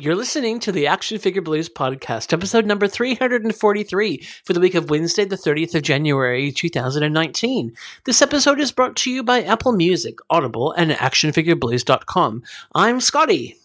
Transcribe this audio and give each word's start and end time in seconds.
You're 0.00 0.14
listening 0.14 0.60
to 0.60 0.70
the 0.70 0.86
Action 0.86 1.18
Figure 1.18 1.42
Blues 1.42 1.68
podcast, 1.68 2.32
episode 2.32 2.64
number 2.64 2.86
343 2.86 4.24
for 4.44 4.52
the 4.52 4.60
week 4.60 4.76
of 4.76 4.90
Wednesday, 4.90 5.24
the 5.24 5.34
30th 5.34 5.74
of 5.74 5.82
January, 5.82 6.52
2019. 6.52 7.74
This 8.04 8.22
episode 8.22 8.60
is 8.60 8.70
brought 8.70 8.94
to 8.98 9.10
you 9.10 9.24
by 9.24 9.42
Apple 9.42 9.72
Music, 9.72 10.20
Audible, 10.30 10.70
and 10.70 10.92
ActionFigureBlues.com. 10.92 12.44
I'm 12.76 13.00
Scotty. 13.00 13.56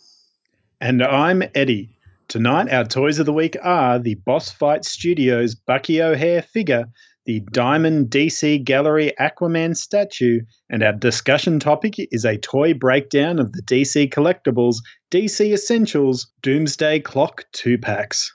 And 0.81 1.03
I'm 1.03 1.43
Eddie. 1.53 1.89
Tonight, 2.29 2.73
our 2.73 2.85
toys 2.85 3.19
of 3.19 3.27
the 3.27 3.33
week 3.33 3.55
are 3.61 3.99
the 3.99 4.15
Boss 4.15 4.49
Fight 4.49 4.85
Studios 4.85 5.53
Bucky 5.53 6.01
O'Hare 6.01 6.41
figure 6.41 6.87
the 7.25 7.39
Diamond 7.51 8.09
DC 8.09 8.63
Gallery 8.63 9.13
Aquaman 9.19 9.77
statue, 9.77 10.41
and 10.69 10.83
our 10.83 10.91
discussion 10.91 11.59
topic 11.59 11.95
is 12.11 12.25
a 12.25 12.37
toy 12.37 12.73
breakdown 12.73 13.39
of 13.39 13.53
the 13.53 13.61
DC 13.61 14.09
collectibles 14.09 14.77
DC 15.11 15.53
Essentials 15.53 16.27
Doomsday 16.41 16.99
Clock 16.99 17.45
2 17.53 17.77
packs. 17.77 18.33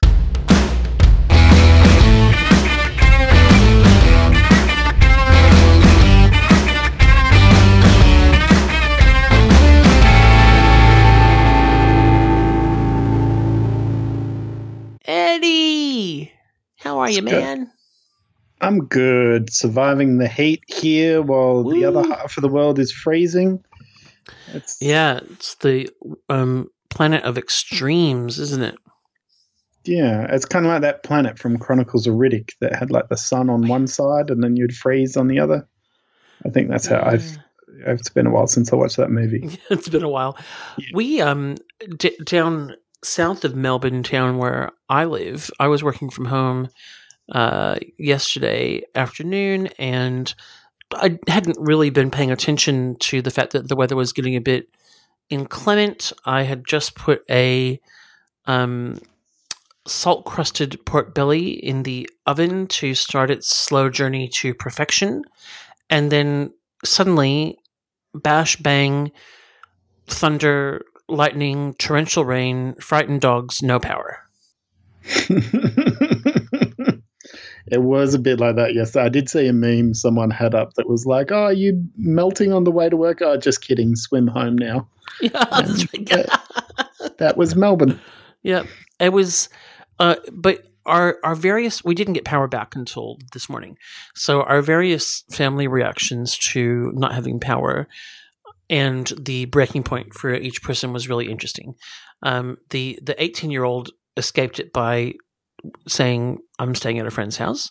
Eddie! 15.04 16.32
How 16.76 16.98
are 17.00 17.10
you, 17.10 17.22
man? 17.22 17.70
I'm 18.60 18.86
good. 18.86 19.52
Surviving 19.52 20.18
the 20.18 20.28
heat 20.28 20.62
here 20.66 21.22
while 21.22 21.64
the 21.64 21.84
other 21.84 22.02
half 22.02 22.36
of 22.36 22.42
the 22.42 22.48
world 22.48 22.78
is 22.78 22.92
freezing. 22.92 23.62
It's 24.52 24.76
yeah, 24.80 25.20
it's 25.30 25.54
the 25.56 25.88
um, 26.28 26.68
planet 26.90 27.24
of 27.24 27.38
extremes, 27.38 28.38
isn't 28.38 28.62
it? 28.62 28.76
Yeah, 29.84 30.26
it's 30.30 30.44
kind 30.44 30.66
of 30.66 30.72
like 30.72 30.82
that 30.82 31.02
planet 31.02 31.38
from 31.38 31.58
Chronicles 31.58 32.06
of 32.06 32.14
Riddick 32.14 32.50
that 32.60 32.74
had 32.74 32.90
like 32.90 33.08
the 33.08 33.16
sun 33.16 33.48
on 33.48 33.68
one 33.68 33.86
side 33.86 34.30
and 34.30 34.42
then 34.42 34.56
you'd 34.56 34.74
freeze 34.74 35.16
on 35.16 35.28
the 35.28 35.38
other. 35.38 35.66
I 36.44 36.50
think 36.50 36.68
that's 36.68 36.86
how 36.86 37.02
I've. 37.02 37.38
It's 37.86 38.10
been 38.10 38.26
a 38.26 38.30
while 38.30 38.48
since 38.48 38.72
I 38.72 38.76
watched 38.76 38.96
that 38.96 39.10
movie. 39.10 39.58
it's 39.70 39.88
been 39.88 40.02
a 40.02 40.08
while. 40.08 40.36
Yeah. 40.76 40.88
We 40.94 41.20
um 41.20 41.56
d- 41.96 42.18
down 42.24 42.74
south 43.04 43.44
of 43.44 43.54
Melbourne 43.54 44.02
town 44.02 44.36
where 44.36 44.72
I 44.88 45.04
live. 45.04 45.50
I 45.60 45.68
was 45.68 45.82
working 45.84 46.10
from 46.10 46.26
home 46.26 46.68
uh, 47.32 47.76
yesterday 47.98 48.82
afternoon, 48.94 49.68
and 49.78 50.34
I 50.92 51.18
hadn't 51.28 51.58
really 51.60 51.90
been 51.90 52.10
paying 52.10 52.30
attention 52.30 52.96
to 53.00 53.22
the 53.22 53.30
fact 53.30 53.52
that 53.52 53.68
the 53.68 53.76
weather 53.76 53.96
was 53.96 54.12
getting 54.12 54.36
a 54.36 54.40
bit 54.40 54.68
inclement. 55.30 56.12
I 56.24 56.42
had 56.42 56.66
just 56.66 56.94
put 56.94 57.22
a 57.30 57.80
um, 58.46 59.00
salt 59.86 60.24
crusted 60.24 60.84
pork 60.86 61.14
belly 61.14 61.50
in 61.50 61.82
the 61.82 62.08
oven 62.26 62.66
to 62.68 62.94
start 62.94 63.30
its 63.30 63.54
slow 63.54 63.90
journey 63.90 64.28
to 64.28 64.54
perfection, 64.54 65.24
and 65.90 66.10
then 66.10 66.52
suddenly, 66.84 67.58
bash 68.14 68.56
bang, 68.56 69.12
thunder, 70.06 70.84
lightning, 71.08 71.74
torrential 71.74 72.24
rain, 72.24 72.74
frightened 72.76 73.20
dogs, 73.20 73.62
no 73.62 73.78
power. 73.78 74.24
It 77.70 77.82
was 77.82 78.14
a 78.14 78.18
bit 78.18 78.40
like 78.40 78.56
that 78.56 78.74
yesterday. 78.74 79.04
I 79.04 79.08
did 79.08 79.28
see 79.28 79.46
a 79.46 79.52
meme 79.52 79.94
someone 79.94 80.30
had 80.30 80.54
up 80.54 80.74
that 80.74 80.88
was 80.88 81.06
like, 81.06 81.30
"Oh, 81.30 81.44
are 81.44 81.52
you 81.52 81.84
melting 81.96 82.52
on 82.52 82.64
the 82.64 82.70
way 82.70 82.88
to 82.88 82.96
work?" 82.96 83.20
Oh, 83.22 83.36
just 83.36 83.62
kidding. 83.62 83.96
Swim 83.96 84.26
home 84.26 84.56
now. 84.56 84.88
Yeah, 85.20 85.30
that, 85.32 87.14
that 87.18 87.36
was 87.36 87.56
Melbourne. 87.56 87.98
Yeah, 88.42 88.64
it 89.00 89.12
was. 89.12 89.48
Uh, 89.98 90.16
but 90.32 90.68
our 90.86 91.18
our 91.24 91.34
various 91.34 91.82
we 91.82 91.94
didn't 91.94 92.12
get 92.12 92.24
power 92.24 92.46
back 92.46 92.76
until 92.76 93.18
this 93.32 93.48
morning, 93.48 93.78
so 94.14 94.42
our 94.42 94.62
various 94.62 95.24
family 95.32 95.66
reactions 95.66 96.36
to 96.38 96.92
not 96.94 97.14
having 97.14 97.40
power 97.40 97.88
and 98.70 99.12
the 99.18 99.46
breaking 99.46 99.82
point 99.82 100.14
for 100.14 100.34
each 100.34 100.62
person 100.62 100.92
was 100.92 101.08
really 101.08 101.30
interesting. 101.30 101.74
Um, 102.22 102.58
the 102.70 102.98
the 103.02 103.20
eighteen 103.22 103.50
year 103.50 103.64
old 103.64 103.90
escaped 104.16 104.58
it 104.58 104.72
by 104.72 105.14
saying 105.86 106.38
I'm 106.58 106.74
staying 106.74 106.98
at 106.98 107.06
a 107.06 107.10
friend's 107.10 107.36
house, 107.36 107.70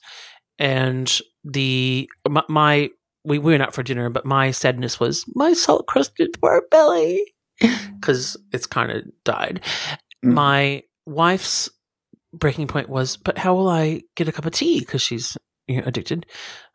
and 0.60 1.20
the 1.44 2.10
my, 2.28 2.44
my 2.50 2.90
we 3.24 3.40
went 3.40 3.62
out 3.62 3.74
for 3.74 3.84
dinner, 3.84 4.10
but 4.10 4.26
my 4.26 4.52
sadness 4.52 5.00
was 5.00 5.26
my 5.36 5.54
salt 5.54 5.86
crusted 5.88 6.40
pork 6.40 6.70
belly 6.72 7.24
because 7.60 8.38
it's 8.54 8.66
kind 8.66 8.92
of 8.92 9.04
died. 9.24 9.62
Mm. 10.24 10.34
My 10.34 10.84
wife's 11.06 11.70
breaking 12.34 12.68
point 12.68 12.90
was, 12.90 13.18
but 13.18 13.38
how 13.38 13.54
will 13.56 13.70
I 13.70 14.02
get 14.16 14.28
a 14.28 14.32
cup 14.32 14.46
of 14.46 14.54
tea 14.54 14.80
because 14.80 15.02
she's 15.02 15.38
you 15.68 15.78
know, 15.78 15.88
addicted? 15.88 16.26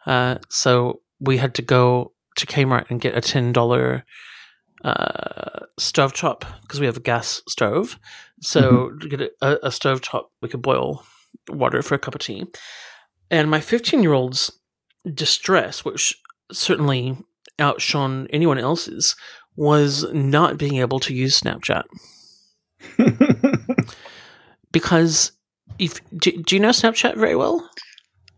Uh, 0.07 0.39
so 0.49 1.01
we 1.21 1.39
had 1.39 1.55
to 1.55 1.63
go 1.63 2.13
to 2.37 2.47
Kmart 2.47 2.91
and 2.91 3.01
get 3.01 3.17
a 3.17 3.21
ten 3.21 3.53
dollar 3.53 4.05
uh, 4.85 5.67
stove 5.79 6.13
top 6.13 6.45
because 6.63 6.81
we 6.81 6.87
have 6.87 6.97
a 6.97 7.01
gas 7.01 7.43
stove. 7.49 7.99
So 8.41 8.63
mm-hmm. 8.63 8.99
to 8.99 9.09
get 9.09 9.33
a, 9.41 9.67
a 9.67 9.73
stove 9.73 10.01
top, 10.01 10.31
we 10.41 10.49
could 10.49 10.63
boil 10.63 11.05
water 11.49 11.83
for 11.83 11.95
a 11.95 11.99
cup 11.99 12.15
of 12.15 12.21
tea. 12.21 12.47
And 13.31 13.51
my 13.51 13.61
15 13.61 14.03
year 14.03 14.13
old's 14.13 14.51
distress, 15.15 15.85
which 15.85 16.15
certainly 16.51 17.17
outshone 17.59 18.27
anyone 18.31 18.59
else's, 18.59 19.17
was 19.57 20.05
not 20.13 20.59
being 20.59 20.77
able 20.77 21.01
to 21.01 21.15
use 21.15 21.41
Snapchat. 21.41 21.85
because 24.73 25.33
if 25.79 26.01
do, 26.17 26.33
do 26.43 26.57
you 26.57 26.61
know 26.61 26.71
Snapchat 26.71 27.17
very 27.17 27.37
well? 27.37 27.69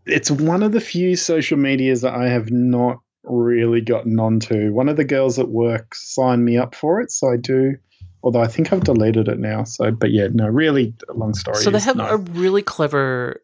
It's 0.05 0.29
one 0.29 0.61
of 0.61 0.71
the 0.71 0.81
few 0.81 1.15
social 1.15 1.57
medias 1.57 2.01
that 2.01 2.13
I 2.13 2.27
have 2.29 2.51
not 2.51 2.99
really 3.27 3.81
gotten 3.81 4.19
onto. 4.19 4.73
One 4.73 4.89
of 4.89 4.97
the 4.97 5.03
girls 5.03 5.39
at 5.39 5.49
work 5.49 5.95
signed 5.95 6.45
me 6.45 6.57
up 6.57 6.75
for 6.75 7.01
it, 7.01 7.11
so 7.11 7.31
I 7.31 7.37
do. 7.37 7.75
Although 8.23 8.41
I 8.41 8.47
think 8.47 8.73
I've 8.73 8.83
deleted 8.83 9.27
it 9.27 9.39
now. 9.39 9.63
So, 9.63 9.91
but 9.91 10.11
yeah, 10.11 10.27
no, 10.31 10.47
really 10.47 10.95
long 11.13 11.35
story. 11.35 11.57
So 11.57 11.69
they 11.69 11.79
have 11.79 11.97
no. 11.97 12.07
a 12.07 12.17
really 12.17 12.63
clever 12.63 13.41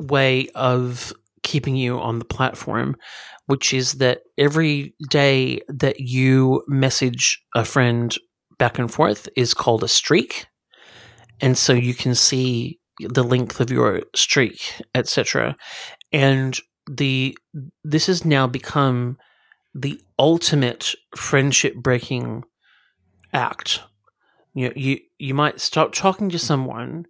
way 0.00 0.48
of 0.54 1.12
keeping 1.42 1.76
you 1.76 2.00
on 2.00 2.18
the 2.18 2.24
platform, 2.24 2.96
which 3.46 3.72
is 3.72 3.94
that 3.94 4.22
every 4.36 4.94
day 5.08 5.60
that 5.68 6.00
you 6.00 6.64
message 6.66 7.42
a 7.54 7.64
friend 7.64 8.16
back 8.58 8.78
and 8.78 8.92
forth 8.92 9.28
is 9.36 9.54
called 9.54 9.84
a 9.84 9.88
streak, 9.88 10.46
and 11.40 11.56
so 11.56 11.72
you 11.72 11.94
can 11.94 12.14
see 12.14 12.80
the 13.00 13.24
length 13.24 13.60
of 13.60 13.70
your 13.70 14.02
streak, 14.14 14.80
etc. 14.94 15.56
And 16.12 16.58
the 16.90 17.36
this 17.84 18.06
has 18.06 18.24
now 18.24 18.46
become 18.46 19.18
the 19.74 20.00
ultimate 20.18 20.94
friendship 21.16 21.74
breaking 21.76 22.44
act. 23.32 23.80
You 24.54 24.68
know, 24.68 24.74
you 24.76 25.00
you 25.18 25.34
might 25.34 25.60
stop 25.60 25.94
talking 25.94 26.28
to 26.30 26.38
someone 26.38 27.06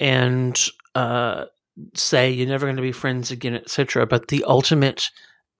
and 0.00 0.60
uh, 0.94 1.46
say 1.94 2.30
you're 2.30 2.48
never 2.48 2.66
going 2.66 2.76
to 2.76 2.82
be 2.82 2.92
friends 2.92 3.30
again, 3.30 3.54
etc. 3.54 4.06
But 4.06 4.28
the 4.28 4.44
ultimate 4.44 5.10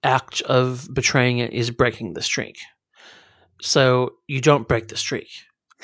act 0.03 0.41
of 0.43 0.89
betraying 0.93 1.39
it 1.39 1.53
is 1.53 1.71
breaking 1.71 2.15
the 2.15 2.23
streak. 2.23 2.59
So 3.61 4.15
you 4.27 4.41
don't 4.41 4.69
break 4.69 4.89
the 4.89 4.97
streak. 4.97 5.29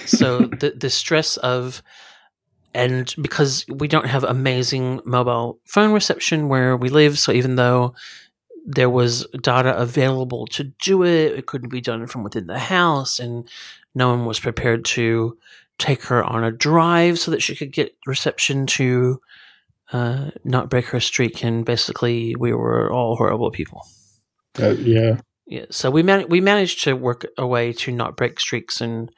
So 0.06 0.38
the 0.60 0.74
the 0.76 0.90
stress 0.90 1.36
of 1.36 1.82
and 2.74 3.14
because 3.20 3.64
we 3.68 3.88
don't 3.88 4.06
have 4.06 4.24
amazing 4.24 5.00
mobile 5.04 5.58
phone 5.64 5.92
reception 5.92 6.48
where 6.48 6.76
we 6.76 6.88
live, 6.88 7.18
so 7.18 7.32
even 7.32 7.56
though 7.56 7.94
there 8.64 8.90
was 8.90 9.26
data 9.40 9.76
available 9.76 10.46
to 10.46 10.64
do 10.64 11.02
it, 11.02 11.32
it 11.32 11.46
couldn't 11.46 11.68
be 11.70 11.80
done 11.80 12.06
from 12.06 12.22
within 12.22 12.46
the 12.46 12.58
house, 12.58 13.18
and 13.18 13.48
no 13.94 14.08
one 14.08 14.24
was 14.24 14.40
prepared 14.40 14.84
to 14.84 15.36
take 15.78 16.04
her 16.04 16.22
on 16.22 16.44
a 16.44 16.52
drive 16.52 17.18
so 17.18 17.30
that 17.30 17.42
she 17.42 17.56
could 17.56 17.72
get 17.72 17.96
reception 18.06 18.66
to 18.66 19.20
uh, 19.92 20.30
not 20.44 20.70
break 20.70 20.86
her 20.86 21.00
streak. 21.00 21.42
And 21.42 21.64
basically, 21.64 22.36
we 22.36 22.52
were 22.52 22.90
all 22.92 23.16
horrible 23.16 23.50
people. 23.50 23.86
Uh, 24.60 24.70
yeah. 24.70 25.18
Yeah. 25.46 25.66
So 25.70 25.90
we 25.90 26.02
man- 26.02 26.28
we 26.28 26.40
managed 26.40 26.84
to 26.84 26.94
work 26.94 27.26
a 27.36 27.46
way 27.46 27.72
to 27.74 27.92
not 27.92 28.16
break 28.16 28.38
streaks 28.40 28.80
and 28.80 29.10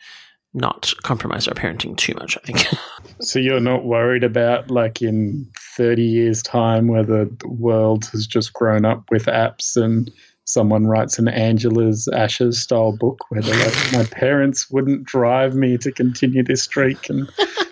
not 0.54 0.92
compromise 1.02 1.48
our 1.48 1.54
parenting 1.54 1.96
too 1.96 2.14
much, 2.14 2.38
I 2.38 2.40
think. 2.46 2.66
so 3.20 3.38
you're 3.38 3.60
not 3.60 3.84
worried 3.84 4.22
about 4.22 4.70
like 4.70 5.02
in 5.02 5.46
30 5.76 6.02
years 6.02 6.42
time 6.42 6.86
where 6.86 7.02
the 7.02 7.28
world 7.44 8.06
has 8.06 8.26
just 8.26 8.52
grown 8.52 8.84
up 8.84 9.04
with 9.10 9.26
apps 9.26 9.76
and 9.76 10.10
someone 10.44 10.86
writes 10.86 11.18
an 11.18 11.26
Angela's 11.26 12.08
Ashes 12.08 12.60
style 12.60 12.96
book 12.96 13.18
where 13.30 13.42
they're 13.42 13.64
like, 13.64 13.92
my 13.92 14.04
parents 14.12 14.70
wouldn't 14.70 15.04
drive 15.04 15.54
me 15.56 15.76
to 15.78 15.90
continue 15.90 16.44
this 16.44 16.62
streak 16.62 17.08
and 17.08 17.28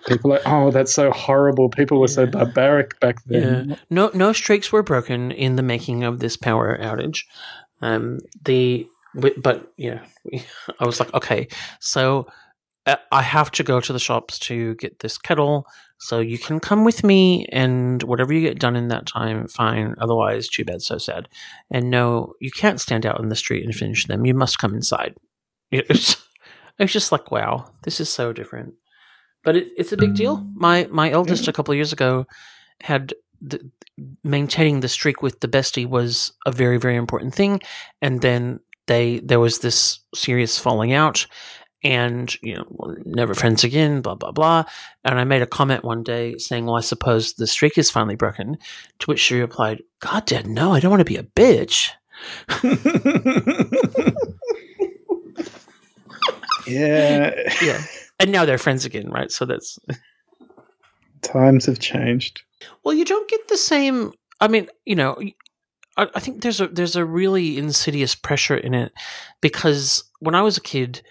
people 0.06 0.32
are 0.32 0.36
like, 0.36 0.46
oh, 0.46 0.70
that's 0.70 0.92
so 0.92 1.12
horrible. 1.12 1.68
People 1.68 2.00
were 2.00 2.08
yeah. 2.08 2.14
so 2.14 2.26
barbaric 2.26 2.98
back 2.98 3.22
then. 3.26 3.70
Yeah. 3.70 3.76
No, 3.90 4.10
no 4.14 4.32
streaks 4.32 4.72
were 4.72 4.82
broken 4.82 5.30
in 5.30 5.56
the 5.56 5.62
making 5.62 6.02
of 6.02 6.18
this 6.18 6.36
power 6.36 6.76
outage. 6.78 7.24
Um, 7.80 8.18
the, 8.44 8.88
but 9.14 9.72
yeah, 9.76 10.00
I 10.80 10.86
was 10.86 10.98
like, 10.98 11.12
okay, 11.14 11.48
so 11.78 12.26
Uh, 12.84 12.96
I 13.12 13.22
have 13.22 13.50
to 13.52 13.62
go 13.62 13.80
to 13.80 13.92
the 13.92 13.98
shops 13.98 14.38
to 14.40 14.74
get 14.76 14.98
this 15.00 15.16
kettle, 15.18 15.66
so 15.98 16.18
you 16.18 16.38
can 16.38 16.58
come 16.58 16.84
with 16.84 17.04
me, 17.04 17.46
and 17.52 18.02
whatever 18.02 18.32
you 18.32 18.40
get 18.40 18.58
done 18.58 18.74
in 18.74 18.88
that 18.88 19.06
time, 19.06 19.46
fine. 19.46 19.94
Otherwise, 19.98 20.48
too 20.48 20.64
bad, 20.64 20.82
so 20.82 20.98
sad. 20.98 21.28
And 21.70 21.90
no, 21.90 22.34
you 22.40 22.50
can't 22.50 22.80
stand 22.80 23.06
out 23.06 23.20
in 23.20 23.28
the 23.28 23.36
street 23.36 23.64
and 23.64 23.74
finish 23.74 24.06
them. 24.06 24.26
You 24.26 24.34
must 24.34 24.58
come 24.58 24.74
inside. 24.74 25.16
It's, 25.74 26.16
it's 26.78 26.92
just 26.92 27.12
like, 27.12 27.30
wow, 27.30 27.70
this 27.84 27.98
is 27.98 28.10
so 28.10 28.32
different. 28.32 28.74
But 29.44 29.56
it, 29.56 29.68
it's 29.76 29.92
a 29.92 29.96
big 29.96 30.14
deal. 30.14 30.38
Mm. 30.38 30.52
My 30.54 30.88
my 30.90 31.10
eldest 31.10 31.48
a 31.48 31.52
couple 31.52 31.72
of 31.72 31.76
years 31.76 31.92
ago 31.92 32.26
had 32.82 33.14
the, 33.40 33.70
maintaining 34.22 34.80
the 34.80 34.88
streak 34.88 35.22
with 35.22 35.40
the 35.40 35.48
bestie 35.48 35.88
was 35.88 36.32
a 36.46 36.52
very 36.52 36.78
very 36.78 36.96
important 36.96 37.34
thing, 37.34 37.60
and 38.00 38.20
then 38.20 38.60
they 38.86 39.20
there 39.20 39.40
was 39.40 39.58
this 39.58 40.00
serious 40.14 40.58
falling 40.58 40.92
out, 40.92 41.26
and 41.84 42.34
you 42.42 42.54
know 42.54 42.64
we're 42.68 42.96
never 43.04 43.34
friends 43.34 43.64
again 43.64 44.00
blah 44.00 44.14
blah 44.14 44.32
blah. 44.32 44.64
And 45.04 45.18
i 45.18 45.24
made 45.24 45.42
a 45.42 45.46
comment 45.46 45.84
one 45.84 46.02
day 46.02 46.36
saying 46.38 46.66
well 46.66 46.76
i 46.76 46.80
suppose 46.80 47.34
the 47.34 47.46
streak 47.46 47.78
is 47.78 47.90
finally 47.90 48.16
broken. 48.16 48.58
To 49.00 49.06
which 49.06 49.20
she 49.20 49.40
replied 49.40 49.82
god 50.00 50.26
dad 50.26 50.46
no 50.46 50.72
i 50.72 50.80
don't 50.80 50.90
want 50.90 51.00
to 51.00 51.04
be 51.04 51.16
a 51.16 51.22
bitch. 51.22 51.90
Yeah. 56.64 57.34
Yeah. 57.60 57.82
And 58.20 58.30
now 58.30 58.44
they're 58.44 58.56
friends 58.56 58.84
again 58.84 59.10
right? 59.10 59.32
So 59.32 59.44
that's 59.44 59.78
times 61.22 61.66
have 61.66 61.80
changed. 61.80 62.42
Well 62.84 62.94
you 62.94 63.04
don't 63.04 63.28
get 63.28 63.48
the 63.48 63.56
same 63.56 64.12
i 64.40 64.48
mean 64.48 64.68
you 64.84 64.94
know 64.94 65.16
I, 65.96 66.08
I 66.14 66.20
think 66.20 66.42
there's 66.42 66.60
a 66.60 66.68
there's 66.68 66.96
a 66.96 67.04
really 67.04 67.58
insidious 67.58 68.14
pressure 68.14 68.56
in 68.56 68.74
it 68.74 68.92
because 69.40 70.04
when 70.20 70.34
i 70.34 70.42
was 70.42 70.56
a 70.56 70.60
kid 70.60 71.02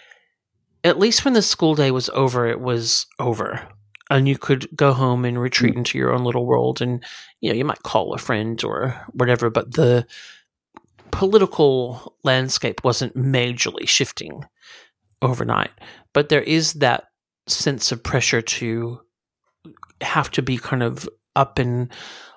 at 0.84 1.00
least 1.00 1.26
when 1.26 1.34
the 1.34 1.42
school 1.42 1.76
day 1.76 1.92
was 1.92 2.10
over, 2.10 2.48
it 2.48 2.60
was 2.60 3.06
over. 3.20 3.68
And 4.10 4.28
you 4.28 4.38
could 4.38 4.68
go 4.76 4.94
home 4.94 5.24
and 5.24 5.40
retreat 5.40 5.76
mm. 5.76 5.78
into 5.78 5.98
your 5.98 6.14
own 6.14 6.24
little 6.24 6.46
world. 6.46 6.82
And, 6.82 7.04
you 7.40 7.50
know, 7.50 7.56
you 7.56 7.64
might 7.64 7.84
call 7.84 8.14
a 8.14 8.18
friend 8.18 8.62
or 8.64 9.02
whatever, 9.14 9.50
but 9.50 9.74
the 9.74 10.06
political 11.12 12.16
landscape 12.24 12.84
wasn't 12.84 13.16
majorly 13.16 13.88
shifting 13.88 14.46
overnight. 15.22 15.72
But 16.14 16.30
there 16.30 16.42
is 16.42 16.74
that 16.74 17.06
sense 17.48 17.92
of 17.92 18.04
pressure 18.04 18.42
to 18.42 19.02
have 20.02 20.32
to 20.32 20.42
be 20.42 20.58
kind 20.58 20.84
of 20.84 21.08
up 21.36 21.60
and 21.60 21.92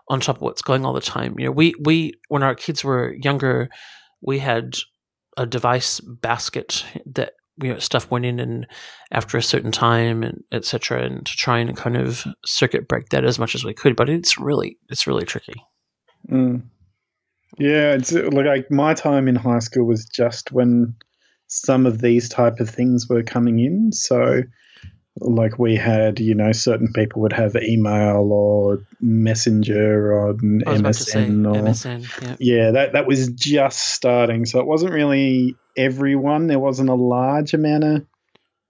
on 0.08 0.20
top 0.20 0.36
of 0.36 0.42
what's 0.42 0.62
going 0.62 0.84
all 0.84 0.92
the 0.92 1.00
time. 1.00 1.34
You 1.38 1.46
know, 1.46 1.52
we, 1.52 1.74
we 1.80 2.14
when 2.28 2.42
our 2.42 2.54
kids 2.54 2.84
were 2.84 3.14
younger, 3.14 3.70
we 4.20 4.38
had 4.38 4.76
a 5.36 5.46
device 5.46 5.98
basket 6.00 6.84
that 7.06 7.32
you 7.62 7.72
know 7.72 7.78
stuff 7.78 8.10
went 8.10 8.24
in 8.24 8.40
and 8.40 8.66
after 9.12 9.38
a 9.38 9.42
certain 9.42 9.70
time 9.70 10.22
and 10.22 10.42
etc 10.52 11.02
and 11.02 11.24
to 11.26 11.32
try 11.36 11.58
and 11.58 11.76
kind 11.76 11.96
of 11.96 12.24
circuit 12.44 12.88
break 12.88 13.08
that 13.10 13.24
as 13.24 13.38
much 13.38 13.54
as 13.54 13.64
we 13.64 13.72
could 13.72 13.94
but 13.96 14.08
it's 14.08 14.38
really 14.38 14.78
it's 14.88 15.06
really 15.06 15.24
tricky 15.24 15.54
mm. 16.30 16.62
yeah 17.58 17.92
it's 17.92 18.12
like 18.12 18.70
my 18.70 18.94
time 18.94 19.28
in 19.28 19.36
high 19.36 19.60
school 19.60 19.84
was 19.84 20.04
just 20.06 20.52
when 20.52 20.94
some 21.46 21.86
of 21.86 22.00
these 22.00 22.28
type 22.28 22.58
of 22.58 22.68
things 22.68 23.08
were 23.08 23.22
coming 23.22 23.60
in 23.60 23.92
so 23.92 24.42
like 25.20 25.58
we 25.58 25.76
had, 25.76 26.18
you 26.18 26.34
know, 26.34 26.52
certain 26.52 26.92
people 26.92 27.22
would 27.22 27.32
have 27.32 27.54
email 27.56 28.32
or 28.32 28.84
messenger 29.00 30.12
or 30.12 30.34
MSN 30.34 30.94
say, 30.94 31.24
or 31.24 31.62
MSN, 31.62 32.22
yeah. 32.22 32.36
yeah, 32.40 32.70
that 32.72 32.92
that 32.94 33.06
was 33.06 33.28
just 33.28 33.78
starting. 33.78 34.44
So 34.44 34.58
it 34.58 34.66
wasn't 34.66 34.92
really 34.92 35.54
everyone. 35.76 36.48
There 36.48 36.58
wasn't 36.58 36.88
a 36.88 36.94
large 36.94 37.54
amount 37.54 37.84
of 37.84 38.06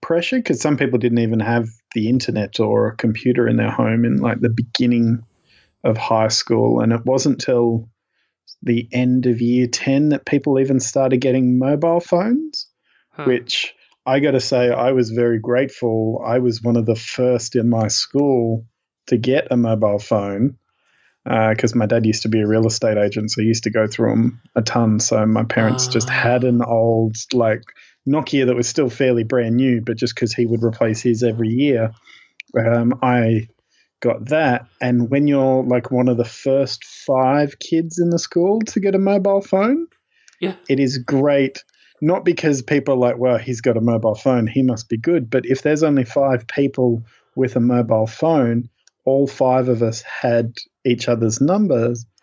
pressure 0.02 0.36
because 0.36 0.60
some 0.60 0.76
people 0.76 0.98
didn't 0.98 1.18
even 1.18 1.40
have 1.40 1.68
the 1.94 2.10
internet 2.10 2.60
or 2.60 2.88
a 2.88 2.96
computer 2.96 3.48
in 3.48 3.56
their 3.56 3.70
home 3.70 4.04
in 4.04 4.18
like 4.18 4.40
the 4.40 4.50
beginning 4.50 5.24
of 5.82 5.96
high 5.96 6.28
school, 6.28 6.80
and 6.80 6.92
it 6.92 7.06
wasn't 7.06 7.40
till 7.40 7.88
the 8.62 8.86
end 8.92 9.24
of 9.26 9.40
year 9.40 9.66
ten 9.66 10.10
that 10.10 10.26
people 10.26 10.58
even 10.58 10.78
started 10.78 11.18
getting 11.18 11.58
mobile 11.58 12.00
phones, 12.00 12.68
huh. 13.12 13.24
which 13.24 13.74
I 14.06 14.20
got 14.20 14.32
to 14.32 14.40
say, 14.40 14.70
I 14.70 14.92
was 14.92 15.10
very 15.10 15.38
grateful. 15.38 16.22
I 16.24 16.38
was 16.38 16.62
one 16.62 16.76
of 16.76 16.86
the 16.86 16.96
first 16.96 17.56
in 17.56 17.70
my 17.70 17.88
school 17.88 18.66
to 19.06 19.16
get 19.16 19.48
a 19.50 19.56
mobile 19.56 19.98
phone 19.98 20.58
because 21.24 21.72
uh, 21.72 21.76
my 21.76 21.86
dad 21.86 22.04
used 22.04 22.22
to 22.22 22.28
be 22.28 22.42
a 22.42 22.46
real 22.46 22.66
estate 22.66 22.98
agent, 22.98 23.30
so 23.30 23.40
he 23.40 23.48
used 23.48 23.64
to 23.64 23.70
go 23.70 23.86
through 23.86 24.10
them 24.10 24.42
a 24.54 24.62
ton. 24.62 25.00
So 25.00 25.24
my 25.24 25.44
parents 25.44 25.88
just 25.88 26.08
ah. 26.10 26.12
had 26.12 26.44
an 26.44 26.62
old 26.62 27.16
like 27.32 27.62
Nokia 28.06 28.46
that 28.46 28.54
was 28.54 28.68
still 28.68 28.90
fairly 28.90 29.24
brand 29.24 29.56
new, 29.56 29.80
but 29.80 29.96
just 29.96 30.14
because 30.14 30.34
he 30.34 30.44
would 30.44 30.62
replace 30.62 31.00
his 31.00 31.22
every 31.22 31.48
year, 31.48 31.92
um, 32.58 32.98
I 33.02 33.48
got 34.00 34.26
that. 34.26 34.66
And 34.82 35.10
when 35.10 35.26
you're 35.26 35.64
like 35.64 35.90
one 35.90 36.08
of 36.08 36.18
the 36.18 36.26
first 36.26 36.84
five 36.84 37.58
kids 37.58 37.98
in 37.98 38.10
the 38.10 38.18
school 38.18 38.60
to 38.60 38.80
get 38.80 38.94
a 38.94 38.98
mobile 38.98 39.40
phone, 39.40 39.86
yeah, 40.40 40.56
it 40.68 40.78
is 40.78 40.98
great 40.98 41.64
not 42.04 42.24
because 42.24 42.60
people 42.60 42.94
are 42.94 42.98
like, 42.98 43.18
well, 43.18 43.38
he's 43.38 43.62
got 43.62 43.78
a 43.78 43.80
mobile 43.80 44.14
phone, 44.14 44.46
he 44.46 44.62
must 44.62 44.90
be 44.90 44.98
good. 44.98 45.30
But 45.30 45.46
if 45.46 45.62
there's 45.62 45.82
only 45.82 46.04
five 46.04 46.46
people 46.46 47.02
with 47.34 47.56
a 47.56 47.60
mobile 47.60 48.06
phone, 48.06 48.68
all 49.06 49.26
five 49.26 49.68
of 49.68 49.82
us 49.82 50.02
had 50.02 50.58
each 50.84 51.08
other's 51.08 51.40
numbers. 51.40 52.04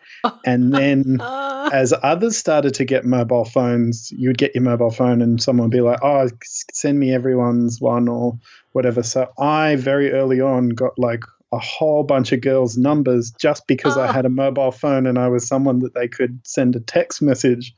And 0.46 0.72
then 0.72 1.20
uh. 1.20 1.70
as 1.72 1.92
others 2.00 2.36
started 2.36 2.74
to 2.74 2.84
get 2.84 3.04
mobile 3.04 3.44
phones, 3.44 4.12
you 4.12 4.28
would 4.28 4.38
get 4.38 4.54
your 4.54 4.62
mobile 4.62 4.92
phone 4.92 5.20
and 5.20 5.42
someone 5.42 5.64
would 5.64 5.76
be 5.76 5.80
like, 5.80 5.98
oh, 6.00 6.28
send 6.72 6.96
me 6.96 7.12
everyone's 7.12 7.80
one 7.80 8.06
or 8.06 8.38
whatever. 8.70 9.02
So 9.02 9.32
I 9.36 9.74
very 9.74 10.12
early 10.12 10.40
on 10.40 10.68
got 10.68 10.96
like 10.96 11.24
a 11.50 11.58
whole 11.58 12.04
bunch 12.04 12.30
of 12.30 12.40
girls' 12.40 12.78
numbers 12.78 13.32
just 13.32 13.66
because 13.66 13.96
I 13.96 14.06
ah. 14.06 14.12
had 14.12 14.24
a 14.24 14.28
mobile 14.28 14.70
phone 14.70 15.08
and 15.08 15.18
I 15.18 15.26
was 15.26 15.48
someone 15.48 15.80
that 15.80 15.94
they 15.94 16.06
could 16.06 16.38
send 16.46 16.76
a 16.76 16.80
text 16.80 17.20
message 17.20 17.74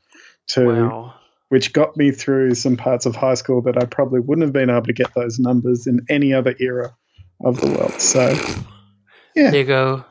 to. 0.49 0.67
Wow 0.67 1.13
which 1.49 1.73
got 1.73 1.95
me 1.95 2.11
through 2.11 2.55
some 2.55 2.75
parts 2.75 3.05
of 3.05 3.15
high 3.15 3.35
school 3.35 3.61
that 3.61 3.81
I 3.81 3.85
probably 3.85 4.19
wouldn't 4.19 4.43
have 4.43 4.53
been 4.53 4.69
able 4.69 4.83
to 4.83 4.93
get 4.93 5.13
those 5.13 5.39
numbers 5.39 5.87
in 5.87 6.01
any 6.09 6.33
other 6.33 6.55
era 6.59 6.95
of 7.43 7.61
the 7.61 7.67
world. 7.67 7.99
So, 8.01 8.29
yeah. 9.35 9.51
There 9.51 9.61
you 9.61 9.65
go, 9.65 10.05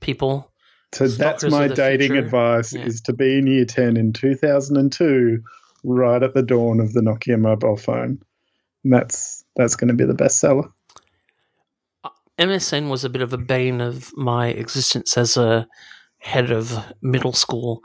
people. 0.00 0.50
So 0.92 1.08
that's 1.08 1.44
my 1.44 1.68
dating 1.68 2.10
future. 2.10 2.24
advice 2.24 2.72
yeah. 2.72 2.84
is 2.84 3.00
to 3.02 3.12
be 3.12 3.38
in 3.38 3.46
year 3.46 3.64
10 3.64 3.96
in 3.96 4.12
2002 4.12 5.42
right 5.82 6.22
at 6.22 6.34
the 6.34 6.42
dawn 6.42 6.80
of 6.80 6.92
the 6.92 7.00
Nokia 7.00 7.38
mobile 7.38 7.76
phone. 7.76 8.20
And 8.84 8.92
that's 8.92 9.44
that's 9.56 9.76
going 9.76 9.88
to 9.88 9.94
be 9.94 10.04
the 10.04 10.14
bestseller. 10.14 10.70
Uh, 12.04 12.10
MSN 12.38 12.90
was 12.90 13.04
a 13.04 13.10
bit 13.10 13.22
of 13.22 13.32
a 13.32 13.38
bane 13.38 13.80
of 13.80 14.16
my 14.16 14.48
existence 14.48 15.16
as 15.16 15.36
a 15.36 15.66
head 16.18 16.50
of 16.50 16.78
middle 17.02 17.32
school 17.32 17.82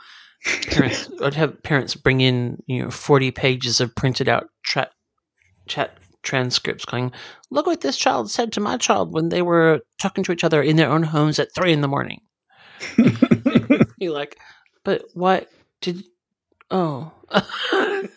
parents 0.67 1.09
I'd 1.21 1.35
have 1.35 1.61
parents 1.63 1.95
bring 1.95 2.21
in 2.21 2.61
you 2.65 2.83
know 2.83 2.91
forty 2.91 3.31
pages 3.31 3.81
of 3.81 3.95
printed 3.95 4.29
out 4.29 4.49
chat 4.63 4.91
chat 5.67 5.97
transcripts, 6.23 6.85
going, 6.85 7.11
"Look 7.49 7.65
what 7.65 7.81
this 7.81 7.97
child 7.97 8.29
said 8.29 8.51
to 8.53 8.59
my 8.59 8.77
child 8.77 9.13
when 9.13 9.29
they 9.29 9.41
were 9.41 9.81
talking 9.99 10.23
to 10.25 10.31
each 10.31 10.43
other 10.43 10.61
in 10.61 10.75
their 10.75 10.89
own 10.89 11.03
homes 11.03 11.39
at 11.39 11.53
three 11.53 11.73
in 11.73 11.81
the 11.81 11.87
morning." 11.87 12.21
You're 13.97 14.13
like, 14.13 14.37
but 14.83 15.03
what 15.13 15.49
did? 15.81 16.03
Oh, 16.71 17.11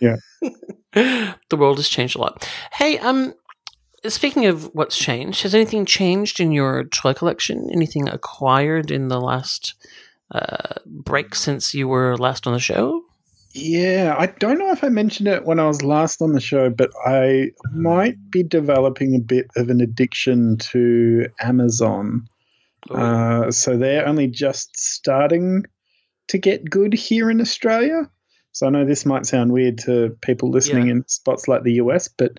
yeah. 0.01 0.17
the 0.93 1.57
world 1.57 1.79
has 1.79 1.89
changed 1.89 2.17
a 2.17 2.21
lot. 2.21 2.49
Hey, 2.73 2.99
um, 2.99 3.35
speaking 4.07 4.47
of 4.47 4.75
what's 4.75 4.97
changed, 4.97 5.43
has 5.43 5.55
anything 5.55 5.85
changed 5.87 6.39
in 6.41 6.53
your 6.53 6.85
toy 6.85 7.15
collection? 7.15 7.69
Anything 7.73 8.09
acquired 8.09 8.91
in 8.91 9.09
the 9.09 9.21
last 9.21 9.75
uh, 10.33 10.75
break 10.87 11.35
since 11.35 11.75
you 11.75 11.89
were 11.89 12.17
last 12.17 12.47
on 12.47 12.53
the 12.53 12.59
show? 12.59 13.03
Yeah, 13.55 14.15
I 14.19 14.27
don't 14.27 14.59
know 14.59 14.73
if 14.73 14.83
I 14.83 14.89
mentioned 14.89 15.29
it 15.29 15.45
when 15.45 15.61
I 15.61 15.67
was 15.67 15.83
last 15.83 16.23
on 16.23 16.33
the 16.33 16.41
show, 16.41 16.71
but 16.71 16.91
I 17.05 17.51
might 17.73 18.17
be 18.31 18.43
developing 18.43 19.15
a 19.15 19.21
bit 19.21 19.47
of 19.57 19.69
an 19.69 19.83
addiction 19.83 20.57
to 20.59 21.27
Amazon. 21.39 22.27
Oh. 22.91 22.97
Uh, 22.97 23.51
so 23.51 23.77
they're 23.77 24.09
only 24.09 24.27
just 24.27 24.81
starting 24.81 25.65
to 26.29 26.39
get 26.39 26.69
good 26.69 26.95
here 26.95 27.31
in 27.31 27.41
Australia. 27.41 28.11
So 28.53 28.67
I 28.67 28.71
know 28.71 28.87
this 28.87 29.05
might 29.05 29.27
sound 29.27 29.53
weird 29.53 29.79
to 29.79 30.17
people 30.23 30.51
listening 30.51 30.87
yeah. 30.87 30.93
in 30.93 31.09
spots 31.09 31.47
like 31.47 31.63
the 31.63 31.75
US, 31.75 32.09
but 32.09 32.39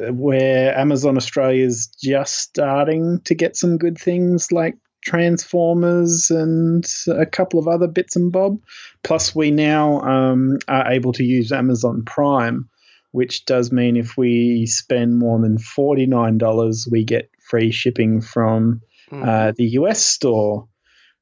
uh, 0.00 0.12
where 0.12 0.76
Amazon 0.76 1.16
Australia 1.16 1.64
is 1.64 1.88
just 2.02 2.38
starting 2.38 3.20
to 3.24 3.34
get 3.34 3.56
some 3.56 3.78
good 3.78 3.96
things 3.96 4.52
like 4.52 4.74
Transformers 5.02 6.30
and 6.30 6.84
a 7.08 7.26
couple 7.26 7.58
of 7.58 7.68
other 7.68 7.88
bits 7.88 8.16
and 8.16 8.32
bob. 8.32 8.60
Plus, 9.02 9.34
we 9.34 9.50
now 9.50 10.00
um, 10.00 10.58
are 10.68 10.90
able 10.90 11.12
to 11.14 11.24
use 11.24 11.52
Amazon 11.52 12.04
Prime, 12.04 12.68
which 13.10 13.44
does 13.44 13.72
mean 13.72 13.96
if 13.96 14.16
we 14.16 14.66
spend 14.66 15.18
more 15.18 15.40
than 15.40 15.58
$49, 15.58 16.90
we 16.90 17.04
get 17.04 17.30
free 17.40 17.70
shipping 17.70 18.20
from 18.20 18.80
mm. 19.10 19.26
uh, 19.26 19.52
the 19.56 19.70
US 19.70 20.00
store, 20.04 20.68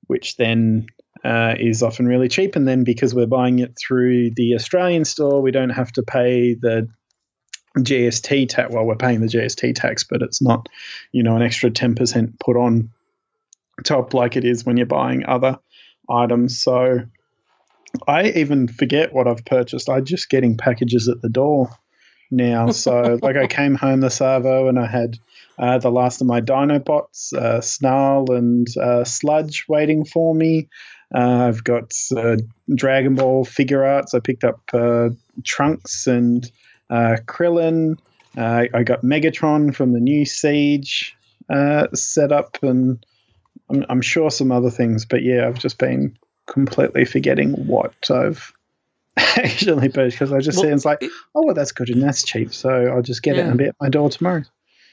which 0.07 0.37
then 0.37 0.87
uh, 1.25 1.55
is 1.59 1.83
often 1.83 2.07
really 2.07 2.29
cheap. 2.29 2.57
And 2.57 2.69
then 2.69 2.85
because 2.85 3.15
we're 3.15 3.27
buying 3.27 3.59
it 3.59 3.77
through 3.79 4.33
the 4.35 4.55
Australian 4.55 5.05
store, 5.05 5.41
we 5.41 5.51
don't 5.51 5.71
have 5.71 5.93
to 5.93 6.03
pay 6.03 6.55
the 6.55 6.89
GST 7.79 8.49
tax. 8.49 8.73
Well, 8.73 8.85
we're 8.85 8.97
paying 8.97 9.21
the 9.21 9.27
GST 9.27 9.75
tax, 9.75 10.05
but 10.05 10.23
it's 10.23 10.43
not, 10.43 10.69
you 11.13 11.23
know, 11.23 11.37
an 11.37 11.43
extra 11.43 11.71
ten 11.71 11.95
percent 11.95 12.39
put 12.41 12.57
on 12.57 12.91
top 13.85 14.15
like 14.15 14.37
it 14.37 14.45
is 14.45 14.65
when 14.65 14.77
you're 14.77 14.87
buying 14.87 15.25
other 15.27 15.59
items. 16.09 16.61
So 16.63 17.01
I 18.07 18.31
even 18.31 18.69
forget 18.69 19.13
what 19.13 19.27
I've 19.27 19.45
purchased. 19.45 19.89
I'm 19.89 20.05
just 20.05 20.29
getting 20.29 20.57
packages 20.57 21.09
at 21.09 21.23
the 21.23 21.29
door 21.29 21.71
now. 22.31 22.71
So, 22.71 23.19
like, 23.23 23.37
I 23.37 23.47
came 23.47 23.75
home 23.75 24.01
the 24.01 24.11
Savo 24.11 24.69
and 24.69 24.79
I 24.79 24.87
had 24.87 25.19
uh, 25.59 25.79
the 25.79 25.91
last 25.91 26.21
of 26.21 26.27
my 26.27 26.41
Dinobots, 26.41 27.33
uh, 27.33 27.61
Snarl 27.61 28.33
and 28.33 28.67
uh, 28.79 29.05
Sludge 29.05 29.67
waiting 29.69 30.05
for 30.05 30.35
me. 30.35 30.69
Uh, 31.15 31.49
I've 31.49 31.65
got 31.65 31.93
uh, 32.17 32.37
Dragon 32.75 33.17
Ball 33.17 33.45
Figuarts. 33.45 34.15
I 34.15 34.21
picked 34.21 34.45
up 34.45 34.61
uh, 34.73 35.11
Trunks 35.45 36.07
and 36.07 36.51
Krillin. 36.91 37.99
I 38.37 38.83
got 38.85 39.03
Megatron 39.03 39.75
from 39.75 39.93
the 39.93 40.01
new 40.01 40.25
Siege 40.25 41.17
setup, 41.95 42.63
and 42.63 43.05
I'm, 43.71 43.85
I'm 43.89 44.03
sure 44.03 44.31
some 44.31 44.53
other 44.53 44.71
things. 44.71 45.05
But 45.05 45.23
yeah, 45.23 45.47
I've 45.47 45.59
just 45.59 45.79
been 45.79 46.17
completely 46.47 47.05
forgetting 47.05 47.53
what 47.67 48.11
I've 48.11 48.53
actually 49.17 49.89
purchased 49.89 50.19
because 50.19 50.33
I 50.33 50.41
just 50.41 50.59
well, 50.59 50.67
see 50.67 50.73
it's 50.73 50.85
like, 50.85 51.03
oh, 51.35 51.47
well, 51.47 51.55
that's 51.55 51.73
good 51.73 51.91
and 51.91 52.03
that's 52.03 52.23
cheap, 52.23 52.53
so 52.53 52.71
I'll 52.87 53.03
just 53.03 53.23
get 53.23 53.37
yeah. 53.37 53.43
it 53.43 53.49
and 53.49 53.59
be 53.59 53.67
at 53.67 53.77
my 53.81 53.89
door 53.89 54.11
tomorrow. 54.11 54.43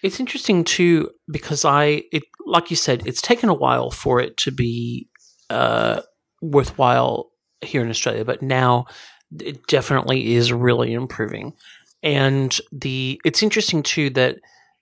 It's 0.04 0.20
interesting 0.20 0.64
too 0.64 1.10
because 1.30 1.66
I, 1.66 2.04
it 2.12 2.24
like 2.46 2.70
you 2.70 2.76
said, 2.76 3.06
it's 3.06 3.22
taken 3.22 3.50
a 3.50 3.54
while 3.54 3.92
for 3.92 4.22
it 4.22 4.38
to 4.38 4.52
be 4.52 5.08
uh, 5.50 6.02
worthwhile 6.42 7.32
here 7.62 7.82
in 7.82 7.90
Australia, 7.90 8.24
but 8.24 8.42
now 8.42 8.86
it 9.40 9.66
definitely 9.68 10.36
is 10.36 10.54
really 10.54 10.94
improving. 10.94 11.54
And 12.04 12.58
the 12.72 13.20
it's 13.26 13.44
interesting 13.44 13.84
too 13.84 14.10
that 14.12 14.38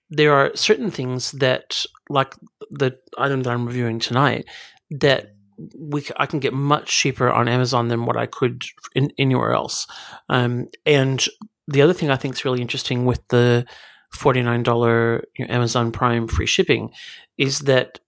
there 0.10 0.34
are 0.34 0.56
certain 0.56 0.92
things 0.92 1.32
that, 1.32 1.86
like 2.10 2.36
the 2.70 2.98
item 3.18 3.44
that 3.44 3.52
I'm 3.52 3.66
reviewing 3.66 4.00
tonight, 4.00 4.46
that 4.92 5.36
we 5.78 6.06
I 6.18 6.26
can 6.26 6.40
get 6.40 6.54
much 6.54 6.88
cheaper 6.88 7.30
on 7.30 7.48
Amazon 7.48 7.88
than 7.88 8.06
what 8.06 8.18
I 8.18 8.26
could 8.26 8.66
in, 8.94 9.12
anywhere 9.18 9.54
else. 9.54 9.88
Um, 10.30 10.68
and 10.86 11.24
the 11.68 11.82
other 11.82 11.94
thing 11.94 12.10
I 12.10 12.18
think 12.18 12.36
is 12.36 12.46
really 12.46 12.62
interesting 12.62 13.06
with 13.06 13.28
the 13.30 13.66
forty 14.12 14.42
nine 14.42 14.64
dollar 14.64 15.24
you 15.38 15.46
know, 15.46 15.54
Amazon 15.54 15.92
Prime 15.92 16.28
free 16.28 16.46
shipping 16.46 16.92
is 17.38 17.60
that 17.62 18.00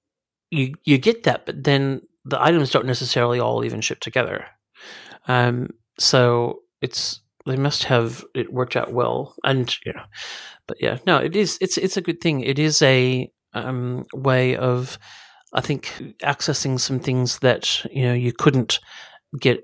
you 0.52 0.74
you 0.84 0.98
get 0.98 1.24
that, 1.24 1.46
but 1.46 1.64
then 1.64 2.02
the 2.26 2.42
items 2.42 2.72
don't 2.72 2.86
necessarily 2.86 3.40
all 3.40 3.64
even 3.64 3.82
ship 3.82 4.00
together. 4.00 4.48
Um, 5.28 5.70
so 5.98 6.60
it's 6.82 7.22
they 7.46 7.56
must 7.56 7.86
have 7.86 8.26
it 8.36 8.52
worked 8.52 8.76
out 8.76 8.92
well, 8.94 9.36
and 9.44 9.76
yeah, 9.86 10.06
but 10.68 10.78
yeah, 10.82 10.98
no, 11.06 11.18
it 11.18 11.36
is 11.36 11.58
it's 11.62 11.78
it's 11.78 11.98
a 11.98 12.02
good 12.02 12.22
thing. 12.22 12.42
It 12.42 12.60
is 12.60 12.82
a 12.82 13.32
um, 13.66 14.06
way 14.14 14.56
of 14.56 14.98
I 15.54 15.62
think 15.62 16.16
accessing 16.22 16.80
some 16.80 17.00
things 17.00 17.40
that 17.40 17.86
you 17.92 18.04
know 18.04 18.14
you 18.14 18.34
couldn't 18.34 18.80
get 19.40 19.64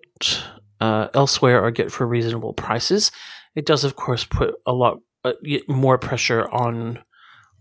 uh, 0.79 1.07
elsewhere 1.13 1.63
or 1.63 1.71
get 1.71 1.91
for 1.91 2.07
reasonable 2.07 2.53
prices. 2.53 3.12
It 3.55 3.65
does, 3.65 3.83
of 3.83 3.95
course, 3.95 4.23
put 4.23 4.55
a 4.65 4.73
lot 4.73 5.00
uh, 5.23 5.33
more 5.67 5.97
pressure 5.97 6.50
on 6.50 7.00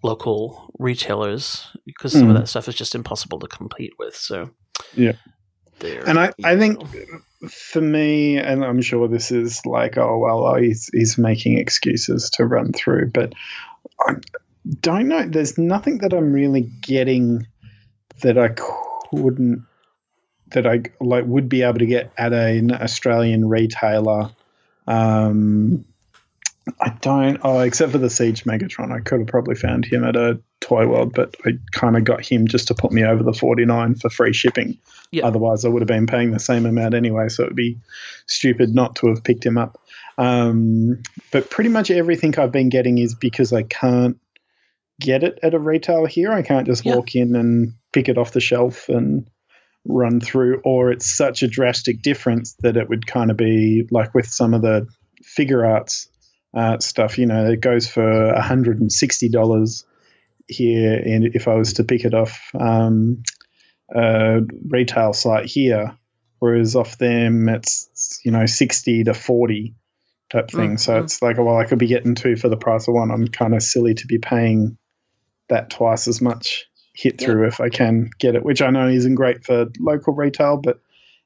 local 0.02 0.70
retailers 0.78 1.68
because 1.86 2.12
some 2.12 2.24
mm. 2.24 2.30
of 2.30 2.36
that 2.36 2.48
stuff 2.48 2.66
is 2.68 2.74
just 2.74 2.94
impossible 2.94 3.38
to 3.40 3.46
compete 3.46 3.92
with. 3.98 4.16
So, 4.16 4.50
yeah. 4.94 5.12
There 5.78 6.06
and 6.08 6.18
I, 6.18 6.32
I 6.44 6.56
think 6.56 6.80
for 7.50 7.80
me, 7.80 8.38
and 8.38 8.64
I'm 8.64 8.82
sure 8.82 9.08
this 9.08 9.32
is 9.32 9.64
like, 9.66 9.96
oh 9.98 10.18
well, 10.18 10.44
oh, 10.46 10.56
he's 10.56 10.88
he's 10.92 11.18
making 11.18 11.58
excuses 11.58 12.30
to 12.30 12.46
run 12.46 12.72
through, 12.72 13.10
but 13.10 13.32
I 14.00 14.14
don't 14.80 15.08
know. 15.08 15.26
There's 15.26 15.58
nothing 15.58 15.98
that 15.98 16.12
I'm 16.12 16.32
really 16.32 16.70
getting 16.82 17.46
that 18.20 18.38
I 18.38 18.48
couldn't 19.10 19.66
that 20.52 20.66
I 20.66 20.82
like 21.00 21.24
would 21.26 21.48
be 21.48 21.62
able 21.62 21.78
to 21.78 21.86
get 21.86 22.12
at 22.16 22.32
an 22.32 22.72
Australian 22.72 23.48
retailer. 23.48 24.30
Um, 24.86 25.84
I 26.80 26.90
don't. 27.00 27.40
Oh, 27.42 27.60
except 27.60 27.92
for 27.92 27.98
the 27.98 28.10
Siege 28.10 28.44
Megatron, 28.44 28.92
I 28.92 29.00
could 29.00 29.20
have 29.20 29.28
probably 29.28 29.56
found 29.56 29.84
him 29.84 30.04
at 30.04 30.14
a 30.14 30.40
Toy 30.60 30.86
World, 30.86 31.12
but 31.12 31.34
I 31.44 31.52
kind 31.72 31.96
of 31.96 32.04
got 32.04 32.24
him 32.24 32.46
just 32.46 32.68
to 32.68 32.74
put 32.74 32.92
me 32.92 33.04
over 33.04 33.22
the 33.24 33.32
forty 33.32 33.64
nine 33.64 33.96
for 33.96 34.08
free 34.10 34.32
shipping. 34.32 34.78
Yep. 35.10 35.24
Otherwise, 35.24 35.64
I 35.64 35.68
would 35.68 35.82
have 35.82 35.88
been 35.88 36.06
paying 36.06 36.30
the 36.30 36.38
same 36.38 36.66
amount 36.66 36.94
anyway. 36.94 37.28
So 37.28 37.42
it 37.42 37.48
would 37.48 37.56
be 37.56 37.78
stupid 38.26 38.74
not 38.74 38.94
to 38.96 39.08
have 39.08 39.24
picked 39.24 39.44
him 39.44 39.58
up. 39.58 39.80
Um, 40.18 41.02
but 41.32 41.50
pretty 41.50 41.70
much 41.70 41.90
everything 41.90 42.38
I've 42.38 42.52
been 42.52 42.68
getting 42.68 42.98
is 42.98 43.14
because 43.14 43.52
I 43.52 43.62
can't 43.62 44.18
get 45.02 45.22
it 45.22 45.38
at 45.42 45.54
a 45.54 45.58
retailer 45.58 46.06
here. 46.06 46.32
I 46.32 46.42
can't 46.42 46.66
just 46.66 46.84
yep. 46.84 46.96
walk 46.96 47.14
in 47.14 47.34
and 47.34 47.74
pick 47.92 48.08
it 48.08 48.18
off 48.18 48.32
the 48.32 48.40
shelf 48.40 48.88
and 48.88 49.28
run 49.84 50.20
through, 50.20 50.60
or 50.64 50.90
it's 50.90 51.10
such 51.10 51.42
a 51.42 51.48
drastic 51.48 52.02
difference 52.02 52.54
that 52.60 52.76
it 52.76 52.88
would 52.88 53.06
kind 53.06 53.30
of 53.30 53.36
be 53.36 53.86
like 53.90 54.14
with 54.14 54.26
some 54.26 54.54
of 54.54 54.62
the 54.62 54.86
Figuarts 55.38 56.08
uh, 56.54 56.78
stuff. 56.78 57.18
You 57.18 57.26
know, 57.26 57.50
it 57.50 57.60
goes 57.60 57.88
for 57.88 58.34
hundred 58.40 58.80
and 58.80 58.92
sixty 58.92 59.28
dollars 59.28 59.84
here, 60.48 60.94
and 60.94 61.24
if 61.34 61.48
I 61.48 61.54
was 61.54 61.74
to 61.74 61.84
pick 61.84 62.04
it 62.04 62.14
off 62.14 62.50
um, 62.58 63.22
a 63.94 64.40
retail 64.68 65.12
site 65.12 65.46
here, 65.46 65.96
whereas 66.38 66.76
off 66.76 66.98
them 66.98 67.48
it's 67.48 68.20
you 68.24 68.30
know 68.30 68.46
sixty 68.46 69.04
to 69.04 69.14
forty 69.14 69.74
type 70.30 70.50
thing. 70.50 70.70
Mm-hmm. 70.70 70.76
So 70.76 70.98
it's 70.98 71.22
like, 71.22 71.38
well, 71.38 71.56
I 71.56 71.64
could 71.64 71.78
be 71.78 71.86
getting 71.86 72.14
two 72.14 72.36
for 72.36 72.48
the 72.48 72.56
price 72.56 72.88
of 72.88 72.94
one. 72.94 73.10
I'm 73.10 73.28
kind 73.28 73.54
of 73.54 73.62
silly 73.62 73.94
to 73.94 74.06
be 74.06 74.18
paying 74.18 74.78
that 75.48 75.70
twice 75.70 76.08
as 76.08 76.20
much 76.20 76.66
hit 76.94 77.20
through 77.20 77.46
if 77.46 77.60
I 77.60 77.68
can 77.68 78.10
get 78.18 78.34
it, 78.34 78.44
which 78.44 78.60
I 78.60 78.70
know 78.70 78.88
isn't 78.88 79.14
great 79.14 79.44
for 79.44 79.66
local 79.80 80.14
retail, 80.14 80.58
but 80.58 80.80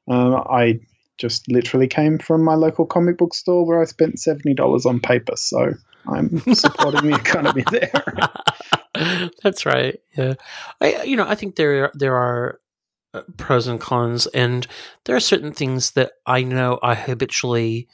um, 0.07 0.35
I 0.35 0.79
just 1.17 1.49
literally 1.49 1.87
came 1.87 2.19
from 2.19 2.43
my 2.43 2.55
local 2.55 2.85
comic 2.85 3.17
book 3.17 3.33
store 3.33 3.65
where 3.65 3.81
I 3.81 3.85
spent 3.85 4.19
seventy 4.19 4.53
dollars 4.53 4.85
on 4.85 4.99
paper, 4.99 5.35
so 5.35 5.73
I'm 6.07 6.39
supporting 6.53 7.09
the 7.09 7.17
economy 7.17 7.63
there. 7.71 9.29
That's 9.43 9.65
right. 9.65 9.99
Yeah, 10.17 10.35
I 10.79 11.03
you 11.03 11.15
know 11.15 11.27
I 11.27 11.35
think 11.35 11.55
there 11.55 11.91
there 11.93 12.15
are 12.15 12.59
uh, 13.13 13.21
pros 13.37 13.67
and 13.67 13.79
cons, 13.79 14.27
and 14.27 14.67
there 15.05 15.15
are 15.15 15.21
certain 15.21 15.51
things 15.51 15.91
that 15.91 16.13
I 16.25 16.43
know 16.43 16.79
I 16.81 16.95
habitually 16.95 17.87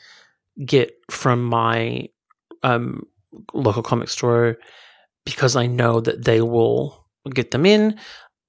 get 0.64 0.94
from 1.10 1.44
my 1.44 2.10
um, 2.62 3.08
local 3.54 3.82
comic 3.84 4.10
store 4.10 4.58
because 5.26 5.56
I 5.56 5.68
know 5.68 6.00
that 6.02 6.26
they 6.26 6.42
will 6.42 7.06
get 7.34 7.52
them 7.52 7.66
in. 7.66 8.00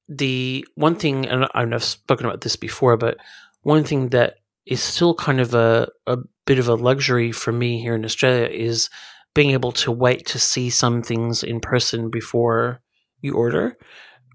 The 0.09 0.67
one 0.75 0.97
thing, 0.97 1.27
and 1.27 1.47
I've 1.55 1.85
spoken 1.85 2.27
about 2.27 2.43
this 2.43 2.57
before, 2.57 2.97
but 2.97 3.19
one 3.63 3.85
thing 3.85 4.11
that 4.11 4.37
is 4.67 4.83
still 4.83 5.15
kind 5.15 5.41
of 5.41 5.55
a, 5.55 5.89
a 6.07 6.19
bit 6.47 6.59
of 6.59 6.69
a 6.69 6.75
luxury 6.75 7.33
for 7.33 7.53
me 7.53 7.81
here 7.81 7.95
in 7.95 8.05
Australia 8.05 8.47
is 8.47 8.91
being 9.35 9.51
able 9.51 9.73
to 9.73 9.91
wait 9.91 10.27
to 10.27 10.39
see 10.39 10.71
some 10.71 11.03
things 11.03 11.43
in 11.43 11.61
person 11.61 12.11
before 12.11 12.81
you 13.21 13.35
order, 13.35 13.77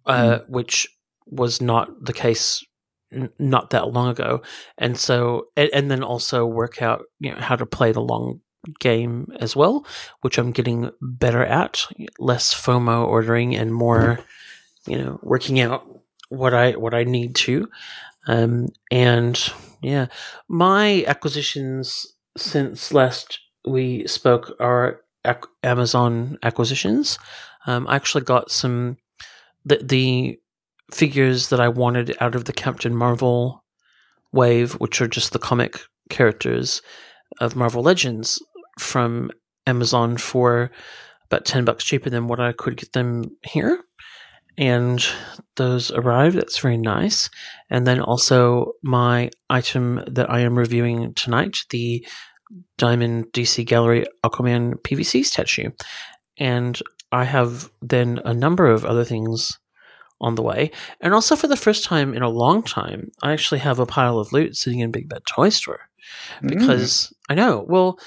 uh, 0.05 0.39
mm. 0.39 0.49
which 0.49 0.87
was 1.25 1.61
not 1.61 1.89
the 2.03 2.13
case 2.13 2.63
n- 3.11 3.31
not 3.39 3.69
that 3.69 3.93
long 3.93 4.09
ago. 4.09 4.41
And 4.77 4.97
so, 4.97 5.45
and, 5.55 5.69
and, 5.73 5.91
then 5.91 6.03
also 6.03 6.45
work 6.45 6.81
out 6.81 7.03
you 7.19 7.31
know 7.31 7.39
how 7.39 7.55
to 7.55 7.65
play 7.65 7.91
the 7.91 8.01
long 8.01 8.41
game 8.79 9.31
as 9.39 9.55
well, 9.55 9.85
which 10.21 10.37
I'm 10.37 10.51
getting 10.51 10.91
better 11.01 11.43
at. 11.43 11.85
Less 12.17 12.53
FOMO 12.53 13.05
ordering 13.07 13.55
and 13.55 13.73
more, 13.73 14.19
you 14.85 14.97
know, 14.97 15.19
working 15.23 15.59
out 15.59 15.85
what 16.29 16.53
I 16.53 16.71
what 16.73 16.93
I 16.93 17.03
need 17.03 17.35
to. 17.35 17.69
Um, 18.27 18.69
and 18.91 19.51
yeah, 19.81 20.07
my 20.47 21.03
acquisitions 21.07 22.05
since 22.37 22.93
last 22.93 23.39
we 23.65 24.07
spoke 24.07 24.55
are 24.59 25.01
ac- 25.25 25.49
Amazon 25.63 26.37
acquisitions. 26.43 27.17
Um, 27.65 27.87
I 27.87 27.95
actually 27.95 28.23
got 28.23 28.51
some 28.51 28.97
the 29.65 29.79
the 29.83 30.39
figures 30.91 31.49
that 31.49 31.59
I 31.59 31.67
wanted 31.67 32.15
out 32.19 32.35
of 32.35 32.45
the 32.45 32.53
Captain 32.53 32.95
Marvel 32.95 33.63
wave, 34.31 34.73
which 34.73 35.01
are 35.01 35.07
just 35.07 35.33
the 35.33 35.39
comic 35.39 35.79
characters 36.09 36.81
of 37.39 37.55
Marvel 37.55 37.83
Legends 37.83 38.41
from 38.79 39.31
Amazon 39.67 40.17
for 40.17 40.71
about 41.25 41.45
10 41.45 41.65
bucks 41.65 41.83
cheaper 41.83 42.09
than 42.09 42.27
what 42.27 42.39
I 42.39 42.51
could 42.51 42.77
get 42.77 42.93
them 42.93 43.37
here. 43.43 43.83
And 44.57 45.05
those 45.55 45.91
arrived. 45.91 46.35
That's 46.35 46.59
very 46.59 46.77
nice. 46.77 47.29
And 47.69 47.87
then 47.87 48.01
also 48.01 48.73
my 48.83 49.29
item 49.49 50.03
that 50.07 50.29
I 50.29 50.39
am 50.39 50.57
reviewing 50.57 51.13
tonight, 51.13 51.59
the 51.69 52.05
Diamond 52.77 53.27
DC 53.31 53.65
Gallery 53.65 54.05
Aquaman 54.25 54.81
PVC 54.81 55.23
statue. 55.23 55.69
And 56.37 56.81
I 57.11 57.23
have 57.23 57.69
then 57.81 58.19
a 58.25 58.33
number 58.33 58.67
of 58.67 58.85
other 58.85 59.05
things 59.05 59.57
on 60.21 60.35
the 60.35 60.41
way. 60.41 60.71
And 60.99 61.13
also 61.13 61.35
for 61.35 61.47
the 61.47 61.55
first 61.55 61.83
time 61.83 62.13
in 62.13 62.21
a 62.21 62.29
long 62.29 62.63
time, 62.63 63.11
I 63.23 63.31
actually 63.31 63.59
have 63.59 63.79
a 63.79 63.85
pile 63.85 64.19
of 64.19 64.33
loot 64.33 64.57
sitting 64.57 64.79
in 64.79 64.91
Big 64.91 65.07
Bad 65.07 65.21
Toy 65.25 65.49
Store. 65.49 65.89
Mm. 66.41 66.49
Because 66.49 67.07
mm. 67.07 67.13
I 67.29 67.35
know, 67.35 67.65
well, 67.67 67.99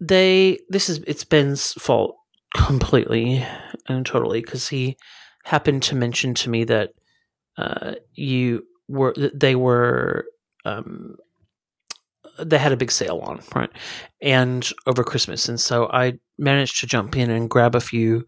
they 0.00 0.58
this 0.68 0.88
is 0.88 0.98
it's 1.06 1.24
Ben's 1.24 1.72
fault 1.74 2.16
completely 2.54 3.44
and 3.88 4.04
totally 4.04 4.40
because 4.40 4.68
he 4.68 4.96
happened 5.44 5.82
to 5.84 5.94
mention 5.94 6.34
to 6.34 6.50
me 6.50 6.64
that 6.64 6.92
uh, 7.56 7.94
you 8.14 8.66
were 8.88 9.14
they 9.34 9.54
were 9.54 10.26
um, 10.64 11.16
they 12.38 12.58
had 12.58 12.72
a 12.72 12.76
big 12.76 12.90
sale 12.90 13.20
on 13.22 13.40
right 13.54 13.70
and 14.20 14.70
over 14.86 15.04
Christmas. 15.04 15.48
And 15.48 15.60
so 15.60 15.88
I 15.92 16.18
managed 16.38 16.80
to 16.80 16.86
jump 16.86 17.16
in 17.16 17.30
and 17.30 17.50
grab 17.50 17.74
a 17.74 17.80
few 17.80 18.26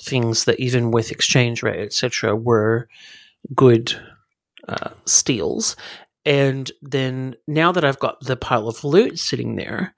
things 0.00 0.44
that 0.44 0.60
even 0.60 0.92
with 0.92 1.10
exchange 1.10 1.62
rate 1.62 1.80
etc 1.80 2.36
were 2.36 2.88
good 3.54 4.00
uh, 4.68 4.90
steals. 5.06 5.74
And 6.24 6.70
then 6.82 7.36
now 7.46 7.72
that 7.72 7.84
I've 7.84 7.98
got 7.98 8.20
the 8.20 8.36
pile 8.36 8.68
of 8.68 8.84
loot 8.84 9.18
sitting 9.18 9.56
there 9.56 9.94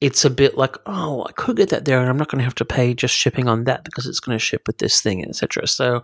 it's 0.00 0.24
a 0.24 0.30
bit 0.30 0.56
like, 0.56 0.76
oh, 0.86 1.24
I 1.28 1.32
could 1.32 1.56
get 1.56 1.70
that 1.70 1.84
there, 1.84 2.00
and 2.00 2.08
I'm 2.08 2.18
not 2.18 2.28
going 2.28 2.38
to 2.38 2.44
have 2.44 2.54
to 2.56 2.64
pay 2.64 2.94
just 2.94 3.14
shipping 3.14 3.48
on 3.48 3.64
that 3.64 3.84
because 3.84 4.06
it's 4.06 4.20
going 4.20 4.36
to 4.36 4.44
ship 4.44 4.66
with 4.66 4.78
this 4.78 5.00
thing, 5.00 5.24
etc. 5.24 5.66
So 5.66 6.02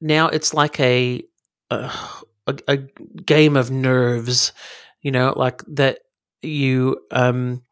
now 0.00 0.28
it's 0.28 0.54
like 0.54 0.78
a, 0.80 1.22
a 1.70 1.90
a, 2.46 2.76
game 3.24 3.56
of 3.56 3.70
nerves, 3.70 4.52
you 5.00 5.10
know, 5.10 5.32
like 5.36 5.62
that. 5.66 6.00
You, 6.42 6.98
um, 7.10 7.62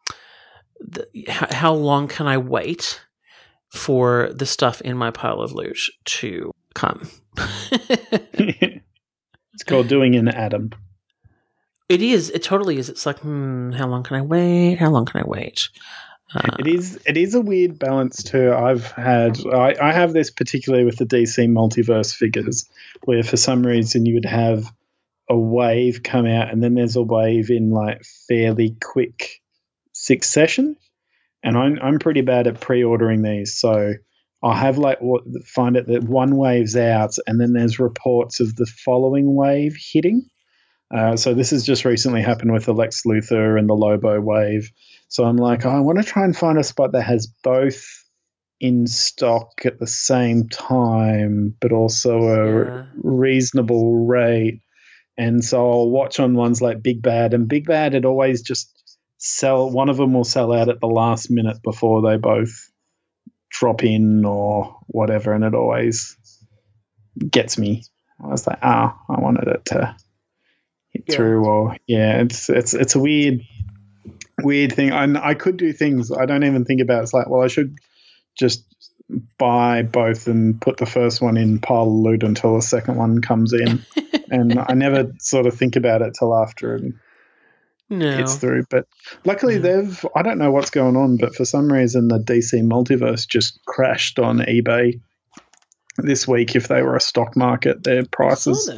the, 0.80 1.06
how 1.28 1.74
long 1.74 2.08
can 2.08 2.26
I 2.26 2.38
wait 2.38 3.02
for 3.68 4.30
the 4.32 4.46
stuff 4.46 4.80
in 4.80 4.96
my 4.96 5.10
pile 5.10 5.42
of 5.42 5.52
loot 5.52 5.78
to 6.06 6.52
come? 6.74 7.10
it's 8.32 8.82
called 9.66 9.88
doing 9.88 10.16
an 10.16 10.28
atom. 10.28 10.70
It 11.88 12.02
is. 12.02 12.30
It 12.30 12.42
totally 12.42 12.78
is. 12.78 12.88
It's 12.88 13.06
like, 13.06 13.18
hmm, 13.20 13.72
how 13.72 13.86
long 13.86 14.02
can 14.02 14.16
I 14.16 14.22
wait? 14.22 14.76
How 14.76 14.90
long 14.90 15.04
can 15.04 15.20
I 15.20 15.24
wait? 15.26 15.68
Uh, 16.34 16.56
it 16.58 16.66
is. 16.66 16.98
It 17.06 17.16
is 17.16 17.34
a 17.34 17.40
weird 17.40 17.78
balance 17.78 18.22
too. 18.22 18.52
I've 18.52 18.90
had. 18.92 19.38
I, 19.46 19.74
I 19.80 19.92
have 19.92 20.12
this 20.12 20.30
particularly 20.30 20.84
with 20.84 20.96
the 20.96 21.04
DC 21.04 21.46
multiverse 21.48 22.14
figures, 22.14 22.68
where 23.04 23.22
for 23.22 23.36
some 23.36 23.66
reason 23.66 24.06
you 24.06 24.14
would 24.14 24.24
have 24.24 24.72
a 25.28 25.38
wave 25.38 26.02
come 26.02 26.26
out, 26.26 26.50
and 26.50 26.62
then 26.62 26.74
there's 26.74 26.96
a 26.96 27.02
wave 27.02 27.50
in 27.50 27.70
like 27.70 28.02
fairly 28.28 28.76
quick 28.82 29.42
succession. 29.92 30.76
And 31.42 31.56
I'm 31.56 31.78
I'm 31.82 31.98
pretty 31.98 32.22
bad 32.22 32.46
at 32.46 32.60
pre-ordering 32.60 33.22
these, 33.22 33.54
so 33.54 33.94
I'll 34.42 34.54
have 34.54 34.78
like 34.78 35.00
what 35.00 35.24
find 35.44 35.76
it 35.76 35.86
that 35.88 36.04
one 36.04 36.36
wave's 36.36 36.76
out, 36.76 37.16
and 37.26 37.40
then 37.40 37.52
there's 37.52 37.78
reports 37.78 38.40
of 38.40 38.56
the 38.56 38.66
following 38.66 39.34
wave 39.34 39.76
hitting. 39.78 40.28
Uh, 40.94 41.16
so 41.16 41.32
this 41.32 41.50
has 41.50 41.64
just 41.64 41.84
recently 41.84 42.20
happened 42.20 42.52
with 42.52 42.66
the 42.66 42.74
Lex 42.74 43.02
Luthor 43.06 43.58
and 43.58 43.68
the 43.68 43.74
Lobo 43.74 44.20
wave. 44.20 44.70
So 45.08 45.24
I'm 45.24 45.36
like, 45.36 45.64
oh, 45.64 45.70
I 45.70 45.80
want 45.80 45.98
to 45.98 46.04
try 46.04 46.24
and 46.24 46.36
find 46.36 46.58
a 46.58 46.64
spot 46.64 46.92
that 46.92 47.02
has 47.02 47.26
both 47.42 47.82
in 48.60 48.86
stock 48.86 49.62
at 49.64 49.78
the 49.78 49.86
same 49.86 50.48
time, 50.48 51.56
but 51.60 51.72
also 51.72 52.18
a 52.18 52.64
yeah. 52.64 52.84
reasonable 52.96 54.06
rate. 54.06 54.60
And 55.16 55.44
so 55.44 55.70
I'll 55.70 55.90
watch 55.90 56.20
on 56.20 56.34
ones 56.34 56.62
like 56.62 56.82
Big 56.82 57.02
Bad, 57.02 57.34
and 57.34 57.48
Big 57.48 57.66
Bad 57.66 57.94
it 57.94 58.04
always 58.04 58.42
just 58.42 58.70
sell. 59.18 59.70
One 59.70 59.88
of 59.88 59.96
them 59.96 60.14
will 60.14 60.24
sell 60.24 60.52
out 60.52 60.68
at 60.68 60.80
the 60.80 60.86
last 60.86 61.30
minute 61.30 61.58
before 61.62 62.02
they 62.02 62.16
both 62.16 62.70
drop 63.50 63.84
in 63.84 64.24
or 64.24 64.78
whatever, 64.86 65.32
and 65.32 65.44
it 65.44 65.54
always 65.54 66.16
gets 67.30 67.58
me. 67.58 67.84
I 68.22 68.28
was 68.28 68.46
like, 68.46 68.58
ah, 68.62 68.96
oh, 68.96 69.14
I 69.14 69.20
wanted 69.20 69.48
it 69.48 69.64
to 69.66 69.96
yeah. 71.06 71.16
through 71.16 71.44
or 71.44 71.76
yeah 71.86 72.20
it's 72.20 72.48
it's 72.48 72.74
it's 72.74 72.94
a 72.94 73.00
weird 73.00 73.40
weird 74.42 74.72
thing. 74.72 74.90
And 74.90 75.18
I 75.18 75.34
could 75.34 75.56
do 75.56 75.72
things 75.72 76.10
I 76.10 76.26
don't 76.26 76.44
even 76.44 76.64
think 76.64 76.80
about. 76.80 77.02
It's 77.02 77.14
like 77.14 77.28
well 77.28 77.42
I 77.42 77.48
should 77.48 77.78
just 78.38 78.64
buy 79.38 79.82
both 79.82 80.26
and 80.26 80.60
put 80.60 80.78
the 80.78 80.86
first 80.86 81.20
one 81.20 81.36
in 81.36 81.58
pile 81.58 81.82
of 81.82 81.88
loot 81.88 82.22
until 82.22 82.54
the 82.54 82.62
second 82.62 82.96
one 82.96 83.20
comes 83.20 83.52
in. 83.52 83.84
And 84.30 84.58
I 84.58 84.72
never 84.72 85.12
sort 85.18 85.44
of 85.44 85.54
think 85.54 85.76
about 85.76 86.00
it 86.00 86.14
till 86.18 86.34
after 86.34 86.76
it 86.76 86.94
no. 87.90 88.16
gets 88.16 88.36
through. 88.36 88.64
But 88.70 88.86
luckily 89.26 89.58
they've 89.58 90.06
I 90.16 90.22
don't 90.22 90.38
know 90.38 90.50
what's 90.50 90.70
going 90.70 90.96
on 90.96 91.18
but 91.18 91.34
for 91.34 91.44
some 91.44 91.70
reason 91.70 92.08
the 92.08 92.18
DC 92.18 92.62
multiverse 92.62 93.28
just 93.28 93.62
crashed 93.66 94.18
on 94.18 94.38
eBay 94.38 94.98
this 95.98 96.26
week. 96.26 96.56
If 96.56 96.68
they 96.68 96.80
were 96.80 96.96
a 96.96 97.00
stock 97.00 97.36
market 97.36 97.84
their 97.84 98.06
prices 98.06 98.70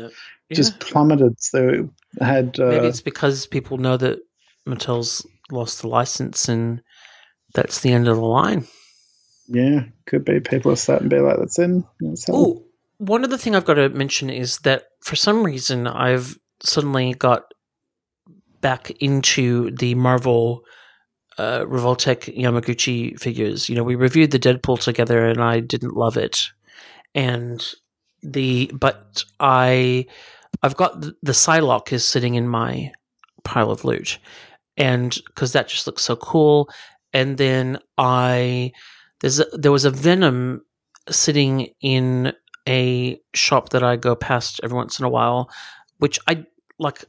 yeah. 0.49 0.57
just 0.57 0.81
plummeted 0.81 1.41
so 1.41 1.89
had 2.21 2.59
uh, 2.61 2.67
maybe 2.67 2.87
it's 2.87 3.01
because 3.01 3.47
people 3.47 3.79
know 3.79 3.97
that 3.97 4.21
Mattel's 4.67 5.27
lost 5.51 5.83
the 5.83 5.89
license 5.89 6.49
and 6.49 6.83
that's 7.55 7.81
the 7.81 7.93
end 7.93 8.09
of 8.09 8.17
the 8.17 8.23
line. 8.23 8.67
Yeah, 9.47 9.85
could 10.07 10.25
be. 10.25 10.41
People 10.41 10.73
are 10.73 10.77
starting 10.77 11.09
to 11.09 11.17
be 11.17 11.23
like, 11.23 11.37
"That's 11.39 11.59
in." 11.59 11.85
Oh, 12.31 12.65
one 12.99 13.25
other 13.25 13.39
thing 13.39 13.55
I've 13.55 13.65
got 13.65 13.75
to 13.75 13.89
mention 13.91 14.31
is 14.31 14.59
that 14.61 14.85
for 15.01 15.17
some 15.17 15.45
reason 15.45 15.87
I've 15.87 16.39
suddenly 16.63 17.15
got 17.15 17.43
back 18.61 18.91
into 19.03 19.71
the 19.71 19.95
Marvel 19.95 20.65
uh, 21.37 21.61
Revoltech 21.61 22.35
Yamaguchi 22.37 23.19
figures. 23.21 23.69
You 23.69 23.75
know, 23.75 23.85
we 23.85 23.97
reviewed 23.97 24.31
the 24.31 24.39
Deadpool 24.39 24.81
together, 24.81 25.27
and 25.27 25.43
I 25.43 25.61
didn't 25.61 25.95
love 25.95 26.17
it, 26.17 26.51
and 27.15 27.63
the 28.25 28.71
but 28.75 29.25
I 29.39 30.07
I've 30.63 30.77
got 30.77 31.01
the, 31.01 31.15
the 31.23 31.33
Psylocke 31.33 31.93
is 31.93 32.07
sitting 32.07 32.35
in 32.35 32.49
my 32.49 32.93
pile 33.45 33.71
of 33.71 33.85
loot, 33.85 34.19
and 34.77 35.17
because 35.27 35.53
that 35.53 35.69
just 35.69 35.87
looks 35.87 36.03
so 36.03 36.17
cool. 36.17 36.69
And 37.13 37.39
then 37.39 37.79
I 37.99 38.73
there's 39.21 39.41
a, 39.41 39.47
there 39.53 39.73
was 39.73 39.85
a 39.85 39.91
Venom 39.91 40.63
sitting 41.11 41.69
in 41.81 42.33
a 42.69 43.21
shop 43.35 43.71
that 43.71 43.83
I 43.83 43.97
go 43.97 44.17
past 44.17 44.61
every 44.63 44.77
once 44.77 44.99
in 44.99 45.05
a 45.05 45.11
while, 45.11 45.51
which 45.99 46.19
I 46.27 46.45
like. 46.79 47.05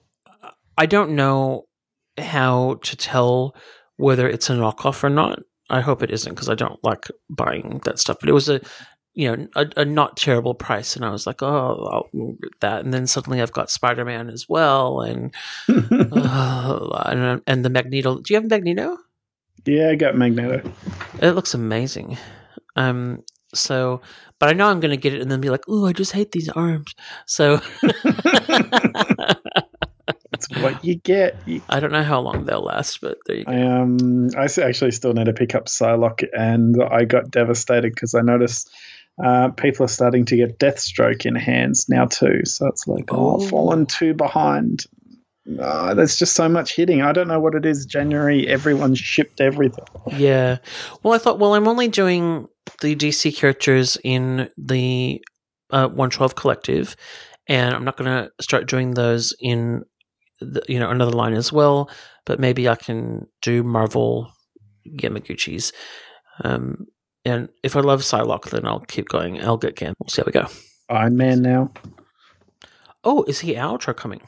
I 0.78 0.86
don't 0.86 1.16
know 1.16 1.68
how 2.18 2.80
to 2.84 2.98
tell 2.98 3.56
whether 3.96 4.28
it's 4.28 4.50
a 4.50 4.54
knockoff 4.54 5.04
or 5.04 5.10
not. 5.10 5.40
I 5.70 5.82
hope 5.82 6.04
it 6.04 6.12
isn't 6.12 6.34
because 6.34 6.50
I 6.50 6.56
don't 6.56 6.84
like 6.84 7.08
buying 7.30 7.82
that 7.86 7.98
stuff. 8.00 8.18
But 8.20 8.30
it 8.30 8.34
was 8.34 8.50
a 8.50 8.60
you 9.16 9.36
know 9.36 9.48
a, 9.56 9.66
a, 9.78 9.86
not 9.86 10.18
terrible 10.18 10.54
price. 10.54 10.96
And 10.96 11.04
i 11.04 11.10
was 11.10 11.26
like 11.26 11.42
oh 11.42 12.10
i'll 12.14 12.34
get 12.42 12.60
that. 12.60 12.84
And 12.84 12.94
then 12.94 13.08
suddenly 13.08 13.42
i've 13.42 13.52
got 13.52 13.72
spider-man 13.72 14.30
as 14.30 14.48
well. 14.48 15.02
And 15.02 15.34
uh, 15.70 17.04
and, 17.06 17.42
and, 17.48 17.66
the 17.66 17.70
magneto 17.70 18.20
do 18.20 18.34
you 18.34 18.40
have 18.40 18.50
magneto? 18.50 18.98
Yeah 19.66 19.90
i 19.90 19.96
got 19.96 20.16
magneto. 20.16 20.70
It 21.22 21.32
looks 21.32 21.54
amazing. 21.54 22.18
Um 22.76 23.24
so 23.54 24.02
but 24.38 24.50
i 24.50 24.54
know 24.54 24.68
i'm 24.68 24.82
gonna 24.82 24.98
get 24.98 25.14
it 25.14 25.22
and 25.22 25.32
then 25.32 25.40
be 25.40 25.50
like 25.50 25.64
oh 25.70 25.86
i 25.86 25.94
just 25.94 26.12
hate 26.12 26.32
these 26.32 26.50
arms. 26.50 26.94
So 27.26 27.62
That's 30.36 30.50
what 30.62 30.84
you 30.84 30.96
get. 30.96 31.38
I 31.70 31.80
don't 31.80 31.92
know 31.92 32.04
how 32.04 32.20
long 32.20 32.46
they'll 32.46 32.64
last, 32.64 33.00
but 33.02 33.18
there 33.26 33.38
you 33.38 33.46
go. 33.46 33.52
I, 33.52 33.62
um, 33.62 34.30
I 34.38 34.44
actually 34.44 34.92
still 34.92 35.14
need 35.14 35.26
to 35.26 35.34
pick 35.34 35.56
up 35.56 35.66
Psylocke, 35.66 36.28
and 36.34 36.76
I 36.84 37.06
got 37.06 37.32
devastated 37.32 37.94
because 37.94 38.16
I 38.16 38.22
noticed 38.22 38.70
uh, 39.24 39.50
people 39.50 39.86
are 39.86 39.90
starting 39.90 40.26
to 40.26 40.36
get 40.36 40.60
Deathstroke 40.60 41.26
in 41.26 41.36
hands 41.36 41.88
now 41.88 42.06
too. 42.06 42.42
So 42.46 42.68
it's 42.68 42.88
like, 42.88 43.06
oh, 43.10 43.38
oh 43.38 43.48
fallen 43.48 43.86
two 43.86 44.14
behind. 44.14 44.86
Uh, 45.60 45.94
there's 45.94 46.18
just 46.18 46.36
so 46.36 46.50
much 46.50 46.76
hitting. 46.76 47.02
I 47.02 47.12
don't 47.12 47.28
know 47.28 47.40
what 47.40 47.56
it 47.56 47.66
is. 47.66 47.86
January, 47.86 48.48
everyone 48.48 48.96
shipped 48.96 49.40
everything. 49.40 49.86
Yeah. 50.12 50.58
Well, 51.04 51.14
I 51.14 51.18
thought, 51.18 51.40
well, 51.40 51.54
I'm 51.54 51.68
only 51.68 51.88
doing 51.88 52.48
the 52.82 52.96
DC 52.96 53.36
characters 53.36 53.96
in 54.04 54.50
the 54.58 55.24
uh, 55.70 55.88
112 55.88 56.36
collective, 56.36 56.96
and 57.48 57.76
I'm 57.76 57.86
not 57.86 57.96
going 57.96 58.10
to 58.10 58.32
start 58.42 58.68
doing 58.68 58.96
those 58.96 59.36
in, 59.40 59.84
the, 60.42 60.64
you 60.68 60.80
know, 60.80 60.90
another 60.90 61.12
line 61.12 61.34
as 61.34 61.54
well. 61.54 61.92
But 62.26 62.40
maybe 62.40 62.68
I 62.68 62.76
can 62.76 63.28
do 63.44 63.62
Marvel 63.62 64.34
Yamaguchis. 64.88 65.72
Um, 66.44 66.88
and 67.26 67.50
if 67.64 67.76
I 67.76 67.80
love 67.80 68.02
Psylocke, 68.02 68.52
then 68.52 68.66
I'll 68.66 68.82
keep 68.82 69.10
going. 69.10 69.42
I'll 69.42 69.58
get 69.58 69.76
Gam. 69.76 69.96
We'll 70.00 70.10
see 70.10 70.22
how 70.22 70.26
we 70.28 70.32
go. 70.32 70.48
Iron 70.90 71.18
Man 71.18 71.42
now. 71.42 71.72
Oh, 73.04 73.24
is 73.28 73.40
he 73.40 73.58
out 73.58 73.88
or 73.88 73.94
coming? 73.94 74.22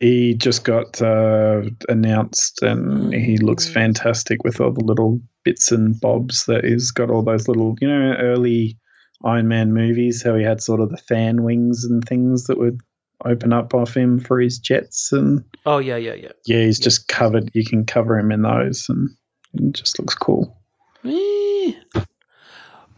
He 0.00 0.34
just 0.34 0.64
got 0.64 1.00
uh, 1.00 1.62
announced, 1.88 2.62
and 2.62 3.14
he 3.14 3.38
looks 3.38 3.66
mm. 3.68 3.72
fantastic 3.72 4.44
with 4.44 4.60
all 4.60 4.72
the 4.72 4.84
little 4.84 5.20
bits 5.44 5.72
and 5.72 5.98
bobs 6.00 6.44
that 6.46 6.64
he's 6.64 6.90
got. 6.90 7.10
All 7.10 7.22
those 7.22 7.48
little, 7.48 7.76
you 7.80 7.88
know, 7.88 8.14
early 8.18 8.76
Iron 9.24 9.48
Man 9.48 9.72
movies. 9.72 10.22
How 10.22 10.34
he 10.34 10.44
had 10.44 10.62
sort 10.62 10.80
of 10.80 10.90
the 10.90 10.98
fan 10.98 11.42
wings 11.42 11.84
and 11.84 12.04
things 12.04 12.44
that 12.44 12.58
would 12.58 12.80
open 13.24 13.54
up 13.54 13.72
off 13.72 13.96
him 13.96 14.18
for 14.20 14.38
his 14.38 14.58
jets 14.58 15.12
and. 15.12 15.42
Oh 15.64 15.78
yeah, 15.78 15.96
yeah, 15.96 16.14
yeah. 16.14 16.32
Yeah, 16.44 16.64
he's 16.64 16.80
yeah. 16.80 16.84
just 16.84 17.08
covered. 17.08 17.50
You 17.54 17.64
can 17.64 17.86
cover 17.86 18.18
him 18.18 18.30
in 18.30 18.42
those, 18.42 18.86
and 18.90 19.08
it 19.54 19.72
just 19.72 19.98
looks 19.98 20.14
cool. 20.14 20.60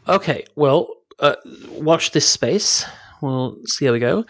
Okay, 0.08 0.44
well, 0.54 0.88
uh, 1.18 1.36
watch 1.70 2.12
this 2.12 2.28
space. 2.28 2.84
We'll 3.20 3.58
see 3.66 3.86
how 3.86 3.92
we 3.92 3.98
go. 3.98 4.24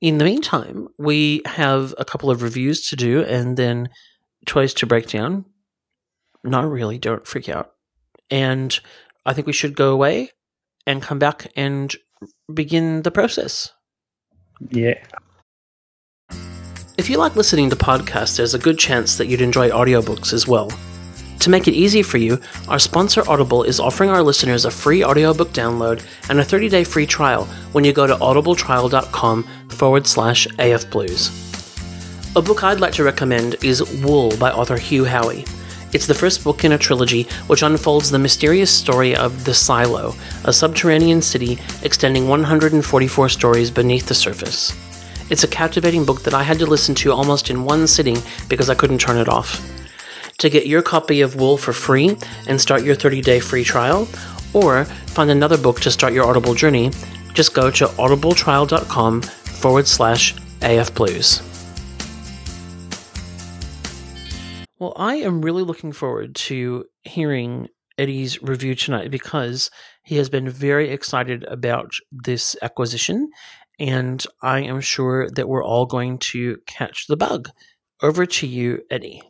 In 0.00 0.18
the 0.18 0.24
meantime, 0.24 0.88
we 0.98 1.42
have 1.46 1.94
a 1.96 2.04
couple 2.04 2.30
of 2.30 2.42
reviews 2.42 2.86
to 2.88 2.96
do 2.96 3.22
and 3.22 3.56
then 3.56 3.88
toys 4.46 4.74
to 4.74 4.86
break 4.86 5.08
down. 5.08 5.44
not 6.44 6.68
really. 6.68 6.98
Don't 6.98 7.26
freak 7.26 7.48
out. 7.48 7.72
And 8.30 8.78
I 9.24 9.32
think 9.32 9.46
we 9.46 9.52
should 9.52 9.76
go 9.76 9.92
away 9.92 10.30
and 10.86 11.00
come 11.00 11.18
back 11.18 11.46
and 11.54 11.94
begin 12.52 13.02
the 13.02 13.10
process. 13.10 13.72
Yeah. 14.70 15.00
If 16.98 17.08
you 17.08 17.16
like 17.16 17.36
listening 17.36 17.70
to 17.70 17.76
podcasts, 17.76 18.36
there's 18.36 18.54
a 18.54 18.58
good 18.58 18.78
chance 18.78 19.16
that 19.16 19.26
you'd 19.26 19.40
enjoy 19.40 19.70
audiobooks 19.70 20.32
as 20.32 20.46
well. 20.46 20.70
To 21.42 21.50
make 21.50 21.66
it 21.66 21.74
easy 21.74 22.04
for 22.04 22.18
you, 22.18 22.38
our 22.68 22.78
sponsor 22.78 23.28
Audible 23.28 23.64
is 23.64 23.80
offering 23.80 24.10
our 24.10 24.22
listeners 24.22 24.64
a 24.64 24.70
free 24.70 25.02
audiobook 25.02 25.48
download 25.48 26.06
and 26.30 26.38
a 26.38 26.44
30 26.44 26.68
day 26.68 26.84
free 26.84 27.04
trial 27.04 27.46
when 27.72 27.82
you 27.82 27.92
go 27.92 28.06
to 28.06 28.14
audibletrial.com 28.14 29.42
forward 29.70 30.06
slash 30.06 30.46
afblues. 30.60 31.32
A 32.36 32.42
book 32.42 32.62
I'd 32.62 32.78
like 32.78 32.92
to 32.92 33.02
recommend 33.02 33.56
is 33.64 33.82
Wool 34.04 34.36
by 34.36 34.52
author 34.52 34.76
Hugh 34.76 35.02
Howey. 35.02 35.44
It's 35.92 36.06
the 36.06 36.14
first 36.14 36.44
book 36.44 36.62
in 36.64 36.70
a 36.70 36.78
trilogy 36.78 37.24
which 37.48 37.62
unfolds 37.62 38.12
the 38.12 38.20
mysterious 38.20 38.70
story 38.70 39.16
of 39.16 39.44
the 39.44 39.52
Silo, 39.52 40.14
a 40.44 40.52
subterranean 40.52 41.20
city 41.20 41.58
extending 41.82 42.28
144 42.28 43.28
stories 43.28 43.68
beneath 43.68 44.06
the 44.06 44.14
surface. 44.14 44.78
It's 45.28 45.42
a 45.42 45.48
captivating 45.48 46.04
book 46.04 46.22
that 46.22 46.34
I 46.34 46.44
had 46.44 46.60
to 46.60 46.66
listen 46.66 46.94
to 46.94 47.10
almost 47.10 47.50
in 47.50 47.64
one 47.64 47.88
sitting 47.88 48.18
because 48.48 48.70
I 48.70 48.76
couldn't 48.76 49.00
turn 49.00 49.18
it 49.18 49.28
off. 49.28 49.60
To 50.42 50.50
get 50.50 50.66
your 50.66 50.82
copy 50.82 51.20
of 51.20 51.36
Wool 51.36 51.56
for 51.56 51.72
free 51.72 52.16
and 52.48 52.60
start 52.60 52.82
your 52.82 52.96
30 52.96 53.20
day 53.20 53.38
free 53.38 53.62
trial, 53.62 54.08
or 54.52 54.86
find 54.86 55.30
another 55.30 55.56
book 55.56 55.80
to 55.82 55.90
start 55.92 56.12
your 56.12 56.26
Audible 56.26 56.52
journey, 56.52 56.90
just 57.32 57.54
go 57.54 57.70
to 57.70 57.86
audibletrial.com 57.86 59.22
forward 59.22 59.86
slash 59.86 60.34
afblues. 60.58 61.42
Well, 64.80 64.94
I 64.96 65.14
am 65.14 65.42
really 65.42 65.62
looking 65.62 65.92
forward 65.92 66.34
to 66.34 66.86
hearing 67.04 67.68
Eddie's 67.96 68.42
review 68.42 68.74
tonight 68.74 69.12
because 69.12 69.70
he 70.02 70.16
has 70.16 70.28
been 70.28 70.48
very 70.48 70.90
excited 70.90 71.44
about 71.44 71.92
this 72.10 72.56
acquisition, 72.60 73.30
and 73.78 74.26
I 74.42 74.62
am 74.62 74.80
sure 74.80 75.30
that 75.30 75.48
we're 75.48 75.64
all 75.64 75.86
going 75.86 76.18
to 76.18 76.58
catch 76.66 77.06
the 77.06 77.16
bug. 77.16 77.50
Over 78.02 78.26
to 78.26 78.46
you, 78.48 78.80
Eddie. 78.90 79.22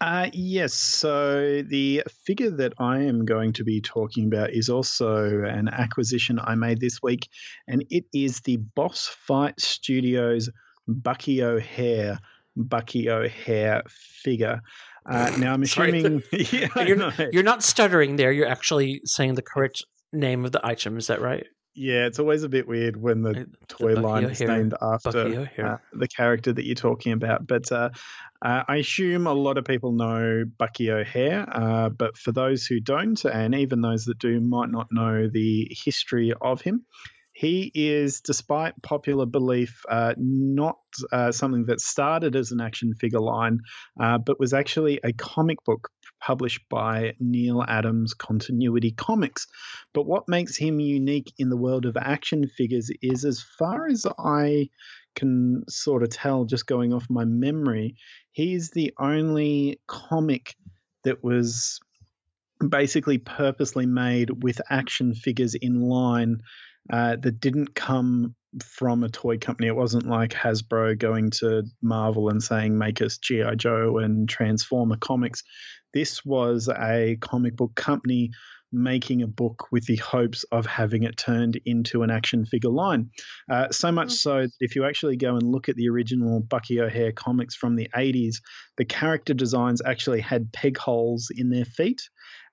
Uh, 0.00 0.30
yes, 0.32 0.74
so 0.74 1.62
the 1.62 2.02
figure 2.24 2.50
that 2.50 2.74
I 2.78 3.00
am 3.00 3.24
going 3.24 3.52
to 3.54 3.64
be 3.64 3.80
talking 3.80 4.26
about 4.26 4.50
is 4.50 4.68
also 4.68 5.42
an 5.44 5.68
acquisition 5.68 6.38
I 6.42 6.54
made 6.54 6.80
this 6.80 7.02
week, 7.02 7.28
and 7.66 7.84
it 7.90 8.04
is 8.14 8.40
the 8.40 8.56
Boss 8.56 9.06
Fight 9.06 9.60
Studios 9.60 10.50
Bucky 10.86 11.42
O'Hare 11.42 12.18
Bucky 12.58 13.08
O'Hare 13.08 13.82
figure. 13.88 14.60
Uh, 15.08 15.30
now 15.38 15.54
I'm 15.54 15.62
assuming 15.62 16.22
yeah, 16.32 16.68
you're, 16.84 16.96
not, 16.96 17.32
you're 17.32 17.42
not 17.42 17.62
stuttering 17.62 18.16
there. 18.16 18.30
You're 18.32 18.48
actually 18.48 19.00
saying 19.04 19.34
the 19.34 19.42
correct 19.42 19.84
name 20.12 20.44
of 20.44 20.52
the 20.52 20.64
item. 20.66 20.98
Is 20.98 21.06
that 21.06 21.20
right? 21.20 21.46
Yeah, 21.74 22.06
it's 22.06 22.18
always 22.18 22.42
a 22.42 22.48
bit 22.48 22.66
weird 22.66 23.00
when 23.00 23.22
the, 23.22 23.46
toy 23.68 23.94
the 23.94 24.00
line 24.00 24.24
is 24.24 24.40
named 24.40 24.74
after 24.82 25.48
uh, 25.62 25.76
the 25.92 26.08
character 26.08 26.52
that 26.52 26.66
you're 26.66 26.74
talking 26.74 27.12
about. 27.12 27.46
But 27.46 27.70
uh, 27.70 27.90
uh, 28.40 28.62
I 28.68 28.76
assume 28.76 29.26
a 29.26 29.32
lot 29.32 29.58
of 29.58 29.64
people 29.64 29.92
know 29.92 30.44
Bucky 30.58 30.90
O'Hare, 30.90 31.46
uh, 31.50 31.88
but 31.88 32.16
for 32.16 32.32
those 32.32 32.66
who 32.66 32.80
don't, 32.80 33.22
and 33.24 33.54
even 33.54 33.80
those 33.80 34.04
that 34.04 34.18
do, 34.18 34.40
might 34.40 34.70
not 34.70 34.88
know 34.92 35.28
the 35.28 35.68
history 35.70 36.32
of 36.40 36.60
him. 36.60 36.84
He 37.32 37.70
is, 37.72 38.20
despite 38.20 38.82
popular 38.82 39.24
belief, 39.24 39.82
uh, 39.88 40.14
not 40.16 40.78
uh, 41.12 41.30
something 41.30 41.66
that 41.66 41.80
started 41.80 42.34
as 42.34 42.50
an 42.50 42.60
action 42.60 42.94
figure 42.94 43.20
line, 43.20 43.60
uh, 44.00 44.18
but 44.18 44.40
was 44.40 44.52
actually 44.52 44.98
a 45.04 45.12
comic 45.12 45.62
book 45.64 45.88
published 46.20 46.68
by 46.68 47.14
Neal 47.20 47.64
Adams 47.66 48.14
Continuity 48.14 48.92
Comics. 48.92 49.46
But 49.94 50.06
what 50.06 50.28
makes 50.28 50.56
him 50.56 50.80
unique 50.80 51.32
in 51.38 51.50
the 51.50 51.56
world 51.56 51.86
of 51.86 51.96
action 51.96 52.46
figures 52.48 52.90
is, 53.02 53.24
as 53.24 53.44
far 53.58 53.86
as 53.86 54.06
I 54.18 54.68
can 55.14 55.64
sort 55.68 56.02
of 56.02 56.10
tell, 56.10 56.44
just 56.44 56.66
going 56.66 56.92
off 56.92 57.06
my 57.10 57.24
memory, 57.24 57.96
he's 58.32 58.70
the 58.70 58.92
only 58.98 59.80
comic 59.86 60.54
that 61.04 61.22
was 61.24 61.80
basically 62.66 63.18
purposely 63.18 63.86
made 63.86 64.42
with 64.42 64.60
action 64.68 65.14
figures 65.14 65.54
in 65.54 65.80
line 65.80 66.40
uh, 66.92 67.16
that 67.16 67.40
didn't 67.40 67.74
come 67.74 68.34
from 68.64 69.04
a 69.04 69.08
toy 69.08 69.38
company. 69.38 69.68
It 69.68 69.76
wasn't 69.76 70.06
like 70.06 70.32
Hasbro 70.32 70.98
going 70.98 71.30
to 71.32 71.64
Marvel 71.82 72.30
and 72.30 72.42
saying, 72.42 72.76
make 72.76 73.02
us 73.02 73.18
G.I. 73.18 73.54
Joe 73.56 73.98
and 73.98 74.28
Transformer 74.28 74.96
comics. 74.96 75.42
This 75.94 76.24
was 76.24 76.68
a 76.68 77.16
comic 77.20 77.56
book 77.56 77.74
company 77.74 78.30
making 78.70 79.22
a 79.22 79.26
book 79.26 79.68
with 79.72 79.86
the 79.86 79.96
hopes 79.96 80.44
of 80.52 80.66
having 80.66 81.02
it 81.02 81.16
turned 81.16 81.58
into 81.64 82.02
an 82.02 82.10
action 82.10 82.44
figure 82.44 82.70
line. 82.70 83.10
Uh, 83.50 83.68
so 83.70 83.90
much 83.90 84.12
so 84.12 84.42
that 84.42 84.52
if 84.60 84.76
you 84.76 84.84
actually 84.84 85.16
go 85.16 85.36
and 85.36 85.42
look 85.42 85.68
at 85.68 85.76
the 85.76 85.88
original 85.88 86.40
Bucky 86.40 86.80
O'Hare 86.80 87.12
comics 87.12 87.54
from 87.54 87.76
the 87.76 87.88
80s, 87.96 88.36
the 88.76 88.84
character 88.84 89.32
designs 89.32 89.80
actually 89.84 90.20
had 90.20 90.52
peg 90.52 90.76
holes 90.76 91.30
in 91.34 91.48
their 91.48 91.64
feet 91.64 92.02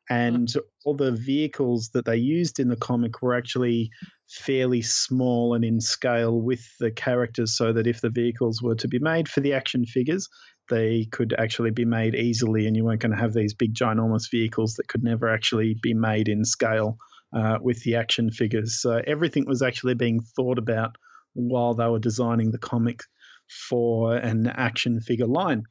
and 0.09 0.53
all 0.83 0.95
the 0.95 1.11
vehicles 1.11 1.89
that 1.93 2.05
they 2.05 2.17
used 2.17 2.59
in 2.59 2.69
the 2.69 2.75
comic 2.75 3.21
were 3.21 3.35
actually 3.35 3.89
fairly 4.29 4.81
small 4.81 5.53
and 5.53 5.65
in 5.65 5.81
scale 5.81 6.39
with 6.39 6.63
the 6.79 6.91
characters 6.91 7.57
so 7.57 7.73
that 7.73 7.87
if 7.87 8.01
the 8.01 8.09
vehicles 8.09 8.61
were 8.61 8.75
to 8.75 8.87
be 8.87 8.99
made 8.99 9.27
for 9.27 9.41
the 9.41 9.53
action 9.53 9.85
figures 9.85 10.27
they 10.69 11.05
could 11.11 11.33
actually 11.37 11.71
be 11.71 11.85
made 11.85 12.15
easily 12.15 12.67
and 12.67 12.75
you 12.75 12.83
weren't 12.83 13.01
going 13.01 13.11
to 13.11 13.17
have 13.17 13.33
these 13.33 13.53
big 13.53 13.73
ginormous 13.73 14.29
vehicles 14.29 14.75
that 14.75 14.87
could 14.87 15.03
never 15.03 15.29
actually 15.29 15.75
be 15.81 15.93
made 15.93 16.27
in 16.27 16.43
scale 16.45 16.97
uh, 17.35 17.57
with 17.61 17.83
the 17.83 17.95
action 17.95 18.31
figures. 18.31 18.81
So 18.81 19.01
everything 19.05 19.45
was 19.45 19.61
actually 19.61 19.95
being 19.95 20.21
thought 20.35 20.57
about 20.57 20.95
while 21.33 21.73
they 21.73 21.87
were 21.87 21.99
designing 21.99 22.51
the 22.51 22.57
comic 22.57 23.01
for 23.47 24.15
an 24.15 24.47
action 24.47 25.01
figure 25.01 25.27
line. 25.27 25.63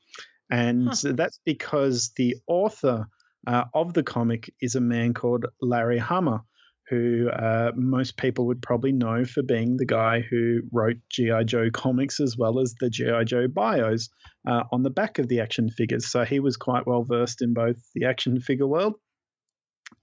And 0.51 0.89
huh. 0.89 1.13
that's 1.15 1.41
because 1.45 2.13
the 2.17 2.37
author 2.47 3.09
uh, 3.47 3.65
of 3.73 3.95
the 3.95 4.03
comic 4.03 4.53
is 4.61 4.75
a 4.75 4.81
man 4.81 5.15
called 5.15 5.47
Larry 5.61 5.99
Hama, 5.99 6.45
who 6.91 7.31
uh, 7.31 7.73
most 7.75 8.17
people 8.17 8.47
would 8.47 8.61
probably 8.61 8.93
know 8.93 9.25
for 9.25 9.43
being 9.43 9.77
the 9.77 9.87
guy 9.87 10.21
who 10.21 10.61
wrote 10.73 10.97
G.I. 11.11 11.45
Joe 11.45 11.71
comics 11.73 12.21
as 12.21 12.37
well 12.37 12.61
as 12.61 12.75
the 12.79 12.91
G.I. 12.91 13.25
Joe 13.25 13.49
bios 13.49 14.11
uh, 14.47 14.65
on 14.71 14.83
the 14.83 14.91
back 14.91 15.19
of 15.19 15.29
the 15.29 15.41
action 15.41 15.71
figures. 15.71 16.11
So 16.11 16.25
he 16.25 16.41
was 16.41 16.57
quite 16.57 16.87
well 16.87 17.05
versed 17.05 17.43
in 17.43 17.55
both 17.55 17.77
the 17.95 18.05
action 18.05 18.41
figure 18.41 18.67
world 18.67 18.95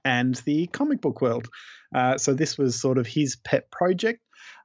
and 0.04 0.36
the 0.46 0.68
comic 0.68 1.02
book 1.02 1.22
world. 1.22 1.48
Uh, 1.94 2.18
so 2.18 2.34
this 2.34 2.58
was 2.58 2.80
sort 2.80 2.98
of 2.98 3.06
his 3.06 3.36
pet 3.36 3.70
project. 3.72 4.22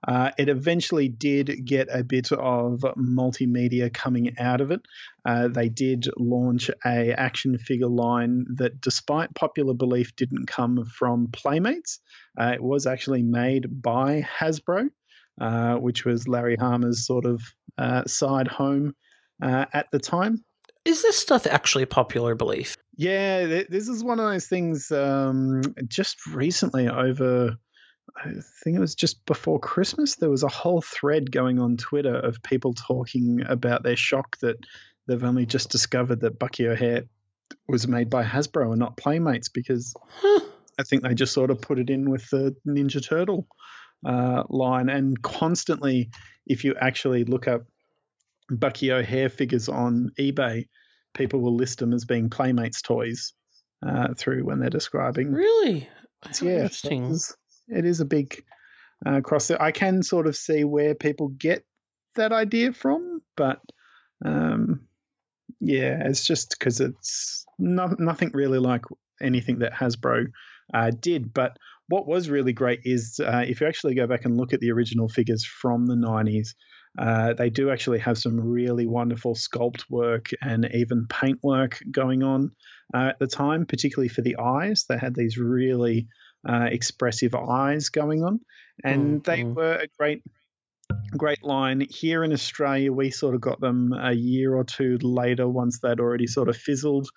Uh, 0.07 0.31
it 0.38 0.49
eventually 0.49 1.09
did 1.09 1.64
get 1.64 1.88
a 1.90 2.05
bit 2.05 2.31
of 2.33 2.81
multimedia 2.96 3.92
coming 3.92 4.38
out 4.38 4.61
of 4.61 4.70
it. 4.70 4.81
Uh, 5.25 5.49
they 5.49 5.68
did 5.68 6.09
launch 6.16 6.70
a 6.85 7.12
action 7.12 7.59
figure 7.59 7.88
line 7.88 8.46
that, 8.57 8.81
despite 8.81 9.35
popular 9.35 9.75
belief, 9.75 10.14
didn't 10.16 10.46
come 10.46 10.85
from 10.85 11.29
Playmates. 11.33 12.01
Uh, 12.38 12.53
it 12.55 12.62
was 12.62 12.87
actually 12.87 13.22
made 13.22 13.83
by 13.83 14.27
Hasbro, 14.38 14.88
uh, 15.40 15.75
which 15.77 16.05
was 16.05 16.29
Larry 16.29 16.57
Hama's 16.57 17.07
sort 17.07 17.25
of 17.25 17.42
uh, 17.79 18.05
side 18.07 18.49
home 18.49 18.94
uh, 19.42 19.66
at 19.72 19.90
the 19.90 19.99
time. 19.99 20.44
Is 20.85 21.03
this 21.03 21.18
stuff 21.18 21.46
actually 21.46 21.85
popular 21.87 22.37
belief? 22.37 22.77
Yeah, 22.96 23.64
this 23.68 23.88
is 23.88 24.05
one 24.05 24.20
of 24.20 24.31
those 24.31 24.46
things. 24.46 24.90
Um, 24.92 25.62
just 25.88 26.25
recently, 26.27 26.88
over 26.88 27.57
I 28.16 28.31
think 28.62 28.76
it 28.76 28.81
was 28.81 28.94
just 28.94 29.24
before 29.26 29.61
Christmas, 29.61 30.16
there 30.16 30.31
was 30.31 30.42
a 30.42 30.48
whole 30.48 30.81
thread 30.81 31.31
going 31.31 31.59
on 31.59 31.76
Twitter 31.76 32.14
of 32.14 32.42
people 32.42 32.72
talking 32.72 33.42
about 33.46 33.83
their 33.83 33.96
shock 33.96 34.38
that 34.38 34.57
they've 35.07 35.22
only 35.22 35.46
just 35.46 35.70
discovered 35.70 36.20
that 36.20 36.38
Bucky 36.38 36.66
O'Hare 36.66 37.05
was 37.68 37.87
made 37.87 38.11
by 38.11 38.24
Hasbro 38.24 38.70
and 38.70 38.79
not 38.79 38.96
Playmates 38.96 39.48
because 39.48 39.94
huh. 40.09 40.40
I 40.79 40.83
think 40.83 41.02
they 41.02 41.14
just 41.14 41.33
sort 41.33 41.50
of 41.50 41.61
put 41.61 41.79
it 41.79 41.90
in 41.90 42.11
with 42.11 42.29
the 42.31 42.57
Ninja 42.66 43.07
Turtle 43.07 43.46
uh, 44.05 44.44
line. 44.48 44.88
And 44.88 45.20
constantly, 45.22 46.11
if 46.46 46.64
you 46.64 46.74
actually 46.81 47.24
look 47.24 47.48
up 47.48 47.62
Bucky 48.50 48.92
O'Hare 48.92 49.29
figures 49.29 49.68
on 49.68 50.11
eBay, 50.18 50.68
people 51.14 51.40
will 51.40 51.57
list 51.57 51.79
them 51.79 51.92
as 51.92 52.05
being 52.05 52.31
Playmates 52.31 52.83
toys 52.83 53.33
uh, 53.87 54.14
through 54.14 54.44
when 54.44 54.59
they're 54.59 54.70
describing. 54.70 55.33
Really? 55.33 55.88
yeah, 56.40 56.62
interesting 56.62 57.18
it 57.68 57.85
is 57.85 58.00
a 58.00 58.05
big 58.05 58.42
uh, 59.05 59.20
cross. 59.20 59.50
I 59.50 59.72
can 59.72 60.02
sort 60.02 60.26
of 60.26 60.37
see 60.37 60.64
where 60.64 60.94
people 60.94 61.29
get 61.29 61.64
that 62.14 62.33
idea 62.33 62.72
from, 62.72 63.20
but 63.37 63.61
um, 64.24 64.87
yeah, 65.61 66.02
it's 66.05 66.26
just 66.26 66.57
because 66.59 66.81
it's 66.81 67.44
not, 67.59 68.00
nothing 68.00 68.31
really 68.33 68.59
like 68.59 68.83
anything 69.20 69.59
that 69.61 69.72
Hasbro 69.72 70.26
uh, 70.72 70.90
did. 70.98 71.33
But 71.33 71.57
what 71.88 72.07
was 72.07 72.31
really 72.31 72.52
great 72.52 72.81
is 72.85 73.20
uh, 73.20 73.44
if 73.46 73.61
you 73.61 73.66
actually 73.66 73.94
go 73.94 74.07
back 74.07 74.24
and 74.24 74.37
look 74.37 74.52
at 74.52 74.61
the 74.61 74.72
original 74.72 75.09
figures 75.09 75.44
from 75.44 75.87
the 75.87 75.94
90s, 75.94 76.48
Uh, 76.98 77.35
they 77.35 77.50
do 77.50 77.70
actually 77.70 77.98
have 77.98 78.16
some 78.16 78.40
really 78.40 78.87
wonderful 78.87 79.35
sculpt 79.35 79.85
work 79.90 80.31
and 80.40 80.66
even 80.72 81.07
paint 81.07 81.38
work 81.42 81.79
going 81.90 82.22
on 82.22 82.50
uh, 82.94 83.09
at 83.11 83.18
the 83.18 83.26
time, 83.26 83.66
particularly 83.66 84.09
for 84.09 84.22
the 84.22 84.37
eyes. 84.38 84.87
They 84.88 84.96
had 84.96 85.14
these 85.14 85.37
really 85.37 86.09
uh, 86.49 86.68
expressive 86.70 87.35
eyes 87.35 87.88
going 87.88 88.25
on, 88.25 88.40
and 88.85 89.22
mm, 89.22 89.25
they 89.25 89.42
mm. 89.42 89.55
were 89.55 89.75
a 89.75 89.88
great 89.99 90.22
great 91.16 91.42
line. 91.42 91.87
Here 91.88 92.22
in 92.25 92.33
Australia, 92.33 92.92
we 92.92 93.11
sort 93.11 93.35
of 93.35 93.40
got 93.40 93.61
them 93.61 93.92
a 93.92 94.12
year 94.12 94.55
or 94.55 94.64
two 94.64 94.99
later 95.03 95.49
once 95.49 95.81
they'd 95.81 96.01
already 96.01 96.27
sort 96.27 96.49
of 96.49 96.57
fizzled 96.57 97.09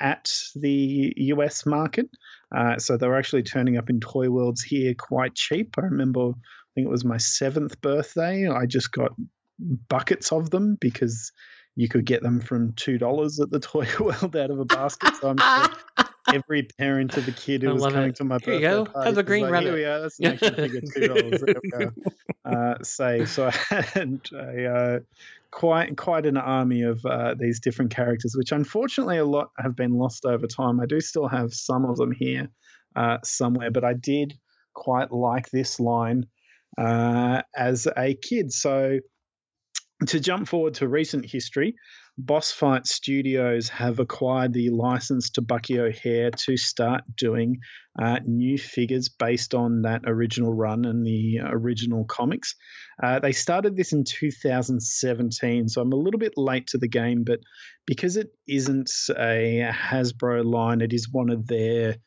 at 0.00 0.30
the 0.54 1.12
US 1.16 1.66
market. 1.66 2.08
Uh, 2.54 2.78
so 2.78 2.96
they 2.96 3.08
were 3.08 3.18
actually 3.18 3.42
turning 3.42 3.76
up 3.76 3.90
in 3.90 4.00
toy 4.00 4.30
worlds 4.30 4.62
here 4.62 4.94
quite 4.94 5.34
cheap. 5.34 5.74
I 5.78 5.82
remember, 5.82 6.28
I 6.30 6.70
think 6.74 6.86
it 6.86 6.90
was 6.90 7.04
my 7.04 7.16
seventh 7.16 7.80
birthday. 7.80 8.48
I 8.48 8.66
just 8.66 8.92
got 8.92 9.12
buckets 9.88 10.32
of 10.32 10.50
them 10.50 10.76
because 10.80 11.32
you 11.74 11.88
could 11.88 12.04
get 12.04 12.22
them 12.22 12.40
from 12.40 12.72
two 12.74 12.98
dollars 12.98 13.40
at 13.40 13.50
the 13.50 13.60
toy 13.60 13.86
world 13.98 14.36
out 14.36 14.50
of 14.50 14.58
a 14.58 14.64
basket. 14.64 15.14
So 15.20 15.34
I'm 15.36 15.38
sure 15.38 16.06
every 16.34 16.62
parent 16.62 17.16
of 17.16 17.26
a 17.28 17.32
kid 17.32 17.62
who 17.62 17.74
was 17.74 17.82
coming 17.82 18.10
it. 18.10 18.16
to 18.16 18.24
my 18.24 18.38
you 18.46 18.60
go. 18.60 18.86
Have 19.02 19.14
the 19.14 19.22
green 19.22 19.42
like, 19.44 19.52
rabbit. 19.52 19.66
Here 19.66 19.74
we 19.74 19.84
are. 19.84 20.00
That's 20.00 20.18
an 20.18 20.26
action 20.26 20.54
figure, 20.54 20.80
two 20.80 21.08
dollars. 21.08 21.92
uh, 22.44 22.74
say 22.82 23.24
so. 23.24 23.50
I 23.70 23.80
had 23.82 24.20
a, 24.32 24.66
uh, 24.66 24.98
quite 25.50 25.96
quite 25.96 26.26
an 26.26 26.36
army 26.36 26.82
of 26.82 27.04
uh, 27.04 27.34
these 27.38 27.60
different 27.60 27.94
characters, 27.94 28.34
which 28.36 28.52
unfortunately 28.52 29.18
a 29.18 29.24
lot 29.24 29.50
have 29.58 29.76
been 29.76 29.92
lost 29.92 30.24
over 30.24 30.46
time. 30.46 30.80
I 30.80 30.86
do 30.86 31.00
still 31.00 31.28
have 31.28 31.52
some 31.52 31.84
of 31.84 31.96
them 31.96 32.12
here 32.12 32.48
uh, 32.96 33.18
somewhere, 33.24 33.70
but 33.70 33.84
I 33.84 33.94
did 33.94 34.38
quite 34.74 35.12
like 35.12 35.50
this 35.50 35.80
line 35.80 36.26
uh, 36.76 37.42
as 37.56 37.86
a 37.96 38.14
kid. 38.14 38.52
So 38.52 38.98
to 40.06 40.20
jump 40.20 40.48
forward 40.48 40.74
to 40.74 40.88
recent 40.88 41.26
history, 41.28 41.74
Boss 42.20 42.50
Fight 42.50 42.84
Studios 42.84 43.68
have 43.68 44.00
acquired 44.00 44.52
the 44.52 44.70
license 44.70 45.30
to 45.30 45.40
Bucky 45.40 45.78
O'Hare 45.78 46.32
to 46.32 46.56
start 46.56 47.04
doing 47.16 47.60
uh, 47.96 48.18
new 48.26 48.58
figures 48.58 49.08
based 49.08 49.54
on 49.54 49.82
that 49.82 50.02
original 50.04 50.52
run 50.52 50.84
and 50.84 51.06
the 51.06 51.38
original 51.44 52.04
comics. 52.04 52.56
Uh, 53.00 53.20
they 53.20 53.30
started 53.30 53.76
this 53.76 53.92
in 53.92 54.02
2017, 54.02 55.68
so 55.68 55.80
I'm 55.80 55.92
a 55.92 55.96
little 55.96 56.18
bit 56.18 56.32
late 56.36 56.66
to 56.68 56.78
the 56.78 56.88
game, 56.88 57.22
but 57.22 57.38
because 57.86 58.16
it 58.16 58.30
isn't 58.48 58.90
a 59.16 59.70
Hasbro 59.72 60.44
line, 60.44 60.80
it 60.80 60.92
is 60.92 61.08
one 61.12 61.30
of 61.30 61.46
their 61.46 61.98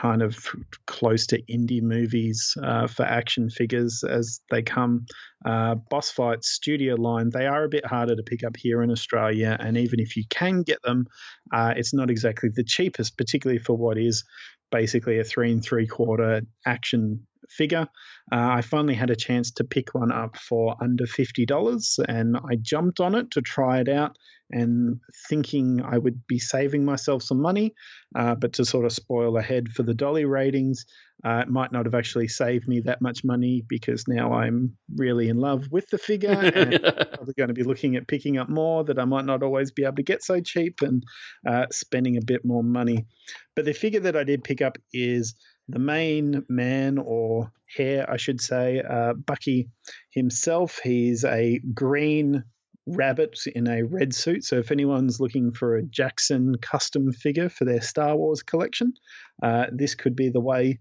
kind 0.00 0.22
of 0.22 0.38
close 0.86 1.26
to 1.26 1.42
indie 1.42 1.82
movies 1.82 2.56
uh, 2.62 2.86
for 2.86 3.04
action 3.04 3.50
figures 3.50 4.04
as 4.08 4.40
they 4.50 4.62
come. 4.62 5.06
Uh, 5.44 5.74
Boss 5.90 6.10
Fight 6.10 6.44
Studio 6.44 6.94
line, 6.94 7.30
they 7.30 7.46
are 7.46 7.64
a 7.64 7.68
bit 7.68 7.84
harder 7.84 8.14
to 8.14 8.22
pick 8.22 8.44
up 8.44 8.56
here 8.56 8.82
in 8.82 8.90
Australia, 8.90 9.56
and 9.58 9.76
even 9.76 9.98
if 9.98 10.16
you 10.16 10.24
can 10.30 10.62
get 10.62 10.80
them, 10.82 11.06
uh, 11.52 11.74
it's 11.76 11.94
not 11.94 12.10
exactly 12.10 12.50
the 12.54 12.64
cheapest, 12.64 13.16
particularly 13.16 13.58
for 13.58 13.76
what 13.76 13.98
is 13.98 14.24
basically 14.70 15.18
a 15.18 15.24
three 15.24 15.50
and 15.50 15.62
three 15.64 15.86
quarter 15.86 16.42
action 16.66 17.26
figure. 17.48 17.88
Uh, 18.30 18.48
I 18.50 18.62
finally 18.62 18.94
had 18.94 19.10
a 19.10 19.16
chance 19.16 19.50
to 19.52 19.64
pick 19.64 19.94
one 19.94 20.12
up 20.12 20.36
for 20.36 20.76
under 20.80 21.04
$50 21.04 22.04
and 22.08 22.36
I 22.36 22.56
jumped 22.60 23.00
on 23.00 23.14
it 23.14 23.30
to 23.32 23.42
try 23.42 23.80
it 23.80 23.88
out 23.88 24.16
and 24.50 25.00
thinking 25.28 25.82
I 25.82 25.98
would 25.98 26.26
be 26.26 26.38
saving 26.38 26.84
myself 26.84 27.22
some 27.22 27.40
money, 27.40 27.74
uh, 28.14 28.34
but 28.34 28.54
to 28.54 28.64
sort 28.64 28.86
of 28.86 28.92
spoil 28.92 29.36
ahead 29.36 29.68
for 29.68 29.82
the 29.82 29.94
dolly 29.94 30.24
ratings, 30.24 30.86
uh, 31.24 31.42
it 31.42 31.48
might 31.48 31.72
not 31.72 31.84
have 31.84 31.94
actually 31.94 32.28
saved 32.28 32.66
me 32.66 32.80
that 32.80 33.02
much 33.02 33.24
money 33.24 33.64
because 33.68 34.06
now 34.06 34.32
I'm 34.32 34.76
really 34.94 35.28
in 35.28 35.36
love 35.36 35.68
with 35.70 35.88
the 35.90 35.98
figure 35.98 36.30
and 36.30 36.74
I'm 36.74 36.80
probably 37.12 37.34
going 37.36 37.48
to 37.48 37.54
be 37.54 37.64
looking 37.64 37.96
at 37.96 38.08
picking 38.08 38.38
up 38.38 38.48
more 38.48 38.84
that 38.84 38.98
I 38.98 39.04
might 39.04 39.24
not 39.24 39.42
always 39.42 39.70
be 39.70 39.84
able 39.84 39.96
to 39.96 40.02
get 40.02 40.22
so 40.22 40.40
cheap 40.40 40.80
and 40.80 41.02
uh, 41.46 41.66
spending 41.70 42.16
a 42.16 42.24
bit 42.24 42.44
more 42.44 42.62
money. 42.62 43.06
But 43.54 43.64
the 43.64 43.74
figure 43.74 44.00
that 44.00 44.16
I 44.16 44.24
did 44.24 44.44
pick 44.44 44.62
up 44.62 44.78
is 44.92 45.34
the 45.68 45.78
main 45.78 46.44
man 46.48 46.98
or 46.98 47.52
hair, 47.76 48.10
I 48.10 48.16
should 48.16 48.40
say, 48.40 48.80
uh, 48.80 49.12
Bucky 49.14 49.68
himself. 50.10 50.80
He's 50.82 51.24
a 51.24 51.58
green 51.58 52.44
rabbit 52.86 53.38
in 53.54 53.68
a 53.68 53.82
red 53.82 54.14
suit. 54.14 54.44
So 54.44 54.56
if 54.58 54.70
anyone's 54.70 55.20
looking 55.20 55.52
for 55.52 55.76
a 55.76 55.82
Jaxxon 55.82 56.60
custom 56.62 57.12
figure 57.12 57.50
for 57.50 57.64
their 57.64 57.82
Star 57.82 58.16
Wars 58.16 58.42
collection, 58.42 58.94
uh, 59.42 59.66
this 59.70 59.94
could 59.94 60.16
be 60.16 60.30
the 60.30 60.40
way 60.40 60.78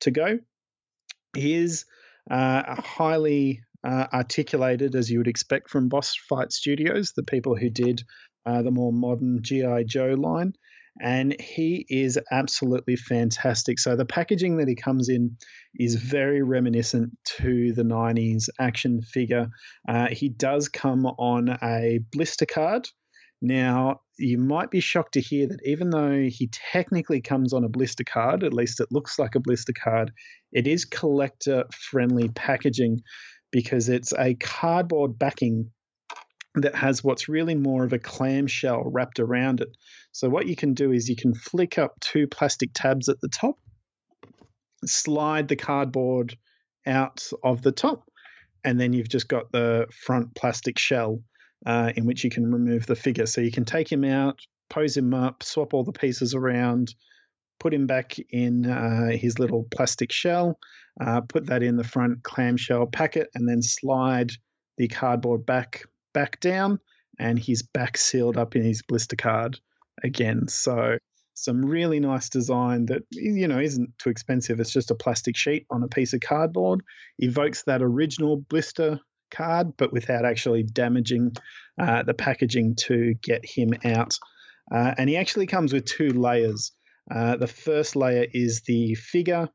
to 0.00 0.10
go. 0.10 0.38
He 1.36 1.54
is 1.54 1.84
uh, 2.30 2.80
highly 2.80 3.62
uh, 3.84 4.06
articulated, 4.12 4.96
as 4.96 5.10
you 5.10 5.18
would 5.18 5.28
expect 5.28 5.70
from 5.70 5.88
Boss 5.88 6.16
Fight 6.16 6.52
Studios, 6.52 7.12
the 7.12 7.22
people 7.22 7.54
who 7.56 7.70
did 7.70 8.02
uh, 8.46 8.62
the 8.62 8.70
more 8.70 8.92
modern 8.92 9.42
G.I. 9.42 9.84
Joe 9.84 10.14
line 10.14 10.54
and 11.00 11.38
he 11.40 11.84
is 11.88 12.18
absolutely 12.30 12.96
fantastic. 12.96 13.78
So 13.78 13.96
the 13.96 14.04
packaging 14.04 14.58
that 14.58 14.68
he 14.68 14.74
comes 14.74 15.08
in 15.08 15.36
is 15.74 15.96
very 15.96 16.42
reminiscent 16.42 17.16
to 17.38 17.72
the 17.72 17.82
90s 17.82 18.48
action 18.60 19.02
figure. 19.02 19.48
Uh, 19.88 20.08
he 20.08 20.28
does 20.28 20.68
come 20.68 21.06
on 21.06 21.58
a 21.62 22.00
blister 22.12 22.46
card. 22.46 22.88
Now, 23.42 24.00
you 24.16 24.38
might 24.38 24.70
be 24.70 24.80
shocked 24.80 25.14
to 25.14 25.20
hear 25.20 25.48
that 25.48 25.60
even 25.64 25.90
though 25.90 26.28
he 26.28 26.48
technically 26.52 27.20
comes 27.20 27.52
on 27.52 27.64
a 27.64 27.68
blister 27.68 28.04
card, 28.04 28.44
at 28.44 28.54
least 28.54 28.80
it 28.80 28.88
looks 28.90 29.18
like 29.18 29.34
a 29.34 29.40
blister 29.40 29.72
card, 29.72 30.12
it 30.52 30.66
is 30.66 30.84
collector 30.84 31.64
friendly 31.72 32.28
packaging 32.28 33.00
because 33.50 33.88
it's 33.88 34.12
a 34.18 34.34
cardboard 34.34 35.18
backing 35.18 35.70
that 36.54 36.74
has 36.74 37.02
what's 37.02 37.28
really 37.28 37.54
more 37.54 37.84
of 37.84 37.92
a 37.92 37.98
clamshell 37.98 38.84
wrapped 38.86 39.18
around 39.18 39.60
it. 39.60 39.76
So 40.12 40.28
what 40.28 40.46
you 40.46 40.54
can 40.54 40.74
do 40.74 40.92
is 40.92 41.08
you 41.08 41.16
can 41.16 41.34
flick 41.34 41.78
up 41.78 41.98
two 42.00 42.26
plastic 42.28 42.70
tabs 42.72 43.08
at 43.08 43.20
the 43.20 43.28
top, 43.28 43.58
slide 44.84 45.48
the 45.48 45.56
cardboard 45.56 46.36
out 46.86 47.28
of 47.42 47.62
the 47.62 47.72
top, 47.72 48.08
and 48.62 48.80
then 48.80 48.92
you've 48.92 49.08
just 49.08 49.28
got 49.28 49.50
the 49.50 49.86
front 49.92 50.34
plastic 50.34 50.78
shell 50.78 51.20
uh, 51.66 51.92
in 51.96 52.06
which 52.06 52.22
you 52.22 52.30
can 52.30 52.50
remove 52.50 52.86
the 52.86 52.94
figure. 52.94 53.26
So 53.26 53.40
you 53.40 53.50
can 53.50 53.64
take 53.64 53.90
him 53.90 54.04
out, 54.04 54.38
pose 54.70 54.96
him 54.96 55.12
up, 55.12 55.42
swap 55.42 55.74
all 55.74 55.82
the 55.82 55.92
pieces 55.92 56.34
around, 56.34 56.94
put 57.58 57.74
him 57.74 57.86
back 57.86 58.16
in 58.30 58.66
uh, 58.66 59.10
his 59.10 59.38
little 59.40 59.66
plastic 59.70 60.12
shell, 60.12 60.58
uh, 61.04 61.20
put 61.22 61.46
that 61.46 61.64
in 61.64 61.76
the 61.76 61.84
front 61.84 62.22
clamshell 62.22 62.86
packet, 62.86 63.28
and 63.34 63.48
then 63.48 63.60
slide 63.60 64.30
the 64.76 64.88
cardboard 64.88 65.46
back 65.46 65.84
back 66.14 66.40
down 66.40 66.80
and 67.18 67.38
he's 67.38 67.62
back 67.62 67.98
sealed 67.98 68.38
up 68.38 68.56
in 68.56 68.62
his 68.62 68.82
blister 68.82 69.16
card 69.16 69.58
again. 70.02 70.48
So 70.48 70.96
some 71.34 71.64
really 71.64 72.00
nice 72.00 72.28
design 72.28 72.86
that 72.86 73.02
you 73.10 73.46
know 73.48 73.58
isn't 73.58 73.98
too 73.98 74.10
expensive. 74.10 74.60
It's 74.60 74.72
just 74.72 74.90
a 74.90 74.94
plastic 74.94 75.36
sheet 75.36 75.66
on 75.70 75.82
a 75.82 75.88
piece 75.88 76.14
of 76.14 76.20
cardboard. 76.20 76.82
Evokes 77.18 77.64
that 77.64 77.82
original 77.82 78.36
blister 78.36 79.00
card, 79.30 79.76
but 79.76 79.92
without 79.92 80.24
actually 80.24 80.62
damaging 80.62 81.32
uh, 81.78 82.04
the 82.04 82.14
packaging 82.14 82.76
to 82.86 83.14
get 83.22 83.44
him 83.44 83.70
out. 83.84 84.14
Uh, 84.72 84.94
and 84.96 85.10
he 85.10 85.16
actually 85.16 85.46
comes 85.46 85.72
with 85.72 85.84
two 85.84 86.10
layers. 86.10 86.72
Uh, 87.10 87.36
the 87.36 87.46
first 87.46 87.96
layer 87.96 88.26
is 88.32 88.62
the 88.62 88.94
figure. 88.94 89.48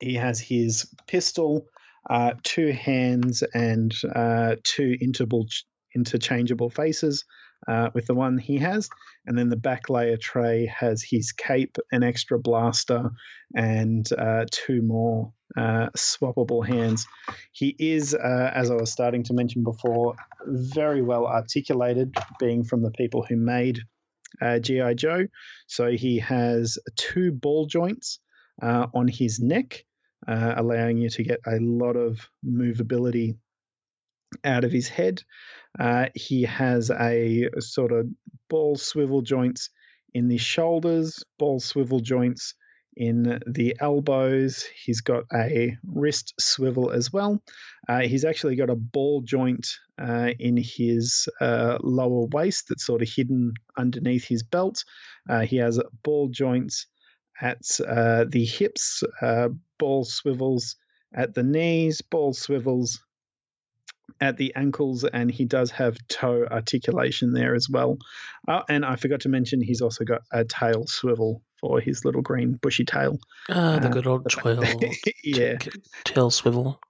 He 0.00 0.14
has 0.14 0.40
his 0.40 0.86
pistol 1.06 1.66
uh, 2.08 2.32
two 2.42 2.72
hands 2.72 3.42
and 3.54 3.94
uh, 4.14 4.56
two 4.64 4.96
interchangeable 5.94 6.70
faces 6.70 7.24
uh, 7.68 7.90
with 7.94 8.06
the 8.06 8.14
one 8.14 8.38
he 8.38 8.58
has. 8.58 8.88
And 9.26 9.38
then 9.38 9.48
the 9.48 9.56
back 9.56 9.88
layer 9.88 10.16
tray 10.16 10.66
has 10.66 11.02
his 11.02 11.32
cape, 11.32 11.76
an 11.92 12.02
extra 12.02 12.38
blaster, 12.38 13.10
and 13.54 14.08
uh, 14.12 14.46
two 14.50 14.82
more 14.82 15.32
uh, 15.56 15.90
swappable 15.96 16.66
hands. 16.66 17.06
He 17.52 17.76
is, 17.78 18.14
uh, 18.14 18.50
as 18.54 18.70
I 18.70 18.74
was 18.74 18.90
starting 18.90 19.22
to 19.24 19.34
mention 19.34 19.62
before, 19.62 20.16
very 20.46 21.02
well 21.02 21.26
articulated, 21.26 22.16
being 22.40 22.64
from 22.64 22.82
the 22.82 22.90
people 22.90 23.24
who 23.28 23.36
made 23.36 23.80
G.I. 24.62 24.94
Joe. 24.94 25.26
So 25.68 25.90
he 25.90 26.18
has 26.18 26.78
two 26.96 27.30
ball 27.30 27.66
joints 27.66 28.18
on 28.60 29.06
his 29.06 29.38
neck 29.38 29.84
uh, 30.26 30.54
allowing 30.56 30.98
you 30.98 31.10
to 31.10 31.22
get 31.22 31.40
a 31.46 31.58
lot 31.60 31.96
of 31.96 32.28
movability 32.44 33.36
out 34.44 34.64
of 34.64 34.72
his 34.72 34.88
head. 34.88 35.22
Uh, 35.78 36.06
he 36.14 36.42
has 36.42 36.90
a 36.90 37.48
sort 37.58 37.92
of 37.92 38.06
ball 38.48 38.76
swivel 38.76 39.22
joints 39.22 39.70
in 40.14 40.28
the 40.28 40.38
shoulders, 40.38 41.24
ball 41.38 41.60
swivel 41.60 42.00
joints 42.00 42.54
in 42.96 43.40
the 43.46 43.76
elbows. 43.80 44.64
He's 44.84 45.00
got 45.00 45.24
a 45.32 45.76
wrist 45.86 46.34
swivel 46.38 46.90
as 46.90 47.12
well. 47.12 47.42
Uh, 47.88 48.00
he's 48.00 48.24
actually 48.24 48.56
got 48.56 48.70
a 48.70 48.76
ball 48.76 49.22
joint 49.22 49.66
uh, 50.00 50.30
in 50.38 50.56
his 50.56 51.28
uh, 51.40 51.78
lower 51.80 52.26
waist 52.26 52.66
that's 52.68 52.84
sort 52.84 53.02
of 53.02 53.08
hidden 53.08 53.54
underneath 53.78 54.24
his 54.24 54.42
belt. 54.42 54.84
Uh, 55.28 55.40
he 55.40 55.56
has 55.56 55.80
ball 56.02 56.28
joints 56.28 56.86
at 57.40 57.80
uh, 57.86 58.24
the 58.28 58.44
hips, 58.44 59.02
uh, 59.20 59.48
ball 59.78 60.04
swivels 60.04 60.76
at 61.14 61.34
the 61.34 61.42
knees, 61.42 62.00
ball 62.00 62.32
swivels 62.32 63.02
at 64.20 64.36
the 64.36 64.52
ankles, 64.54 65.04
and 65.04 65.30
he 65.30 65.44
does 65.44 65.70
have 65.70 65.96
toe 66.08 66.46
articulation 66.50 67.32
there 67.32 67.54
as 67.54 67.68
well. 67.68 67.98
Uh, 68.46 68.62
and 68.68 68.84
I 68.84 68.96
forgot 68.96 69.20
to 69.20 69.28
mention 69.28 69.60
he's 69.60 69.80
also 69.80 70.04
got 70.04 70.22
a 70.30 70.44
tail 70.44 70.86
swivel 70.86 71.42
for 71.60 71.80
his 71.80 72.04
little 72.04 72.22
green 72.22 72.54
bushy 72.54 72.84
tail. 72.84 73.18
Ah, 73.48 73.78
the 73.78 73.88
uh, 73.88 73.90
good 73.90 74.06
old 74.06 74.26
tail. 74.30 74.62
yeah, 75.24 75.58
tail 76.04 76.30
swivel. 76.30 76.80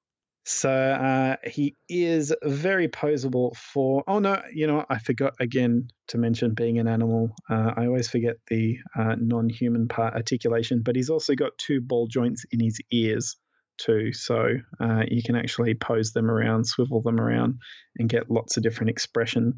So 0.44 0.70
uh, 0.70 1.36
he 1.48 1.76
is 1.88 2.34
very 2.42 2.88
posable 2.88 3.56
for. 3.56 4.02
Oh 4.08 4.18
no, 4.18 4.42
you 4.52 4.66
know 4.66 4.84
I 4.90 4.98
forgot 4.98 5.34
again 5.38 5.88
to 6.08 6.18
mention 6.18 6.54
being 6.54 6.78
an 6.78 6.88
animal. 6.88 7.30
Uh, 7.48 7.72
I 7.76 7.86
always 7.86 8.08
forget 8.08 8.36
the 8.48 8.76
uh, 8.98 9.14
non-human 9.18 9.86
part 9.88 10.14
articulation, 10.14 10.82
but 10.82 10.96
he's 10.96 11.10
also 11.10 11.34
got 11.34 11.56
two 11.58 11.80
ball 11.80 12.08
joints 12.08 12.44
in 12.50 12.58
his 12.58 12.80
ears 12.90 13.36
too. 13.78 14.12
So 14.12 14.56
uh, 14.80 15.02
you 15.08 15.22
can 15.22 15.36
actually 15.36 15.74
pose 15.74 16.12
them 16.12 16.30
around, 16.30 16.66
swivel 16.66 17.02
them 17.02 17.20
around, 17.20 17.58
and 17.96 18.08
get 18.08 18.30
lots 18.30 18.56
of 18.56 18.64
different 18.64 18.90
expression 18.90 19.54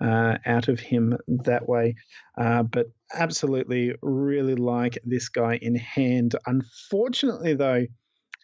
uh, 0.00 0.38
out 0.46 0.68
of 0.68 0.80
him 0.80 1.16
that 1.44 1.68
way. 1.68 1.96
Uh, 2.40 2.62
but 2.62 2.86
absolutely, 3.14 3.94
really 4.00 4.54
like 4.54 4.98
this 5.04 5.28
guy 5.28 5.58
in 5.60 5.74
hand. 5.76 6.34
Unfortunately, 6.46 7.54
though, 7.54 7.84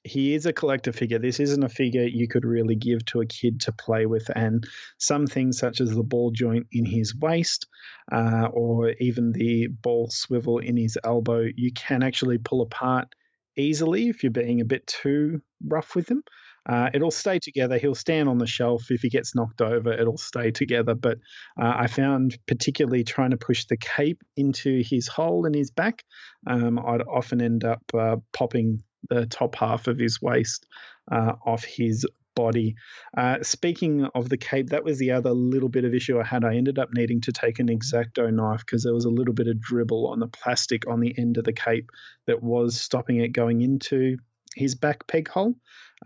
he 0.04 0.34
is 0.34 0.46
a 0.46 0.52
collector 0.52 0.92
figure. 0.92 1.18
This 1.18 1.40
isn't 1.40 1.62
a 1.62 1.68
figure 1.68 2.04
you 2.04 2.28
could 2.28 2.44
really 2.44 2.76
give 2.76 3.04
to 3.06 3.20
a 3.20 3.26
kid 3.26 3.60
to 3.62 3.72
play 3.72 4.06
with. 4.06 4.30
And 4.34 4.66
some 4.98 5.26
things, 5.26 5.58
such 5.58 5.80
as 5.80 5.90
the 5.90 6.02
ball 6.02 6.30
joint 6.30 6.66
in 6.72 6.84
his 6.84 7.14
waist 7.14 7.66
uh, 8.10 8.48
or 8.52 8.90
even 9.00 9.32
the 9.32 9.68
ball 9.68 10.08
swivel 10.10 10.58
in 10.58 10.76
his 10.76 10.98
elbow, 11.02 11.46
you 11.54 11.72
can 11.72 12.02
actually 12.02 12.38
pull 12.38 12.62
apart 12.62 13.08
easily 13.56 14.08
if 14.08 14.22
you're 14.22 14.32
being 14.32 14.60
a 14.60 14.64
bit 14.64 14.86
too 14.86 15.40
rough 15.66 15.94
with 15.94 16.08
him. 16.08 16.22
Uh, 16.68 16.90
it'll 16.92 17.10
stay 17.10 17.38
together. 17.38 17.78
He'll 17.78 17.94
stand 17.94 18.28
on 18.28 18.36
the 18.36 18.46
shelf. 18.46 18.90
If 18.90 19.00
he 19.00 19.08
gets 19.08 19.34
knocked 19.34 19.62
over, 19.62 19.90
it'll 19.90 20.18
stay 20.18 20.50
together. 20.50 20.94
But 20.94 21.16
uh, 21.58 21.72
I 21.76 21.86
found, 21.86 22.38
particularly 22.46 23.04
trying 23.04 23.30
to 23.30 23.38
push 23.38 23.64
the 23.64 23.78
cape 23.78 24.22
into 24.36 24.82
his 24.84 25.08
hole 25.08 25.46
in 25.46 25.54
his 25.54 25.70
back, 25.70 26.04
um, 26.46 26.78
I'd 26.78 27.00
often 27.00 27.40
end 27.40 27.64
up 27.64 27.82
uh, 27.98 28.16
popping 28.34 28.82
the 29.08 29.26
top 29.26 29.54
half 29.54 29.86
of 29.86 29.98
his 29.98 30.20
waist 30.20 30.66
uh, 31.10 31.32
off 31.44 31.64
his 31.64 32.06
body. 32.34 32.76
Uh, 33.16 33.38
speaking 33.42 34.04
of 34.14 34.28
the 34.28 34.36
cape, 34.36 34.70
that 34.70 34.84
was 34.84 34.98
the 34.98 35.10
other 35.10 35.32
little 35.32 35.68
bit 35.68 35.84
of 35.84 35.92
issue 35.92 36.20
I 36.20 36.24
had. 36.24 36.44
I 36.44 36.54
ended 36.54 36.78
up 36.78 36.90
needing 36.94 37.20
to 37.22 37.32
take 37.32 37.58
an 37.58 37.66
exacto 37.66 38.32
knife 38.32 38.60
because 38.60 38.84
there 38.84 38.94
was 38.94 39.06
a 39.06 39.10
little 39.10 39.34
bit 39.34 39.48
of 39.48 39.60
dribble 39.60 40.06
on 40.06 40.20
the 40.20 40.28
plastic 40.28 40.86
on 40.88 41.00
the 41.00 41.12
end 41.18 41.36
of 41.36 41.44
the 41.44 41.52
cape 41.52 41.90
that 42.26 42.40
was 42.42 42.80
stopping 42.80 43.16
it 43.16 43.32
going 43.32 43.60
into 43.60 44.18
his 44.54 44.76
back 44.76 45.06
peg 45.08 45.28
hole. 45.28 45.56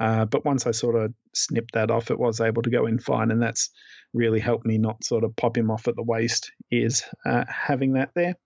Uh, 0.00 0.24
but 0.24 0.44
once 0.44 0.66
I 0.66 0.70
sort 0.70 0.96
of 0.96 1.12
snipped 1.34 1.74
that 1.74 1.90
off, 1.90 2.10
it 2.10 2.18
was 2.18 2.40
able 2.40 2.62
to 2.62 2.70
go 2.70 2.86
in 2.86 2.98
fine, 2.98 3.30
and 3.30 3.42
that's 3.42 3.70
really 4.14 4.40
helped 4.40 4.64
me 4.64 4.78
not 4.78 5.04
sort 5.04 5.24
of 5.24 5.36
pop 5.36 5.56
him 5.56 5.70
off 5.70 5.86
at 5.86 5.96
the 5.96 6.02
waist. 6.02 6.50
Is 6.70 7.02
uh, 7.26 7.44
having 7.46 7.92
that 7.94 8.10
there. 8.14 8.36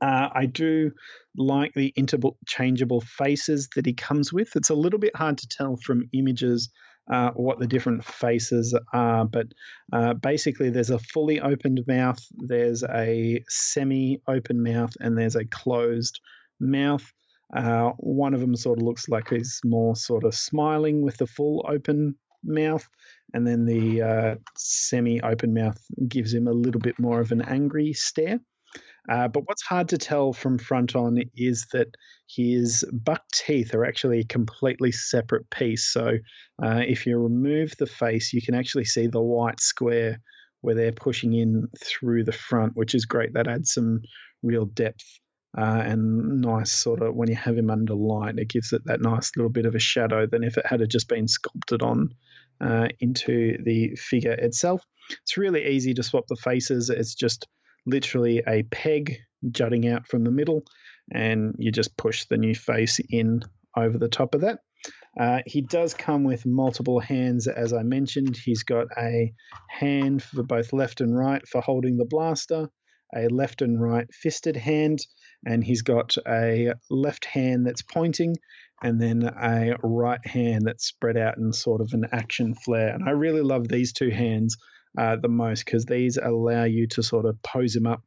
Uh, 0.00 0.28
I 0.32 0.46
do 0.46 0.92
like 1.36 1.74
the 1.74 1.92
interchangeable 1.96 3.00
faces 3.00 3.68
that 3.74 3.86
he 3.86 3.94
comes 3.94 4.32
with. 4.32 4.54
It's 4.56 4.70
a 4.70 4.74
little 4.74 4.98
bit 4.98 5.16
hard 5.16 5.38
to 5.38 5.48
tell 5.48 5.76
from 5.76 6.08
images 6.12 6.70
uh, 7.10 7.30
what 7.32 7.58
the 7.58 7.66
different 7.66 8.04
faces 8.04 8.78
are, 8.92 9.24
but 9.24 9.48
uh, 9.92 10.14
basically, 10.14 10.70
there's 10.70 10.90
a 10.90 10.98
fully 10.98 11.40
opened 11.40 11.80
mouth, 11.88 12.24
there's 12.32 12.84
a 12.84 13.42
semi 13.48 14.20
open 14.28 14.62
mouth, 14.62 14.92
and 15.00 15.18
there's 15.18 15.36
a 15.36 15.44
closed 15.44 16.20
mouth. 16.60 17.04
Uh, 17.54 17.90
one 17.98 18.34
of 18.34 18.40
them 18.40 18.56
sort 18.56 18.78
of 18.78 18.84
looks 18.84 19.08
like 19.08 19.30
he's 19.30 19.60
more 19.64 19.96
sort 19.96 20.24
of 20.24 20.34
smiling 20.34 21.02
with 21.02 21.16
the 21.16 21.26
full 21.26 21.66
open 21.68 22.14
mouth, 22.44 22.88
and 23.34 23.46
then 23.46 23.66
the 23.66 24.02
uh, 24.02 24.34
semi 24.56 25.20
open 25.22 25.52
mouth 25.54 25.78
gives 26.08 26.32
him 26.32 26.46
a 26.46 26.52
little 26.52 26.80
bit 26.80 26.98
more 26.98 27.20
of 27.20 27.32
an 27.32 27.42
angry 27.42 27.92
stare. 27.92 28.40
Uh, 29.10 29.28
but 29.28 29.42
what's 29.46 29.62
hard 29.62 29.88
to 29.88 29.98
tell 29.98 30.32
from 30.32 30.58
front 30.58 30.94
on 30.94 31.18
is 31.36 31.66
that 31.72 31.88
his 32.28 32.84
buck 32.92 33.22
teeth 33.34 33.74
are 33.74 33.84
actually 33.84 34.20
a 34.20 34.24
completely 34.24 34.92
separate 34.92 35.50
piece. 35.50 35.90
So 35.92 36.18
uh, 36.62 36.82
if 36.86 37.06
you 37.06 37.18
remove 37.18 37.74
the 37.78 37.86
face, 37.86 38.32
you 38.32 38.40
can 38.40 38.54
actually 38.54 38.84
see 38.84 39.08
the 39.08 39.20
white 39.20 39.60
square 39.60 40.20
where 40.60 40.76
they're 40.76 40.92
pushing 40.92 41.32
in 41.32 41.66
through 41.82 42.24
the 42.24 42.32
front, 42.32 42.72
which 42.76 42.94
is 42.94 43.06
great. 43.06 43.34
That 43.34 43.48
adds 43.48 43.74
some 43.74 44.02
real 44.42 44.66
depth 44.66 45.18
uh, 45.56 45.82
and 45.84 46.40
nice 46.40 46.72
sort 46.72 47.02
of 47.02 47.14
when 47.14 47.28
you 47.28 47.36
have 47.36 47.58
him 47.58 47.70
under 47.70 47.94
light, 47.94 48.38
it 48.38 48.48
gives 48.48 48.72
it 48.72 48.82
that 48.86 49.02
nice 49.02 49.32
little 49.36 49.50
bit 49.50 49.66
of 49.66 49.74
a 49.74 49.78
shadow 49.80 50.26
than 50.26 50.44
if 50.44 50.56
it 50.56 50.66
had 50.66 50.88
just 50.88 51.08
been 51.08 51.28
sculpted 51.28 51.82
on 51.82 52.14
uh, 52.60 52.88
into 53.00 53.58
the 53.62 53.94
figure 53.96 54.32
itself. 54.32 54.82
It's 55.22 55.36
really 55.36 55.66
easy 55.66 55.92
to 55.94 56.02
swap 56.02 56.24
the 56.26 56.36
faces. 56.36 56.88
It's 56.88 57.14
just 57.14 57.46
literally 57.86 58.42
a 58.46 58.62
peg 58.64 59.18
jutting 59.50 59.88
out 59.88 60.06
from 60.06 60.24
the 60.24 60.30
middle, 60.30 60.64
and 61.12 61.54
you 61.58 61.72
just 61.72 61.96
push 61.96 62.26
the 62.26 62.36
new 62.36 62.54
face 62.54 63.00
in 63.10 63.42
over 63.76 63.98
the 63.98 64.08
top 64.08 64.34
of 64.34 64.42
that. 64.42 64.60
Uh, 65.18 65.40
he 65.46 65.60
does 65.60 65.94
come 65.94 66.24
with 66.24 66.46
multiple 66.46 66.98
hands, 66.98 67.46
as 67.46 67.72
I 67.72 67.82
mentioned. 67.82 68.36
He's 68.36 68.62
got 68.62 68.86
a 68.96 69.32
hand 69.68 70.22
for 70.22 70.42
both 70.42 70.72
left 70.72 71.00
and 71.00 71.16
right 71.16 71.46
for 71.46 71.60
holding 71.60 71.96
the 71.96 72.06
blaster, 72.06 72.68
a 73.14 73.28
left 73.28 73.62
and 73.62 73.80
right 73.80 74.06
fisted 74.12 74.56
hand, 74.56 75.00
and 75.44 75.62
he's 75.62 75.82
got 75.82 76.16
a 76.26 76.72
left 76.90 77.26
hand 77.26 77.66
that's 77.66 77.82
pointing, 77.82 78.36
and 78.82 79.00
then 79.00 79.22
a 79.22 79.76
right 79.82 80.26
hand 80.26 80.62
that's 80.64 80.86
spread 80.86 81.16
out 81.16 81.36
in 81.36 81.52
sort 81.52 81.80
of 81.80 81.90
an 81.92 82.06
action 82.10 82.54
flare. 82.54 82.94
And 82.94 83.06
I 83.06 83.12
really 83.12 83.42
love 83.42 83.68
these 83.68 83.92
two 83.92 84.10
hands 84.10 84.56
uh, 84.98 85.16
the 85.16 85.28
most 85.28 85.64
because 85.64 85.84
these 85.84 86.16
allow 86.16 86.64
you 86.64 86.86
to 86.88 87.02
sort 87.02 87.26
of 87.26 87.40
pose 87.42 87.74
him 87.74 87.86
up 87.86 88.02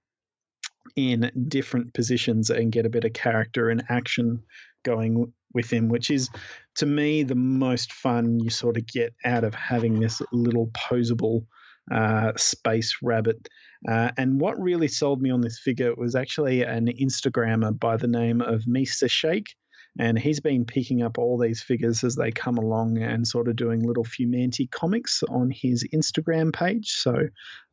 in 0.95 1.31
different 1.47 1.93
positions 1.93 2.49
and 2.49 2.71
get 2.71 2.85
a 2.85 2.89
bit 2.89 3.05
of 3.05 3.13
character 3.13 3.69
and 3.69 3.83
action 3.89 4.43
going 4.83 5.33
with 5.53 5.71
him, 5.71 5.89
which 5.89 6.11
is 6.11 6.29
to 6.75 6.85
me 6.85 7.23
the 7.23 7.35
most 7.35 7.91
fun 7.91 8.39
you 8.39 8.49
sort 8.49 8.77
of 8.77 8.85
get 8.85 9.13
out 9.23 9.43
of 9.43 9.55
having 9.55 9.99
this 9.99 10.21
little 10.31 10.67
posable 10.67 11.45
uh, 11.91 12.31
space 12.35 12.97
rabbit. 13.01 13.47
Uh, 13.87 14.11
and 14.17 14.39
what 14.39 14.59
really 14.59 14.87
sold 14.87 15.21
me 15.21 15.29
on 15.29 15.41
this 15.41 15.59
figure 15.59 15.93
was 15.95 16.15
actually 16.15 16.63
an 16.63 16.87
Instagrammer 16.87 17.77
by 17.79 17.97
the 17.97 18.07
name 18.07 18.41
of 18.41 18.63
Mr. 18.63 19.09
Shake 19.09 19.55
and 19.97 20.19
he's 20.19 20.41
been 20.41 20.65
picking 20.65 21.01
up 21.01 21.17
all 21.17 21.37
these 21.37 21.63
figures 21.63 22.03
as 22.03 22.15
they 22.15 22.31
come 22.31 22.57
along 22.57 22.97
and 22.97 23.25
sort 23.25 23.47
of 23.47 23.55
doing 23.55 23.81
little 23.81 24.03
Fumetti 24.03 24.69
comics 24.69 25.23
on 25.23 25.49
his 25.49 25.87
Instagram 25.93 26.53
page. 26.53 26.91
So 26.91 27.15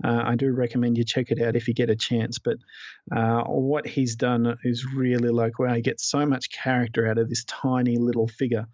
uh, 0.04 0.22
I 0.24 0.36
do 0.36 0.52
recommend 0.52 0.98
you 0.98 1.04
check 1.04 1.30
it 1.30 1.42
out 1.42 1.56
if 1.56 1.66
you 1.66 1.74
get 1.74 1.90
a 1.90 1.96
chance. 1.96 2.38
But 2.38 2.58
uh, 3.14 3.42
what 3.44 3.88
he's 3.88 4.14
done 4.14 4.56
is 4.62 4.86
really 4.94 5.30
like, 5.30 5.58
wow, 5.58 5.74
he 5.74 5.82
gets 5.82 6.08
so 6.08 6.24
much 6.24 6.50
character 6.50 7.08
out 7.08 7.18
of 7.18 7.28
this 7.28 7.44
tiny 7.44 7.96
little 7.96 8.28
figure. 8.28 8.66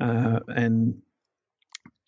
Uh, 0.00 0.38
and 0.46 1.02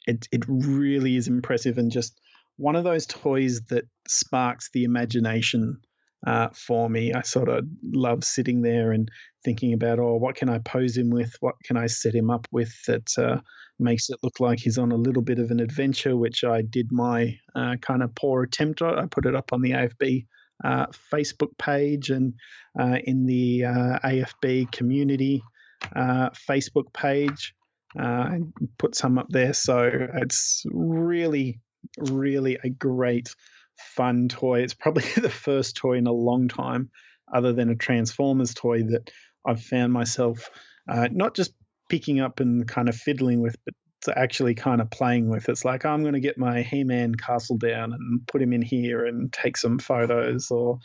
it, 0.06 0.28
it 0.30 0.44
really 0.46 1.16
is 1.16 1.26
impressive 1.26 1.76
and 1.76 1.90
just 1.90 2.20
one 2.56 2.76
of 2.76 2.84
those 2.84 3.06
toys 3.06 3.62
that 3.70 3.84
sparks 4.06 4.70
the 4.72 4.84
imagination 4.84 5.80
uh, 6.26 6.48
for 6.54 6.88
me. 6.88 7.12
I 7.12 7.22
sort 7.22 7.48
of 7.48 7.66
love 7.82 8.24
sitting 8.24 8.62
there 8.62 8.92
and 8.92 9.10
thinking 9.44 9.72
about, 9.72 9.98
oh, 9.98 10.16
what 10.16 10.36
can 10.36 10.48
I 10.48 10.58
pose 10.58 10.96
him 10.96 11.10
with? 11.10 11.34
What 11.40 11.56
can 11.64 11.76
I 11.76 11.86
set 11.86 12.14
him 12.14 12.30
up 12.30 12.46
with 12.50 12.72
that 12.86 13.10
uh, 13.18 13.40
makes 13.78 14.08
it 14.10 14.18
look 14.22 14.40
like 14.40 14.58
he's 14.58 14.78
on 14.78 14.92
a 14.92 14.96
little 14.96 15.22
bit 15.22 15.38
of 15.38 15.50
an 15.50 15.60
adventure, 15.60 16.16
which 16.16 16.44
I 16.44 16.62
did 16.62 16.90
my 16.90 17.38
uh, 17.54 17.76
kind 17.80 18.02
of 18.02 18.14
poor 18.14 18.44
attempt 18.44 18.82
at. 18.82 18.98
I 18.98 19.06
put 19.06 19.26
it 19.26 19.34
up 19.34 19.52
on 19.52 19.60
the 19.60 19.72
AFB 19.72 20.26
uh, 20.64 20.86
Facebook 21.12 21.58
page 21.58 22.10
and 22.10 22.34
uh, 22.78 22.98
in 23.04 23.26
the 23.26 23.64
uh, 23.64 23.98
AFB 24.04 24.70
community 24.72 25.42
Facebook 25.94 26.92
page. 26.94 27.54
I 27.96 28.40
put 28.78 28.96
some 28.96 29.18
up 29.18 29.28
there. 29.28 29.52
So 29.52 29.88
it's 30.14 30.64
really, 30.72 31.60
really 31.98 32.58
a 32.64 32.70
great 32.70 33.28
fun 33.78 34.28
toy. 34.28 34.60
It's 34.60 34.74
probably 34.74 35.02
the 35.16 35.30
first 35.30 35.76
toy 35.76 35.94
in 35.94 36.06
a 36.06 36.12
long 36.12 36.48
time, 36.48 36.90
other 37.32 37.52
than 37.52 37.70
a 37.70 37.76
Transformers 37.76 38.54
toy, 38.54 38.82
that 38.84 39.10
I've 39.46 39.62
found 39.62 39.92
myself 39.92 40.50
uh, 40.88 41.08
not 41.10 41.34
just 41.34 41.52
picking 41.88 42.20
up 42.20 42.40
and 42.40 42.66
kind 42.66 42.88
of 42.88 42.96
fiddling 42.96 43.40
with, 43.40 43.56
but 43.64 43.74
actually 44.16 44.54
kind 44.54 44.80
of 44.80 44.90
playing 44.90 45.28
with. 45.28 45.48
It's 45.48 45.64
like 45.64 45.84
I'm 45.84 46.02
going 46.02 46.14
to 46.14 46.20
get 46.20 46.38
my 46.38 46.62
He-Man 46.62 47.14
castle 47.14 47.56
down 47.56 47.92
and 47.92 48.26
put 48.26 48.42
him 48.42 48.52
in 48.52 48.62
here 48.62 49.06
and 49.06 49.32
take 49.32 49.56
some 49.56 49.78
photos, 49.78 50.50
or 50.50 50.78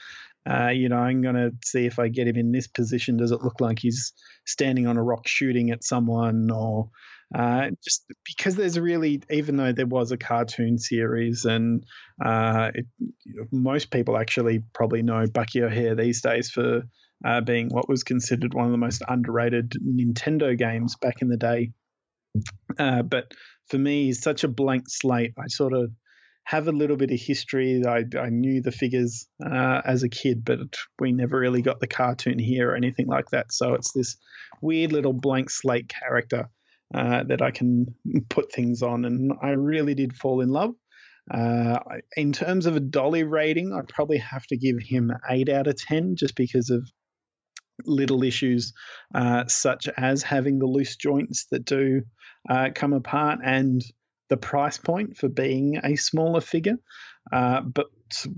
uh, 0.50 0.70
you 0.70 0.90
know, 0.90 0.98
I'm 0.98 1.22
going 1.22 1.36
to 1.36 1.52
see 1.64 1.86
if 1.86 2.00
I 2.00 2.08
get 2.08 2.28
him 2.28 2.38
in 2.38 2.52
this 2.52 2.68
position. 2.68 3.18
Does 3.18 3.32
it 3.32 3.44
look 3.44 3.60
like 3.60 3.80
he's 3.80 4.14
standing 4.46 4.88
on 4.88 4.98
a 4.98 5.04
rock 5.04 5.28
shooting 5.28 5.72
at 5.72 5.84
someone, 5.84 6.50
or 6.52 6.90
uh, 7.36 7.70
just 7.84 8.06
because 8.26 8.56
there's 8.56 8.80
really, 8.80 9.22
even 9.30 9.56
though 9.56 9.72
there 9.72 9.86
was 9.86 10.12
a 10.12 10.18
cartoon 10.18 10.78
series, 10.78 11.46
and 11.46 11.84
uh, 12.24 12.72
it, 12.74 12.86
you 13.00 13.36
know, 13.36 13.46
most 13.52 13.92
people 13.92 14.18
actually 14.18 14.64
probably 14.74 15.04
know 15.04 15.26
Bucky 15.28 15.62
O'Hare 15.62 15.96
these 15.96 16.22
days 16.22 16.50
for 16.50 16.84
uh, 17.24 17.42
being 17.42 17.70
what 17.70 17.88
was 17.88 18.04
considered 18.04 18.54
one 18.54 18.66
of 18.66 18.72
the 18.72 18.78
most 18.78 19.04
underrated 19.08 19.74
Nintendo 19.86 20.58
games 20.58 20.96
back 20.96 21.22
in 21.22 21.30
the 21.30 21.38
day. 21.38 21.72
Uh, 22.78 23.04
but 23.04 23.34
for 23.68 23.78
me, 23.78 24.06
he's 24.06 24.22
such 24.22 24.44
a 24.44 24.48
blank 24.48 24.86
slate. 24.88 25.34
I 25.38 25.48
sort 25.48 25.74
of 25.74 25.92
have 26.46 26.68
a 26.68 26.72
little 26.72 26.98
bit 26.98 27.12
of 27.12 27.20
history. 27.20 27.84
I, 27.86 28.06
I 28.20 28.30
knew 28.30 28.62
the 28.62 28.72
figures 28.72 29.28
uh, 29.46 29.82
as 29.86 30.02
a 30.02 30.10
kid, 30.10 30.44
but 30.44 30.60
we 31.00 31.12
never 31.12 31.38
really 31.38 31.62
got 31.62 31.80
the 31.80 31.88
cartoon 31.88 32.40
here 32.40 32.72
or 32.72 32.76
anything 32.76 33.06
like 33.06 33.30
that. 33.32 33.52
So 33.52 33.76
it's 33.76 33.92
this 33.92 34.18
weird 34.62 34.92
little 34.92 35.14
blank 35.14 35.52
slate 35.52 35.90
character 35.90 36.50
uh, 36.94 37.24
that 37.24 37.42
I 37.42 37.52
can 37.52 37.94
put 38.30 38.52
things 38.52 38.82
on, 38.82 39.06
and 39.06 39.34
I 39.42 39.50
really 39.52 39.96
did 39.96 40.16
fall 40.16 40.42
in 40.42 40.50
love. 40.50 40.74
Uh, 41.32 41.78
in 42.18 42.34
terms 42.34 42.66
of 42.66 42.76
a 42.76 42.80
dolly 42.80 43.24
rating, 43.24 43.74
I 43.74 43.82
probably 43.88 44.18
have 44.18 44.46
to 44.48 44.58
give 44.58 44.78
him 44.80 45.12
eight 45.30 45.50
out 45.50 45.68
of 45.68 45.76
ten, 45.76 46.16
just 46.16 46.36
because 46.36 46.70
of 46.70 46.90
little 47.86 48.24
issues 48.24 48.74
uh, 49.16 49.46
such 49.48 49.88
as 49.98 50.24
having 50.24 50.60
the 50.60 50.66
loose 50.66 50.96
joints 50.96 51.46
that 51.52 51.66
do 51.66 52.02
uh, 52.50 52.70
come 52.76 52.94
apart 52.94 53.40
and 53.44 53.82
the 54.30 54.38
price 54.38 54.78
point 54.78 55.18
for 55.18 55.30
being 55.30 55.80
a 55.84 55.96
smaller 55.96 56.42
figure. 56.42 56.78
Uh, 57.32 57.62
but 57.62 57.88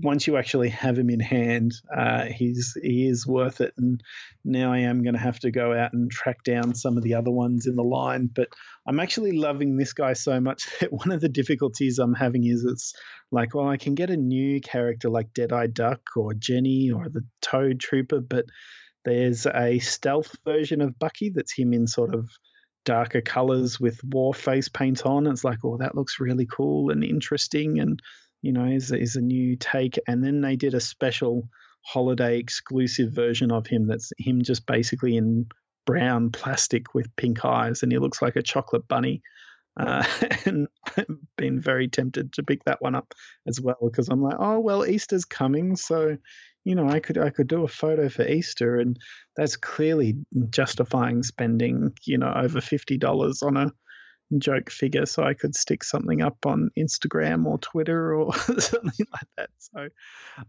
once 0.02 0.26
you 0.26 0.36
actually 0.36 0.70
have 0.70 0.98
him 0.98 1.10
in 1.10 1.20
hand, 1.20 1.72
uh, 1.94 2.24
he's 2.24 2.76
he 2.80 3.06
is 3.06 3.26
worth 3.26 3.60
it. 3.60 3.74
And 3.76 4.02
now 4.44 4.72
I 4.72 4.80
am 4.80 5.02
going 5.02 5.14
to 5.14 5.20
have 5.20 5.38
to 5.40 5.50
go 5.50 5.72
out 5.72 5.92
and 5.92 6.10
track 6.10 6.44
down 6.44 6.74
some 6.74 6.96
of 6.96 7.02
the 7.02 7.14
other 7.14 7.30
ones 7.30 7.66
in 7.66 7.76
the 7.76 7.82
line. 7.82 8.28
But 8.32 8.48
I'm 8.86 9.00
actually 9.00 9.32
loving 9.32 9.76
this 9.76 9.92
guy 9.92 10.12
so 10.14 10.40
much 10.40 10.66
that 10.80 10.92
one 10.92 11.12
of 11.12 11.20
the 11.20 11.28
difficulties 11.28 11.98
I'm 11.98 12.14
having 12.14 12.44
is 12.44 12.64
it's 12.64 12.94
like, 13.30 13.54
well, 13.54 13.68
I 13.68 13.76
can 13.76 13.94
get 13.94 14.10
a 14.10 14.16
new 14.16 14.60
character 14.60 15.08
like 15.08 15.34
Deadeye 15.34 15.68
Duck 15.68 16.00
or 16.16 16.34
Jenny 16.34 16.90
or 16.90 17.08
the 17.08 17.24
Toad 17.40 17.80
Trooper, 17.80 18.20
but 18.20 18.46
there's 19.04 19.46
a 19.46 19.78
stealth 19.80 20.36
version 20.44 20.80
of 20.80 20.98
Bucky 20.98 21.30
that's 21.30 21.56
him 21.56 21.72
in 21.72 21.86
sort 21.86 22.14
of 22.14 22.28
darker 22.84 23.20
colors 23.20 23.78
with 23.80 24.00
war 24.04 24.34
face 24.34 24.68
paint 24.68 25.04
on. 25.06 25.26
It's 25.26 25.44
like, 25.44 25.58
oh, 25.64 25.78
that 25.78 25.94
looks 25.94 26.20
really 26.20 26.46
cool 26.46 26.90
and 26.90 27.04
interesting, 27.04 27.78
and 27.78 28.00
you 28.42 28.52
know, 28.52 28.66
is 28.66 28.92
is 28.92 29.16
a 29.16 29.20
new 29.20 29.56
take. 29.56 29.98
And 30.06 30.22
then 30.22 30.40
they 30.40 30.56
did 30.56 30.74
a 30.74 30.80
special 30.80 31.48
holiday 31.84 32.38
exclusive 32.38 33.12
version 33.12 33.50
of 33.50 33.66
him 33.66 33.86
that's 33.86 34.12
him 34.18 34.42
just 34.42 34.66
basically 34.66 35.16
in 35.16 35.46
brown 35.84 36.30
plastic 36.30 36.94
with 36.94 37.14
pink 37.16 37.44
eyes, 37.44 37.82
and 37.82 37.90
he 37.90 37.98
looks 37.98 38.20
like 38.20 38.36
a 38.36 38.42
chocolate 38.42 38.86
bunny. 38.88 39.22
Uh, 39.74 40.04
and 40.44 40.68
been 41.38 41.58
very 41.58 41.88
tempted 41.88 42.30
to 42.34 42.42
pick 42.42 42.62
that 42.64 42.82
one 42.82 42.94
up 42.94 43.14
as 43.46 43.58
well 43.58 43.78
because 43.82 44.10
I'm 44.10 44.20
like, 44.20 44.36
oh 44.38 44.60
well, 44.60 44.86
Easter's 44.86 45.24
coming, 45.24 45.76
so 45.76 46.18
you 46.64 46.74
know, 46.74 46.88
I 46.88 47.00
could 47.00 47.18
I 47.18 47.30
could 47.30 47.48
do 47.48 47.64
a 47.64 47.68
photo 47.68 48.08
for 48.08 48.26
Easter, 48.26 48.78
and 48.78 48.98
that's 49.36 49.56
clearly 49.56 50.16
justifying 50.50 51.22
spending 51.22 51.92
you 52.04 52.18
know 52.18 52.32
over 52.34 52.60
fifty 52.60 52.98
dollars 52.98 53.42
on 53.42 53.56
a 53.56 53.72
joke 54.40 54.70
figure, 54.70 55.06
so 55.06 55.22
I 55.22 55.34
could 55.34 55.54
stick 55.54 55.84
something 55.84 56.22
up 56.22 56.46
on 56.46 56.70
Instagram 56.78 57.46
or 57.46 57.58
Twitter 57.58 58.14
or 58.14 58.34
something 58.58 59.06
like 59.12 59.28
that. 59.36 59.50
So 59.58 59.88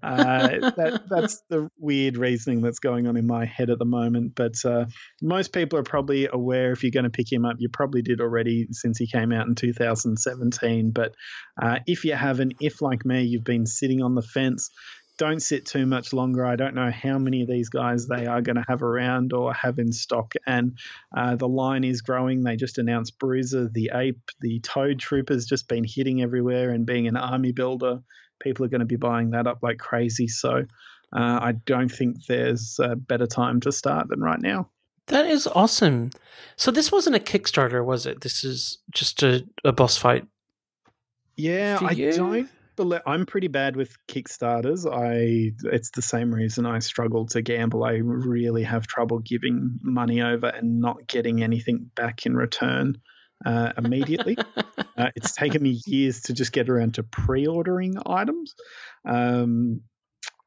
uh, 0.02 0.72
that 0.72 1.04
that's 1.10 1.42
the 1.50 1.70
weird 1.78 2.18
reasoning 2.18 2.62
that's 2.62 2.80
going 2.80 3.08
on 3.08 3.18
in 3.18 3.28
my 3.28 3.46
head 3.46 3.70
at 3.70 3.80
the 3.80 3.86
moment. 3.86 4.34
But 4.36 4.64
uh, 4.66 4.86
most 5.22 5.54
people 5.54 5.80
are 5.80 5.84
probably 5.84 6.28
aware 6.32 6.72
if 6.72 6.84
you're 6.84 6.92
going 6.92 7.04
to 7.04 7.10
pick 7.10 7.32
him 7.32 7.46
up, 7.46 7.56
you 7.60 7.70
probably 7.70 8.02
did 8.02 8.22
already 8.22 8.68
since 8.72 8.98
he 8.98 9.08
came 9.08 9.32
out 9.32 9.48
in 9.48 9.56
2017. 9.56 10.92
But 10.92 11.14
uh, 11.62 11.80
if 11.88 12.06
you 12.06 12.14
haven't, 12.14 12.56
if 12.60 12.82
like 12.82 13.06
me, 13.06 13.24
you've 13.24 13.44
been 13.44 13.66
sitting 13.66 14.02
on 14.02 14.16
the 14.16 14.22
fence 14.22 14.70
don't 15.18 15.42
sit 15.42 15.66
too 15.66 15.86
much 15.86 16.14
longer. 16.14 16.46
I 16.46 16.56
don't 16.56 16.76
know 16.76 16.92
how 16.92 17.18
many 17.20 17.42
of 17.42 17.48
these 17.48 17.70
guys 17.70 18.08
they 18.08 18.26
are 18.26 18.42
going 18.42 18.56
to 18.56 18.66
have 18.68 18.82
around 18.82 19.34
or 19.34 19.54
have 19.54 19.80
in 19.80 19.92
stock. 19.92 20.34
And 20.48 20.78
uh, 21.16 21.36
the 21.36 21.48
line 21.48 21.84
is 21.84 22.02
growing. 22.02 22.42
They 22.42 22.56
just 22.56 22.78
announced 22.78 23.20
Bruiser, 23.20 23.70
the 23.70 23.92
Ape, 23.94 24.32
the 24.42 24.60
Toad 24.62 25.00
Trooper's 25.00 25.46
just 25.46 25.68
been 25.68 25.84
hitting 25.84 26.22
everywhere 26.22 26.72
and 26.72 26.86
being 26.86 27.08
an 27.08 27.18
army 27.18 27.52
builder. 27.52 28.00
People 28.42 28.66
are 28.66 28.70
going 28.70 28.80
to 28.80 28.86
be 28.86 28.96
buying 28.96 29.32
that 29.32 29.48
up 29.48 29.60
like 29.62 29.78
crazy. 29.78 30.28
So 30.28 30.66
uh, 31.16 31.40
I 31.42 31.54
don't 31.66 31.90
think 31.92 32.26
there's 32.26 32.80
a 32.82 32.96
better 32.96 33.28
time 33.28 33.60
to 33.62 33.72
start 33.72 34.10
than 34.10 34.20
right 34.20 34.42
now. 34.42 34.70
That 35.08 35.26
is 35.26 35.48
awesome. 35.48 36.12
So 36.56 36.72
this 36.72 36.92
wasn't 36.92 37.16
a 37.16 37.20
Kickstarter, 37.20 37.86
was 37.86 38.06
it? 38.06 38.22
This 38.22 38.44
is 38.44 38.80
just 38.92 39.22
a, 39.22 39.46
a 39.64 39.72
boss 39.72 39.98
fight. 39.98 40.26
Yeah, 41.36 41.80
I 41.82 41.94
don't 41.94 42.50
I'm 42.80 43.26
pretty 43.26 43.48
bad 43.48 43.76
with 43.76 43.96
Kickstarters. 44.08 44.86
I 44.92 45.54
it's 45.72 45.92
the 45.92 46.02
same 46.02 46.34
reason 46.34 46.66
I 46.66 46.80
struggle 46.80 47.28
to 47.28 47.42
gamble. 47.42 47.84
I 47.84 47.94
really 47.94 48.64
have 48.64 48.88
trouble 48.88 49.20
giving 49.20 49.80
money 49.82 50.22
over 50.22 50.48
and 50.48 50.80
not 50.80 51.08
getting 51.08 51.44
anything 51.44 51.90
back 51.96 52.26
in 52.26 52.36
return 52.36 52.98
uh, 53.46 53.74
immediately. 53.78 54.38
uh, 54.98 55.10
it's 55.16 55.34
taken 55.34 55.62
me 55.62 55.82
years 55.86 56.22
to 56.24 56.34
just 56.34 56.52
get 56.52 56.70
around 56.70 56.96
to 56.96 57.04
pre-ordering 57.04 57.96
items. 58.06 58.56
Um, 59.06 59.82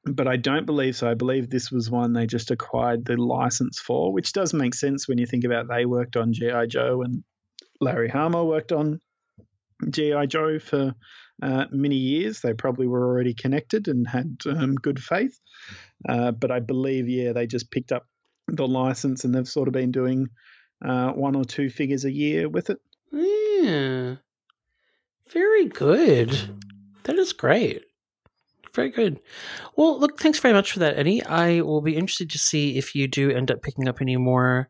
but 0.05 0.29
I 0.29 0.37
don't 0.37 0.67
believe 0.67 0.97
so. 0.97 1.11
I 1.11 1.15
believe 1.15 1.51
this 1.51 1.71
was 1.71 1.91
one 1.91 2.13
they 2.13 2.27
just 2.27 2.51
acquired 2.51 3.05
the 3.05 3.17
license 3.17 3.79
for, 3.79 4.13
which 4.13 4.33
does 4.33 4.55
make 4.55 4.75
sense 4.75 5.09
when 5.09 5.19
you 5.19 5.27
think 5.27 5.45
about 5.45 5.69
they 5.69 5.85
worked 5.85 6.17
on 6.17 6.33
GI 6.33 6.69
Joe 6.69 7.03
and 7.03 7.25
Larry 7.81 8.09
Hama 8.09 8.45
worked 8.45 8.73
on 8.73 9.01
GI 9.91 10.29
Joe 10.29 10.59
for 10.59 10.95
uh, 11.43 11.67
many 11.71 11.97
years. 11.97 12.41
They 12.41 12.55
probably 12.55 12.87
were 12.87 13.07
already 13.07 13.35
connected 13.35 13.89
and 13.89 14.07
had 14.07 14.39
um, 14.47 14.75
good 14.75 15.03
faith. 15.03 15.39
Uh, 16.09 16.33
but 16.33 16.51
I 16.51 16.61
believe, 16.61 17.09
yeah, 17.09 17.33
they 17.33 17.47
just 17.47 17.71
picked 17.71 17.93
up 17.93 18.07
the 18.49 18.67
license 18.67 19.25
and 19.25 19.35
they've 19.35 19.49
sort 19.49 19.69
of 19.69 19.73
been 19.75 19.91
doing 19.91 20.29
uh, 20.85 21.13
one 21.13 21.35
or 21.35 21.45
two 21.45 21.71
figures 21.71 22.05
a 22.05 22.13
year 22.13 22.49
with 22.49 22.71
it. 22.71 22.79
Yeah. 23.13 24.17
Very 25.33 25.67
good. 25.67 26.61
That 27.05 27.17
is 27.17 27.33
great. 27.33 27.83
Very 28.75 28.91
good. 28.91 29.21
Well, 29.75 29.99
look, 29.99 30.21
thanks 30.21 30.39
very 30.39 30.53
much 30.53 30.73
for 30.73 30.81
that, 30.81 30.99
Eddie. 30.99 31.25
I 31.25 31.63
will 31.63 31.81
be 31.81 31.97
interested 31.97 32.31
to 32.31 32.39
see 32.39 32.77
if 32.77 32.95
you 32.95 33.09
do 33.09 33.31
end 33.31 33.51
up 33.51 33.63
picking 33.63 33.89
up 33.89 34.01
any 34.01 34.17
more 34.17 34.69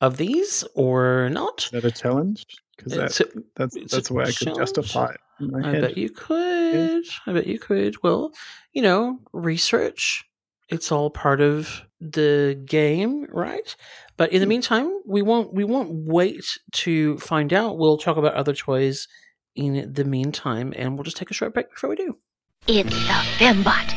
of 0.00 0.18
these 0.18 0.64
or 0.74 1.30
not. 1.30 1.64
Is 1.64 1.70
that 1.70 1.84
a 1.84 1.90
challenge? 1.90 2.44
Because 2.78 2.94
that's, 2.94 3.22
that's, 3.56 3.92
that's 3.92 4.10
where 4.10 4.24
I 4.24 4.32
could 4.32 4.54
justify 4.54 5.10
it. 5.10 5.20
I 5.64 5.70
head. 5.70 5.80
bet 5.82 5.96
you 5.96 6.10
could. 6.10 7.04
Yeah. 7.04 7.12
I 7.26 7.32
bet 7.32 7.46
you 7.46 7.58
could. 7.58 8.02
Well, 8.02 8.32
you 8.72 8.82
know, 8.82 9.18
research. 9.32 10.24
It's 10.68 10.92
all 10.92 11.10
part 11.10 11.40
of 11.40 11.82
the 12.00 12.60
game, 12.66 13.26
right? 13.30 13.74
But 14.16 14.32
in 14.32 14.40
the 14.40 14.46
hmm. 14.46 14.50
meantime, 14.50 15.00
we 15.06 15.22
won't 15.22 15.52
we 15.52 15.64
won't 15.64 15.90
wait 15.90 16.58
to 16.72 17.18
find 17.18 17.52
out. 17.52 17.78
We'll 17.78 17.98
talk 17.98 18.16
about 18.16 18.34
other 18.34 18.54
toys 18.54 19.08
in 19.56 19.92
the 19.92 20.04
meantime, 20.04 20.72
and 20.76 20.94
we'll 20.94 21.04
just 21.04 21.16
take 21.16 21.30
a 21.30 21.34
short 21.34 21.54
break 21.54 21.70
before 21.70 21.90
we 21.90 21.96
do. 21.96 22.18
It's 22.66 22.90
the 22.90 23.44
Fembot, 23.44 23.94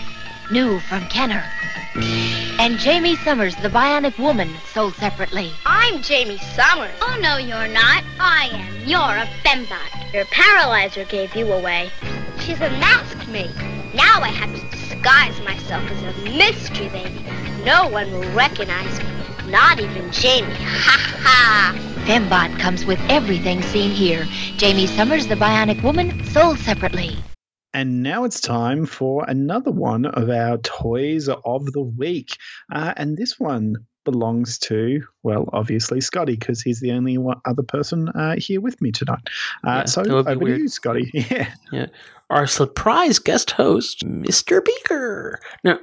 new 0.52 0.80
from 0.82 1.06
Kenner. 1.08 1.44
And 1.96 2.80
Jaime 2.80 3.16
Sommers, 3.18 3.56
the 3.62 3.70
Bionic 3.70 4.18
Woman, 4.18 4.50
sold 4.74 4.94
separately. 4.96 5.52
I'm 5.66 6.02
Jaime 6.04 6.38
Sommers. 6.38 6.96
Oh, 7.02 7.18
no, 7.22 7.38
you're 7.38 7.68
not. 7.68 8.04
I 8.20 8.50
am. 8.54 8.88
You're 8.88 9.00
a 9.00 9.28
Fembot. 9.44 10.14
Your 10.14 10.26
paralyzer 10.26 11.06
gave 11.06 11.36
you 11.36 11.52
away. 11.52 11.92
She's 12.40 12.62
unmasked 12.62 13.28
me. 13.28 13.50
Now 13.94 14.22
I 14.22 14.30
have 14.30 14.56
to 14.56 14.78
disguise 14.78 15.38
myself 15.42 15.84
as 15.92 16.04
a 16.04 16.38
mystery 16.38 16.88
baby. 16.90 17.26
No 17.66 17.88
one 17.88 18.12
will 18.12 18.32
recognize 18.34 19.00
me. 19.00 19.52
Not 19.52 19.80
even 19.80 20.12
Jaime. 20.14 20.54
Ha 20.54 21.18
ha! 21.20 21.76
Fembot 22.06 22.58
comes 22.60 22.86
with 22.86 23.00
everything 23.10 23.62
seen 23.64 23.92
here. 23.92 24.24
Jaime 24.60 24.88
Sommers, 24.88 25.28
the 25.28 25.36
Bionic 25.36 25.84
Woman, 25.84 26.24
sold 26.26 26.58
separately. 26.60 27.18
And 27.74 28.04
now 28.04 28.26
it's 28.26 28.42
time 28.42 28.86
for 28.86 29.26
another 29.28 29.72
one 29.72 30.06
of 30.06 30.30
our 30.30 30.58
toys 30.58 31.30
of 31.30 31.66
the 31.72 31.82
week. 31.82 32.38
Uh, 32.72 32.94
and 32.98 33.18
this 33.18 33.40
one 33.40 33.76
belongs 34.04 34.58
to, 34.58 35.04
well, 35.24 35.48
obviously 35.54 36.02
Scotty, 36.02 36.36
because 36.36 36.62
he's 36.62 36.80
the 36.80 36.92
only 36.92 37.18
one, 37.18 37.40
other 37.46 37.64
person 37.64 38.10
uh, 38.10 38.36
here 38.38 38.60
with 38.60 38.82
me 38.82 38.92
tonight. 38.92 39.22
Uh, 39.66 39.70
yeah, 39.70 39.86
so 39.86 40.02
over 40.04 40.38
weird. 40.38 40.58
to 40.58 40.62
you, 40.64 40.68
Scotty. 40.68 41.12
Yeah. 41.14 41.54
yeah. 41.72 41.86
Our 42.30 42.48
surprise 42.48 43.20
guest 43.20 43.52
host, 43.52 44.06
Mr. 44.06 44.64
Beaker. 44.64 45.40
Now, 45.64 45.80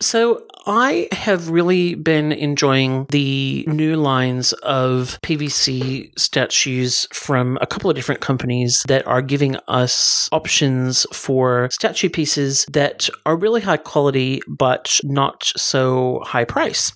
so 0.00 0.44
I 0.66 1.08
have 1.12 1.50
really 1.50 1.94
been 1.94 2.32
enjoying 2.32 3.06
the 3.10 3.64
new 3.66 3.96
lines 3.96 4.52
of 4.62 5.18
PVC 5.22 6.18
statues 6.18 7.06
from 7.12 7.58
a 7.60 7.66
couple 7.66 7.90
of 7.90 7.96
different 7.96 8.20
companies 8.20 8.84
that 8.88 9.06
are 9.06 9.22
giving 9.22 9.56
us 9.68 10.28
options 10.32 11.06
for 11.12 11.68
statue 11.72 12.08
pieces 12.08 12.66
that 12.72 13.08
are 13.26 13.36
really 13.36 13.60
high 13.62 13.78
quality 13.78 14.42
but 14.48 15.00
not 15.02 15.50
so 15.56 16.22
high 16.24 16.44
price. 16.44 16.92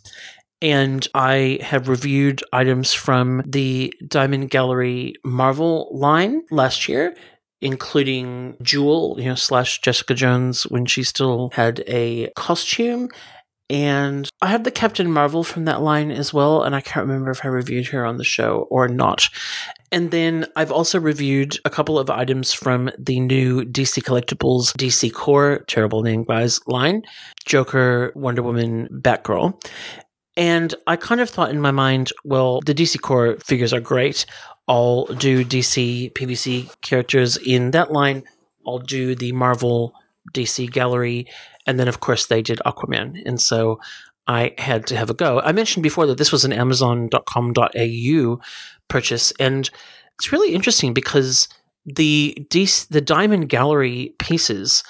And 0.62 1.06
I 1.14 1.58
have 1.62 1.88
reviewed 1.88 2.42
items 2.52 2.94
from 2.94 3.42
the 3.46 3.92
Diamond 4.08 4.50
Gallery 4.50 5.14
Marvel 5.24 5.90
line 5.92 6.42
last 6.50 6.88
year 6.88 7.14
including 7.64 8.56
Jewel, 8.62 9.16
you 9.18 9.24
know, 9.24 9.34
slash 9.34 9.80
Jessica 9.80 10.14
Jones 10.14 10.64
when 10.64 10.84
she 10.84 11.02
still 11.02 11.50
had 11.54 11.82
a 11.88 12.30
costume. 12.36 13.08
And 13.70 14.28
I 14.42 14.48
have 14.48 14.64
the 14.64 14.70
Captain 14.70 15.10
Marvel 15.10 15.42
from 15.42 15.64
that 15.64 15.80
line 15.80 16.10
as 16.10 16.34
well, 16.34 16.62
and 16.62 16.76
I 16.76 16.82
can't 16.82 17.06
remember 17.06 17.30
if 17.30 17.42
I 17.42 17.48
reviewed 17.48 17.86
her 17.88 18.04
on 18.04 18.18
the 18.18 18.24
show 18.24 18.68
or 18.70 18.86
not. 18.88 19.30
And 19.90 20.10
then 20.10 20.46
I've 20.54 20.70
also 20.70 21.00
reviewed 21.00 21.56
a 21.64 21.70
couple 21.70 21.98
of 21.98 22.10
items 22.10 22.52
from 22.52 22.90
the 22.98 23.20
new 23.20 23.64
DC 23.64 24.02
Collectibles 24.02 24.72
DC 24.76 25.10
Core, 25.14 25.64
terrible 25.66 26.02
name 26.02 26.24
guys, 26.24 26.60
line 26.66 27.02
Joker, 27.46 28.12
Wonder 28.14 28.42
Woman, 28.42 28.88
Batgirl. 28.92 29.58
And 30.36 30.74
I 30.86 30.96
kind 30.96 31.20
of 31.20 31.30
thought 31.30 31.50
in 31.50 31.60
my 31.60 31.70
mind, 31.70 32.12
well, 32.24 32.60
the 32.60 32.74
DC 32.74 33.00
Core 33.00 33.36
figures 33.36 33.72
are 33.72 33.80
great. 33.80 34.26
I'll 34.66 35.04
do 35.06 35.44
DC 35.44 36.12
PVC 36.12 36.74
characters 36.80 37.36
in 37.36 37.70
that 37.72 37.92
line. 37.92 38.24
I'll 38.66 38.78
do 38.78 39.14
the 39.14 39.32
Marvel 39.32 39.94
DC 40.32 40.70
gallery. 40.70 41.26
And 41.66 41.78
then, 41.78 41.88
of 41.88 42.00
course, 42.00 42.26
they 42.26 42.42
did 42.42 42.60
Aquaman. 42.66 43.22
And 43.24 43.40
so 43.40 43.78
I 44.26 44.54
had 44.58 44.86
to 44.88 44.96
have 44.96 45.10
a 45.10 45.14
go. 45.14 45.40
I 45.40 45.52
mentioned 45.52 45.82
before 45.82 46.06
that 46.06 46.18
this 46.18 46.32
was 46.32 46.44
an 46.44 46.52
Amazon.com.au 46.52 48.40
purchase. 48.88 49.32
And 49.38 49.70
it's 50.16 50.32
really 50.32 50.54
interesting 50.54 50.94
because 50.94 51.48
the 51.84 52.36
DC, 52.50 52.88
the 52.88 53.00
Diamond 53.00 53.48
Gallery 53.48 54.14
pieces 54.18 54.82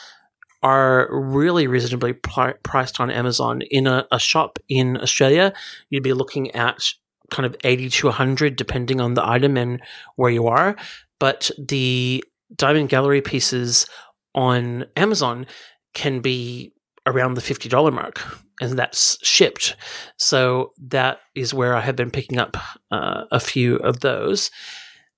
are 0.64 1.08
really 1.12 1.66
reasonably 1.66 2.14
pri- 2.14 2.54
priced 2.62 2.98
on 2.98 3.10
Amazon. 3.10 3.60
In 3.70 3.86
a, 3.86 4.06
a, 4.10 4.18
shop 4.18 4.58
in 4.68 4.96
Australia, 4.96 5.52
you'd 5.90 6.02
be 6.02 6.14
looking 6.14 6.50
at 6.52 6.82
kind 7.30 7.44
of 7.44 7.54
80 7.62 7.90
to 7.90 8.06
100 8.06 8.56
depending 8.56 9.00
on 9.00 9.12
the 9.12 9.26
item 9.26 9.58
and 9.58 9.82
where 10.16 10.30
you 10.30 10.46
are. 10.46 10.74
But 11.20 11.50
the 11.58 12.24
Diamond 12.56 12.88
Gallery 12.88 13.20
pieces 13.20 13.86
on 14.34 14.86
Amazon 14.96 15.46
can 15.92 16.20
be 16.20 16.72
around 17.06 17.34
the 17.34 17.42
$50 17.42 17.92
mark 17.92 18.22
and 18.60 18.78
that's 18.78 19.18
shipped. 19.22 19.76
So 20.16 20.72
that 20.78 21.18
is 21.34 21.52
where 21.52 21.74
I 21.74 21.80
have 21.80 21.96
been 21.96 22.10
picking 22.10 22.38
up 22.38 22.56
uh, 22.90 23.24
a 23.30 23.38
few 23.38 23.76
of 23.76 24.00
those. 24.00 24.50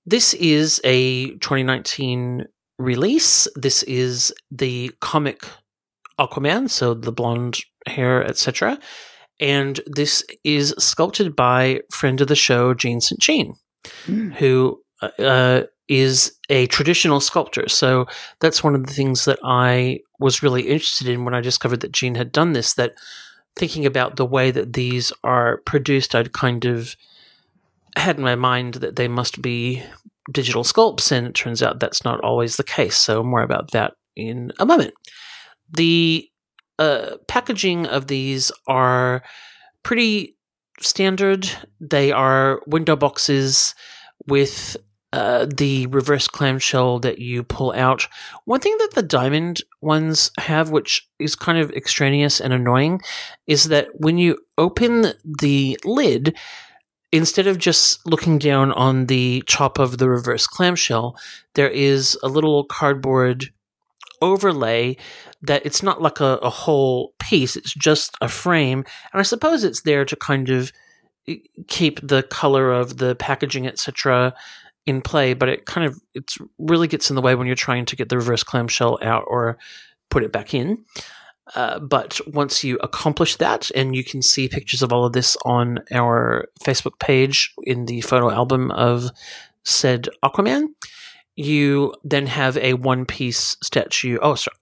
This 0.05 0.33
is 0.33 0.81
a 0.83 1.31
2019 1.37 2.45
release. 2.77 3.47
This 3.55 3.83
is 3.83 4.33
the 4.51 4.91
comic 5.01 5.43
Aquaman, 6.19 6.69
so 6.69 6.93
the 6.93 7.11
blonde 7.11 7.59
hair, 7.85 8.23
etc. 8.23 8.79
And 9.39 9.79
this 9.85 10.23
is 10.43 10.73
sculpted 10.77 11.35
by 11.35 11.81
friend 11.91 12.19
of 12.21 12.27
the 12.27 12.35
show, 12.35 12.73
Jean 12.73 13.01
St. 13.01 13.21
Jean, 13.21 13.53
mm. 14.05 14.33
who 14.35 14.81
uh, 15.19 15.63
is 15.87 16.37
a 16.49 16.67
traditional 16.67 17.19
sculptor. 17.19 17.69
So 17.69 18.07
that's 18.39 18.63
one 18.63 18.75
of 18.75 18.85
the 18.85 18.93
things 18.93 19.25
that 19.25 19.39
I 19.43 19.99
was 20.19 20.41
really 20.41 20.63
interested 20.63 21.07
in 21.07 21.23
when 21.23 21.35
I 21.35 21.41
discovered 21.41 21.81
that 21.81 21.91
Jean 21.91 22.15
had 22.15 22.31
done 22.31 22.53
this. 22.53 22.73
That 22.73 22.95
thinking 23.55 23.85
about 23.85 24.15
the 24.15 24.25
way 24.25 24.51
that 24.51 24.73
these 24.73 25.13
are 25.23 25.57
produced, 25.65 26.15
I'd 26.15 26.33
kind 26.33 26.65
of 26.65 26.95
had 27.95 28.17
in 28.17 28.23
my 28.23 28.35
mind 28.35 28.75
that 28.75 28.95
they 28.95 29.07
must 29.07 29.41
be 29.41 29.83
digital 30.31 30.63
sculpts, 30.63 31.11
and 31.11 31.27
it 31.27 31.33
turns 31.33 31.63
out 31.63 31.79
that's 31.79 32.03
not 32.03 32.19
always 32.21 32.57
the 32.57 32.63
case. 32.63 32.95
So 32.95 33.23
more 33.23 33.41
about 33.41 33.71
that 33.71 33.93
in 34.15 34.51
a 34.59 34.65
moment. 34.65 34.93
The 35.69 36.29
uh, 36.79 37.17
packaging 37.27 37.85
of 37.85 38.07
these 38.07 38.51
are 38.67 39.23
pretty 39.83 40.35
standard. 40.79 41.49
They 41.79 42.11
are 42.11 42.61
window 42.67 42.95
boxes 42.95 43.73
with 44.27 44.77
uh, 45.13 45.47
the 45.55 45.87
reverse 45.87 46.27
clamshell 46.27 46.99
that 46.99 47.19
you 47.19 47.41
pull 47.41 47.71
out. 47.73 48.07
One 48.45 48.59
thing 48.59 48.75
that 48.79 48.91
the 48.93 49.01
diamond 49.01 49.61
ones 49.81 50.31
have, 50.37 50.69
which 50.69 51.07
is 51.17 51.35
kind 51.35 51.57
of 51.57 51.71
extraneous 51.71 52.41
and 52.41 52.53
annoying, 52.53 53.01
is 53.47 53.65
that 53.65 53.87
when 53.93 54.17
you 54.17 54.37
open 54.57 55.13
the 55.23 55.79
lid, 55.85 56.35
instead 57.11 57.47
of 57.47 57.57
just 57.57 58.05
looking 58.05 58.37
down 58.37 58.71
on 58.71 59.05
the 59.05 59.43
top 59.47 59.79
of 59.79 59.97
the 59.97 60.09
reverse 60.09 60.47
clamshell, 60.47 61.17
there 61.55 61.69
is 61.69 62.17
a 62.23 62.27
little 62.27 62.63
cardboard 62.65 63.45
overlay 64.21 64.97
that 65.41 65.65
it's 65.65 65.83
not 65.83 66.01
like 66.01 66.19
a, 66.19 66.39
a 66.41 66.49
whole 66.49 67.13
piece, 67.19 67.55
it's 67.55 67.73
just 67.73 68.15
a 68.21 68.27
frame. 68.27 68.79
And 69.13 69.19
I 69.19 69.23
suppose 69.23 69.63
it's 69.63 69.81
there 69.81 70.05
to 70.05 70.15
kind 70.15 70.49
of 70.49 70.71
keep 71.67 72.05
the 72.05 72.23
color 72.23 72.71
of 72.71 72.97
the 72.97 73.15
packaging, 73.15 73.67
etc., 73.67 74.33
in 74.85 75.01
play, 75.01 75.33
but 75.33 75.49
it 75.49 75.65
kind 75.65 75.85
of 75.85 75.99
it 76.13 76.31
really 76.57 76.87
gets 76.87 77.09
in 77.09 77.15
the 77.17 77.21
way 77.21 77.35
when 77.35 77.45
you're 77.45 77.57
trying 77.57 77.85
to 77.85 77.95
get 77.95 78.07
the 78.07 78.17
reverse 78.17 78.41
clamshell 78.41 78.97
out 79.01 79.25
or 79.27 79.57
put 80.09 80.23
it 80.23 80.31
back 80.31 80.53
in. 80.53 80.85
Uh, 81.55 81.79
but 81.79 82.19
once 82.27 82.63
you 82.63 82.77
accomplish 82.81 83.37
that, 83.37 83.71
and 83.71 83.95
you 83.95 84.03
can 84.03 84.21
see 84.21 84.47
pictures 84.47 84.81
of 84.81 84.91
all 84.91 85.05
of 85.05 85.13
this 85.13 85.37
on 85.45 85.79
our 85.91 86.47
Facebook 86.63 86.99
page 86.99 87.53
in 87.63 87.85
the 87.85 88.01
photo 88.01 88.29
album 88.31 88.71
of 88.71 89.09
said 89.63 90.09
Aquaman, 90.23 90.67
you 91.35 91.93
then 92.03 92.25
have 92.25 92.57
a 92.57 92.73
one 92.73 93.05
piece 93.05 93.55
statue. 93.61 94.17
Oh, 94.21 94.35
sorry, 94.35 94.57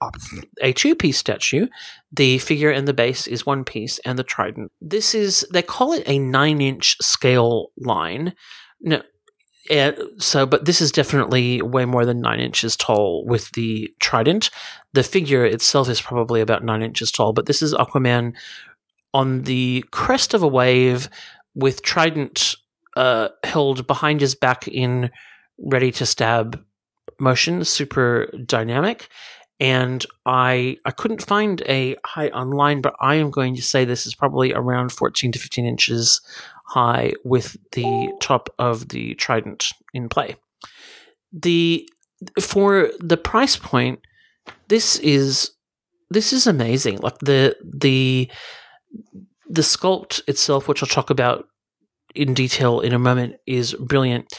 a 0.61 0.73
two 0.73 0.93
piece 0.93 1.17
statue. 1.17 1.67
The 2.11 2.37
figure 2.39 2.69
and 2.69 2.87
the 2.87 2.93
base 2.93 3.27
is 3.27 3.45
one 3.45 3.63
piece, 3.63 3.97
and 3.99 4.19
the 4.19 4.23
trident. 4.23 4.71
This 4.81 5.15
is, 5.15 5.47
they 5.51 5.61
call 5.61 5.93
it 5.93 6.03
a 6.05 6.19
nine 6.19 6.61
inch 6.61 6.97
scale 7.01 7.71
line. 7.77 8.33
No, 8.81 9.01
and 9.69 9.97
so, 10.17 10.45
but 10.45 10.65
this 10.65 10.81
is 10.81 10.91
definitely 10.91 11.61
way 11.61 11.85
more 11.85 12.05
than 12.05 12.21
nine 12.21 12.39
inches 12.39 12.75
tall 12.75 13.25
with 13.25 13.51
the 13.51 13.93
trident. 13.99 14.49
The 14.93 15.03
figure 15.03 15.45
itself 15.45 15.89
is 15.89 16.01
probably 16.01 16.41
about 16.41 16.63
nine 16.63 16.81
inches 16.81 17.11
tall, 17.11 17.33
but 17.33 17.47
this 17.47 17.61
is 17.61 17.73
Aquaman 17.73 18.33
on 19.13 19.43
the 19.43 19.83
crest 19.91 20.33
of 20.33 20.43
a 20.43 20.47
wave 20.47 21.09
with 21.55 21.81
trident 21.81 22.55
uh, 22.95 23.29
held 23.43 23.87
behind 23.87 24.21
his 24.21 24.35
back 24.35 24.67
in 24.67 25.09
ready 25.57 25.91
to 25.93 26.05
stab 26.05 26.63
motion, 27.19 27.63
super 27.63 28.27
dynamic. 28.45 29.09
And 29.59 30.05
I 30.25 30.77
I 30.83 30.91
couldn't 30.91 31.25
find 31.25 31.61
a 31.61 31.95
height 32.05 32.33
online, 32.33 32.81
but 32.81 32.93
I 32.99 33.15
am 33.15 33.31
going 33.31 33.55
to 33.55 33.61
say 33.61 33.85
this 33.85 34.05
is 34.05 34.13
probably 34.13 34.53
around 34.53 34.91
14 34.91 35.31
to 35.31 35.39
15 35.39 35.65
inches 35.65 36.19
high 36.67 37.13
with 37.23 37.57
the 37.73 38.11
top 38.19 38.49
of 38.57 38.89
the 38.89 39.15
trident 39.15 39.65
in 39.93 40.09
play. 40.09 40.35
The 41.31 41.87
for 42.39 42.91
the 42.99 43.17
price 43.17 43.57
point, 43.57 43.99
this 44.67 44.97
is 44.99 45.51
this 46.09 46.33
is 46.33 46.47
amazing. 46.47 46.97
Like 46.97 47.19
the 47.19 47.55
the 47.63 48.29
the 49.47 49.61
sculpt 49.61 50.21
itself, 50.27 50.67
which 50.67 50.81
I'll 50.81 50.89
talk 50.89 51.09
about 51.09 51.45
in 52.13 52.33
detail 52.33 52.79
in 52.79 52.93
a 52.93 52.99
moment, 52.99 53.35
is 53.45 53.73
brilliant. 53.73 54.33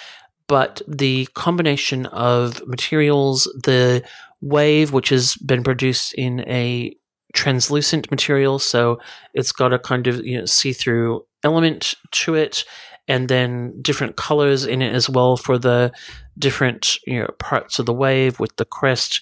But 0.49 0.81
the 0.87 1.27
combination 1.35 2.07
of 2.07 2.67
materials, 2.67 3.45
the 3.65 4.05
wave, 4.41 4.93
which 4.93 5.09
has 5.09 5.35
been 5.37 5.63
produced 5.63 6.15
in 6.15 6.41
a 6.49 6.97
translucent 7.37 8.11
material, 8.11 8.59
so 8.59 8.99
it's 9.35 9.53
got 9.53 9.73
a 9.73 9.79
kind 9.79 10.07
of 10.07 10.27
you 10.27 10.39
know 10.39 10.47
see 10.47 10.73
through 10.73 11.25
element 11.45 11.95
to 12.11 12.35
it 12.35 12.65
and 13.07 13.29
then 13.29 13.81
different 13.81 14.17
colors 14.17 14.65
in 14.65 14.83
it 14.83 14.93
as 14.93 15.09
well 15.09 15.37
for 15.37 15.59
the 15.59 15.93
different 16.39 16.97
you 17.07 17.21
know 17.21 17.29
parts 17.39 17.79
of 17.79 17.87
the 17.87 17.93
wave 17.93 18.41
with 18.41 18.57
the 18.57 18.65
crest 18.65 19.21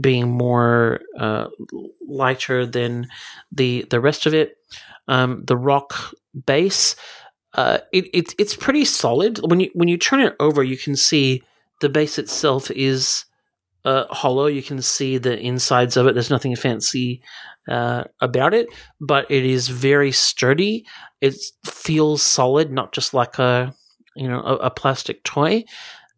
being 0.00 0.30
more 0.30 1.00
uh, 1.18 1.46
lighter 2.06 2.66
than 2.66 3.08
the 3.50 3.86
the 3.90 4.00
rest 4.00 4.26
of 4.26 4.34
it. 4.34 4.58
Um, 5.08 5.44
the 5.44 5.56
rock 5.56 6.14
base 6.46 6.96
uh, 7.54 7.78
it, 7.92 8.06
it, 8.12 8.34
it's 8.38 8.56
pretty 8.56 8.84
solid. 8.84 9.38
When 9.38 9.60
you 9.60 9.70
when 9.74 9.88
you 9.88 9.96
turn 9.96 10.20
it 10.20 10.34
over 10.38 10.62
you 10.62 10.76
can 10.76 10.96
see 10.96 11.42
the 11.80 11.88
base 11.88 12.18
itself 12.18 12.70
is 12.70 13.24
uh, 13.84 14.06
hollow 14.10 14.46
you 14.46 14.62
can 14.62 14.80
see 14.80 15.18
the 15.18 15.38
insides 15.38 15.96
of 15.96 16.06
it 16.06 16.14
there's 16.14 16.30
nothing 16.30 16.56
fancy 16.56 17.22
uh, 17.68 18.04
about 18.20 18.54
it, 18.54 18.68
but 19.00 19.30
it 19.30 19.44
is 19.44 19.68
very 19.68 20.12
sturdy. 20.12 20.84
It 21.20 21.34
feels 21.64 22.22
solid, 22.22 22.70
not 22.70 22.92
just 22.92 23.14
like 23.14 23.38
a 23.38 23.74
you 24.16 24.28
know 24.28 24.40
a, 24.40 24.54
a 24.56 24.70
plastic 24.70 25.24
toy. 25.24 25.64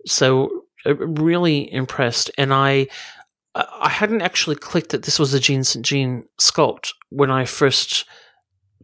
So 0.07 0.65
uh, 0.85 0.97
really 0.97 1.73
impressed, 1.73 2.31
and 2.37 2.53
I 2.53 2.89
I 3.55 3.89
hadn't 3.89 4.23
actually 4.23 4.57
clicked 4.57 4.91
that 4.91 5.05
this 5.05 5.19
was 5.19 5.33
a 5.35 5.41
Jean 5.41 5.65
St. 5.65 5.85
Jean 5.85 6.25
sculpt 6.41 6.91
when 7.11 7.31
I 7.31 7.45
first 7.45 8.05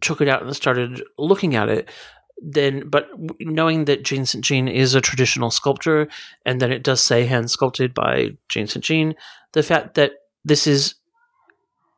took 0.01 0.19
it 0.21 0.27
out 0.27 0.41
and 0.41 0.55
started 0.55 1.03
looking 1.17 1.55
at 1.55 1.69
it. 1.69 1.89
Then, 2.37 2.89
but 2.89 3.07
knowing 3.39 3.85
that 3.85 4.03
Jean 4.03 4.25
St. 4.25 4.43
Jean 4.43 4.67
is 4.67 4.95
a 4.95 5.01
traditional 5.01 5.51
sculptor 5.51 6.09
and 6.45 6.61
that 6.61 6.71
it 6.71 6.83
does 6.83 7.01
say 7.01 7.25
hand 7.25 7.49
sculpted 7.49 7.93
by 7.93 8.31
Jean 8.49 8.67
St. 8.67 8.83
Jean, 8.83 9.15
the 9.53 9.63
fact 9.63 9.95
that 9.95 10.13
this 10.43 10.67
is 10.67 10.95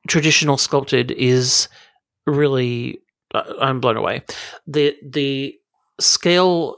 traditional 0.07 0.57
sculpted 0.57 1.11
is 1.11 1.67
really 2.27 3.01
uh, 3.33 3.53
I'm 3.59 3.79
blown 3.79 3.97
away. 3.97 4.23
The 4.67 4.95
the 5.03 5.59
scale 5.99 6.77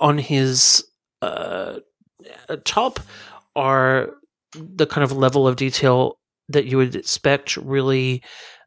on 0.00 0.18
his 0.18 0.84
uh, 1.22 1.78
top 2.64 3.00
are 3.54 4.10
the 4.54 4.86
kind 4.86 5.04
of 5.04 5.12
level 5.12 5.46
of 5.46 5.56
detail 5.56 6.18
that 6.48 6.66
you 6.66 6.76
would 6.76 6.94
expect, 6.94 7.56
really 7.56 8.22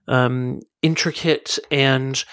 um, 0.08 0.62
intricate 0.82 1.58
and 1.72 2.24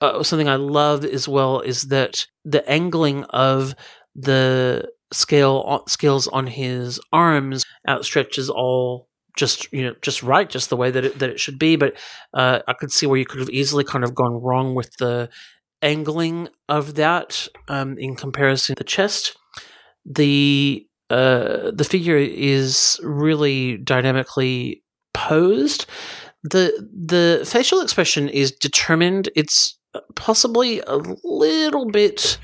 uh, 0.00 0.22
something 0.22 0.48
I 0.48 0.56
love 0.56 1.04
as 1.04 1.28
well 1.28 1.60
is 1.60 1.84
that 1.84 2.26
the 2.44 2.68
angling 2.68 3.24
of 3.24 3.74
the 4.14 4.88
scale 5.12 5.82
scales 5.88 6.28
on 6.28 6.46
his 6.46 7.00
arms 7.12 7.64
outstretches 7.88 8.48
all 8.48 9.08
just 9.36 9.72
you 9.72 9.82
know 9.82 9.94
just 10.02 10.22
right, 10.22 10.48
just 10.48 10.70
the 10.70 10.76
way 10.76 10.90
that 10.90 11.04
it, 11.04 11.18
that 11.18 11.30
it 11.30 11.40
should 11.40 11.58
be. 11.58 11.76
But 11.76 11.96
uh, 12.34 12.60
I 12.66 12.72
could 12.72 12.92
see 12.92 13.06
where 13.06 13.18
you 13.18 13.26
could 13.26 13.40
have 13.40 13.50
easily 13.50 13.84
kind 13.84 14.04
of 14.04 14.14
gone 14.14 14.40
wrong 14.42 14.74
with 14.74 14.96
the 14.98 15.28
angling 15.82 16.48
of 16.68 16.94
that 16.96 17.48
um, 17.68 17.96
in 17.98 18.16
comparison 18.16 18.74
to 18.76 18.80
the 18.80 18.88
chest. 18.88 19.36
The 20.04 20.86
uh, 21.08 21.72
the 21.72 21.86
figure 21.88 22.16
is 22.16 22.98
really 23.02 23.78
dynamically 23.78 24.82
posed. 25.14 25.86
the 26.42 26.88
The 26.92 27.44
facial 27.46 27.80
expression 27.80 28.28
is 28.28 28.52
determined. 28.52 29.28
It's 29.34 29.78
possibly 30.14 30.80
a 30.86 30.96
little 31.24 31.90
bit 31.90 32.38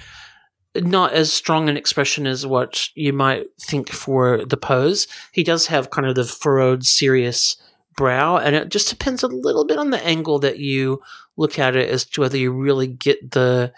not 0.74 1.12
as 1.12 1.32
strong 1.32 1.68
an 1.68 1.76
expression 1.76 2.26
as 2.26 2.47
what 2.47 2.88
you 2.94 3.12
might 3.12 3.47
think 3.61 3.90
for 3.90 4.44
the 4.44 4.57
pose. 4.57 5.07
He 5.32 5.42
does 5.42 5.68
have 5.68 5.90
kind 5.90 6.07
of 6.07 6.14
the 6.14 6.24
furrowed, 6.24 6.84
serious 6.84 7.57
brow, 7.97 8.36
and 8.36 8.55
it 8.55 8.68
just 8.68 8.90
depends 8.90 9.22
a 9.22 9.28
little 9.28 9.64
bit 9.64 9.78
on 9.78 9.90
the 9.90 10.05
angle 10.05 10.38
that 10.40 10.59
you 10.59 11.01
look 11.36 11.59
at 11.59 11.76
it 11.76 11.88
as 11.88 12.05
to 12.05 12.20
whether 12.20 12.36
you 12.36 12.53
really 12.53 12.86
get 12.86 13.30
the 13.30 13.72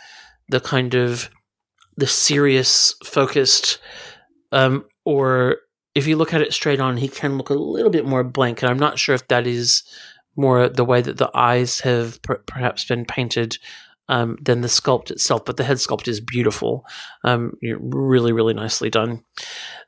the 0.49 0.61
kind 0.61 0.95
of 0.95 1.31
the 1.97 2.07
serious, 2.07 2.95
focused, 3.05 3.79
um, 4.53 4.85
or 5.05 5.57
if 5.95 6.07
you 6.07 6.17
look 6.17 6.33
at 6.33 6.41
it 6.41 6.55
straight 6.55 6.81
on, 6.81 6.97
he 6.97 7.09
can 7.09 7.37
look 7.37 7.51
a 7.51 7.55
little 7.55 7.91
bit 7.91 8.07
more 8.07 8.23
blank. 8.23 8.63
And 8.63 8.71
I'm 8.71 8.79
not 8.79 8.99
sure 8.99 9.15
if 9.15 9.27
that 9.29 9.47
is 9.47 9.83
more 10.39 10.69
the 10.69 10.85
way 10.85 11.03
that 11.03 11.19
the 11.19 11.31
eyes 11.35 11.81
have 11.81 12.23
per- 12.23 12.39
perhaps 12.47 12.85
been 12.85 13.05
painted 13.05 13.59
um, 14.09 14.39
than 14.41 14.63
the 14.63 14.69
sculpt 14.69 15.11
itself, 15.11 15.45
but 15.45 15.57
the 15.57 15.65
head 15.65 15.77
sculpt 15.77 16.09
is 16.09 16.21
beautiful. 16.21 16.85
Um, 17.25 17.55
really, 17.63 18.33
really 18.33 18.55
nicely 18.55 18.89
done. 18.89 19.25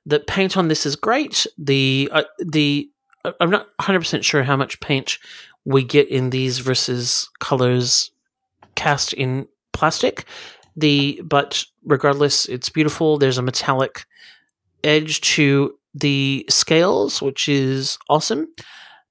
The 0.05 0.21
paint 0.21 0.57
on 0.57 0.69
this 0.69 0.85
is 0.85 0.97
great. 0.97 1.47
The 1.57 2.11
uh, 2.13 2.25
the 2.39 2.91
uh, 3.25 3.33
I'm 3.41 3.51
not 3.51 3.69
100 3.77 4.01
percent 4.01 4.25
sure 4.25 4.43
how 4.43 4.57
much 4.57 4.81
paint 4.81 5.19
we 5.65 5.85
get 5.85 6.09
in 6.09 6.31
these 6.31 6.59
versus 6.59 7.31
colors 7.39 8.11
cast 8.75 9.13
in 9.13 9.47
plastic. 9.73 10.25
The 10.77 11.21
but 11.25 11.65
regardless, 11.85 12.47
it's 12.47 12.69
beautiful. 12.69 13.19
There's 13.19 13.39
a 13.39 13.43
metallic 13.43 14.05
edge 14.85 15.21
to 15.21 15.77
the 15.95 16.45
scales, 16.49 17.23
which 17.23 17.49
is 17.49 17.99
awesome. 18.09 18.49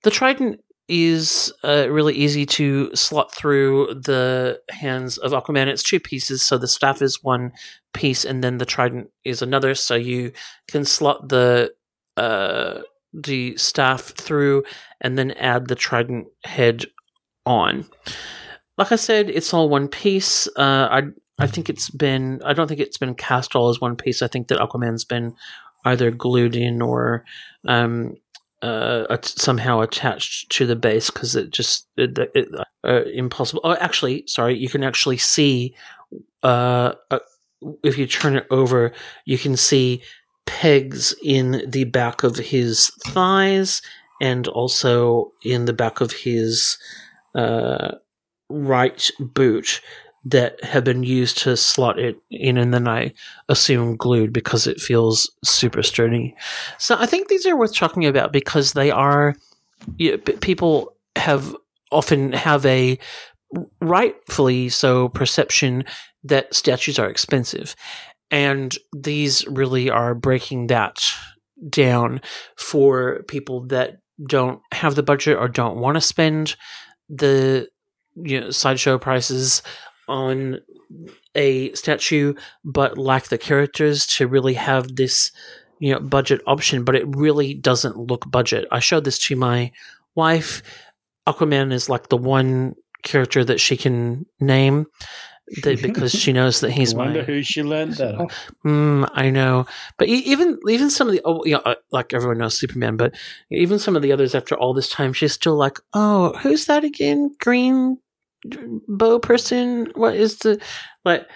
The 0.03 0.11
trident 0.11 0.61
is 0.89 1.53
uh, 1.63 1.87
really 1.89 2.15
easy 2.15 2.45
to 2.45 2.93
slot 2.95 3.33
through 3.33 3.93
the 3.93 4.59
hands 4.69 5.17
of 5.19 5.31
Aquaman. 5.31 5.67
It's 5.67 5.83
two 5.83 5.99
pieces, 5.99 6.41
so 6.41 6.57
the 6.57 6.67
staff 6.67 7.01
is 7.01 7.23
one 7.23 7.53
piece, 7.93 8.25
and 8.25 8.43
then 8.43 8.57
the 8.57 8.65
trident 8.65 9.11
is 9.23 9.41
another. 9.41 9.75
So 9.75 9.95
you 9.95 10.31
can 10.67 10.83
slot 10.83 11.29
the 11.29 11.73
uh, 12.17 12.81
the 13.13 13.55
staff 13.57 14.01
through, 14.01 14.63
and 14.99 15.17
then 15.17 15.31
add 15.31 15.67
the 15.67 15.75
trident 15.75 16.27
head 16.43 16.85
on. 17.45 17.85
Like 18.77 18.91
I 18.91 18.97
said, 18.97 19.29
it's 19.29 19.53
all 19.53 19.69
one 19.69 19.87
piece. 19.87 20.47
Uh, 20.55 20.87
I 20.91 21.03
I 21.37 21.47
think 21.47 21.69
it's 21.69 21.89
been. 21.89 22.41
I 22.43 22.53
don't 22.53 22.67
think 22.67 22.79
it's 22.79 22.97
been 22.97 23.15
cast 23.15 23.55
all 23.55 23.69
as 23.69 23.79
one 23.79 23.95
piece. 23.95 24.21
I 24.21 24.27
think 24.27 24.47
that 24.47 24.59
Aquaman's 24.59 25.05
been 25.05 25.35
either 25.85 26.11
glued 26.11 26.55
in 26.55 26.81
or 26.81 27.23
um, 27.67 28.15
uh, 28.61 29.17
somehow 29.21 29.81
attached 29.81 30.49
to 30.51 30.65
the 30.65 30.75
base 30.75 31.09
because 31.09 31.35
it 31.35 31.51
just 31.51 31.87
it, 31.97 32.17
it, 32.35 32.49
uh, 32.83 33.03
impossible. 33.13 33.61
Oh, 33.63 33.75
actually, 33.75 34.25
sorry, 34.27 34.57
you 34.57 34.69
can 34.69 34.83
actually 34.83 35.17
see 35.17 35.75
uh, 36.43 36.93
uh, 37.11 37.19
if 37.83 37.97
you 37.97 38.07
turn 38.07 38.35
it 38.35 38.47
over, 38.49 38.91
you 39.25 39.37
can 39.37 39.57
see 39.57 40.01
pegs 40.45 41.13
in 41.23 41.63
the 41.67 41.83
back 41.83 42.23
of 42.23 42.37
his 42.37 42.91
thighs 43.05 43.81
and 44.21 44.47
also 44.47 45.31
in 45.43 45.65
the 45.65 45.73
back 45.73 46.01
of 46.01 46.11
his 46.11 46.77
uh, 47.35 47.95
right 48.49 49.11
boot 49.19 49.81
that 50.25 50.63
have 50.63 50.83
been 50.83 51.03
used 51.03 51.37
to 51.39 51.55
slot 51.55 51.97
it 51.97 52.17
in 52.29 52.57
and 52.57 52.73
then 52.73 52.87
I 52.87 53.13
assume 53.47 53.95
glued 53.95 54.33
because 54.33 54.67
it 54.67 54.81
feels 54.81 55.31
super 55.43 55.81
sturdy. 55.81 56.35
So 56.77 56.95
I 56.99 57.05
think 57.05 57.27
these 57.27 57.45
are 57.45 57.57
worth 57.57 57.75
talking 57.75 58.05
about 58.05 58.33
because 58.33 58.73
they 58.73 58.91
are 58.91 59.35
you 59.97 60.11
know, 60.11 60.17
people 60.17 60.93
have 61.15 61.55
often 61.91 62.33
have 62.33 62.65
a 62.65 62.99
rightfully 63.81 64.69
so 64.69 65.09
perception 65.09 65.83
that 66.23 66.53
statues 66.53 66.99
are 66.99 67.09
expensive 67.09 67.75
and 68.29 68.77
these 68.95 69.47
really 69.47 69.89
are 69.89 70.13
breaking 70.13 70.67
that 70.67 71.01
down 71.69 72.21
for 72.57 73.23
people 73.23 73.65
that 73.67 73.97
don't 74.27 74.61
have 74.71 74.95
the 74.95 75.03
budget 75.03 75.37
or 75.37 75.47
don't 75.47 75.77
want 75.77 75.95
to 75.95 76.01
spend 76.01 76.55
the 77.09 77.67
you 78.15 78.39
know 78.39 78.51
sideshow 78.51 78.97
prices 78.97 79.63
on 80.09 80.59
a 81.35 81.71
statue 81.73 82.33
but 82.65 82.97
lack 82.97 83.27
the 83.27 83.37
characters 83.37 84.05
to 84.05 84.27
really 84.27 84.55
have 84.55 84.95
this 84.95 85.31
you 85.79 85.93
know 85.93 85.99
budget 85.99 86.41
option 86.47 86.83
but 86.83 86.95
it 86.95 87.05
really 87.15 87.53
doesn't 87.53 87.95
look 87.95 88.29
budget 88.29 88.67
i 88.71 88.79
showed 88.79 89.03
this 89.03 89.19
to 89.19 89.35
my 89.35 89.71
wife 90.15 90.61
aquaman 91.27 91.71
is 91.71 91.87
like 91.87 92.09
the 92.09 92.17
one 92.17 92.75
character 93.03 93.45
that 93.45 93.59
she 93.59 93.77
can 93.77 94.25
name 94.39 94.85
that 95.63 95.81
because 95.81 96.11
she 96.11 96.33
knows 96.33 96.61
that 96.61 96.71
he's 96.71 96.93
I 96.93 96.97
wonder 96.97 97.19
my, 97.19 97.25
who 97.25 97.43
she 97.43 97.63
learned 97.63 97.93
that. 97.93 98.15
Mm, 98.65 99.09
I 99.13 99.29
know, 99.29 99.65
but 99.97 100.07
even 100.07 100.59
even 100.67 100.89
some 100.89 101.07
of 101.07 101.13
the 101.13 101.21
oh, 101.25 101.43
you 101.45 101.53
know, 101.53 101.61
uh, 101.65 101.75
like 101.91 102.13
everyone 102.13 102.37
knows 102.37 102.57
Superman, 102.57 102.97
but 102.97 103.15
even 103.49 103.79
some 103.79 103.95
of 103.95 104.01
the 104.01 104.11
others 104.11 104.35
after 104.35 104.55
all 104.55 104.73
this 104.73 104.89
time, 104.89 105.13
she's 105.13 105.33
still 105.33 105.55
like, 105.55 105.79
oh, 105.93 106.33
who's 106.39 106.65
that 106.65 106.83
again? 106.83 107.35
Green 107.39 107.97
bow 108.87 109.19
person? 109.19 109.91
What 109.95 110.15
is 110.15 110.37
the 110.39 110.61
like? 111.05 111.27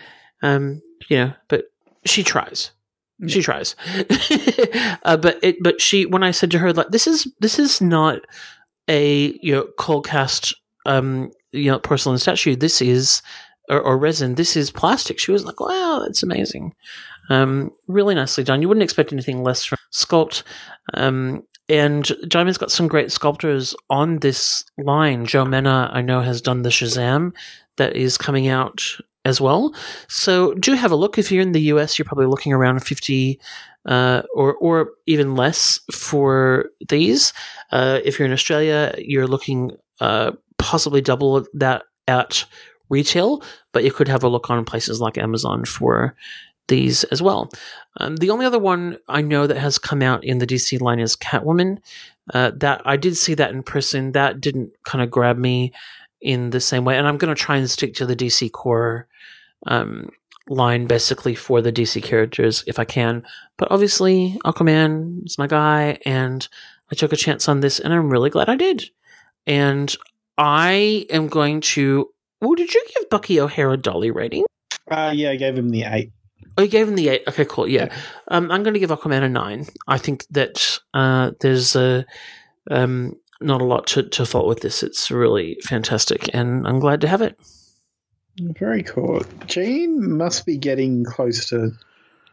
Um, 0.42 0.82
you 1.10 1.18
know, 1.18 1.34
but 1.48 1.66
she 2.06 2.24
tries. 2.24 2.72
She 3.28 3.42
tries, 3.42 3.76
uh, 5.04 5.16
but 5.16 5.40
it. 5.42 5.58
But 5.62 5.80
she, 5.80 6.06
when 6.06 6.24
I 6.24 6.32
said 6.32 6.52
to 6.52 6.60
her, 6.60 6.74
like, 6.74 6.90
this 6.90 7.08
is 7.08 7.32
this 7.40 7.58
is 7.58 7.80
not 7.80 8.20
a 8.90 9.38
you 9.42 9.54
know 9.54 9.68
cold 9.78 10.06
cast 10.06 10.54
um 10.86 11.32
you 11.54 11.72
know 11.72 11.80
porcelain 11.80 12.18
statue. 12.18 12.56
This 12.56 12.82
is 12.82 13.22
or, 13.70 13.80
or, 13.80 13.98
resin. 13.98 14.36
This 14.36 14.58
is 14.58 14.72
plastic. 14.72 15.20
She 15.20 15.32
was 15.32 15.46
like, 15.46 15.60
wow, 15.60 16.02
that's 16.04 16.24
amazing. 16.24 16.74
Um, 17.30 17.72
really 17.88 18.14
nicely 18.14 18.44
done. 18.44 18.62
You 18.62 18.68
wouldn't 18.68 18.84
expect 18.84 19.14
anything 19.14 19.42
less 19.42 19.64
from 19.64 19.78
Sculpt. 19.94 20.44
Um, 20.94 21.44
and 21.74 22.06
Diamond's 22.28 22.60
got 22.60 22.72
some 22.72 22.88
great 22.88 23.12
sculptors 23.12 23.76
on 23.90 24.20
this 24.20 24.64
line. 24.78 25.26
Joe 25.26 25.44
Menna, 25.44 25.90
I 25.92 26.02
know, 26.02 26.22
has 26.22 26.40
done 26.40 26.62
the 26.62 26.70
Shazam 26.70 27.34
that 27.78 27.96
is 27.96 28.16
coming 28.16 28.48
out 28.48 28.84
as 29.26 29.42
well. 29.42 29.74
So 30.08 30.54
do 30.54 30.74
have 30.74 30.92
a 30.92 30.96
look. 30.96 31.18
If 31.18 31.32
you're 31.32 31.42
in 31.42 31.54
the 31.54 31.72
US, 31.74 31.98
you're 31.98 32.06
probably 32.06 32.28
looking 32.28 32.54
around 32.54 32.82
50 32.82 33.40
uh, 33.88 34.22
or, 34.36 34.54
or 34.56 34.92
even 35.08 35.36
less 35.36 35.80
for 35.92 36.70
these. 36.90 37.34
Uh, 37.72 38.00
if 38.06 38.20
you're 38.20 38.28
in 38.28 38.34
Australia, 38.34 38.94
you're 39.00 39.28
looking 39.28 39.72
uh, 40.00 40.34
possibly 40.60 41.02
double 41.02 41.44
that 41.56 41.86
at 42.08 42.46
retail, 42.90 43.42
but 43.72 43.84
you 43.84 43.92
could 43.92 44.08
have 44.08 44.24
a 44.24 44.30
look 44.30 44.52
on 44.52 44.64
places 44.64 45.02
like 45.02 45.18
Amazon 45.18 45.66
for 45.66 46.16
these 46.68 47.04
as 47.06 47.22
well. 47.22 47.50
Um, 48.00 48.16
the 48.18 48.30
only 48.30 48.46
other 48.46 48.60
one 48.60 48.98
I 49.08 49.22
know 49.22 49.48
that 49.48 49.58
has 49.58 49.78
come 49.78 50.02
out 50.02 50.24
in 50.24 50.40
the 50.40 50.48
DC 50.48 50.80
line 50.82 51.00
is 51.00 51.16
Catwoman. 51.16 51.80
Uh, 52.34 52.52
that 52.56 52.82
I 52.86 52.96
did 52.96 53.18
see 53.18 53.34
that 53.36 53.52
in 53.52 53.64
person. 53.64 54.14
That 54.14 54.40
didn't 54.40 54.72
kind 54.84 55.04
of 55.04 55.12
grab 55.12 55.38
me 55.38 55.74
in 56.22 56.52
the 56.52 56.62
same 56.62 56.86
way, 56.86 56.98
and 56.98 57.08
I'm 57.08 57.18
going 57.18 57.34
to 57.34 57.42
try 57.42 57.58
and 57.58 57.70
stick 57.70 57.94
to 57.96 58.06
the 58.06 58.16
DC 58.16 58.52
core 58.52 59.08
um, 59.68 60.10
line 60.50 60.88
basically 60.88 61.36
for 61.36 61.62
the 61.62 61.72
DC 61.72 62.02
characters 62.02 62.64
if 62.66 62.80
I 62.80 62.86
can. 62.86 63.24
But 63.58 63.72
obviously, 63.72 64.38
Aquaman 64.46 65.26
is 65.26 65.38
my 65.38 65.48
guy, 65.48 65.98
and 66.06 66.48
I 66.92 66.96
took 66.96 67.12
a 67.12 67.18
chance 67.18 67.50
on 67.50 67.60
this, 67.60 67.80
and 67.80 67.94
I'm 67.94 68.10
really 68.10 68.30
glad 68.30 68.50
I 68.50 68.56
did. 68.56 68.90
And 69.46 69.94
I 70.38 71.06
am 71.10 71.28
going 71.28 71.62
to. 71.62 72.10
Oh, 72.42 72.56
did 72.56 72.74
you 72.74 72.86
give 72.96 73.10
Bucky 73.10 73.40
O'Hare 73.40 73.72
a 73.72 73.78
dolly 73.78 74.12
rating? 74.12 74.46
Uh, 74.90 75.12
yeah, 75.14 75.32
I 75.32 75.36
gave 75.36 75.58
him 75.58 75.70
the 75.70 75.84
eight. 75.84 76.12
Oh, 76.58 76.64
you 76.64 76.70
gave 76.70 76.88
him 76.88 76.96
the 76.96 77.10
eight. 77.10 77.24
Okay, 77.28 77.46
cool. 77.46 77.68
Yeah, 77.68 77.94
um, 78.28 78.52
I'm 78.52 78.64
going 78.64 78.74
to 78.74 78.80
give 78.80 78.92
Aquaman 78.92 79.24
a 79.24 79.30
nine. 79.30 79.68
I 79.88 79.98
think 79.98 80.26
that 80.32 80.80
uh, 80.94 81.32
there's 81.40 81.76
a 81.76 82.06
um, 82.70 83.16
not 83.42 83.62
a 83.62 83.66
lot 83.66 83.88
to, 83.88 84.04
to 84.04 84.26
fault 84.26 84.48
with 84.48 84.62
this. 84.62 84.84
It's 84.84 85.12
really 85.12 85.58
fantastic, 85.64 86.30
and 86.34 86.68
I'm 86.68 86.80
glad 86.80 87.02
to 87.02 87.08
have 87.08 87.22
it. 87.22 87.38
Very 88.40 88.84
cool. 88.84 89.22
Jean 89.46 90.18
must 90.18 90.46
be 90.46 90.58
getting 90.58 91.04
close 91.04 91.50
to, 91.50 91.72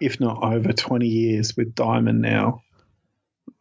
if 0.01 0.19
not 0.19 0.43
over 0.43 0.73
20 0.73 1.07
years 1.07 1.57
with 1.57 1.75
Diamond 1.75 2.23
now. 2.23 2.63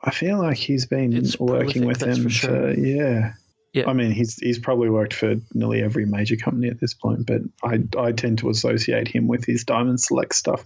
I 0.02 0.12
feel 0.12 0.38
like 0.38 0.58
he's 0.58 0.86
been 0.86 1.12
it's 1.14 1.38
working 1.38 1.86
with 1.86 2.02
him 2.02 2.24
for, 2.24 2.30
sure. 2.30 2.74
for 2.74 2.80
yeah. 2.80 3.34
Yeah. 3.74 3.88
I 3.88 3.94
mean, 3.94 4.12
he's 4.12 4.36
he's 4.36 4.60
probably 4.60 4.90
worked 4.90 5.14
for 5.14 5.36
nearly 5.54 5.84
every 5.84 6.06
major 6.06 6.36
company 6.36 6.70
at 6.70 6.80
this 6.80 6.94
point, 6.94 7.26
but 7.26 7.42
I 7.64 7.80
I 7.98 8.12
tend 8.12 8.40
to 8.40 8.50
associate 8.50 9.08
him 9.08 9.28
with 9.28 9.46
his 9.46 9.64
Diamond 9.64 10.02
Select 10.02 10.34
stuff. 10.34 10.66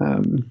Um, 0.00 0.50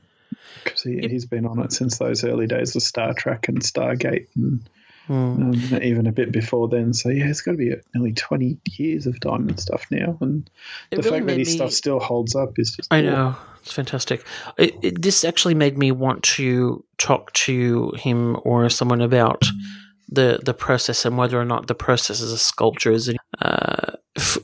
because 0.64 0.84
he, 0.84 1.08
he's 1.08 1.26
been 1.26 1.46
on 1.46 1.60
it 1.60 1.74
since 1.74 1.98
those 1.98 2.24
early 2.24 2.48
days 2.48 2.76
of 2.76 2.84
Star 2.84 3.14
Trek 3.14 3.48
and 3.48 3.62
Stargate 3.62 4.28
and 4.36 4.62
mm. 5.10 5.74
um, 5.74 5.84
even 5.84 6.08
a 6.08 6.12
bit 6.12 6.32
before 6.32 6.68
then. 6.68 6.94
So 6.94 7.10
yeah, 7.10 7.28
it's 7.28 7.42
got 7.42 7.52
to 7.52 7.58
be 7.58 7.74
nearly 7.94 8.14
twenty 8.14 8.58
years 8.70 9.08
of 9.08 9.20
Diamond 9.20 9.60
stuff 9.60 9.86
now, 9.92 10.18
and 10.22 10.50
it 10.92 10.98
the 10.98 11.02
really 11.04 11.18
fact 11.18 11.28
that 11.28 11.40
his 11.40 11.48
me... 11.50 11.56
stuff 11.56 11.72
still 11.72 12.00
holds 12.00 12.36
up 12.36 12.58
is 12.58 12.76
just. 12.76 12.94
I 12.94 13.02
cool. 13.02 13.12
know 13.12 13.36
it's 13.62 13.74
fantastic. 13.74 14.26
It, 14.58 14.76
it, 14.82 15.02
this 15.02 15.24
actually 15.24 15.54
made 15.54 15.78
me 15.78 15.92
want 15.92 16.24
to 16.24 16.84
talk 16.98 17.32
to 17.34 17.92
him 17.98 18.38
or 18.44 18.70
someone 18.70 19.02
about 19.02 19.44
the 20.12 20.40
the 20.44 20.54
process 20.54 21.06
and 21.06 21.18
whether 21.18 21.40
or 21.40 21.46
not 21.46 21.68
the 21.68 21.76
process 21.76 22.20
is 22.20 22.32
a 22.32 22.38
sculpture 22.38 22.92
is, 22.92 23.14
uh, 23.42 23.94
f- 24.18 24.38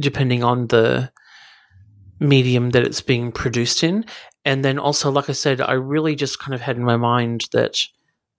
depending 0.00 0.42
on 0.42 0.66
the 0.66 1.10
medium 2.18 2.70
that 2.70 2.82
it's 2.82 3.00
being 3.00 3.30
produced 3.30 3.82
in. 3.82 4.04
And 4.44 4.64
then 4.64 4.78
also, 4.78 5.10
like 5.10 5.28
I 5.28 5.32
said, 5.32 5.60
I 5.60 5.72
really 5.72 6.14
just 6.14 6.38
kind 6.38 6.54
of 6.54 6.60
had 6.60 6.76
in 6.76 6.84
my 6.84 6.96
mind 6.96 7.46
that 7.52 7.84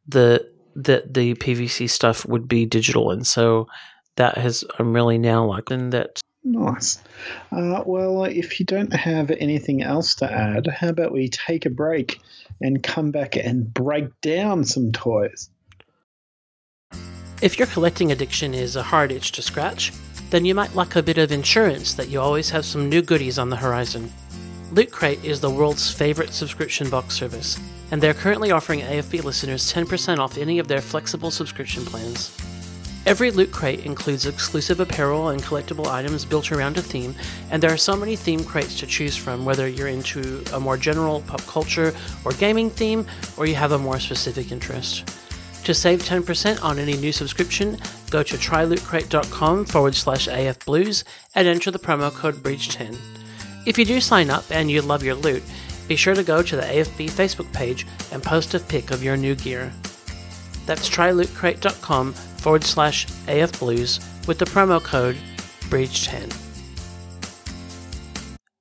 the 0.07 0.49
that 0.75 1.13
the 1.13 1.33
PVC 1.35 1.89
stuff 1.89 2.25
would 2.25 2.47
be 2.47 2.65
digital, 2.65 3.11
and 3.11 3.25
so 3.25 3.67
that 4.15 4.37
has 4.37 4.63
I'm 4.77 4.93
really 4.93 5.17
now 5.17 5.45
liking 5.45 5.91
that. 5.91 6.19
Nice. 6.43 7.03
Uh, 7.51 7.83
well, 7.85 8.23
if 8.23 8.57
you 8.59 8.65
don't 8.65 8.93
have 8.93 9.31
anything 9.31 9.83
else 9.83 10.15
to 10.15 10.31
add, 10.31 10.65
how 10.67 10.89
about 10.89 11.11
we 11.11 11.27
take 11.27 11.65
a 11.65 11.69
break 11.69 12.21
and 12.61 12.81
come 12.81 13.11
back 13.11 13.35
and 13.35 13.73
break 13.73 14.05
down 14.21 14.63
some 14.63 14.93
toys? 14.93 15.49
If 17.39 17.59
your 17.59 17.67
collecting 17.67 18.11
addiction 18.11 18.55
is 18.55 18.75
a 18.75 18.81
hard 18.81 19.11
itch 19.11 19.31
to 19.33 19.43
scratch, 19.43 19.93
then 20.31 20.43
you 20.43 20.55
might 20.55 20.73
like 20.73 20.95
a 20.95 21.03
bit 21.03 21.19
of 21.19 21.31
insurance 21.31 21.93
that 21.93 22.09
you 22.09 22.19
always 22.19 22.49
have 22.49 22.65
some 22.65 22.89
new 22.89 23.03
goodies 23.03 23.37
on 23.37 23.51
the 23.51 23.55
horizon. 23.55 24.11
Loot 24.71 24.91
Crate 24.91 25.23
is 25.23 25.39
the 25.39 25.49
world's 25.49 25.91
favorite 25.91 26.33
subscription 26.33 26.89
box 26.89 27.13
service, 27.13 27.59
and 27.91 28.01
they're 28.01 28.15
currently 28.15 28.49
offering 28.49 28.79
AFB 28.79 29.23
listeners 29.23 29.71
10% 29.71 30.17
off 30.17 30.39
any 30.39 30.57
of 30.57 30.67
their 30.67 30.81
flexible 30.81 31.29
subscription 31.29 31.85
plans. 31.85 32.35
Every 33.05 33.29
Loot 33.29 33.51
Crate 33.51 33.85
includes 33.85 34.25
exclusive 34.25 34.79
apparel 34.79 35.29
and 35.29 35.41
collectible 35.43 35.85
items 35.85 36.25
built 36.25 36.51
around 36.51 36.79
a 36.79 36.81
theme, 36.81 37.13
and 37.51 37.61
there 37.61 37.71
are 37.71 37.77
so 37.77 37.95
many 37.95 38.15
theme 38.15 38.43
crates 38.43 38.79
to 38.79 38.87
choose 38.87 39.15
from 39.15 39.45
whether 39.45 39.67
you're 39.67 39.89
into 39.89 40.43
a 40.53 40.59
more 40.59 40.75
general 40.75 41.21
pop 41.21 41.41
culture 41.41 41.93
or 42.25 42.31
gaming 42.33 42.71
theme, 42.71 43.05
or 43.37 43.45
you 43.45 43.53
have 43.53 43.73
a 43.73 43.77
more 43.77 43.99
specific 43.99 44.51
interest. 44.51 45.07
To 45.63 45.73
save 45.73 46.01
10% 46.01 46.63
on 46.63 46.79
any 46.79 46.95
new 46.95 47.11
subscription, 47.11 47.77
go 48.09 48.23
to 48.23 48.35
trylootcrate.com 48.37 49.65
forward 49.65 49.95
slash 49.95 50.27
afblues 50.27 51.03
and 51.35 51.47
enter 51.47 51.71
the 51.71 51.79
promo 51.79 52.11
code 52.11 52.35
BREACH10. 52.35 52.97
If 53.65 53.77
you 53.77 53.83
do 53.83 53.99
sign 53.99 54.29
up 54.29 54.45
and 54.49 54.71
you 54.71 54.81
love 54.81 55.03
your 55.03 55.15
loot, 55.15 55.43
be 55.87 55.95
sure 55.95 56.15
to 56.15 56.23
go 56.23 56.41
to 56.41 56.55
the 56.55 56.61
AFB 56.61 57.09
Facebook 57.09 57.51
page 57.53 57.85
and 58.11 58.23
post 58.23 58.53
a 58.53 58.59
pic 58.59 58.91
of 58.91 59.03
your 59.03 59.17
new 59.17 59.35
gear. 59.35 59.73
That's 60.65 60.89
trylootcrate.com 60.89 62.13
forward 62.13 62.63
slash 62.63 63.07
afblues 63.27 63.99
with 64.27 64.37
the 64.37 64.45
promo 64.45 64.81
code 64.81 65.17
BREACH10. 65.69 66.33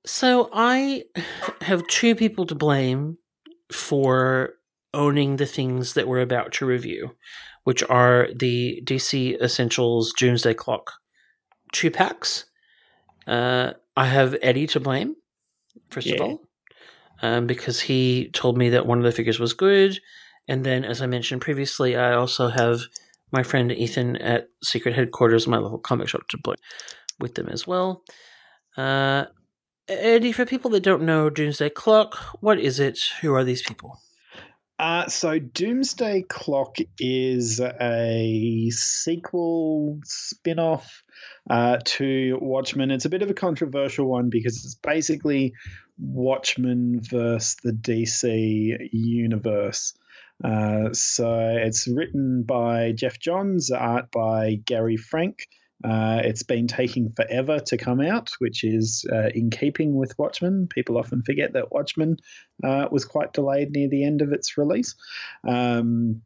So 0.05 0.49
I 0.53 1.05
have 1.61 1.87
two 1.89 2.15
people 2.15 2.47
to 2.47 2.55
blame 2.55 3.19
for 3.73 4.55
owning 4.97 5.37
the 5.37 5.47
things 5.47 5.95
that 5.95 6.09
we're 6.09 6.21
about 6.21 6.53
to 6.55 6.67
review, 6.67 7.15
which 7.65 7.83
are 7.85 8.29
the 8.35 8.83
DC 8.85 9.41
Essentials 9.41 10.13
Doomsday 10.13 10.55
Clock 10.55 10.95
two 11.73 11.91
packs. 11.91 12.47
Uh, 13.27 13.73
I 13.97 14.07
have 14.07 14.37
Eddie 14.43 14.67
to 14.69 14.81
blame, 14.81 15.17
first 15.91 16.07
yeah. 16.07 16.15
of 16.15 16.21
all, 16.23 16.41
um, 17.23 17.47
because 17.47 17.81
he 17.81 18.31
told 18.33 18.57
me 18.57 18.71
that 18.71 18.87
one 18.87 18.99
of 18.99 19.05
the 19.05 19.13
figures 19.13 19.39
was 19.39 19.53
good. 19.53 19.99
And 20.49 20.65
then, 20.65 20.85
as 20.85 21.03
I 21.03 21.07
mentioned 21.07 21.41
previously, 21.41 21.97
I 21.97 22.13
also 22.15 22.49
have 22.49 22.83
my 23.33 23.43
friend 23.43 23.73
Ethan 23.73 24.17
at 24.17 24.49
Secret 24.63 24.95
Headquarters, 24.95 25.47
my 25.47 25.59
local 25.59 25.79
comic 25.79 26.09
shop, 26.09 26.29
to 26.29 26.39
play 26.39 26.57
with 27.19 27.35
them 27.35 27.49
as 27.49 27.67
well. 27.67 28.05
Uh, 28.77 29.27
Eddie, 29.89 30.33
for 30.33 30.47
people 30.47 30.71
that 30.73 30.83
don't 30.83 31.03
know 31.03 31.31
Doomsday 31.31 31.71
Clock, 31.71 32.15
what 32.41 32.59
is 32.59 32.79
it? 32.79 32.99
Who 33.21 33.35
are 33.35 33.45
these 33.45 33.63
people? 33.63 33.99
Uh, 34.79 35.07
so 35.09 35.39
Doomsday 35.39 36.23
Clock 36.29 36.77
is 36.99 37.61
a 37.61 38.71
sequel 38.71 40.01
spin-off 40.05 41.03
uh, 41.49 41.79
to 41.83 42.39
Watchmen. 42.43 42.91
It's 42.91 43.07
a 43.07 43.11
bit 43.11 43.23
of 43.23 43.31
a 43.31 43.35
controversial 43.35 44.07
one 44.07 44.29
because 44.29 44.65
it's 44.65 44.75
basically 44.75 45.55
Watchmen 45.99 47.01
versus 47.03 47.57
the 47.63 47.73
DC 47.73 48.89
universe. 48.93 49.95
Uh, 50.45 50.93
so 50.93 51.57
it's 51.59 51.89
written 51.89 52.43
by 52.43 52.93
Geoff 52.93 53.19
Johns, 53.19 53.71
art 53.71 54.11
by 54.11 54.57
Gary 54.63 54.99
Frank. 54.99 55.49
Uh, 55.85 56.21
it's 56.25 56.43
been 56.43 56.67
taking 56.67 57.13
forever 57.13 57.59
to 57.61 57.77
come 57.77 58.01
out, 58.01 58.31
which 58.39 58.65
is 58.65 59.05
uh, 59.13 59.29
in 59.35 59.51
keeping 59.51 59.95
with 59.95 60.19
Watchmen. 60.19 60.69
People 60.69 60.97
often 60.97 61.23
forget 61.23 61.53
that 61.53 61.71
Watchmen 61.71 62.17
uh, 62.65 62.89
was 62.91 63.05
quite 63.05 63.33
delayed 63.33 63.73
near 63.73 63.89
the 63.89 64.05
end 64.05 64.23
of 64.23 64.33
its 64.33 64.57
release. 64.57 64.95
Um, 65.47 66.23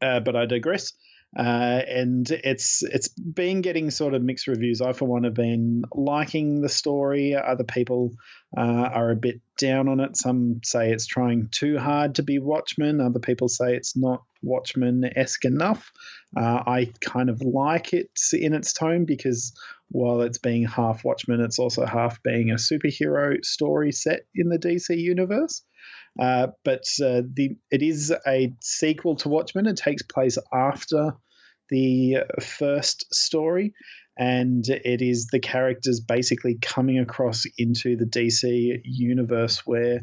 uh, 0.00 0.20
but 0.20 0.36
I 0.36 0.46
digress. 0.46 0.92
Uh, 1.36 1.80
and 1.86 2.28
it's 2.28 2.82
it's 2.82 3.08
been 3.08 3.60
getting 3.60 3.90
sort 3.90 4.14
of 4.14 4.22
mixed 4.22 4.48
reviews. 4.48 4.80
I, 4.80 4.92
for 4.92 5.06
one, 5.06 5.24
have 5.24 5.34
been 5.34 5.84
liking 5.94 6.60
the 6.60 6.68
story. 6.68 7.36
Other 7.36 7.62
people 7.62 8.10
uh, 8.56 8.60
are 8.60 9.12
a 9.12 9.16
bit 9.16 9.40
down 9.56 9.88
on 9.88 10.00
it. 10.00 10.16
Some 10.16 10.60
say 10.64 10.90
it's 10.90 11.06
trying 11.06 11.48
too 11.52 11.78
hard 11.78 12.16
to 12.16 12.24
be 12.24 12.40
Watchmen. 12.40 13.00
Other 13.00 13.20
people 13.20 13.48
say 13.48 13.76
it's 13.76 13.96
not 13.96 14.24
Watchmen 14.42 15.08
esque 15.14 15.44
enough. 15.44 15.92
Uh, 16.36 16.62
I 16.66 16.92
kind 17.00 17.30
of 17.30 17.40
like 17.42 17.92
it 17.92 18.10
in 18.32 18.52
its 18.52 18.72
tone 18.72 19.04
because 19.04 19.52
while 19.90 20.22
it's 20.22 20.38
being 20.38 20.66
half 20.66 21.04
Watchmen, 21.04 21.40
it's 21.40 21.58
also 21.58 21.84
half 21.86 22.20
being 22.24 22.50
a 22.50 22.54
superhero 22.54 23.44
story 23.44 23.92
set 23.92 24.22
in 24.34 24.48
the 24.48 24.58
DC 24.58 24.96
universe. 24.96 25.62
Uh, 26.18 26.48
but 26.64 26.84
uh, 27.02 27.22
the 27.32 27.56
it 27.70 27.82
is 27.82 28.12
a 28.26 28.52
sequel 28.60 29.16
to 29.16 29.28
Watchmen. 29.28 29.66
It 29.66 29.76
takes 29.76 30.02
place 30.02 30.38
after 30.52 31.14
the 31.70 32.24
first 32.40 33.14
story, 33.14 33.74
and 34.20 34.68
it 34.68 35.00
is 35.00 35.28
the 35.28 35.40
characters 35.40 36.00
basically 36.00 36.58
coming 36.60 36.98
across 36.98 37.44
into 37.56 37.96
the 37.96 38.04
DC 38.04 38.80
universe 38.84 39.62
where 39.64 40.00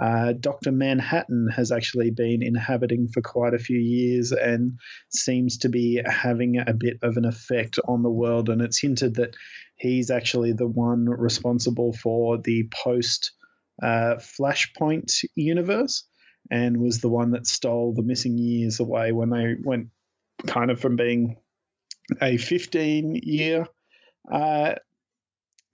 uh, 0.00 0.32
Dr. 0.32 0.72
Manhattan 0.72 1.48
has 1.54 1.70
actually 1.70 2.10
been 2.10 2.42
inhabiting 2.42 3.08
for 3.12 3.20
quite 3.20 3.54
a 3.54 3.58
few 3.58 3.78
years 3.78 4.32
and 4.32 4.78
seems 5.10 5.58
to 5.58 5.68
be 5.68 6.02
having 6.04 6.58
a 6.58 6.72
bit 6.72 6.98
of 7.02 7.16
an 7.16 7.24
effect 7.24 7.78
on 7.86 8.02
the 8.02 8.10
world. 8.10 8.48
And 8.48 8.60
it's 8.60 8.80
hinted 8.80 9.16
that 9.16 9.36
he's 9.76 10.10
actually 10.10 10.52
the 10.52 10.66
one 10.66 11.04
responsible 11.04 11.92
for 11.92 12.38
the 12.38 12.68
post 12.72 13.32
uh, 13.82 14.16
Flashpoint 14.16 15.24
universe 15.34 16.04
and 16.50 16.78
was 16.78 17.00
the 17.00 17.08
one 17.08 17.32
that 17.32 17.46
stole 17.46 17.92
the 17.94 18.02
missing 18.02 18.38
years 18.38 18.80
away 18.80 19.12
when 19.12 19.30
they 19.30 19.54
went 19.62 19.88
kind 20.46 20.70
of 20.70 20.80
from 20.80 20.96
being 20.96 21.36
a 22.20 22.36
15 22.36 23.20
year 23.22 23.66
uh, 24.30 24.74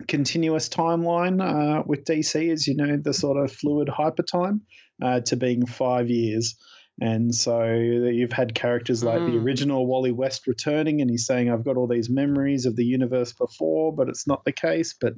continuous 0.07 0.69
timeline 0.69 1.41
uh, 1.43 1.83
with 1.87 2.05
DC, 2.05 2.53
as 2.53 2.67
you 2.67 2.77
know, 2.77 2.97
the 2.97 3.15
sort 3.15 3.43
of 3.43 3.53
fluid 3.53 3.89
hyper 3.89 4.23
time, 4.23 4.63
uh, 5.03 5.21
to 5.21 5.37
being 5.37 5.67
five 5.67 6.11
years. 6.11 6.57
And 7.01 7.35
so 7.35 7.75
you've 7.75 8.33
had 8.33 8.55
characters 8.55 9.05
like 9.05 9.21
mm. 9.21 9.31
the 9.31 9.39
original 9.39 9.87
Wally 9.87 10.13
West 10.13 10.47
returning, 10.47 11.03
and 11.03 11.11
he's 11.11 11.27
saying, 11.27 11.51
I've 11.51 11.65
got 11.65 11.77
all 11.77 11.87
these 11.87 12.09
memories 12.09 12.65
of 12.65 12.75
the 12.75 12.85
universe 12.85 13.33
before, 13.35 13.95
but 13.95 14.09
it's 14.09 14.27
not 14.27 14.45
the 14.45 14.53
case. 14.53 14.95
But 14.99 15.15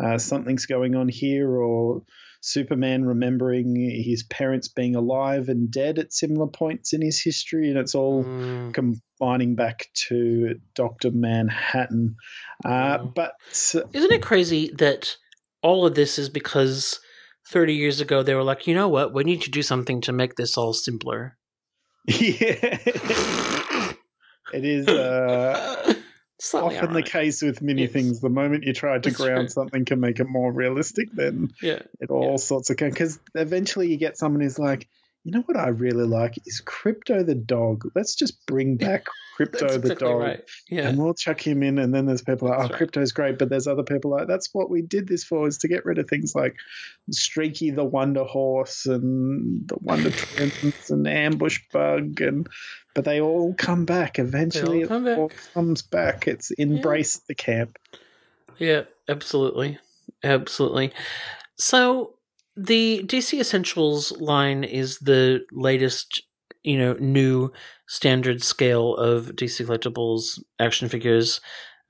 uh, 0.00 0.18
something's 0.18 0.66
going 0.66 0.94
on 0.94 1.08
here, 1.08 1.50
or 1.50 2.02
Superman 2.40 3.04
remembering 3.04 3.76
his 3.76 4.24
parents 4.24 4.68
being 4.68 4.96
alive 4.96 5.48
and 5.48 5.70
dead 5.70 5.98
at 5.98 6.12
similar 6.12 6.48
points 6.48 6.92
in 6.92 7.00
his 7.00 7.22
history, 7.22 7.68
and 7.68 7.78
it's 7.78 7.94
all 7.94 8.24
mm. 8.24 8.74
combining 8.74 9.54
back 9.54 9.86
to 10.08 10.56
Doctor 10.74 11.10
Manhattan. 11.12 12.16
Uh, 12.64 12.98
But 12.98 13.34
isn't 13.52 14.12
it 14.12 14.22
crazy 14.22 14.72
that 14.78 15.16
all 15.62 15.86
of 15.86 15.94
this 15.94 16.18
is 16.18 16.28
because 16.28 16.98
30 17.48 17.74
years 17.74 18.00
ago 18.00 18.22
they 18.22 18.34
were 18.34 18.42
like, 18.42 18.66
you 18.66 18.74
know 18.74 18.88
what, 18.88 19.14
we 19.14 19.24
need 19.24 19.42
to 19.42 19.50
do 19.50 19.62
something 19.62 20.00
to 20.02 20.12
make 20.12 20.34
this 20.34 20.58
all 20.58 20.72
simpler. 20.72 21.38
Yeah. 22.08 22.78
it 24.52 24.64
is. 24.64 24.88
Uh, 24.88 25.94
Slightly 26.44 26.76
often 26.76 26.88
ironic. 26.88 27.04
the 27.04 27.10
case 27.12 27.40
with 27.40 27.62
many 27.62 27.82
yes. 27.82 27.92
things. 27.92 28.20
The 28.20 28.28
moment 28.28 28.64
you 28.64 28.72
try 28.72 28.98
to 28.98 29.00
That's 29.00 29.16
ground 29.16 29.46
true. 29.46 29.48
something 29.50 29.84
can 29.84 30.00
make 30.00 30.18
it 30.18 30.28
more 30.28 30.50
realistic, 30.50 31.08
then 31.12 31.52
yeah. 31.62 31.82
it 32.00 32.10
all 32.10 32.32
yeah. 32.32 32.36
sorts 32.36 32.68
of 32.68 32.76
because 32.78 33.20
eventually 33.36 33.88
you 33.88 33.96
get 33.96 34.18
someone 34.18 34.40
who's 34.40 34.58
like, 34.58 34.88
you 35.24 35.30
know 35.30 35.42
what 35.42 35.56
I 35.56 35.68
really 35.68 36.06
like 36.06 36.36
is 36.46 36.60
Krypto 36.64 37.24
the 37.24 37.34
dog. 37.34 37.84
Let's 37.94 38.16
just 38.16 38.44
bring 38.46 38.76
back 38.78 39.06
Krypto 39.38 39.68
the 39.68 39.74
exactly 39.74 40.08
dog, 40.08 40.20
right. 40.20 40.40
yeah. 40.68 40.88
and 40.88 40.98
we'll 40.98 41.14
chuck 41.14 41.40
him 41.40 41.62
in. 41.62 41.78
And 41.78 41.94
then 41.94 42.06
there's 42.06 42.22
people 42.22 42.48
like, 42.48 42.58
that's 42.58 42.70
"Oh, 42.70 42.72
right. 42.74 42.90
Krypto's 42.90 43.12
great," 43.12 43.38
but 43.38 43.48
there's 43.48 43.68
other 43.68 43.84
people 43.84 44.10
like, 44.10 44.26
"That's 44.26 44.48
what 44.52 44.68
we 44.68 44.82
did 44.82 45.06
this 45.06 45.22
for, 45.22 45.46
is 45.46 45.58
to 45.58 45.68
get 45.68 45.84
rid 45.84 45.98
of 45.98 46.08
things 46.08 46.34
like 46.34 46.56
Streaky 47.10 47.70
the 47.70 47.84
Wonder 47.84 48.24
Horse 48.24 48.86
and 48.86 49.68
the 49.68 49.76
Wonder 49.80 50.10
Twins 50.10 50.90
and 50.90 51.06
Ambush 51.06 51.60
Bug, 51.72 52.20
and 52.20 52.48
but 52.94 53.04
they 53.04 53.20
all 53.20 53.54
come 53.54 53.84
back 53.84 54.18
eventually. 54.18 54.82
All 54.82 54.88
come 54.88 55.06
it 55.06 55.18
all 55.18 55.30
comes 55.54 55.82
back. 55.82 56.26
It's 56.26 56.50
embrace 56.52 57.16
yeah. 57.16 57.24
the 57.28 57.34
camp. 57.34 57.78
Yeah, 58.58 58.82
absolutely, 59.08 59.78
absolutely. 60.24 60.92
So 61.56 62.14
the 62.56 63.02
DC 63.06 63.38
Essentials 63.40 64.12
line 64.20 64.64
is 64.64 64.98
the 64.98 65.44
latest, 65.52 66.22
you 66.62 66.78
know, 66.78 66.94
new 66.94 67.50
standard 67.86 68.42
scale 68.42 68.94
of 68.94 69.36
DC 69.36 69.64
collectibles 69.66 70.38
action 70.58 70.88
figures. 70.88 71.40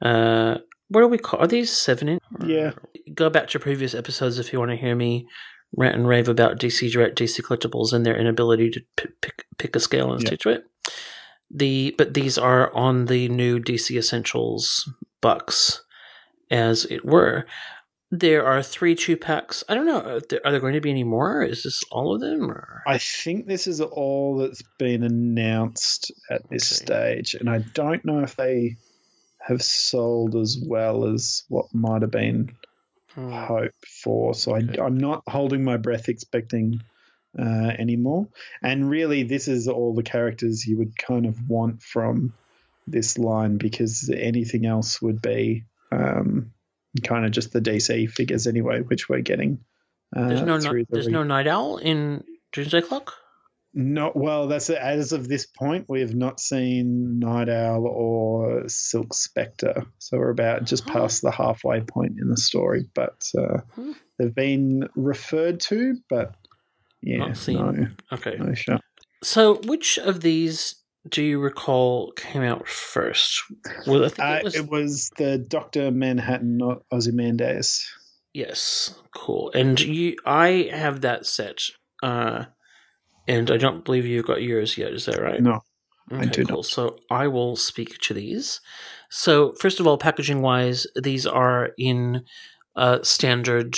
Uh, 0.00 0.58
what 0.88 1.00
do 1.00 1.08
we 1.08 1.18
call? 1.18 1.40
Are 1.40 1.46
these 1.46 1.70
seven 1.70 2.08
inch? 2.08 2.22
Yeah. 2.44 2.72
Go 3.14 3.30
back 3.30 3.48
to 3.48 3.58
previous 3.58 3.94
episodes 3.94 4.38
if 4.38 4.52
you 4.52 4.58
want 4.58 4.70
to 4.70 4.76
hear 4.76 4.94
me 4.94 5.26
rant 5.76 5.96
and 5.96 6.06
rave 6.06 6.28
about 6.28 6.58
DC 6.58 6.90
Direct, 6.92 7.18
DC 7.18 7.40
collectibles, 7.40 7.92
and 7.92 8.04
their 8.04 8.16
inability 8.16 8.70
to 8.70 8.80
p- 8.96 9.08
pick 9.20 9.46
pick 9.58 9.74
a 9.74 9.80
scale 9.80 10.12
and 10.12 10.22
yeah. 10.22 10.26
stick 10.28 10.40
to 10.40 10.48
it. 10.50 10.64
The 11.50 11.94
but 11.98 12.14
these 12.14 12.38
are 12.38 12.74
on 12.74 13.06
the 13.06 13.28
new 13.28 13.58
DC 13.58 13.96
Essentials 13.96 14.90
box, 15.20 15.82
as 16.50 16.84
it 16.86 17.04
were. 17.04 17.46
There 18.14 18.44
are 18.44 18.62
three 18.62 18.94
two 18.94 19.16
packs. 19.16 19.64
I 19.70 19.74
don't 19.74 19.86
know. 19.86 20.00
Are 20.00 20.20
there, 20.20 20.40
are 20.44 20.52
there, 20.52 20.60
going 20.60 20.74
to 20.74 20.82
be 20.82 20.90
any 20.90 21.02
more? 21.02 21.42
Is 21.42 21.62
this 21.62 21.82
all 21.90 22.14
of 22.14 22.20
them? 22.20 22.50
Or? 22.50 22.82
I 22.86 22.98
think 22.98 23.46
this 23.46 23.66
is 23.66 23.80
all 23.80 24.36
that's 24.36 24.62
been 24.78 25.02
announced 25.02 26.12
at 26.30 26.46
this 26.50 26.82
okay. 26.82 27.22
stage, 27.22 27.34
and 27.34 27.48
I 27.48 27.60
don't 27.60 28.04
know 28.04 28.20
if 28.20 28.36
they 28.36 28.76
have 29.40 29.62
sold 29.62 30.36
as 30.36 30.62
well 30.62 31.06
as 31.06 31.44
what 31.48 31.74
might 31.74 32.02
have 32.02 32.10
been 32.10 32.54
hmm. 33.14 33.32
hoped 33.32 33.88
for. 33.88 34.34
So 34.34 34.56
okay. 34.56 34.78
I, 34.78 34.84
am 34.84 34.98
not 34.98 35.22
holding 35.26 35.64
my 35.64 35.78
breath 35.78 36.10
expecting 36.10 36.82
uh, 37.38 37.72
anymore. 37.78 38.28
And 38.62 38.90
really, 38.90 39.22
this 39.22 39.48
is 39.48 39.68
all 39.68 39.94
the 39.94 40.02
characters 40.02 40.66
you 40.66 40.76
would 40.76 40.98
kind 40.98 41.24
of 41.24 41.48
want 41.48 41.82
from 41.82 42.34
this 42.86 43.16
line 43.16 43.56
because 43.56 44.10
anything 44.14 44.66
else 44.66 45.00
would 45.00 45.22
be. 45.22 45.64
Um, 45.90 46.52
kind 47.03 47.24
of 47.24 47.30
just 47.30 47.53
the 47.53 47.61
DC 47.61 48.11
figures 48.11 48.47
anyway, 48.47 48.80
which 48.80 49.09
we're 49.09 49.20
getting. 49.20 49.61
Uh, 50.14 50.28
there's 50.28 50.43
no 50.43 50.59
the 50.59 50.86
there's 50.90 51.09
no 51.09 51.22
Night 51.22 51.47
Owl 51.47 51.78
in 51.78 52.24
Doomsday 52.53 52.82
Clock. 52.82 53.14
Not 53.74 54.14
well. 54.14 54.49
That's 54.49 54.68
as 54.68 55.12
of 55.12 55.28
this 55.28 55.47
point, 55.47 55.86
we 55.88 56.01
have 56.01 56.14
not 56.14 56.40
seen 56.40 57.18
Night 57.18 57.49
Owl 57.49 57.86
or 57.86 58.68
Silk 58.68 59.14
Spectre. 59.14 59.86
So 59.99 60.18
we're 60.18 60.28
about 60.28 60.64
just 60.64 60.86
past 60.86 61.22
the 61.22 61.30
halfway 61.30 61.80
point 61.80 62.18
in 62.20 62.28
the 62.28 62.36
story. 62.36 62.84
But 62.95 63.26
uh, 63.36 63.61
hmm. 63.74 63.93
they've 64.18 64.34
been 64.34 64.90
referred 64.95 65.61
to, 65.61 65.97
but 66.11 66.34
yeah, 67.01 67.32
no, 67.49 67.88
okay, 68.12 68.36
no 68.38 68.53
shot. 68.53 68.82
So, 69.22 69.55
which 69.64 69.99
of 69.99 70.20
these 70.20 70.82
do 71.09 71.22
you 71.22 71.38
recall 71.40 72.12
came 72.12 72.42
out 72.42 72.68
first? 72.68 73.42
Well, 73.86 74.05
I 74.05 74.09
think 74.09 74.20
uh, 74.20 74.38
it, 74.38 74.44
was... 74.44 74.55
it, 74.55 74.70
was... 74.70 75.11
the 75.16 75.38
Doctor 75.38 75.90
Manhattan 75.90 76.61
Ozymandias. 76.92 77.84
Yes, 78.32 78.94
cool. 79.14 79.50
And 79.55 79.78
you, 79.80 80.16
I 80.24 80.70
have 80.72 81.03
that 81.03 81.26
set, 81.26 81.62
uh, 82.03 82.46
and 83.28 83.50
I 83.50 83.57
don't 83.59 83.84
believe 83.84 84.07
you've 84.07 84.26
got 84.26 84.42
yours 84.42 84.78
yet. 84.78 84.92
Is 84.92 85.05
that 85.05 85.20
right? 85.20 85.42
No, 85.42 85.61
okay, 86.11 86.22
I 86.22 86.24
do 86.26 86.46
cool. 86.46 86.59
Not. 86.59 86.66
So 86.66 86.98
I 87.11 87.26
will 87.26 87.57
speak 87.57 87.98
to 87.98 88.14
these. 88.14 88.61
So 89.11 89.53
first 89.61 89.80
of 89.80 89.86
all, 89.86 89.98
packaging 89.98 90.40
wise, 90.40 90.86
these 90.96 91.26
are 91.26 91.72
in 91.76 92.24
uh, 92.74 93.00
standard 93.03 93.76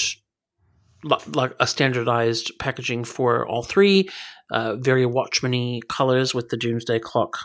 like 1.05 1.53
a 1.61 1.67
standardized 1.67 2.53
packaging 2.59 3.05
for 3.05 3.47
all 3.47 3.63
three, 3.63 4.09
uh, 4.51 4.77
very 4.77 5.05
Watchmeny 5.05 5.81
colors 5.89 6.35
with 6.35 6.49
the 6.49 6.57
Doomsday 6.57 6.99
Clock 6.99 7.39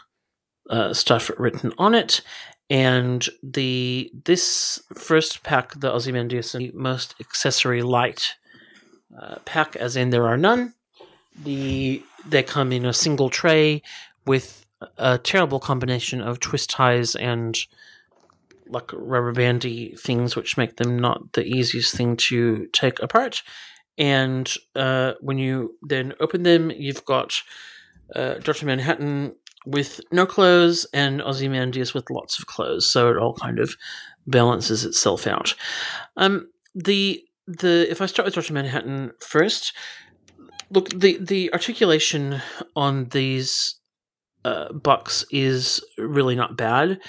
uh, 0.70 0.94
stuff 0.94 1.30
written 1.38 1.74
on 1.78 1.96
it. 1.96 2.22
And 2.70 3.28
the 3.42 4.12
this 4.26 4.82
first 4.94 5.44
pack, 5.44 5.80
the 5.80 5.92
Ozymandias, 5.92 6.52
the 6.52 6.72
most 6.74 7.16
accessory 7.20 7.82
light 7.82 8.36
uh, 9.20 9.38
pack, 9.46 9.76
as 9.76 9.96
in 9.96 10.12
there 10.12 10.28
are 10.28 10.38
none. 10.38 10.76
The 11.44 12.04
they 12.28 12.44
come 12.44 12.72
in 12.72 12.86
a 12.86 12.94
single 12.94 13.30
tray 13.30 13.82
with 14.26 14.66
a 14.98 15.18
terrible 15.18 15.60
combination 15.60 16.22
of 16.22 16.40
twist 16.40 16.70
ties 16.70 17.16
and 17.16 17.58
like 18.70 18.92
rubber 18.94 19.34
bandy 19.34 19.96
things, 19.96 20.36
which 20.36 20.58
make 20.58 20.78
them 20.78 20.98
not 20.98 21.34
the 21.34 21.44
easiest 21.44 21.96
thing 21.96 22.16
to 22.16 22.68
take 22.68 23.02
apart. 23.02 23.42
And 23.98 24.52
uh, 24.76 25.14
when 25.20 25.38
you 25.38 25.78
then 25.82 26.14
open 26.20 26.44
them, 26.44 26.72
you've 26.72 27.04
got 27.04 27.34
uh, 28.16 28.36
Doctor 28.36 28.66
Manhattan 28.66 29.36
with 29.66 30.00
no 30.12 30.26
clothes 30.26 30.86
and 30.94 31.22
Ozymandias 31.22 31.94
with 31.94 32.10
lots 32.10 32.40
of 32.40 32.46
clothes, 32.46 32.90
so 32.90 33.10
it 33.10 33.18
all 33.18 33.34
kind 33.34 33.60
of 33.60 33.76
balances 34.26 34.86
itself 34.86 35.28
out. 35.28 35.56
Um, 36.16 36.50
the 36.74 37.24
the 37.46 37.90
if 37.90 38.02
I 38.02 38.06
start 38.06 38.26
with 38.26 38.36
Doctor 38.36 38.54
Manhattan 38.54 39.12
first, 39.20 39.74
look 40.70 40.90
the 40.90 41.18
the 41.20 41.52
articulation 41.52 42.42
on 42.76 43.06
these 43.10 43.80
uh, 44.46 44.72
bucks 44.72 45.26
is 45.32 45.84
really 45.98 46.36
not 46.36 46.56
bad, 46.56 47.00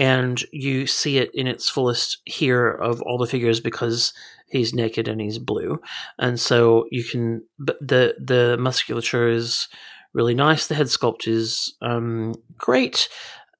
and 0.00 0.42
you 0.50 0.86
see 0.86 1.18
it 1.18 1.30
in 1.34 1.46
its 1.46 1.68
fullest 1.68 2.22
here 2.24 2.70
of 2.70 3.02
all 3.02 3.18
the 3.18 3.26
figures 3.26 3.60
because 3.60 4.14
he's 4.48 4.72
naked 4.72 5.06
and 5.06 5.20
he's 5.20 5.38
blue, 5.38 5.78
and 6.18 6.40
so 6.40 6.86
you 6.90 7.04
can. 7.04 7.44
But 7.58 7.76
the 7.86 8.14
the 8.18 8.56
musculature 8.58 9.28
is 9.28 9.68
really 10.14 10.34
nice. 10.34 10.66
The 10.66 10.74
head 10.74 10.86
sculpt 10.86 11.28
is 11.28 11.76
um, 11.82 12.34
great. 12.56 13.10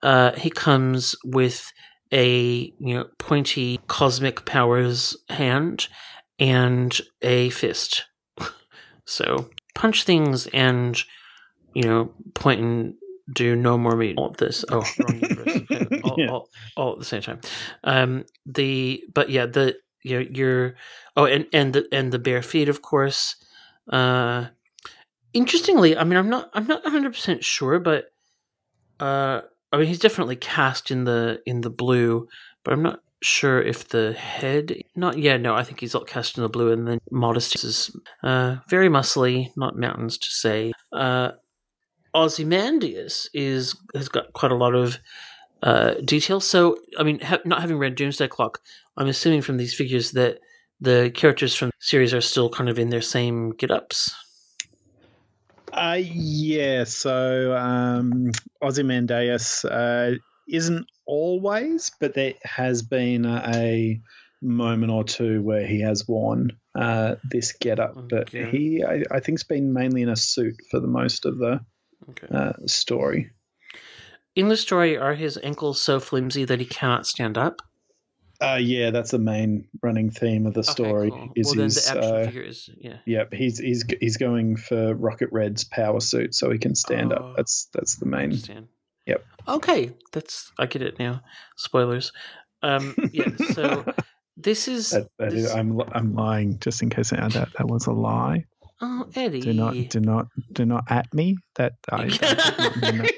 Uh, 0.03 0.33
he 0.33 0.49
comes 0.49 1.15
with 1.27 1.75
a 2.11 2.73
you 2.81 2.95
know 2.95 3.09
pointy 3.19 3.79
cosmic 3.87 4.47
powers 4.47 5.15
hand 5.29 5.89
and 6.39 6.99
a 7.21 7.51
fist. 7.51 8.07
so 9.05 9.51
punch 9.75 10.05
things 10.05 10.47
and 10.55 11.03
you 11.75 11.83
know 11.83 12.15
point 12.33 12.63
and 12.63 12.95
do 13.33 13.57
no 13.57 13.79
more 13.79 13.97
meat. 13.97 14.17
All 14.19 14.31
this. 14.31 14.65
Oh, 14.71 14.85
wrong 14.99 15.21
universe. 15.21 16.01
all, 16.05 16.15
yeah. 16.19 16.31
all, 16.31 16.49
all, 16.77 16.93
at 16.93 16.99
the 16.99 17.05
same 17.05 17.23
time. 17.23 17.41
Um, 17.85 18.25
the 18.47 19.03
but 19.13 19.31
yeah, 19.31 19.47
the 19.47 19.77
your 20.03 20.21
your 20.21 20.75
oh, 21.17 21.25
and 21.25 21.47
and 21.53 21.73
the 21.73 21.89
and 21.93 22.13
the 22.13 22.19
bare 22.19 22.43
feet, 22.43 22.69
of 22.69 22.83
course. 22.83 23.37
Uh, 23.91 24.47
interestingly, 25.33 25.97
I 25.97 26.05
mean, 26.05 26.19
I'm 26.19 26.29
not 26.29 26.51
I'm 26.55 26.67
not 26.67 26.85
100 26.85 27.13
percent 27.13 27.45
sure, 27.45 27.79
but 27.79 28.07
uh, 28.99 29.43
I 29.73 29.77
mean, 29.77 29.87
he's 29.87 29.99
definitely 29.99 30.37
cast 30.37 30.91
in 30.91 31.05
the 31.05 31.41
in 31.47 31.63
the 31.63 31.71
blue, 31.71 32.29
but 32.65 32.73
I'm 32.73 32.83
not 32.83 33.01
sure 33.23 33.61
if 33.61 33.89
the 33.89 34.15
head 34.15 34.75
not 34.97 35.19
yeah 35.19 35.37
no 35.37 35.55
i 35.55 35.63
think 35.63 35.79
he's 35.81 35.95
all 35.95 36.05
cast 36.05 36.39
in 36.39 36.43
the 36.43 36.49
blue 36.49 36.73
and 36.73 36.89
then 36.89 36.99
modest 37.11 37.55
is 37.63 37.95
uh 38.23 38.57
very 38.69 38.89
muscly 38.89 39.51
not 39.59 39.77
mountains 39.77 40.17
to 40.17 40.31
say 40.31 40.73
uh 40.93 41.31
Ozymandias 42.15 43.29
is 43.33 43.77
has 43.95 44.09
got 44.09 44.33
quite 44.33 44.53
a 44.53 44.57
lot 44.57 44.75
of 44.75 44.99
uh, 45.63 45.95
detail. 46.05 46.41
So, 46.41 46.77
I 46.99 47.03
mean, 47.03 47.21
ha- 47.21 47.41
not 47.45 47.61
having 47.61 47.79
read 47.79 47.95
Doomsday 47.95 48.29
Clock, 48.29 48.61
I'm 48.97 49.09
assuming 49.09 49.43
from 49.43 49.57
these 49.57 49.75
figures 49.75 50.13
that 50.13 50.39
the 50.81 51.11
characters 51.15 51.55
from 51.55 51.69
the 51.69 51.75
series 51.79 52.15
are 52.15 52.21
still 52.21 52.49
kind 52.49 52.71
of 52.71 52.79
in 52.79 52.89
their 52.89 53.03
same 53.03 53.51
get 53.51 53.71
ups. 53.71 54.15
Uh, 55.73 55.99
yeah, 56.01 56.85
so 56.85 57.57
um, 57.57 58.33
Ozymandias 58.61 59.65
uh, 59.65 60.15
isn't 60.49 60.87
always, 61.07 61.93
but 62.01 62.15
there 62.15 62.35
has 62.43 62.83
been 62.83 63.25
a 63.25 64.01
moment 64.43 64.91
or 64.91 65.05
two 65.05 65.43
where 65.43 65.67
he 65.67 65.81
has 65.81 66.09
worn 66.09 66.51
uh, 66.75 67.17
this 67.31 67.53
get 67.53 67.79
up. 67.79 67.95
But 68.09 68.33
yeah. 68.33 68.47
he, 68.47 68.83
I, 68.83 69.03
I 69.11 69.21
think, 69.21 69.39
has 69.39 69.45
been 69.45 69.73
mainly 69.73 70.03
in 70.03 70.09
a 70.09 70.17
suit 70.17 70.57
for 70.71 70.81
the 70.81 70.89
most 70.89 71.25
of 71.25 71.39
the 71.39 71.61
okay. 72.09 72.27
uh, 72.31 72.53
story. 72.67 73.31
In 74.35 74.49
the 74.49 74.57
story, 74.57 74.97
are 74.97 75.15
his 75.15 75.39
ankles 75.43 75.81
so 75.81 76.01
flimsy 76.01 76.45
that 76.45 76.61
he 76.61 76.67
cannot 76.67 77.07
stand 77.07 77.37
up? 77.37 77.63
Uh, 78.41 78.59
yeah, 78.61 78.91
that's 78.91 79.11
the 79.11 79.19
main 79.19 79.69
running 79.83 80.11
theme 80.11 80.47
of 80.47 80.55
the 80.55 80.65
story. 80.65 81.11
Okay, 81.11 81.19
cool. 81.19 81.33
Is 81.37 81.47
well, 81.47 81.65
his, 81.65 81.85
the 81.85 82.01
uh, 82.01 82.31
is, 82.31 82.71
yeah. 82.79 82.97
Yep, 83.05 83.35
he's 83.35 83.59
he's 83.59 83.85
he's 84.01 84.17
going 84.17 84.57
for 84.57 84.95
Rocket 84.95 85.29
Red's 85.31 85.65
power 85.65 86.01
suit 86.01 86.35
so 86.35 86.51
he 86.51 86.59
can 86.59 86.75
stand 86.75 87.13
oh, 87.13 87.17
up. 87.17 87.37
That's 87.37 87.69
that's 87.75 87.97
the 87.97 88.07
main. 88.07 88.31
Understand. 88.31 88.69
Yep. 89.07 89.25
Okay, 89.47 89.93
that's 90.13 90.53
I 90.59 90.67
get 90.67 90.81
it 90.81 90.99
now. 90.99 91.21
Spoilers. 91.57 92.13
Um, 92.63 92.95
yeah. 93.13 93.29
So 93.53 93.85
this 94.39 94.69
is. 94.69 94.91
That, 94.91 95.09
that 95.19 95.33
this, 95.33 95.45
is 95.45 95.51
I'm 95.51 95.79
I'm 95.93 96.15
lying 96.15 96.59
just 96.61 96.83
in 96.83 96.89
case 96.89 97.13
I 97.13 97.17
add 97.17 97.33
that 97.33 97.51
that 97.59 97.67
was 97.67 97.87
a 97.87 97.93
lie. 97.93 98.47
Oh, 98.83 99.07
Eddie. 99.15 99.41
Do 99.41 99.53
not, 99.53 99.75
do 99.75 100.01
not, 100.01 100.29
do 100.53 100.65
not 100.65 100.85
at 100.89 101.13
me. 101.13 101.37
That 101.57 101.75
I, 101.93 102.09
I 102.23 103.11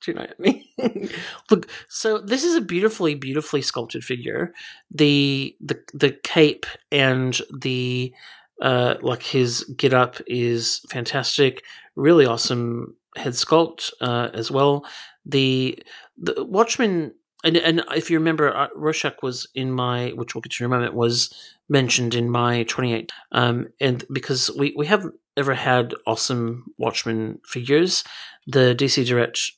do 0.00 0.14
not 0.14 0.30
at 0.30 0.40
me. 0.40 0.70
Look, 1.50 1.68
so 1.88 2.18
this 2.18 2.42
is 2.42 2.54
a 2.54 2.60
beautifully, 2.60 3.14
beautifully 3.14 3.60
sculpted 3.60 4.02
figure. 4.02 4.54
The 4.90 5.56
the 5.60 5.78
the 5.92 6.12
cape 6.12 6.64
and 6.90 7.38
the 7.56 8.14
uh, 8.62 8.94
like 9.02 9.22
his 9.22 9.64
get 9.76 9.92
up 9.92 10.16
is 10.26 10.80
fantastic. 10.90 11.64
Really 11.96 12.24
awesome 12.24 12.96
head 13.16 13.32
sculpt 13.34 13.90
uh, 14.00 14.30
as 14.32 14.50
well. 14.50 14.86
The 15.26 15.82
the 16.16 16.44
Watchmen 16.44 17.12
and 17.44 17.56
and 17.56 17.84
if 17.94 18.10
you 18.10 18.18
remember, 18.18 18.54
uh, 18.54 18.68
Rorschach 18.74 19.22
was 19.22 19.46
in 19.54 19.70
my, 19.70 20.10
which 20.10 20.34
we'll 20.34 20.42
get 20.42 20.52
to 20.52 20.64
in 20.64 20.70
a 20.70 20.74
moment, 20.74 20.94
was 20.94 21.32
mentioned 21.68 22.14
in 22.14 22.28
my 22.28 22.64
28. 22.64 23.10
Um, 23.32 23.68
and 23.80 24.04
because 24.12 24.50
we, 24.58 24.74
we 24.76 24.86
haven't 24.86 25.14
ever 25.36 25.54
had 25.54 25.94
awesome 26.06 26.74
Watchmen 26.76 27.38
figures, 27.46 28.04
the 28.46 28.74
DC 28.76 29.06
Direct 29.06 29.52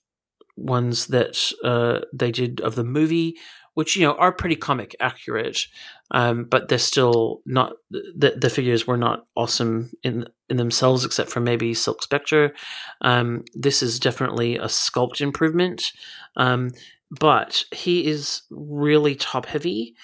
ones 0.56 1.06
that 1.08 1.52
uh, 1.64 2.00
they 2.12 2.30
did 2.30 2.60
of 2.60 2.74
the 2.74 2.84
movie, 2.84 3.36
which 3.74 3.96
you 3.96 4.06
know 4.06 4.14
are 4.14 4.32
pretty 4.32 4.56
comic 4.56 4.94
accurate, 5.00 5.66
um, 6.10 6.44
but 6.44 6.68
they're 6.68 6.78
still 6.78 7.40
not 7.46 7.72
the 7.90 8.36
the 8.38 8.50
figures 8.50 8.86
were 8.86 8.98
not 8.98 9.26
awesome 9.34 9.90
in 10.02 10.26
in 10.48 10.58
themselves, 10.58 11.04
except 11.04 11.30
for 11.30 11.40
maybe 11.40 11.74
Silk 11.74 12.02
Spectre. 12.02 12.54
Um, 13.00 13.44
this 13.54 13.82
is 13.82 13.98
definitely 13.98 14.56
a 14.56 14.66
sculpt 14.66 15.20
improvement. 15.20 15.92
Um, 16.36 16.70
but 17.20 17.64
he 17.72 18.06
is 18.06 18.42
really 18.50 19.14
top 19.14 19.46
heavy. 19.46 19.94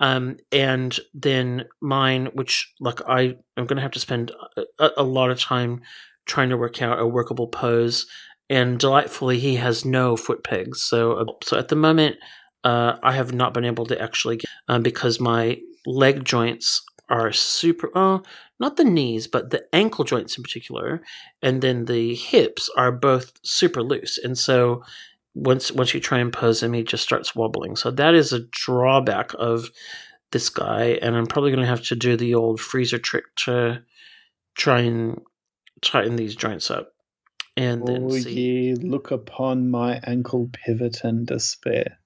Um, 0.00 0.36
and 0.52 0.98
then 1.14 1.66
mine, 1.80 2.26
which 2.34 2.74
like 2.80 3.00
I 3.08 3.36
am 3.56 3.66
going 3.66 3.76
to 3.76 3.82
have 3.82 3.92
to 3.92 4.00
spend 4.00 4.32
a, 4.78 4.90
a, 4.98 5.02
lot 5.02 5.30
of 5.30 5.40
time 5.40 5.80
trying 6.26 6.50
to 6.50 6.56
work 6.56 6.82
out 6.82 6.98
a 6.98 7.06
workable 7.06 7.46
pose. 7.46 8.04
And 8.50 8.78
delightfully, 8.78 9.38
he 9.38 9.56
has 9.56 9.86
no 9.86 10.16
foot 10.16 10.44
pegs. 10.44 10.82
So, 10.82 11.12
uh, 11.12 11.24
so 11.42 11.56
at 11.56 11.68
the 11.68 11.76
moment, 11.76 12.16
uh, 12.62 12.96
I 13.02 13.12
have 13.12 13.32
not 13.32 13.54
been 13.54 13.64
able 13.64 13.86
to 13.86 14.00
actually 14.00 14.38
get 14.38 14.50
um, 14.68 14.82
because 14.82 15.18
my 15.18 15.60
leg 15.86 16.24
joints 16.24 16.82
are 17.08 17.32
super. 17.32 17.90
Oh, 17.94 18.22
not 18.58 18.76
the 18.76 18.84
knees, 18.84 19.28
but 19.28 19.50
the 19.50 19.64
ankle 19.72 20.04
joints 20.04 20.36
in 20.36 20.42
particular, 20.42 21.02
and 21.40 21.62
then 21.62 21.84
the 21.86 22.14
hips 22.14 22.68
are 22.76 22.92
both 22.92 23.32
super 23.44 23.82
loose. 23.82 24.18
And 24.18 24.36
so 24.36 24.82
once 25.36 25.70
once 25.70 25.92
you 25.92 26.00
try 26.00 26.18
and 26.18 26.32
pose 26.32 26.62
him, 26.62 26.72
he 26.72 26.82
just 26.82 27.04
starts 27.04 27.36
wobbling. 27.36 27.76
So 27.76 27.90
that 27.90 28.14
is 28.14 28.32
a 28.32 28.46
drawback 28.50 29.32
of 29.38 29.70
this 30.32 30.48
guy, 30.48 30.98
and 31.02 31.14
I'm 31.14 31.26
probably 31.26 31.50
going 31.50 31.60
to 31.60 31.68
have 31.68 31.84
to 31.84 31.94
do 31.94 32.16
the 32.16 32.34
old 32.34 32.58
freezer 32.58 32.98
trick 32.98 33.24
to 33.44 33.82
try 34.56 34.80
and 34.80 35.20
tighten 35.82 36.16
these 36.16 36.34
joints 36.34 36.70
up. 36.70 36.92
And 37.56 37.86
then 37.86 38.04
oh, 38.04 38.10
see. 38.10 38.32
ye 38.32 38.74
look 38.74 39.10
upon 39.10 39.70
my 39.70 40.00
ankle 40.04 40.50
pivot 40.52 41.04
and 41.04 41.26
despair. 41.26 41.98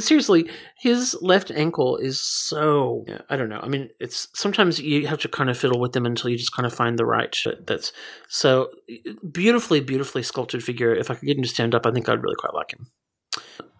Seriously, 0.00 0.48
his 0.78 1.16
left 1.20 1.50
ankle 1.50 1.96
is 1.96 2.20
so 2.20 3.04
I 3.28 3.36
don't 3.36 3.48
know. 3.48 3.60
I 3.62 3.68
mean, 3.68 3.90
it's 4.00 4.28
sometimes 4.34 4.80
you 4.80 5.06
have 5.06 5.20
to 5.20 5.28
kind 5.28 5.50
of 5.50 5.58
fiddle 5.58 5.80
with 5.80 5.92
them 5.92 6.06
until 6.06 6.30
you 6.30 6.36
just 6.36 6.54
kind 6.54 6.66
of 6.66 6.74
find 6.74 6.98
the 6.98 7.06
right 7.06 7.36
that's 7.66 7.92
so 8.28 8.70
beautifully, 9.30 9.80
beautifully 9.80 10.22
sculpted 10.22 10.62
figure. 10.62 10.94
If 10.94 11.10
I 11.10 11.14
could 11.14 11.26
get 11.26 11.36
him 11.36 11.42
to 11.42 11.48
stand 11.48 11.74
up, 11.74 11.86
I 11.86 11.90
think 11.90 12.08
I'd 12.08 12.22
really 12.22 12.36
quite 12.36 12.54
like 12.54 12.72
him. 12.72 12.90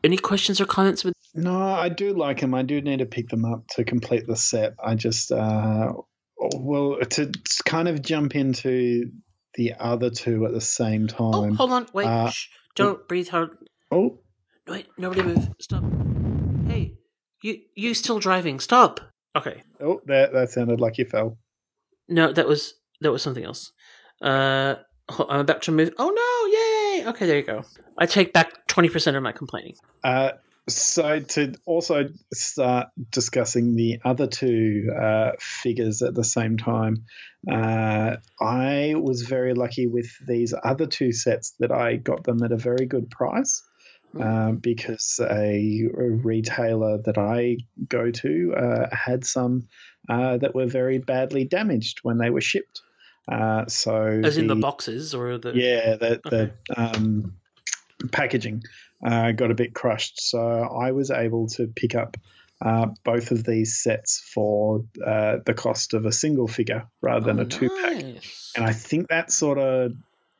Any 0.02 0.18
questions 0.18 0.60
or 0.60 0.66
comments 0.66 1.04
with? 1.04 1.14
No, 1.34 1.58
I 1.58 1.88
do 1.88 2.12
like 2.12 2.40
him. 2.40 2.54
I 2.54 2.62
do 2.62 2.80
need 2.80 2.98
to 2.98 3.06
pick 3.06 3.28
them 3.28 3.44
up 3.44 3.66
to 3.68 3.84
complete 3.84 4.26
the 4.26 4.36
set. 4.36 4.74
I 4.82 4.94
just 4.94 5.32
uh, 5.32 5.92
well 6.56 6.98
to 7.00 7.32
kind 7.64 7.88
of 7.88 8.02
jump 8.02 8.36
into 8.36 9.10
the 9.54 9.74
other 9.78 10.10
two 10.10 10.44
at 10.46 10.52
the 10.52 10.60
same 10.60 11.08
oh, 11.18 11.32
time. 11.32 11.52
Oh, 11.52 11.54
hold 11.54 11.72
on, 11.72 11.86
wait, 11.92 12.06
uh, 12.06 12.30
Shh, 12.30 12.48
don't 12.74 13.06
breathe 13.08 13.28
hard. 13.28 13.50
Oh, 13.90 14.20
Wait, 14.66 14.86
nobody 14.96 15.22
move. 15.22 15.50
Stop. 15.60 15.84
Hey, 16.66 16.94
you 17.42 17.58
you 17.74 17.92
still 17.92 18.18
driving? 18.18 18.60
Stop. 18.60 19.00
Okay. 19.36 19.62
Oh, 19.80 20.00
that 20.06 20.32
that 20.32 20.50
sounded 20.50 20.80
like 20.80 20.96
you 20.96 21.04
fell. 21.04 21.36
No, 22.08 22.32
that 22.32 22.48
was 22.48 22.74
that 23.00 23.12
was 23.12 23.22
something 23.22 23.44
else. 23.44 23.72
Uh, 24.22 24.76
I'm 25.08 25.40
about 25.40 25.62
to 25.62 25.72
move. 25.72 25.92
Oh 25.98 26.08
no! 26.08 27.02
Yay! 27.02 27.08
Okay, 27.10 27.26
there 27.26 27.36
you 27.36 27.44
go. 27.44 27.64
I 27.98 28.06
take 28.06 28.32
back 28.32 28.66
twenty 28.66 28.88
percent 28.88 29.16
of 29.16 29.22
my 29.22 29.32
complaining. 29.32 29.74
Uh, 30.02 30.30
so 30.66 31.20
to 31.20 31.52
also 31.66 32.08
start 32.32 32.88
discussing 33.10 33.76
the 33.76 33.98
other 34.02 34.26
two 34.26 34.90
uh, 34.98 35.32
figures 35.38 36.00
at 36.00 36.14
the 36.14 36.24
same 36.24 36.56
time, 36.56 37.04
uh, 37.50 38.16
I 38.40 38.94
was 38.96 39.22
very 39.22 39.52
lucky 39.52 39.86
with 39.86 40.10
these 40.26 40.54
other 40.64 40.86
two 40.86 41.12
sets 41.12 41.54
that 41.58 41.70
I 41.70 41.96
got 41.96 42.24
them 42.24 42.42
at 42.42 42.52
a 42.52 42.56
very 42.56 42.86
good 42.86 43.10
price. 43.10 43.62
Uh, 44.20 44.52
because 44.52 45.18
a, 45.20 45.88
a, 45.98 46.08
retailer 46.10 46.98
that 46.98 47.18
I 47.18 47.58
go 47.88 48.12
to 48.12 48.54
uh, 48.56 48.94
had 48.94 49.24
some 49.24 49.66
uh, 50.08 50.36
that 50.36 50.54
were 50.54 50.66
very 50.66 50.98
badly 50.98 51.44
damaged 51.44 52.00
when 52.02 52.18
they 52.18 52.30
were 52.30 52.40
shipped. 52.40 52.80
Uh, 53.26 53.66
so 53.66 54.20
as 54.22 54.36
the, 54.36 54.42
in 54.42 54.46
the 54.46 54.54
boxes 54.54 55.14
or 55.14 55.38
the 55.38 55.52
yeah 55.54 55.96
the, 55.96 56.20
okay. 56.24 56.30
the 56.30 56.52
um, 56.76 57.34
packaging 58.12 58.62
uh, 59.04 59.32
got 59.32 59.50
a 59.50 59.54
bit 59.54 59.74
crushed. 59.74 60.20
So 60.20 60.40
I 60.40 60.92
was 60.92 61.10
able 61.10 61.48
to 61.48 61.66
pick 61.66 61.96
up 61.96 62.16
both 63.04 63.32
of 63.32 63.42
these 63.42 63.82
sets 63.82 64.20
for 64.32 64.84
the 64.94 65.54
cost 65.56 65.92
of 65.92 66.06
a 66.06 66.12
single 66.12 66.46
figure 66.46 66.86
rather 67.02 67.26
than 67.26 67.40
oh, 67.40 67.42
a 67.42 67.46
two 67.46 67.68
pack, 67.68 68.04
nice. 68.04 68.52
and 68.54 68.64
I 68.64 68.72
think 68.72 69.08
that 69.08 69.32
sort 69.32 69.58
of 69.58 69.92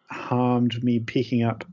harmed 0.09 0.83
me 0.85 1.01
picking 1.01 1.43
up 1.43 1.64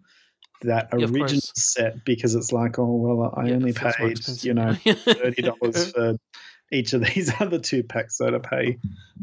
that 0.61 0.89
original 0.93 1.41
set 1.55 2.03
because 2.05 2.35
it's 2.35 2.51
like, 2.51 2.79
oh 2.79 2.95
well, 2.95 3.33
I 3.35 3.47
yeah, 3.47 3.55
only 3.55 3.73
paid 3.73 4.19
you 4.43 4.53
know 4.53 4.73
thirty 4.75 5.41
dollars 5.41 5.91
for 5.91 6.17
each 6.71 6.93
of 6.93 7.03
these 7.05 7.31
other 7.39 7.59
two 7.59 7.83
packs, 7.83 8.17
so 8.17 8.29
to 8.29 8.39
pay 8.39 8.77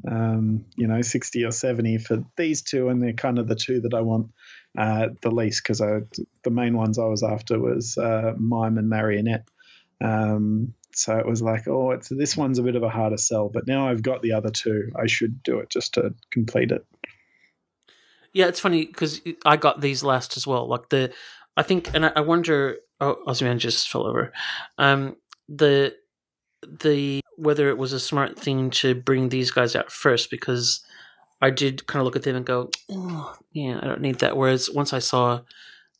um, 0.07 0.67
you 0.77 0.87
know 0.87 1.03
sixty 1.03 1.45
or 1.45 1.51
seventy 1.51 1.99
for 1.99 2.25
these 2.37 2.63
two, 2.63 2.89
and 2.89 3.03
they're 3.03 3.13
kind 3.13 3.39
of 3.39 3.49
the 3.49 3.57
two 3.57 3.81
that 3.81 3.95
I 3.95 4.01
want 4.01 4.31
uh, 4.77 5.09
the 5.23 5.31
least 5.31 5.63
because 5.63 5.79
the 5.79 6.51
main 6.51 6.77
ones 6.77 6.99
I 6.99 7.07
was 7.07 7.23
after 7.23 7.59
was 7.59 7.97
uh, 7.99 8.35
mime 8.37 8.79
and 8.79 8.89
marionette. 8.89 9.49
Um, 10.01 10.75
so 10.95 11.17
it 11.17 11.27
was 11.27 11.43
like, 11.43 11.69
oh, 11.69 11.93
it's 11.93 12.09
this 12.09 12.37
one's 12.37 12.59
a 12.59 12.63
bit 12.63 12.77
of 12.77 12.83
a 12.83 12.89
harder 12.89 13.17
sell, 13.17 13.49
but 13.49 13.67
now 13.67 13.89
I've 13.89 14.03
got 14.03 14.23
the 14.23 14.33
other 14.33 14.51
two. 14.51 14.91
I 14.97 15.07
should 15.07 15.43
do 15.43 15.61
it 15.61 15.71
just 15.71 15.95
to 15.95 16.15
complete 16.31 16.73
it. 16.73 16.85
Yeah, 18.33 18.47
it's 18.47 18.61
funny 18.61 18.87
because 18.87 19.21
I 19.45 19.57
got 19.57 19.81
these 19.81 20.03
last 20.03 20.37
as 20.37 20.47
well. 20.47 20.69
Like 20.69 20.89
the, 20.91 21.13
I 21.57 21.63
think, 21.63 21.95
and 21.95 22.07
I, 22.07 22.13
I 22.17 22.21
wonder. 22.21 22.79
Oh, 23.01 23.17
Ozman 23.29 23.59
just 23.59 23.89
fell 23.89 24.07
over. 24.07 24.33
Um, 24.77 25.17
the 25.49 25.95
the 26.67 27.21
whether 27.37 27.69
it 27.69 27.79
was 27.79 27.93
a 27.93 28.01
smart 28.01 28.39
thing 28.39 28.71
to 28.71 28.95
bring 28.95 29.29
these 29.29 29.51
guys 29.51 29.77
out 29.77 29.93
first 29.93 30.31
because 30.31 30.85
I 31.41 31.51
did 31.51 31.87
kind 31.87 32.01
of 32.01 32.05
look 32.05 32.17
at 32.17 32.25
them 32.25 32.37
and 32.37 32.45
go, 32.45 32.71
oh, 32.91 33.37
yeah, 33.53 33.79
I 33.81 33.87
don't 33.87 34.01
need 34.01 34.19
that. 34.19 34.37
Whereas 34.37 34.69
once 34.69 34.93
I 34.93 34.99
saw 34.99 35.43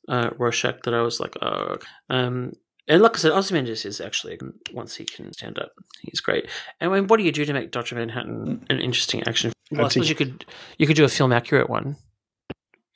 uh, 0.09 0.31
Rorschach, 0.37 0.83
that 0.83 0.95
I 0.95 1.03
was 1.03 1.21
like, 1.21 1.37
oh, 1.41 1.79
um, 2.11 2.55
and 2.89 3.03
like 3.03 3.15
I 3.17 3.19
said, 3.19 3.33
Ozymandias 3.33 3.85
is 3.85 4.01
actually 4.01 4.39
once 4.73 4.97
he 4.97 5.05
can 5.05 5.33
stand 5.33 5.59
up, 5.59 5.73
he's 6.01 6.21
great. 6.21 6.49
And 6.81 6.91
I 6.91 6.95
mean, 6.97 7.07
what 7.07 7.19
do 7.19 7.23
you 7.23 7.33
do 7.33 7.45
to 7.45 7.53
make 7.53 7.71
Doctor 7.71 7.95
Manhattan 7.95 8.67
an 8.71 8.81
interesting 8.81 9.23
action? 9.25 9.53
Well, 9.71 9.85
I 9.85 9.89
suppose 9.89 10.09
you 10.09 10.15
could 10.15 10.47
you 10.79 10.87
could 10.87 10.97
do 10.97 11.05
a 11.05 11.09
film 11.09 11.33
accurate 11.33 11.69
one. 11.69 11.97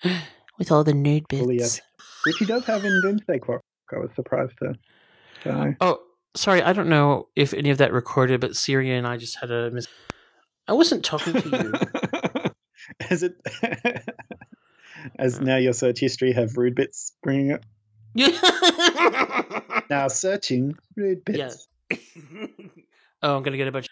with 0.58 0.70
all 0.70 0.84
the 0.84 0.94
nude 0.94 1.28
bits. 1.28 1.80
Which 2.26 2.36
he 2.38 2.44
does 2.44 2.64
have 2.66 2.84
in 2.84 3.00
Doomsday 3.02 3.38
Clock. 3.40 3.62
I 3.92 3.98
was 3.98 4.10
surprised 4.14 4.54
to. 4.60 4.74
to 5.42 5.76
oh, 5.80 6.00
sorry. 6.34 6.62
I 6.62 6.72
don't 6.72 6.88
know 6.88 7.28
if 7.36 7.52
any 7.52 7.70
of 7.70 7.78
that 7.78 7.92
recorded, 7.92 8.40
but 8.40 8.56
Syria 8.56 8.96
and 8.96 9.06
I 9.06 9.16
just 9.16 9.38
had 9.40 9.50
a 9.50 9.70
mis. 9.70 9.86
I 10.68 10.72
wasn't 10.72 11.04
talking 11.04 11.34
to 11.34 11.48
you. 11.48 11.72
As 13.10 13.22
it, 13.22 13.36
as 15.18 15.40
now 15.40 15.56
your 15.56 15.72
search 15.72 16.00
history 16.00 16.32
have 16.32 16.56
rude 16.56 16.74
bits 16.74 17.12
bringing 17.22 17.50
it. 17.50 17.64
now 19.90 20.08
searching 20.08 20.74
rude 20.96 21.24
bits. 21.24 21.68
Yeah. 21.90 21.96
oh, 23.22 23.36
I'm 23.36 23.42
gonna 23.42 23.56
get 23.56 23.68
a 23.68 23.72
bunch. 23.72 23.88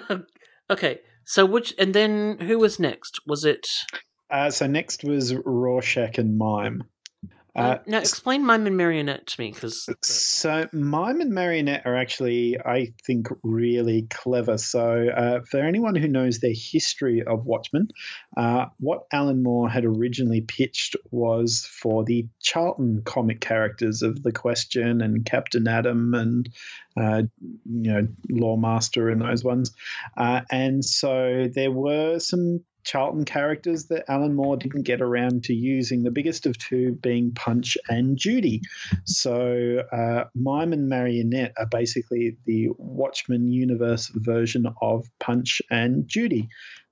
Of... 0.00 0.24
okay, 0.70 1.00
so 1.24 1.44
which 1.46 1.74
and 1.78 1.94
then 1.94 2.38
who 2.40 2.58
was 2.58 2.80
next? 2.80 3.20
Was 3.26 3.44
it? 3.44 3.68
Uh, 4.30 4.50
so 4.50 4.66
next 4.66 5.04
was 5.04 5.34
Rorschach 5.34 6.18
and 6.18 6.36
Mime. 6.36 6.84
Uh, 7.56 7.78
now, 7.86 7.98
explain 7.98 8.44
Mime 8.44 8.66
and 8.66 8.76
Marionette 8.76 9.26
to 9.28 9.40
me, 9.40 9.50
because 9.50 9.88
so 10.02 10.68
Mime 10.74 11.22
and 11.22 11.32
Marionette 11.32 11.86
are 11.86 11.96
actually, 11.96 12.58
I 12.62 12.92
think, 13.06 13.28
really 13.42 14.02
clever. 14.10 14.58
So, 14.58 15.08
uh, 15.08 15.40
for 15.50 15.60
anyone 15.60 15.94
who 15.94 16.06
knows 16.06 16.38
their 16.38 16.52
history 16.54 17.22
of 17.22 17.46
Watchmen, 17.46 17.88
uh, 18.36 18.66
what 18.78 19.04
Alan 19.10 19.42
Moore 19.42 19.70
had 19.70 19.86
originally 19.86 20.42
pitched 20.42 20.96
was 21.10 21.64
for 21.64 22.04
the 22.04 22.28
Charlton 22.42 23.00
comic 23.06 23.40
characters 23.40 24.02
of 24.02 24.22
the 24.22 24.32
Question 24.32 25.00
and 25.00 25.24
Captain 25.24 25.66
Atom 25.66 26.12
and 26.12 26.50
uh, 26.94 27.22
you 27.40 27.90
know 27.90 28.06
Judomaster 28.30 29.10
and 29.10 29.22
those 29.22 29.42
ones, 29.42 29.72
uh, 30.14 30.42
and 30.50 30.84
so 30.84 31.48
there 31.50 31.72
were 31.72 32.18
some 32.18 32.60
Charlton 32.86 33.24
characters 33.24 33.86
that 33.86 34.04
Alan 34.08 34.34
Moore 34.34 34.56
didn't 34.56 34.82
get 34.82 35.02
around 35.02 35.44
to 35.44 35.54
using, 35.54 36.04
the 36.04 36.10
biggest 36.10 36.46
of 36.46 36.56
two 36.56 36.92
being 36.92 37.32
Punch 37.32 37.76
and 37.88 38.16
Judy. 38.16 38.62
So, 39.04 39.82
uh, 39.92 40.24
Mime 40.34 40.72
and 40.72 40.88
Marionette 40.88 41.52
are 41.58 41.66
basically 41.66 42.38
the 42.46 42.68
Watchmen 42.78 43.50
universe 43.50 44.10
version 44.14 44.66
of 44.80 45.06
Punch 45.18 45.60
and 45.70 46.08
Judy. 46.08 46.48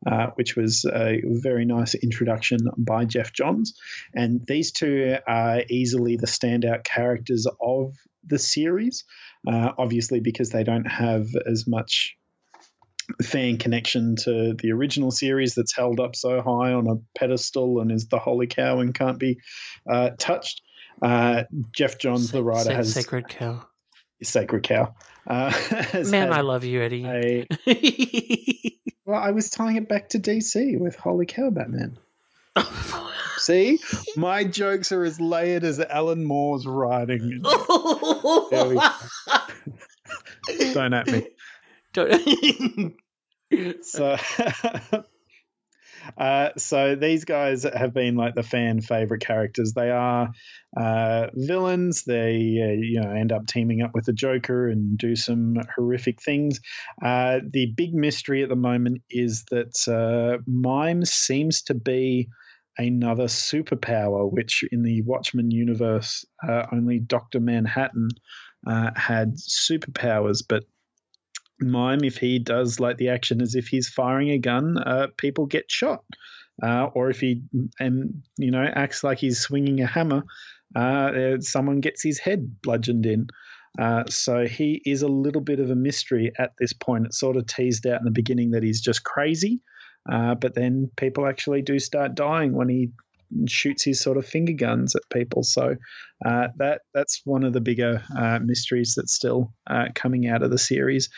Uh, 0.07 0.26
which 0.34 0.55
was 0.55 0.84
a 0.84 1.22
very 1.24 1.64
nice 1.64 1.95
introduction 1.95 2.59
by 2.76 3.07
Geoff 3.07 3.32
Johns. 3.32 3.72
And 4.14 4.45
these 4.47 4.70
two 4.70 5.16
are 5.26 5.62
easily 5.70 6.16
the 6.16 6.26
standout 6.26 6.84
characters 6.84 7.47
of 7.59 7.95
the 8.22 8.38
series, 8.38 9.05
uh, 9.51 9.70
obviously, 9.78 10.20
because 10.20 10.51
they 10.51 10.62
don't 10.62 10.84
have 10.84 11.28
as 11.47 11.66
much 11.66 12.18
fan 13.22 13.59
connection 13.59 14.16
to 14.16 14.55
the 14.55 14.72
original 14.72 15.11
series 15.11 15.55
that's 15.55 15.74
held 15.74 16.00
up 16.00 16.16
so 16.16 16.40
high 16.40 16.72
on 16.72 16.88
a 16.88 17.18
pedestal 17.18 17.80
and 17.80 17.92
is 17.92 18.09
the 18.09 18.18
holy 18.18 18.46
cow 18.46 18.80
and 18.80 18.94
can't 18.94 19.18
be 19.18 19.38
uh, 19.88 20.11
touched. 20.18 20.62
Uh, 21.02 21.44
Geoff 21.72 21.98
Johns, 21.98 22.30
the 22.30 22.42
writer, 22.42 22.74
has 22.74 22.92
sacred 22.92 23.28
cow. 23.28 23.66
Sacred 24.22 24.62
cow. 24.62 24.94
Uh, 25.26 25.52
Man, 26.07 26.32
I 26.32 26.42
love 26.42 26.64
you, 26.64 26.82
Eddie. 26.82 27.05
A, 27.07 27.46
well, 29.07 29.20
I 29.20 29.32
was 29.32 29.50
tying 29.50 29.76
it 29.76 29.88
back 29.88 30.11
to 30.11 30.18
DC 30.18 30.78
with 30.78 30.96
Holy 30.96 31.26
Cow 31.26 31.50
Batman. 31.50 31.98
See, 33.38 33.80
my 34.16 34.44
jokes 34.44 34.92
are 34.92 35.05
as 35.05 35.20
layered 35.20 35.64
as 35.64 35.80
Alan 35.80 36.24
Moore's 36.24 36.66
writing. 36.66 37.42
Don't 40.72 40.94
at 40.94 41.07
me. 41.09 41.26
Don't. 41.95 42.95
so, 43.82 44.16
uh, 46.18 46.51
so 46.59 46.97
these 46.97 47.24
guys 47.24 47.62
have 47.62 47.95
been 47.95 48.16
like 48.16 48.34
the 48.34 48.42
fan 48.42 48.80
favorite 48.80 49.22
characters. 49.22 49.72
They 49.74 49.90
are 49.90 50.30
uh, 50.76 51.28
villains. 51.34 52.03
They 52.05 52.59
uh, 52.61 52.74
you 52.80 53.01
know 53.01 53.11
end 53.11 53.32
up 53.32 53.47
teaming 53.47 53.82
up 53.82 53.92
with 53.95 54.05
the 54.07 54.12
Joker 54.12 54.68
and 54.68 54.99
do 54.99 55.14
some 55.16 55.55
horrific 55.76 56.20
things. 56.20 56.61
Uh, 57.03 57.38
the 57.49 57.72
big 57.76 57.95
mystery 57.95 58.42
at 58.42 58.49
the 58.49 58.57
moment 58.57 59.03
is 59.09 59.45
that 59.51 59.88
uh, 59.88 60.42
Mime 60.47 61.05
seems 61.05 61.62
to 61.62 61.74
be 61.74 62.28
another 62.76 63.26
superpower, 63.26 64.30
which 64.30 64.64
in 64.72 64.82
the 64.82 65.03
Watchmen 65.03 65.53
universe 65.53 66.24
uh, 66.47 66.66
only 66.72 66.99
Doctor 66.99 67.38
Manhattan 67.38 68.09
had 68.66 69.36
superpowers, 69.36 70.42
but 70.49 70.64
Mime, 71.61 72.05
if 72.05 72.16
he 72.16 72.38
does 72.38 72.80
like 72.80 72.96
the 72.96 73.09
action 73.09 73.40
as 73.40 73.55
if 73.55 73.68
he's 73.68 73.88
firing 73.88 74.30
a 74.30 74.38
gun, 74.38 74.76
uh, 74.78 75.09
people 75.16 75.46
get 75.46 75.70
shot. 75.70 76.05
Uh, 76.62 76.84
or 76.94 77.11
if 77.11 77.20
he 77.20 77.42
and 77.80 78.22
you 78.38 78.50
know 78.52 78.62
acts 78.62 79.02
like 79.02 79.18
he's 79.18 79.40
swinging 79.40 79.80
a 79.80 79.86
hammer, 79.86 80.22
uh, 80.76 81.36
someone 81.40 81.80
gets 81.80 82.02
his 82.02 82.18
head 82.18 82.61
bludgeoned 82.62 83.07
in. 83.07 83.26
Uh, 83.76 84.05
so 84.09 84.46
he 84.46 84.80
is 84.86 85.02
a 85.02 85.09
little 85.09 85.40
bit 85.40 85.59
of 85.59 85.70
a 85.70 85.74
mystery 85.74 86.30
at 86.38 86.52
this 86.59 86.72
point. 86.72 87.07
It's 87.07 87.18
sort 87.18 87.36
of 87.36 87.46
teased 87.46 87.86
out 87.86 87.98
in 87.98 88.05
the 88.05 88.12
beginning 88.12 88.52
that 88.52 88.62
he's 88.62 88.80
just 88.80 89.02
crazy, 89.02 89.61
uh, 90.11 90.36
but 90.36 90.55
then 90.55 90.90
people 90.96 91.26
actually 91.26 91.62
do 91.62 91.80
start 91.80 92.14
dying 92.14 92.52
when 92.52 92.68
he 92.68 92.90
shoots 93.46 93.84
his 93.84 94.00
sort 94.00 94.16
of 94.16 94.26
finger 94.26 94.52
guns 94.52 94.94
at 94.94 95.02
people. 95.12 95.42
So 95.42 95.76
uh, 96.24 96.48
that 96.56 96.82
that's 96.92 97.22
one 97.24 97.44
of 97.44 97.52
the 97.52 97.60
bigger 97.60 98.02
uh, 98.16 98.38
mysteries 98.42 98.94
that's 98.96 99.14
still 99.14 99.52
uh, 99.68 99.86
coming 99.94 100.26
out 100.28 100.42
of 100.42 100.50
the 100.50 100.58
series. 100.58 101.10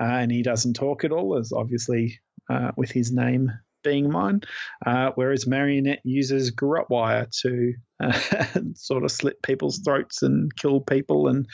Uh, 0.00 0.04
and 0.04 0.30
he 0.30 0.42
doesn't 0.42 0.74
talk 0.74 1.04
at 1.04 1.12
all, 1.12 1.36
as 1.36 1.52
obviously 1.52 2.20
uh, 2.50 2.72
with 2.76 2.90
his 2.90 3.12
name 3.12 3.50
being 3.82 4.10
Mime. 4.10 4.40
Uh, 4.84 5.10
whereas 5.14 5.46
Marionette 5.46 6.00
uses 6.04 6.52
garrote 6.52 6.88
wire 6.88 7.28
to 7.42 7.74
sort 8.74 9.04
of 9.04 9.10
slit 9.10 9.42
people's 9.42 9.80
throats 9.84 10.22
and 10.22 10.54
kill 10.56 10.80
people, 10.80 11.28
and 11.28 11.46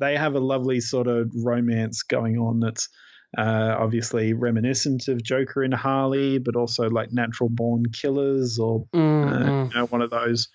they 0.00 0.16
have 0.16 0.34
a 0.34 0.40
lovely 0.40 0.80
sort 0.80 1.06
of 1.06 1.30
romance 1.34 2.02
going 2.02 2.38
on 2.38 2.60
that's 2.60 2.88
uh, 3.36 3.76
obviously 3.78 4.32
reminiscent 4.32 5.08
of 5.08 5.22
Joker 5.22 5.62
and 5.62 5.74
Harley, 5.74 6.38
but 6.38 6.56
also 6.56 6.88
like 6.88 7.12
natural 7.12 7.48
born 7.48 7.90
killers 7.90 8.58
or 8.58 8.86
mm-hmm. 8.94 9.32
uh, 9.32 9.64
you 9.64 9.74
know, 9.74 9.86
one 9.86 10.02
of 10.02 10.10
those 10.10 10.48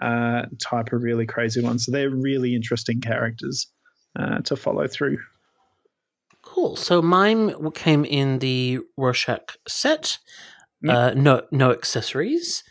uh, 0.00 0.42
type 0.60 0.92
of 0.92 1.02
really 1.02 1.26
crazy 1.26 1.62
ones. 1.62 1.86
So 1.86 1.92
they're 1.92 2.10
really 2.10 2.54
interesting 2.54 3.00
characters 3.00 3.68
uh, 4.18 4.40
to 4.40 4.56
follow 4.56 4.86
through. 4.86 5.18
Cool. 6.42 6.76
So 6.76 7.00
Mime 7.00 7.70
came 7.72 8.04
in 8.04 8.38
the 8.40 8.80
Rorschach 8.96 9.56
set. 9.66 10.18
Mm. 10.84 11.16
no, 11.16 11.42
no 11.50 11.70
accessories. 11.70 12.62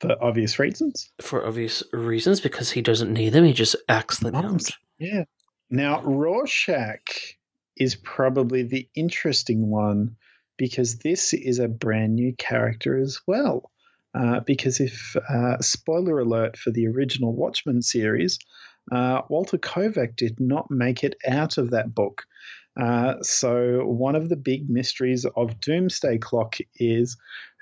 For 0.00 0.22
obvious 0.22 0.58
reasons. 0.58 1.10
For 1.20 1.44
obvious 1.44 1.82
reasons, 1.92 2.40
because 2.40 2.72
he 2.72 2.82
doesn't 2.82 3.12
need 3.12 3.30
them. 3.30 3.44
He 3.44 3.52
just 3.52 3.76
acts 3.88 4.20
them 4.20 4.34
out. 4.34 4.62
Yeah. 4.98 5.24
Now 5.70 6.02
Rorschach 6.02 7.35
is 7.76 7.94
probably 7.94 8.62
the 8.62 8.88
interesting 8.94 9.68
one 9.68 10.16
because 10.56 10.98
this 10.98 11.34
is 11.34 11.58
a 11.58 11.68
brand 11.68 12.14
new 12.14 12.34
character 12.34 12.98
as 12.98 13.20
well. 13.26 13.70
Uh, 14.14 14.40
because 14.40 14.80
if, 14.80 15.14
uh, 15.28 15.60
spoiler 15.60 16.20
alert 16.20 16.56
for 16.56 16.70
the 16.70 16.86
original 16.86 17.34
Watchmen 17.34 17.82
series, 17.82 18.38
uh, 18.90 19.22
Walter 19.28 19.58
Kovac 19.58 20.16
did 20.16 20.40
not 20.40 20.70
make 20.70 21.04
it 21.04 21.16
out 21.28 21.58
of 21.58 21.70
that 21.70 21.94
book. 21.94 22.22
Uh, 22.80 23.14
so, 23.22 23.84
one 23.84 24.14
of 24.14 24.28
the 24.28 24.36
big 24.36 24.70
mysteries 24.70 25.26
of 25.36 25.60
Doomsday 25.60 26.18
Clock 26.18 26.56
is 26.76 27.16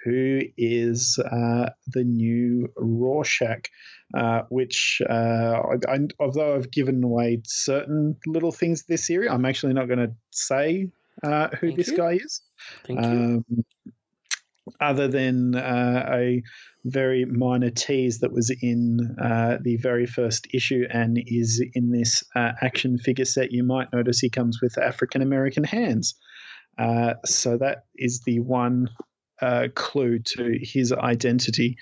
who 0.04 0.40
is 0.58 1.18
uh, 1.18 1.70
the 1.86 2.04
new 2.04 2.68
Rorschach, 2.76 3.70
uh, 4.16 4.42
which, 4.48 5.00
uh, 5.08 5.60
I, 5.88 5.98
although 6.20 6.54
I've 6.54 6.70
given 6.70 7.02
away 7.02 7.40
certain 7.44 8.16
little 8.26 8.52
things 8.52 8.84
this 8.84 9.06
series, 9.06 9.30
I'm 9.30 9.44
actually 9.44 9.74
not 9.74 9.86
going 9.86 10.00
to 10.00 10.14
say 10.30 10.90
uh, 11.22 11.48
who 11.60 11.68
Thank 11.68 11.76
this 11.76 11.88
you. 11.88 11.96
guy 11.96 12.12
is. 12.12 12.40
Thank 12.86 13.02
um, 13.02 13.44
you. 13.48 13.64
Other 14.80 15.08
than 15.08 15.54
uh, 15.54 16.08
a 16.12 16.42
very 16.84 17.24
minor 17.24 17.70
tease 17.70 18.20
that 18.20 18.32
was 18.32 18.50
in 18.62 19.16
uh, 19.22 19.58
the 19.60 19.76
very 19.76 20.06
first 20.06 20.46
issue 20.54 20.86
and 20.90 21.18
is 21.26 21.62
in 21.74 21.90
this 21.90 22.24
action 22.34 22.98
figure 22.98 23.24
set, 23.24 23.52
you 23.52 23.62
might 23.62 23.92
notice 23.92 24.20
he 24.20 24.30
comes 24.30 24.60
with 24.62 24.78
African 24.78 25.22
American 25.22 25.64
hands. 25.64 26.14
so 27.24 27.58
that 27.58 27.84
is 27.96 28.22
the 28.24 28.40
one 28.40 28.88
uh, 29.40 29.68
clue 29.74 30.18
to 30.18 30.58
his 30.60 30.92
identity. 30.92 31.76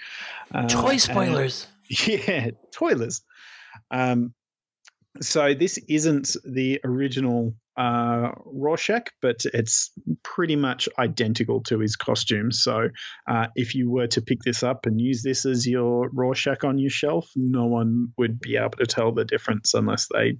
Uh, 0.54 0.66
Toy 0.68 0.96
spoilers. 0.96 1.66
Yeah, 2.06 2.50
toilers. 2.72 3.22
Um, 3.90 4.34
so 5.20 5.54
this 5.54 5.78
isn't 5.88 6.36
the 6.44 6.80
original 6.84 7.54
uh, 7.76 8.30
Rorschach, 8.44 9.08
but 9.20 9.44
it's 9.52 9.90
pretty 10.22 10.56
much 10.56 10.88
identical 10.98 11.62
to 11.64 11.78
his 11.78 11.96
costume. 11.96 12.52
So 12.52 12.88
uh, 13.28 13.46
if 13.54 13.74
you 13.74 13.90
were 13.90 14.06
to 14.08 14.22
pick 14.22 14.38
this 14.44 14.62
up 14.62 14.86
and 14.86 15.00
use 15.00 15.22
this 15.22 15.46
as 15.46 15.66
your 15.66 16.08
Rorschach 16.12 16.64
on 16.64 16.78
your 16.78 16.90
shelf, 16.90 17.28
no 17.36 17.66
one 17.66 18.12
would 18.18 18.40
be 18.40 18.56
able 18.56 18.70
to 18.78 18.86
tell 18.86 19.12
the 19.12 19.24
difference 19.24 19.74
unless 19.74 20.08
they 20.12 20.38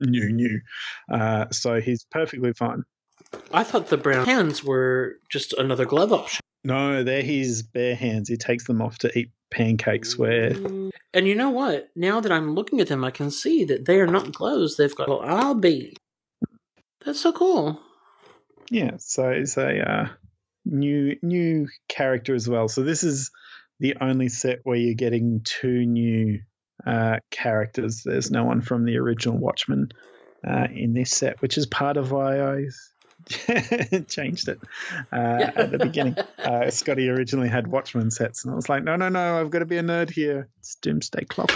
knew 0.00 0.32
knew. 0.32 0.60
Uh, 1.12 1.46
so 1.50 1.80
he's 1.80 2.04
perfectly 2.10 2.52
fine. 2.52 2.82
I 3.52 3.64
thought 3.64 3.88
the 3.88 3.96
brown 3.96 4.26
hands 4.26 4.62
were 4.62 5.16
just 5.30 5.52
another 5.54 5.84
glove 5.84 6.12
option. 6.12 6.40
No, 6.64 7.04
they're 7.04 7.22
his 7.22 7.62
bare 7.62 7.94
hands. 7.94 8.28
He 8.28 8.36
takes 8.36 8.64
them 8.66 8.82
off 8.82 8.98
to 8.98 9.18
eat 9.18 9.30
pancakes 9.50 10.18
where 10.18 10.52
And 11.14 11.26
you 11.26 11.34
know 11.34 11.50
what? 11.50 11.88
Now 11.94 12.20
that 12.20 12.32
I'm 12.32 12.54
looking 12.54 12.80
at 12.80 12.88
them 12.88 13.04
I 13.04 13.10
can 13.10 13.30
see 13.30 13.64
that 13.64 13.84
they 13.84 14.00
are 14.00 14.06
not 14.06 14.34
closed. 14.34 14.78
they've 14.78 14.94
got 14.94 15.08
well, 15.08 15.22
I'll 15.24 15.54
be. 15.54 15.96
That's 17.04 17.20
so 17.20 17.32
cool. 17.32 17.80
Yeah, 18.70 18.96
so 18.98 19.30
it's 19.30 19.56
a 19.56 19.90
uh, 19.90 20.08
new 20.64 21.16
new 21.22 21.68
character 21.88 22.34
as 22.34 22.48
well. 22.48 22.68
So 22.68 22.82
this 22.82 23.04
is 23.04 23.30
the 23.78 23.96
only 24.00 24.28
set 24.28 24.60
where 24.64 24.76
you're 24.76 24.94
getting 24.94 25.42
two 25.44 25.86
new 25.86 26.40
uh, 26.84 27.18
characters. 27.30 28.02
There's 28.04 28.30
no 28.30 28.44
one 28.44 28.60
from 28.60 28.84
the 28.84 28.96
original 28.98 29.38
Watchmen 29.38 29.90
uh, 30.46 30.66
in 30.74 30.94
this 30.94 31.10
set, 31.10 31.40
which 31.42 31.58
is 31.58 31.66
part 31.66 31.96
of 31.96 32.10
why 32.10 32.40
I 32.40 32.64
changed 34.08 34.48
it 34.48 34.60
uh, 35.12 35.50
at 35.56 35.70
the 35.70 35.78
beginning. 35.78 36.16
Uh, 36.46 36.70
Scotty 36.70 37.08
originally 37.08 37.48
had 37.48 37.66
Watchmen 37.66 38.12
sets, 38.12 38.44
and 38.44 38.52
I 38.52 38.56
was 38.56 38.68
like, 38.68 38.84
no, 38.84 38.94
no, 38.94 39.08
no, 39.08 39.40
I've 39.40 39.50
got 39.50 39.60
to 39.60 39.66
be 39.66 39.78
a 39.78 39.82
nerd 39.82 40.10
here. 40.10 40.48
It's 40.60 40.76
Doomsday 40.76 41.24
Clock. 41.24 41.50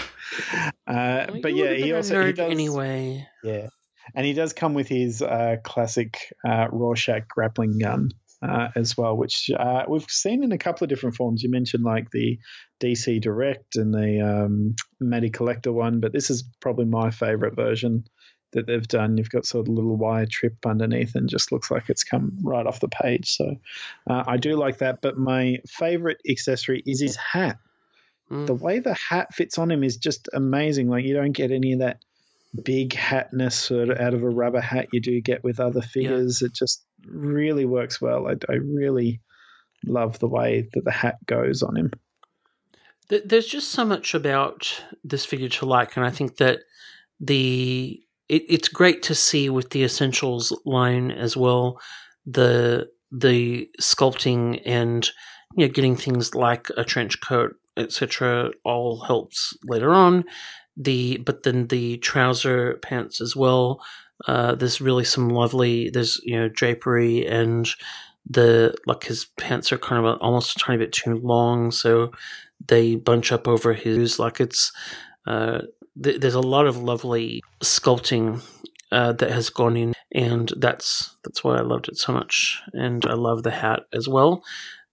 Uh, 0.84 1.26
well, 1.28 1.40
but 1.42 1.54
yeah, 1.54 1.74
he 1.74 1.92
also 1.92 2.26
he 2.26 2.32
does, 2.32 2.50
anyway. 2.50 3.24
Yeah, 3.44 3.68
and 4.12 4.26
he 4.26 4.32
does 4.32 4.52
come 4.52 4.74
with 4.74 4.88
his 4.88 5.22
uh, 5.22 5.56
classic 5.62 6.18
uh, 6.44 6.66
Rorschach 6.72 7.28
grappling 7.28 7.78
gun. 7.78 8.10
Uh, 8.42 8.68
as 8.74 8.96
well, 8.96 9.14
which 9.14 9.50
uh, 9.54 9.84
we've 9.86 10.06
seen 10.08 10.42
in 10.42 10.50
a 10.50 10.56
couple 10.56 10.82
of 10.82 10.88
different 10.88 11.14
forms. 11.14 11.42
You 11.42 11.50
mentioned 11.50 11.84
like 11.84 12.10
the 12.10 12.38
DC 12.82 13.20
Direct 13.20 13.76
and 13.76 13.92
the 13.92 14.20
um, 14.20 14.76
Matty 14.98 15.28
Collector 15.28 15.72
one, 15.72 16.00
but 16.00 16.14
this 16.14 16.30
is 16.30 16.42
probably 16.58 16.86
my 16.86 17.10
favorite 17.10 17.54
version 17.54 18.04
that 18.52 18.66
they've 18.66 18.86
done. 18.86 19.16
You've 19.16 19.30
got 19.30 19.46
sort 19.46 19.66
of 19.66 19.72
a 19.72 19.74
little 19.74 19.96
wire 19.96 20.26
trip 20.26 20.54
underneath 20.66 21.14
and 21.14 21.28
just 21.28 21.52
looks 21.52 21.70
like 21.70 21.88
it's 21.88 22.04
come 22.04 22.38
right 22.42 22.66
off 22.66 22.80
the 22.80 22.88
page. 22.88 23.36
So 23.36 23.56
uh, 24.08 24.24
I 24.26 24.36
do 24.36 24.56
like 24.56 24.78
that. 24.78 25.00
But 25.00 25.16
my 25.16 25.58
favorite 25.68 26.20
accessory 26.28 26.82
is 26.86 27.00
his 27.00 27.16
hat. 27.16 27.58
Mm. 28.30 28.46
The 28.46 28.54
way 28.54 28.78
the 28.78 28.94
hat 28.94 29.34
fits 29.34 29.58
on 29.58 29.70
him 29.70 29.84
is 29.84 29.96
just 29.96 30.28
amazing. 30.32 30.88
Like 30.88 31.04
you 31.04 31.14
don't 31.14 31.32
get 31.32 31.50
any 31.50 31.72
of 31.74 31.78
that 31.80 31.98
big 32.64 32.90
hatness 32.94 33.52
sort 33.52 33.90
of 33.90 33.98
out 34.00 34.14
of 34.14 34.22
a 34.22 34.28
rubber 34.28 34.60
hat 34.60 34.88
you 34.92 35.00
do 35.00 35.20
get 35.20 35.44
with 35.44 35.60
other 35.60 35.82
figures. 35.82 36.42
Yeah. 36.42 36.46
It 36.46 36.54
just 36.54 36.84
really 37.06 37.64
works 37.64 38.00
well. 38.00 38.26
I, 38.26 38.34
I 38.48 38.56
really 38.56 39.20
love 39.86 40.18
the 40.18 40.28
way 40.28 40.68
that 40.72 40.84
the 40.84 40.90
hat 40.90 41.24
goes 41.26 41.62
on 41.62 41.76
him. 41.76 41.92
There's 43.08 43.46
just 43.46 43.70
so 43.70 43.84
much 43.84 44.14
about 44.14 44.82
this 45.02 45.24
figure 45.24 45.48
to 45.48 45.66
like, 45.66 45.96
and 45.96 46.06
I 46.06 46.10
think 46.10 46.36
that 46.36 46.60
the 47.18 48.00
it, 48.30 48.44
it's 48.48 48.68
great 48.68 49.02
to 49.04 49.14
see 49.14 49.50
with 49.50 49.70
the 49.70 49.82
essentials 49.82 50.56
line 50.64 51.10
as 51.10 51.36
well 51.36 51.80
the 52.24 52.88
the 53.10 53.68
sculpting 53.80 54.62
and 54.64 55.10
you 55.56 55.66
know 55.66 55.72
getting 55.72 55.96
things 55.96 56.34
like 56.34 56.68
a 56.76 56.84
trench 56.84 57.20
coat 57.20 57.56
etc 57.76 58.50
all 58.64 59.00
helps 59.00 59.56
later 59.64 59.92
on. 59.92 60.24
The 60.76 61.18
but 61.18 61.42
then 61.42 61.66
the 61.66 61.98
trouser 61.98 62.78
pants 62.82 63.20
as 63.20 63.34
well. 63.34 63.82
Uh, 64.26 64.54
there's 64.54 64.80
really 64.80 65.04
some 65.04 65.28
lovely 65.28 65.90
there's 65.90 66.20
you 66.22 66.38
know 66.38 66.48
drapery 66.48 67.26
and 67.26 67.68
the 68.28 68.74
like 68.86 69.04
his 69.04 69.26
pants 69.38 69.72
are 69.72 69.78
kind 69.78 70.04
of 70.04 70.18
almost 70.20 70.56
a 70.56 70.58
tiny 70.58 70.76
bit 70.76 70.92
too 70.92 71.14
long 71.16 71.70
so 71.70 72.12
they 72.66 72.94
bunch 72.94 73.32
up 73.32 73.48
over 73.48 73.72
his 73.72 74.18
like 74.18 74.38
it's 74.38 74.72
uh, 75.26 75.62
th- 76.02 76.20
there's 76.20 76.34
a 76.34 76.40
lot 76.40 76.66
of 76.66 76.76
lovely 76.76 77.42
sculpting 77.62 78.42
uh, 78.92 79.12
that 79.12 79.30
has 79.30 79.50
gone 79.50 79.76
in, 79.76 79.94
and 80.12 80.52
that's 80.56 81.16
that's 81.24 81.44
why 81.44 81.56
I 81.56 81.62
loved 81.62 81.88
it 81.88 81.96
so 81.96 82.12
much. 82.12 82.60
And 82.72 83.04
I 83.06 83.14
love 83.14 83.42
the 83.42 83.52
hat 83.52 83.80
as 83.92 84.08
well. 84.08 84.42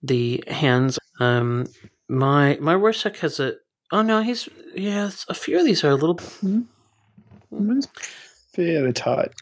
The 0.01 0.43
hands. 0.47 0.99
Um, 1.19 1.67
my 2.07 2.57
my 2.61 2.75
Rorschach 2.75 3.19
has 3.19 3.39
a. 3.39 3.55
Oh 3.91 4.01
no, 4.01 4.21
he's 4.21 4.47
yeah. 4.75 5.09
A 5.27 5.33
few 5.33 5.59
of 5.59 5.65
these 5.65 5.83
are 5.83 5.89
a 5.89 5.95
little. 5.95 6.15
Mm-hmm. 6.15 7.79
Fairly 8.53 8.93
tight. 8.93 9.33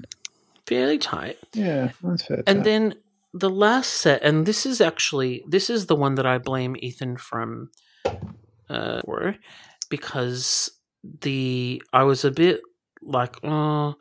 Fairly 0.66 0.98
tight. 0.98 1.38
Yeah, 1.54 1.92
that's 2.04 2.24
fair. 2.24 2.44
And 2.48 2.60
tight. 2.60 2.64
then 2.64 2.96
the 3.34 3.50
last 3.50 3.92
set, 3.92 4.22
and 4.24 4.46
this 4.46 4.66
is 4.66 4.80
actually 4.80 5.44
this 5.48 5.70
is 5.70 5.88
the 5.88 5.96
one 5.96 6.16
that 6.16 6.26
I 6.26 6.38
blame 6.38 6.76
Ethan 6.80 7.18
from 7.18 7.72
uh, 8.70 9.02
for 9.02 9.36
because 9.90 10.72
the 11.22 11.82
I 11.94 12.04
was 12.04 12.26
a 12.26 12.32
bit 12.32 12.62
like, 13.02 13.38
oh, 13.44 13.96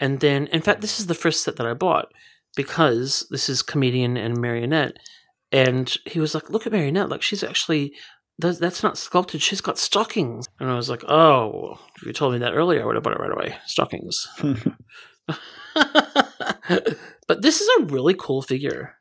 and 0.00 0.20
then 0.20 0.46
in 0.48 0.62
fact, 0.62 0.80
this 0.80 1.00
is 1.00 1.06
the 1.06 1.14
first 1.14 1.42
set 1.42 1.56
that 1.56 1.66
I 1.66 1.74
bought 1.74 2.12
because 2.56 3.26
this 3.30 3.48
is 3.48 3.62
comedian 3.62 4.16
and 4.16 4.40
marionette, 4.40 4.96
and 5.52 5.94
he 6.06 6.20
was 6.20 6.34
like, 6.34 6.50
look 6.50 6.66
at 6.66 6.72
marionette, 6.72 7.08
like 7.08 7.22
she's 7.22 7.44
actually 7.44 7.92
that's 8.38 8.84
not 8.84 8.96
sculpted. 8.96 9.42
She's 9.42 9.60
got 9.60 9.78
stockings, 9.78 10.46
and 10.60 10.70
I 10.70 10.74
was 10.74 10.88
like, 10.88 11.02
oh, 11.08 11.80
if 11.96 12.06
you 12.06 12.12
told 12.12 12.32
me 12.32 12.38
that 12.38 12.54
earlier, 12.54 12.82
I 12.82 12.86
would 12.86 12.94
have 12.94 13.02
bought 13.02 13.14
it 13.14 13.20
right 13.20 13.32
away. 13.32 13.56
Stockings. 13.66 14.28
but 17.26 17.42
this 17.42 17.60
is 17.60 17.68
a 17.78 17.86
really 17.86 18.14
cool 18.18 18.42
figure. 18.42 18.97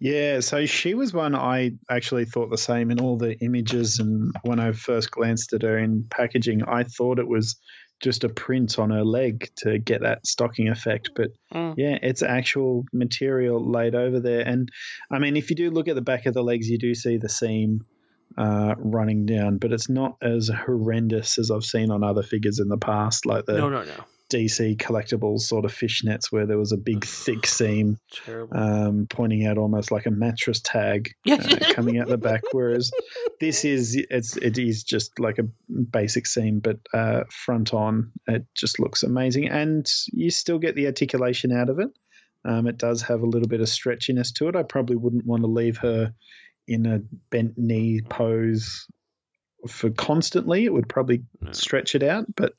Yeah, 0.00 0.40
so 0.40 0.66
she 0.66 0.94
was 0.94 1.12
one 1.12 1.34
I 1.34 1.72
actually 1.88 2.24
thought 2.24 2.50
the 2.50 2.58
same 2.58 2.90
in 2.90 3.00
all 3.00 3.16
the 3.16 3.38
images. 3.38 3.98
And 3.98 4.34
when 4.42 4.58
I 4.58 4.72
first 4.72 5.10
glanced 5.10 5.52
at 5.52 5.62
her 5.62 5.78
in 5.78 6.04
packaging, 6.10 6.62
I 6.64 6.84
thought 6.84 7.18
it 7.18 7.28
was 7.28 7.56
just 8.00 8.24
a 8.24 8.28
print 8.28 8.78
on 8.78 8.90
her 8.90 9.04
leg 9.04 9.48
to 9.58 9.78
get 9.78 10.02
that 10.02 10.26
stocking 10.26 10.68
effect. 10.68 11.10
But 11.14 11.28
mm. 11.54 11.74
yeah, 11.76 11.98
it's 12.02 12.22
actual 12.22 12.84
material 12.92 13.70
laid 13.70 13.94
over 13.94 14.18
there. 14.18 14.40
And 14.40 14.68
I 15.10 15.20
mean, 15.20 15.36
if 15.36 15.50
you 15.50 15.56
do 15.56 15.70
look 15.70 15.88
at 15.88 15.94
the 15.94 16.02
back 16.02 16.26
of 16.26 16.34
the 16.34 16.42
legs, 16.42 16.68
you 16.68 16.78
do 16.78 16.94
see 16.94 17.18
the 17.18 17.28
seam 17.28 17.84
uh, 18.36 18.74
running 18.78 19.26
down, 19.26 19.58
but 19.58 19.72
it's 19.72 19.88
not 19.88 20.16
as 20.22 20.48
horrendous 20.48 21.38
as 21.38 21.50
I've 21.50 21.64
seen 21.64 21.90
on 21.90 22.02
other 22.02 22.22
figures 22.22 22.58
in 22.58 22.68
the 22.68 22.78
past, 22.78 23.26
like 23.26 23.44
the 23.46 23.54
no, 23.54 23.68
no, 23.68 23.84
no. 23.84 24.04
DC 24.32 24.76
collectibles 24.76 25.40
sort 25.40 25.64
of 25.64 25.72
fishnets 25.72 26.30
where 26.30 26.46
there 26.46 26.58
was 26.58 26.72
a 26.72 26.76
big 26.76 27.04
thick 27.04 27.46
seam 27.46 27.98
um, 28.52 29.06
pointing 29.08 29.46
out 29.46 29.58
almost 29.58 29.90
like 29.90 30.06
a 30.06 30.10
mattress 30.10 30.60
tag 30.60 31.10
uh, 31.30 31.58
coming 31.72 31.98
out 31.98 32.08
the 32.08 32.18
back. 32.18 32.42
Whereas 32.52 32.90
this 33.40 33.64
is 33.64 33.96
it's 34.10 34.36
it 34.36 34.58
is 34.58 34.82
just 34.84 35.18
like 35.18 35.38
a 35.38 35.48
basic 35.68 36.26
seam, 36.26 36.60
but 36.60 36.78
uh, 36.94 37.24
front 37.30 37.74
on 37.74 38.12
it 38.26 38.46
just 38.54 38.78
looks 38.78 39.02
amazing, 39.02 39.48
and 39.48 39.86
you 40.12 40.30
still 40.30 40.58
get 40.58 40.74
the 40.74 40.86
articulation 40.86 41.52
out 41.52 41.68
of 41.68 41.78
it. 41.78 41.90
Um, 42.44 42.66
it 42.66 42.78
does 42.78 43.02
have 43.02 43.22
a 43.22 43.26
little 43.26 43.48
bit 43.48 43.60
of 43.60 43.68
stretchiness 43.68 44.32
to 44.34 44.48
it. 44.48 44.56
I 44.56 44.64
probably 44.64 44.96
wouldn't 44.96 45.26
want 45.26 45.42
to 45.42 45.48
leave 45.48 45.78
her 45.78 46.12
in 46.66 46.86
a 46.86 47.00
bent 47.30 47.56
knee 47.56 48.00
pose 48.08 48.86
for 49.68 49.90
constantly. 49.90 50.64
It 50.64 50.72
would 50.72 50.88
probably 50.88 51.22
no. 51.40 51.52
stretch 51.52 51.94
it 51.94 52.02
out, 52.02 52.24
but 52.34 52.54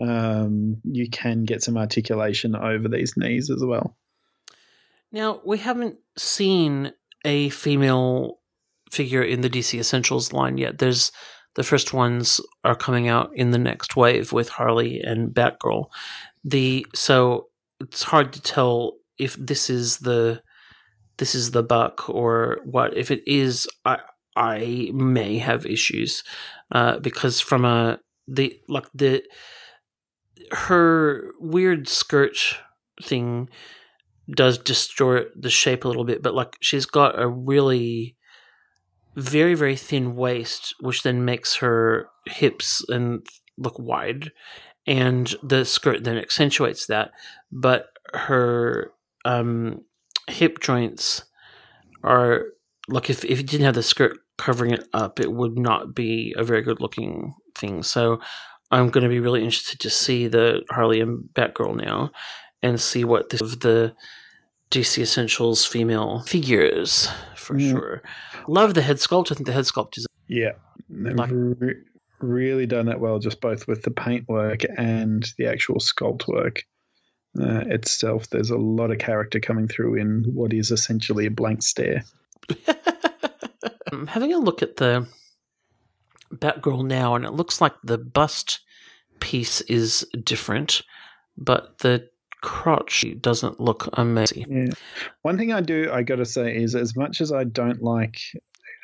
um, 0.00 0.76
you 0.84 1.08
can 1.10 1.44
get 1.44 1.62
some 1.62 1.76
articulation 1.76 2.54
over 2.54 2.88
these 2.88 3.14
knees 3.16 3.50
as 3.50 3.64
well. 3.64 3.96
Now, 5.10 5.40
we 5.44 5.58
haven't 5.58 5.96
seen 6.16 6.92
a 7.24 7.48
female 7.50 8.38
figure 8.90 9.22
in 9.22 9.40
the 9.40 9.50
DC 9.50 9.78
Essentials 9.78 10.32
line 10.32 10.58
yet. 10.58 10.78
There's 10.78 11.12
the 11.54 11.64
first 11.64 11.92
ones 11.92 12.40
are 12.64 12.76
coming 12.76 13.08
out 13.08 13.30
in 13.34 13.50
the 13.50 13.58
next 13.58 13.96
wave 13.96 14.32
with 14.32 14.48
Harley 14.50 15.00
and 15.00 15.34
Batgirl. 15.34 15.86
The 16.44 16.86
so 16.94 17.48
it's 17.80 18.04
hard 18.04 18.32
to 18.34 18.42
tell 18.42 18.98
if 19.18 19.34
this 19.34 19.68
is 19.68 19.98
the 19.98 20.42
this 21.16 21.34
is 21.34 21.50
the 21.50 21.62
buck 21.62 22.08
or 22.08 22.60
what. 22.64 22.96
If 22.96 23.10
it 23.10 23.26
is, 23.26 23.66
I 23.84 23.98
I 24.36 24.90
may 24.94 25.38
have 25.38 25.66
issues 25.66 26.22
uh, 26.70 27.00
because 27.00 27.40
from 27.40 27.64
a 27.64 27.98
the 28.28 28.56
like 28.68 28.86
the 28.94 29.24
her 30.52 31.32
weird 31.38 31.88
skirt 31.88 32.36
thing 33.02 33.48
does 34.30 34.58
distort 34.58 35.30
the 35.34 35.50
shape 35.50 35.84
a 35.84 35.88
little 35.88 36.04
bit, 36.04 36.22
but 36.22 36.34
like 36.34 36.56
she's 36.60 36.86
got 36.86 37.20
a 37.20 37.28
really 37.28 38.16
very 39.16 39.54
very 39.54 39.76
thin 39.76 40.14
waist, 40.14 40.74
which 40.80 41.02
then 41.02 41.24
makes 41.24 41.56
her 41.56 42.08
hips 42.26 42.84
and 42.88 43.26
look 43.56 43.78
wide, 43.78 44.32
and 44.86 45.34
the 45.42 45.64
skirt 45.64 46.04
then 46.04 46.16
accentuates 46.16 46.86
that. 46.86 47.10
But 47.50 47.86
her 48.14 48.92
um, 49.24 49.84
hip 50.28 50.60
joints 50.60 51.24
are 52.02 52.44
like 52.88 53.10
if 53.10 53.24
if 53.24 53.38
you 53.38 53.44
didn't 53.44 53.66
have 53.66 53.74
the 53.74 53.82
skirt 53.82 54.18
covering 54.36 54.72
it 54.72 54.84
up, 54.92 55.18
it 55.20 55.32
would 55.32 55.58
not 55.58 55.94
be 55.94 56.34
a 56.36 56.44
very 56.44 56.62
good 56.62 56.80
looking 56.80 57.34
thing. 57.54 57.82
So 57.82 58.20
I'm 58.70 58.90
going 58.90 59.02
to 59.02 59.08
be 59.08 59.20
really 59.20 59.44
interested 59.44 59.80
to 59.80 59.90
see 59.90 60.28
the 60.28 60.62
Harley 60.70 61.00
and 61.00 61.28
Batgirl 61.34 61.76
now 61.76 62.10
and 62.62 62.80
see 62.80 63.04
what 63.04 63.30
this 63.30 63.40
of 63.40 63.60
the 63.60 63.94
DC 64.70 64.98
Essentials 64.98 65.64
female 65.64 66.20
figures 66.20 67.08
for 67.36 67.56
mm. 67.56 67.70
sure. 67.70 68.02
Love 68.46 68.74
the 68.74 68.82
head 68.82 68.96
sculpt. 68.96 69.32
I 69.32 69.34
think 69.34 69.46
the 69.46 69.52
head 69.52 69.64
sculpt 69.64 69.96
is 69.96 70.06
yeah, 70.28 70.52
like, 70.90 71.30
re- 71.32 71.82
really 72.20 72.66
done 72.66 72.86
that 72.86 73.00
well. 73.00 73.18
Just 73.18 73.40
both 73.40 73.66
with 73.66 73.82
the 73.82 73.90
paint 73.90 74.28
work 74.28 74.62
and 74.76 75.26
the 75.38 75.46
actual 75.46 75.76
sculpt 75.76 76.28
work 76.28 76.64
uh, 77.40 77.64
itself. 77.66 78.28
There's 78.28 78.50
a 78.50 78.58
lot 78.58 78.90
of 78.90 78.98
character 78.98 79.40
coming 79.40 79.68
through 79.68 79.94
in 79.96 80.24
what 80.34 80.52
is 80.52 80.70
essentially 80.70 81.26
a 81.26 81.30
blank 81.30 81.62
stare. 81.62 82.04
Having 84.08 84.34
a 84.34 84.38
look 84.38 84.62
at 84.62 84.76
the 84.76 85.08
Batgirl 86.32 86.86
now, 86.86 87.14
and 87.14 87.24
it 87.24 87.32
looks 87.32 87.60
like 87.60 87.74
the 87.82 87.98
bust 87.98 88.60
piece 89.20 89.60
is 89.62 90.06
different, 90.24 90.82
but 91.36 91.78
the 91.78 92.08
crotch 92.40 93.04
doesn't 93.20 93.60
look 93.60 93.88
amazing. 93.94 94.66
Yeah. 94.66 94.72
One 95.22 95.38
thing 95.38 95.52
I 95.52 95.60
do, 95.60 95.90
I 95.92 96.02
got 96.02 96.16
to 96.16 96.24
say, 96.24 96.56
is 96.56 96.74
as 96.74 96.96
much 96.96 97.20
as 97.20 97.32
I 97.32 97.44
don't 97.44 97.82
like 97.82 98.20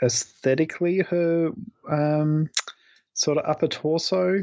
aesthetically 0.02 0.98
her 1.00 1.50
um, 1.88 2.50
sort 3.14 3.38
of 3.38 3.44
upper 3.48 3.68
torso 3.68 4.42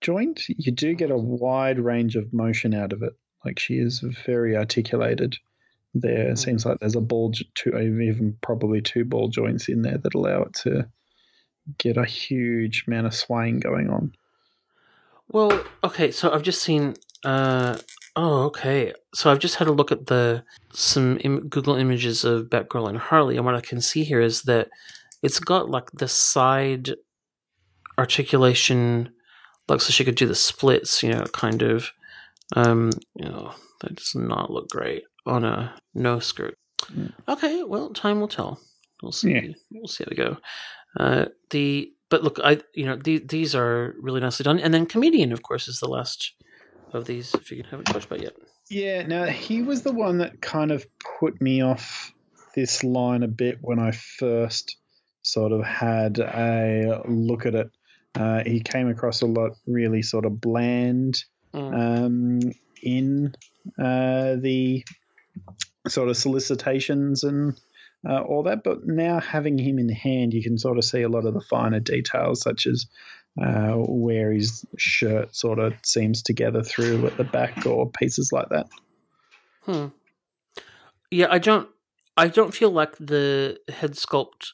joint, 0.00 0.42
you 0.48 0.72
do 0.72 0.94
get 0.94 1.10
a 1.10 1.16
wide 1.16 1.78
range 1.78 2.16
of 2.16 2.32
motion 2.32 2.74
out 2.74 2.92
of 2.92 3.02
it. 3.02 3.12
Like 3.44 3.58
she 3.58 3.74
is 3.74 4.00
very 4.24 4.56
articulated 4.56 5.36
there. 5.94 6.30
It 6.30 6.38
seems 6.38 6.64
like 6.64 6.80
there's 6.80 6.96
a 6.96 7.00
ball, 7.00 7.32
two, 7.54 7.76
even 7.78 8.36
probably 8.40 8.80
two 8.80 9.04
ball 9.04 9.28
joints 9.28 9.68
in 9.68 9.82
there 9.82 9.98
that 9.98 10.14
allow 10.14 10.42
it 10.42 10.54
to 10.62 10.88
get 11.78 11.96
a 11.96 12.04
huge 12.04 12.84
amount 12.86 13.06
of 13.06 13.14
swaying 13.14 13.60
going 13.60 13.90
on. 13.90 14.12
Well, 15.28 15.64
okay, 15.82 16.10
so 16.10 16.32
I've 16.32 16.42
just 16.42 16.62
seen. 16.62 16.94
Uh, 17.24 17.78
oh, 18.14 18.44
okay. 18.44 18.92
So 19.14 19.30
I've 19.30 19.38
just 19.38 19.56
had 19.56 19.68
a 19.68 19.72
look 19.72 19.90
at 19.90 20.06
the 20.06 20.44
some 20.72 21.18
Im- 21.22 21.48
Google 21.48 21.76
images 21.76 22.24
of 22.24 22.46
Batgirl 22.46 22.88
and 22.88 22.98
Harley, 22.98 23.36
and 23.36 23.46
what 23.46 23.54
I 23.54 23.60
can 23.60 23.80
see 23.80 24.04
here 24.04 24.20
is 24.20 24.42
that 24.42 24.68
it's 25.22 25.40
got 25.40 25.70
like 25.70 25.90
the 25.92 26.08
side 26.08 26.90
articulation, 27.98 29.12
like 29.68 29.80
so 29.80 29.92
she 29.92 30.04
could 30.04 30.16
do 30.16 30.26
the 30.26 30.34
splits, 30.34 31.02
you 31.02 31.10
know, 31.12 31.24
kind 31.32 31.62
of. 31.62 31.90
Um, 32.54 32.90
you 33.14 33.24
know, 33.24 33.54
that 33.80 33.96
does 33.96 34.14
not 34.14 34.50
look 34.50 34.68
great 34.68 35.04
on 35.26 35.44
a 35.44 35.74
no 35.94 36.18
skirt. 36.18 36.58
Mm. 36.92 37.12
Okay, 37.26 37.62
well, 37.62 37.88
time 37.90 38.20
will 38.20 38.28
tell. 38.28 38.60
We'll 39.02 39.12
see. 39.12 39.32
Yeah. 39.32 39.52
We'll 39.72 39.88
see 39.88 40.04
how 40.04 40.08
we 40.10 40.16
go. 40.16 40.36
Uh, 40.96 41.26
the 41.50 41.92
but 42.08 42.22
look, 42.22 42.38
I 42.42 42.60
you 42.74 42.86
know 42.86 42.96
the, 42.96 43.18
these 43.18 43.54
are 43.54 43.94
really 44.00 44.20
nicely 44.20 44.44
done, 44.44 44.58
and 44.58 44.72
then 44.72 44.86
comedian, 44.86 45.32
of 45.32 45.42
course, 45.42 45.68
is 45.68 45.80
the 45.80 45.88
last 45.88 46.32
of 46.92 47.06
these. 47.06 47.34
If 47.34 47.50
you 47.50 47.64
haven't 47.68 47.86
talked 47.86 48.06
about 48.06 48.22
yet. 48.22 48.34
Yeah, 48.70 49.06
now 49.06 49.24
he 49.24 49.62
was 49.62 49.82
the 49.82 49.92
one 49.92 50.18
that 50.18 50.40
kind 50.40 50.70
of 50.70 50.86
put 51.20 51.40
me 51.40 51.62
off 51.62 52.12
this 52.54 52.82
line 52.82 53.22
a 53.22 53.28
bit 53.28 53.58
when 53.60 53.78
I 53.78 53.90
first 53.90 54.76
sort 55.22 55.52
of 55.52 55.64
had 55.64 56.18
a 56.18 57.02
look 57.06 57.46
at 57.46 57.54
it. 57.54 57.70
Uh, 58.14 58.42
he 58.44 58.60
came 58.60 58.88
across 58.88 59.22
a 59.22 59.26
lot 59.26 59.52
really 59.66 60.02
sort 60.02 60.24
of 60.24 60.40
bland 60.40 61.24
mm. 61.52 61.74
um, 61.74 62.52
in 62.82 63.34
uh, 63.78 64.36
the 64.36 64.84
sort 65.88 66.08
of 66.08 66.16
solicitations 66.16 67.24
and 67.24 67.58
uh, 68.08 68.20
all 68.20 68.42
that. 68.44 68.62
But 68.64 68.86
now 68.86 69.20
having 69.20 69.58
him 69.58 69.78
in 69.78 69.88
hand, 69.88 70.34
you 70.34 70.42
can 70.42 70.58
sort 70.58 70.78
of 70.78 70.84
see 70.84 71.02
a 71.02 71.08
lot 71.08 71.26
of 71.26 71.34
the 71.34 71.40
finer 71.40 71.80
details, 71.80 72.40
such 72.40 72.66
as 72.66 72.86
uh, 73.40 73.72
where 73.74 74.32
his 74.32 74.64
shirt 74.76 75.34
sort 75.34 75.58
of 75.58 75.74
seems 75.82 76.22
together 76.22 76.62
through 76.62 77.06
at 77.06 77.16
the 77.16 77.24
back 77.24 77.66
or 77.66 77.90
pieces 77.90 78.32
like 78.32 78.48
that. 78.50 78.68
Hmm. 79.62 79.86
Yeah, 81.10 81.28
I 81.30 81.38
don't. 81.38 81.68
I 82.16 82.28
don't 82.28 82.54
feel 82.54 82.70
like 82.70 82.96
the 82.98 83.58
head 83.68 83.92
sculpt 83.92 84.52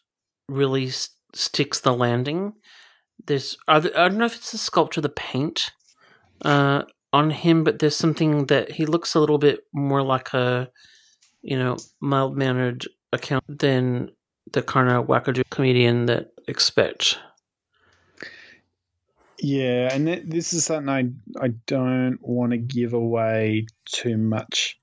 really 0.49 0.89
st- 0.89 1.15
sticks 1.35 1.81
the 1.81 1.93
landing. 1.93 2.55
There's 3.27 3.57
I 3.69 3.81
don't 3.81 4.17
know 4.17 4.25
if 4.25 4.37
it's 4.37 4.53
the 4.53 4.59
sculpt 4.59 4.97
or 4.97 5.03
the 5.03 5.09
paint 5.09 5.73
uh, 6.43 6.83
on 7.13 7.31
him, 7.31 7.65
but 7.65 7.79
there's 7.79 7.97
something 7.97 8.47
that 8.47 8.73
he 8.73 8.87
looks 8.87 9.15
a 9.15 9.21
little 9.21 9.39
bit 9.39 9.61
more 9.73 10.03
like 10.03 10.33
a 10.33 10.71
you 11.43 11.59
know 11.59 11.77
mild 12.01 12.37
mannered 12.37 12.87
account 13.13 13.45
than 13.49 14.11
the 14.53 14.63
kind 14.63 14.89
of 14.89 15.07
wackadoo 15.07 15.43
comedian 15.51 16.07
that 16.07 16.33
expect. 16.47 17.19
Yeah, 19.39 19.93
and 19.93 20.07
this 20.31 20.53
is 20.53 20.65
something 20.65 20.89
I 20.89 21.11
I 21.43 21.49
don't 21.67 22.19
want 22.21 22.53
to 22.53 22.59
give 22.59 22.93
away 22.93 23.67
too 23.87 24.19
much 24.19 24.79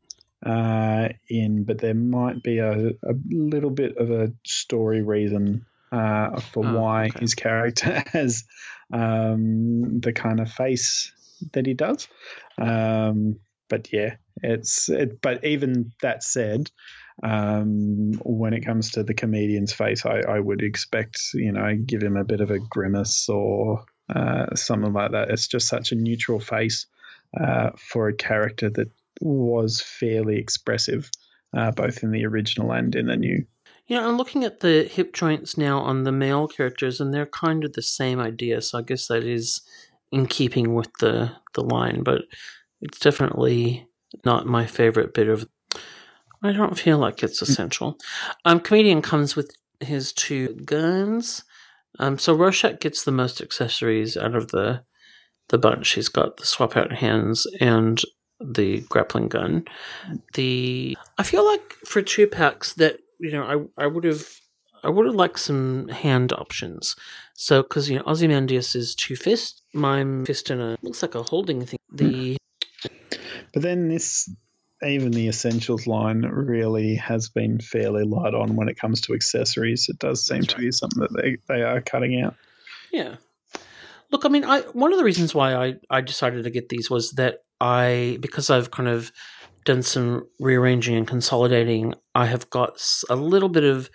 uh, 0.45 1.09
in, 1.29 1.63
but 1.63 1.79
there 1.79 1.93
might 1.93 2.41
be 2.41 2.57
a, 2.57 2.89
a 2.89 3.13
little 3.29 3.69
bit 3.69 3.97
of 3.97 4.09
a 4.09 4.31
story 4.45 5.01
reason 5.01 5.65
uh, 5.91 6.39
for 6.39 6.65
oh, 6.65 6.79
why 6.79 7.05
okay. 7.07 7.19
his 7.19 7.35
character 7.35 8.03
has 8.13 8.45
um, 8.91 9.99
the 9.99 10.13
kind 10.13 10.39
of 10.39 10.51
face 10.51 11.11
that 11.53 11.65
he 11.65 11.73
does. 11.73 12.07
Um, 12.57 13.39
but 13.69 13.91
yeah, 13.93 14.15
it's 14.41 14.89
it, 14.89 15.21
but 15.21 15.43
even 15.43 15.91
that 16.01 16.23
said, 16.23 16.71
um, 17.23 18.13
when 18.23 18.53
it 18.53 18.65
comes 18.65 18.91
to 18.91 19.03
the 19.03 19.13
comedian's 19.13 19.73
face, 19.73 20.05
I, 20.05 20.19
I, 20.19 20.39
would 20.39 20.61
expect, 20.61 21.19
you 21.33 21.51
know, 21.51 21.75
give 21.75 22.03
him 22.03 22.15
a 22.15 22.23
bit 22.23 22.41
of 22.41 22.51
a 22.51 22.59
grimace 22.59 23.27
or 23.27 23.85
uh, 24.13 24.53
something 24.55 24.93
like 24.93 25.11
that. 25.11 25.31
It's 25.31 25.47
just 25.47 25.67
such 25.67 25.91
a 25.91 25.95
neutral 25.95 26.39
face 26.39 26.85
uh, 27.39 27.71
for 27.77 28.07
a 28.07 28.13
character 28.13 28.69
that 28.69 28.91
was 29.19 29.81
fairly 29.81 30.37
expressive, 30.37 31.09
uh, 31.55 31.71
both 31.71 32.03
in 32.03 32.11
the 32.11 32.25
original 32.25 32.71
and 32.71 32.95
in 32.95 33.07
the 33.07 33.17
new. 33.17 33.45
Yeah, 33.87 34.05
I'm 34.05 34.17
looking 34.17 34.43
at 34.43 34.59
the 34.59 34.83
hip 34.83 35.13
joints 35.13 35.57
now 35.57 35.79
on 35.79 36.03
the 36.03 36.11
male 36.11 36.47
characters, 36.47 36.99
and 36.99 37.13
they're 37.13 37.25
kind 37.25 37.63
of 37.63 37.73
the 37.73 37.81
same 37.81 38.19
idea. 38.19 38.61
So 38.61 38.79
I 38.79 38.81
guess 38.81 39.07
that 39.07 39.23
is 39.23 39.61
in 40.11 40.27
keeping 40.27 40.75
with 40.75 40.91
the 40.99 41.31
the 41.55 41.63
line, 41.63 42.03
but 42.03 42.23
it's 42.81 42.99
definitely 42.99 43.87
not 44.23 44.45
my 44.45 44.65
favorite 44.65 45.13
bit 45.13 45.29
of 45.29 45.47
I 46.43 46.51
don't 46.51 46.77
feel 46.77 46.97
like 46.97 47.23
it's 47.23 47.39
mm. 47.39 47.49
essential. 47.49 47.97
Um, 48.45 48.59
comedian 48.59 49.01
comes 49.01 49.35
with 49.35 49.55
his 49.79 50.13
two 50.13 50.55
guns. 50.65 51.43
Um, 51.99 52.17
so 52.17 52.33
Rorschach 52.33 52.79
gets 52.79 53.03
the 53.03 53.11
most 53.11 53.41
accessories 53.41 54.17
out 54.17 54.35
of 54.35 54.49
the 54.49 54.83
the 55.49 55.57
bunch. 55.57 55.93
He's 55.93 56.09
got 56.09 56.37
the 56.37 56.45
swap 56.45 56.75
out 56.75 56.91
hands 56.91 57.47
and 57.59 58.01
the 58.39 58.81
grappling 58.89 59.29
gun. 59.29 59.65
The 60.33 60.97
I 61.17 61.23
feel 61.23 61.45
like 61.45 61.73
for 61.85 62.01
two 62.01 62.27
packs 62.27 62.73
that 62.73 62.99
you 63.19 63.31
know 63.31 63.43
I 63.77 63.83
I 63.83 63.87
would 63.87 64.03
have 64.03 64.27
I 64.83 64.89
would 64.89 65.05
have 65.05 65.15
liked 65.15 65.39
some 65.39 65.87
hand 65.87 66.33
options. 66.33 66.95
So 67.33 67.63
because 67.63 67.89
you 67.89 67.97
know 67.97 68.03
Ozymandias 68.05 68.75
is 68.75 68.93
two 68.93 69.15
fists, 69.15 69.61
mime 69.73 70.25
fist 70.25 70.49
and 70.49 70.61
a 70.61 70.77
looks 70.81 71.01
like 71.01 71.15
a 71.15 71.23
holding 71.23 71.65
thing. 71.65 71.79
The 71.91 72.37
but 73.53 73.63
then 73.63 73.89
this 73.89 74.29
even 74.83 75.11
the 75.11 75.27
essentials 75.27 75.87
line 75.87 76.21
really 76.21 76.95
has 76.95 77.29
been 77.29 77.59
fairly 77.59 78.03
light 78.03 78.33
on 78.33 78.55
when 78.55 78.69
it 78.69 78.79
comes 78.79 79.01
to 79.01 79.13
accessories. 79.13 79.87
It 79.89 79.99
does 79.99 80.25
seem 80.25 80.41
That's 80.41 80.53
to 80.53 80.55
right. 80.57 80.65
be 80.65 80.71
something 80.71 81.01
that 81.01 81.13
they, 81.13 81.37
they 81.47 81.63
are 81.63 81.81
cutting 81.81 82.21
out. 82.21 82.35
Yeah. 82.91 83.15
Look, 84.11 84.25
I 84.25 84.29
mean, 84.29 84.45
I 84.45 84.61
one 84.61 84.93
of 84.93 84.97
the 84.97 85.03
reasons 85.03 85.35
why 85.35 85.53
I, 85.53 85.75
I 85.89 86.01
decided 86.01 86.43
to 86.43 86.49
get 86.49 86.69
these 86.69 86.89
was 86.89 87.11
that 87.13 87.39
I 87.59 88.17
because 88.21 88.49
I've 88.49 88.71
kind 88.71 88.87
of 88.87 89.11
done 89.65 89.83
some 89.83 90.27
rearranging 90.39 90.95
and 90.95 91.07
consolidating. 91.07 91.93
I 92.15 92.27
have 92.27 92.49
got 92.49 92.81
a 93.09 93.15
little 93.15 93.49
bit 93.49 93.65
of 93.65 93.89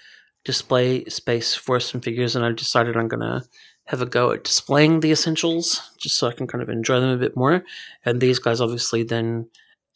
display 0.44 1.04
space 1.04 1.54
for 1.54 1.80
some 1.80 2.00
figures, 2.00 2.36
and 2.36 2.44
I've 2.44 2.56
decided 2.56 2.96
I'm 2.96 3.08
gonna 3.08 3.44
have 3.86 4.02
a 4.02 4.06
go 4.06 4.32
at 4.32 4.44
displaying 4.44 5.00
the 5.00 5.12
essentials 5.12 5.90
just 5.98 6.16
so 6.16 6.28
I 6.28 6.32
can 6.32 6.46
kind 6.46 6.62
of 6.62 6.68
enjoy 6.68 7.00
them 7.00 7.10
a 7.10 7.16
bit 7.16 7.36
more. 7.36 7.64
And 8.04 8.20
these 8.20 8.38
guys 8.38 8.60
obviously 8.60 9.02
then 9.02 9.48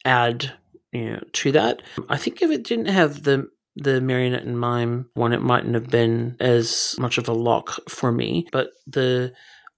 add 0.03 0.53
you 0.91 1.11
know, 1.11 1.23
to 1.33 1.51
that. 1.51 1.81
I 2.09 2.17
think 2.17 2.41
if 2.41 2.51
it 2.51 2.63
didn't 2.63 2.87
have 2.87 3.23
the 3.23 3.49
the 3.75 4.01
marionette 4.01 4.43
and 4.43 4.59
mime 4.59 5.09
one, 5.13 5.33
it 5.33 5.41
mightn't 5.41 5.75
have 5.75 5.89
been 5.89 6.35
as 6.39 6.95
much 6.97 7.17
of 7.17 7.27
a 7.27 7.33
lock 7.33 7.79
for 7.87 8.11
me. 8.11 8.47
But 8.51 8.69
the 8.87 9.33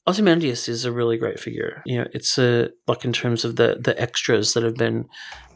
Ozymandias 0.08 0.68
is 0.70 0.86
a 0.86 0.92
really 0.92 1.18
great 1.18 1.40
figure. 1.40 1.84
You 1.86 2.00
know, 2.00 2.08
it's 2.14 2.38
a 2.38 2.70
like 2.88 3.06
in 3.06 3.14
terms 3.14 3.46
of 3.46 3.58
the 3.58 3.78
the 3.80 4.00
extras 4.02 4.54
that 4.54 4.64
have 4.64 4.76
been 4.76 5.08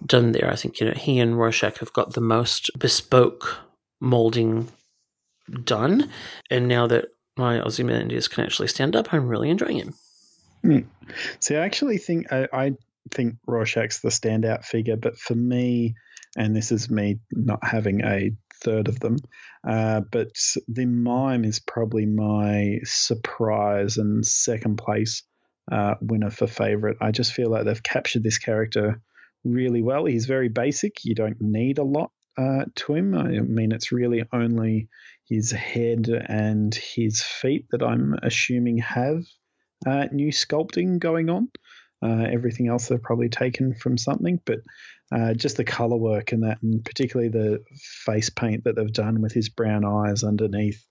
done 0.06 0.32
there. 0.32 0.50
I 0.52 0.56
think 0.56 0.80
you 0.80 0.88
know 0.88 0.94
he 0.94 1.20
and 1.20 1.38
Rorschach 1.38 1.80
have 1.80 1.94
got 1.94 2.14
the 2.14 2.22
most 2.22 2.70
bespoke 2.78 3.60
molding 4.00 4.70
done, 5.64 6.10
and 6.52 6.68
now 6.68 6.88
that 6.88 7.06
my 7.38 7.60
Ozymandias 7.62 8.28
can 8.28 8.44
actually 8.44 8.68
stand 8.68 8.96
up, 8.96 9.14
I'm 9.14 9.28
really 9.28 9.50
enjoying 9.50 9.78
him. 9.78 9.94
Mm. 10.64 10.86
See, 11.40 11.56
I 11.56 11.66
actually 11.66 11.98
think 11.98 12.32
I, 12.32 12.48
I 12.54 12.74
think 13.12 13.36
Rorschach's 13.48 14.02
the 14.02 14.10
standout 14.10 14.66
figure, 14.66 14.98
but 14.98 15.18
for 15.18 15.36
me, 15.36 15.96
and 16.36 16.56
this 16.56 16.72
is 16.72 16.90
me 16.90 17.20
not 17.32 17.64
having 17.64 18.02
a 18.02 18.32
third 18.56 18.88
of 18.88 19.00
them, 19.00 19.18
uh, 19.68 20.02
but 20.12 20.32
the 20.68 20.86
mime 20.86 21.46
is 21.46 21.60
probably 21.60 22.06
my 22.06 22.80
surprise 22.84 23.98
and 23.98 24.26
second 24.26 24.78
place 24.78 25.24
uh, 25.72 25.96
winner 26.02 26.30
for 26.30 26.48
favorite. 26.48 26.98
I 27.02 27.12
just 27.12 27.34
feel 27.34 27.50
like 27.50 27.66
they've 27.66 27.84
captured 27.84 28.24
this 28.24 28.38
character 28.38 29.02
really 29.44 29.82
well. 29.82 30.06
He's 30.06 30.26
very 30.26 30.50
basic. 30.50 31.04
You 31.04 31.16
don't 31.16 31.40
need 31.40 31.78
a 31.78 31.84
lot 31.84 32.12
uh, 32.38 32.66
to 32.76 32.96
him. 32.96 33.16
I 33.16 33.28
mean, 33.40 33.72
it's 33.72 33.92
really 33.92 34.24
only 34.34 34.90
his 35.28 35.52
head 35.52 36.08
and 36.08 36.74
his 36.74 37.22
feet 37.22 37.66
that 37.72 37.84
I'm 37.84 38.16
assuming 38.22 38.80
have 38.80 39.24
uh, 39.86 40.06
new 40.12 40.32
sculpting 40.32 41.00
going 41.00 41.30
on. 41.30 41.50
Uh, 42.04 42.26
everything 42.30 42.68
else 42.68 42.88
they've 42.88 43.02
probably 43.02 43.30
taken 43.30 43.74
from 43.74 43.98
something, 43.98 44.40
but 44.46 44.60
uh, 45.14 45.34
just 45.34 45.58
the 45.58 45.64
color 45.64 45.96
work 45.96 46.32
and 46.32 46.44
that, 46.44 46.62
and 46.62 46.84
particularly 46.84 47.30
the 47.30 47.64
face 48.06 48.30
paint 48.30 48.64
that 48.64 48.76
they've 48.76 48.92
done 48.92 49.22
with 49.22 49.32
his 49.32 49.48
brown 49.48 49.86
eyes 49.86 50.24
underneath, 50.24 50.86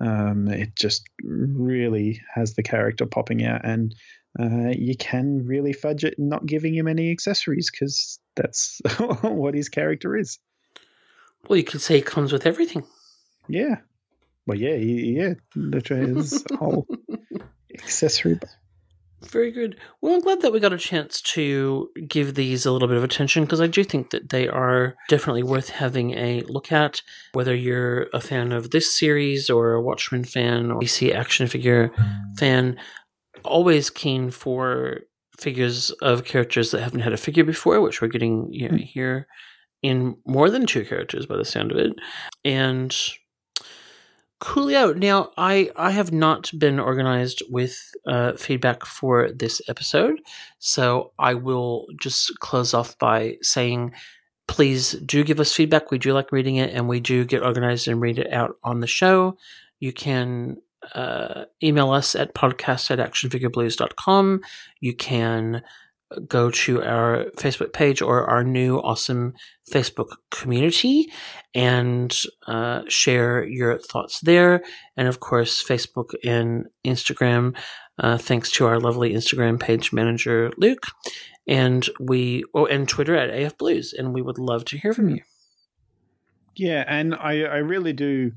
um, 0.00 0.48
it 0.48 0.74
just 0.76 1.08
really 1.22 2.20
has 2.34 2.54
the 2.54 2.62
character 2.62 3.06
popping 3.06 3.44
out. 3.44 3.64
And 3.64 3.94
uh, 4.38 4.72
you 4.76 4.96
can 4.96 5.46
really 5.46 5.72
fudge 5.72 6.04
it 6.04 6.14
not 6.18 6.46
giving 6.46 6.74
him 6.74 6.88
any 6.88 7.10
accessories 7.10 7.70
because 7.70 8.18
that's 8.36 8.80
what 9.22 9.54
his 9.54 9.68
character 9.68 10.16
is. 10.16 10.38
Well, 11.48 11.56
you 11.56 11.64
could 11.64 11.80
say 11.80 11.96
he 11.96 12.02
comes 12.02 12.32
with 12.32 12.46
everything. 12.46 12.84
Yeah. 13.48 13.76
Well, 14.46 14.58
yeah, 14.58 14.74
yeah, 14.74 15.34
literally 15.54 16.14
his 16.14 16.44
whole 16.58 16.86
accessory 17.72 18.38
Very 19.22 19.50
good. 19.50 19.76
Well, 20.00 20.14
I'm 20.14 20.20
glad 20.20 20.40
that 20.40 20.52
we 20.52 20.60
got 20.60 20.72
a 20.72 20.78
chance 20.78 21.20
to 21.22 21.90
give 22.08 22.34
these 22.34 22.64
a 22.64 22.72
little 22.72 22.88
bit 22.88 22.96
of 22.96 23.04
attention 23.04 23.44
because 23.44 23.60
I 23.60 23.66
do 23.66 23.84
think 23.84 24.10
that 24.10 24.30
they 24.30 24.48
are 24.48 24.96
definitely 25.08 25.42
worth 25.42 25.70
having 25.70 26.12
a 26.12 26.42
look 26.42 26.72
at. 26.72 27.02
Whether 27.32 27.54
you're 27.54 28.08
a 28.14 28.20
fan 28.20 28.52
of 28.52 28.70
this 28.70 28.96
series 28.98 29.50
or 29.50 29.74
a 29.74 29.82
Watchmen 29.82 30.24
fan 30.24 30.70
or 30.70 30.78
a 30.78 30.80
DC 30.80 31.14
action 31.14 31.46
figure 31.48 31.92
fan, 32.38 32.78
always 33.44 33.90
keen 33.90 34.30
for 34.30 35.00
figures 35.38 35.90
of 36.02 36.24
characters 36.24 36.70
that 36.70 36.82
haven't 36.82 37.00
had 37.00 37.12
a 37.12 37.18
figure 37.18 37.44
before, 37.44 37.80
which 37.80 38.00
we're 38.00 38.08
getting 38.08 38.52
you 38.52 38.68
know, 38.68 38.76
hmm. 38.76 38.82
here 38.82 39.26
in 39.82 40.16
more 40.26 40.50
than 40.50 40.66
two 40.66 40.84
characters 40.84 41.26
by 41.26 41.36
the 41.36 41.44
sound 41.44 41.72
of 41.72 41.78
it. 41.78 41.92
And 42.44 42.94
Coolio. 44.40 44.96
Now, 44.96 45.30
I 45.36 45.70
I 45.76 45.90
have 45.90 46.12
not 46.12 46.50
been 46.58 46.80
organized 46.80 47.42
with 47.50 47.92
uh, 48.06 48.32
feedback 48.32 48.86
for 48.86 49.30
this 49.30 49.60
episode, 49.68 50.20
so 50.58 51.12
I 51.18 51.34
will 51.34 51.86
just 52.00 52.38
close 52.40 52.72
off 52.72 52.98
by 52.98 53.36
saying, 53.42 53.92
please 54.48 54.92
do 54.92 55.24
give 55.24 55.40
us 55.40 55.52
feedback. 55.52 55.90
We 55.90 55.98
do 55.98 56.12
like 56.12 56.32
reading 56.32 56.56
it, 56.56 56.74
and 56.74 56.88
we 56.88 57.00
do 57.00 57.24
get 57.24 57.42
organized 57.42 57.86
and 57.86 58.00
read 58.00 58.18
it 58.18 58.32
out 58.32 58.56
on 58.64 58.80
the 58.80 58.86
show. 58.86 59.36
You 59.78 59.92
can 59.92 60.56
uh, 60.94 61.44
email 61.62 61.90
us 61.90 62.14
at 62.14 62.34
podcast 62.34 62.90
at 62.90 62.98
actionfigureblues.com. 62.98 64.40
You 64.80 64.94
can 64.94 65.62
go 66.26 66.50
to 66.50 66.82
our 66.82 67.26
Facebook 67.36 67.72
page 67.72 68.02
or 68.02 68.28
our 68.28 68.42
new 68.42 68.78
awesome 68.78 69.34
Facebook 69.70 70.08
community 70.30 71.10
and 71.54 72.16
uh, 72.46 72.82
share 72.88 73.44
your 73.44 73.78
thoughts 73.78 74.20
there. 74.20 74.62
And 74.96 75.08
of 75.08 75.20
course, 75.20 75.62
Facebook 75.62 76.14
and 76.24 76.66
Instagram, 76.84 77.56
uh, 77.98 78.18
thanks 78.18 78.50
to 78.52 78.66
our 78.66 78.80
lovely 78.80 79.12
Instagram 79.12 79.60
page 79.60 79.92
manager, 79.92 80.50
Luke. 80.56 80.86
And 81.46 81.88
we, 81.98 82.44
oh, 82.54 82.66
and 82.66 82.88
Twitter 82.88 83.16
at 83.16 83.30
AF 83.30 83.56
Blues. 83.58 83.92
And 83.92 84.12
we 84.12 84.22
would 84.22 84.38
love 84.38 84.64
to 84.66 84.78
hear 84.78 84.92
from 84.92 85.10
you. 85.10 85.22
Yeah, 86.56 86.84
and 86.86 87.14
I, 87.14 87.42
I 87.42 87.56
really 87.58 87.92
do 87.92 88.32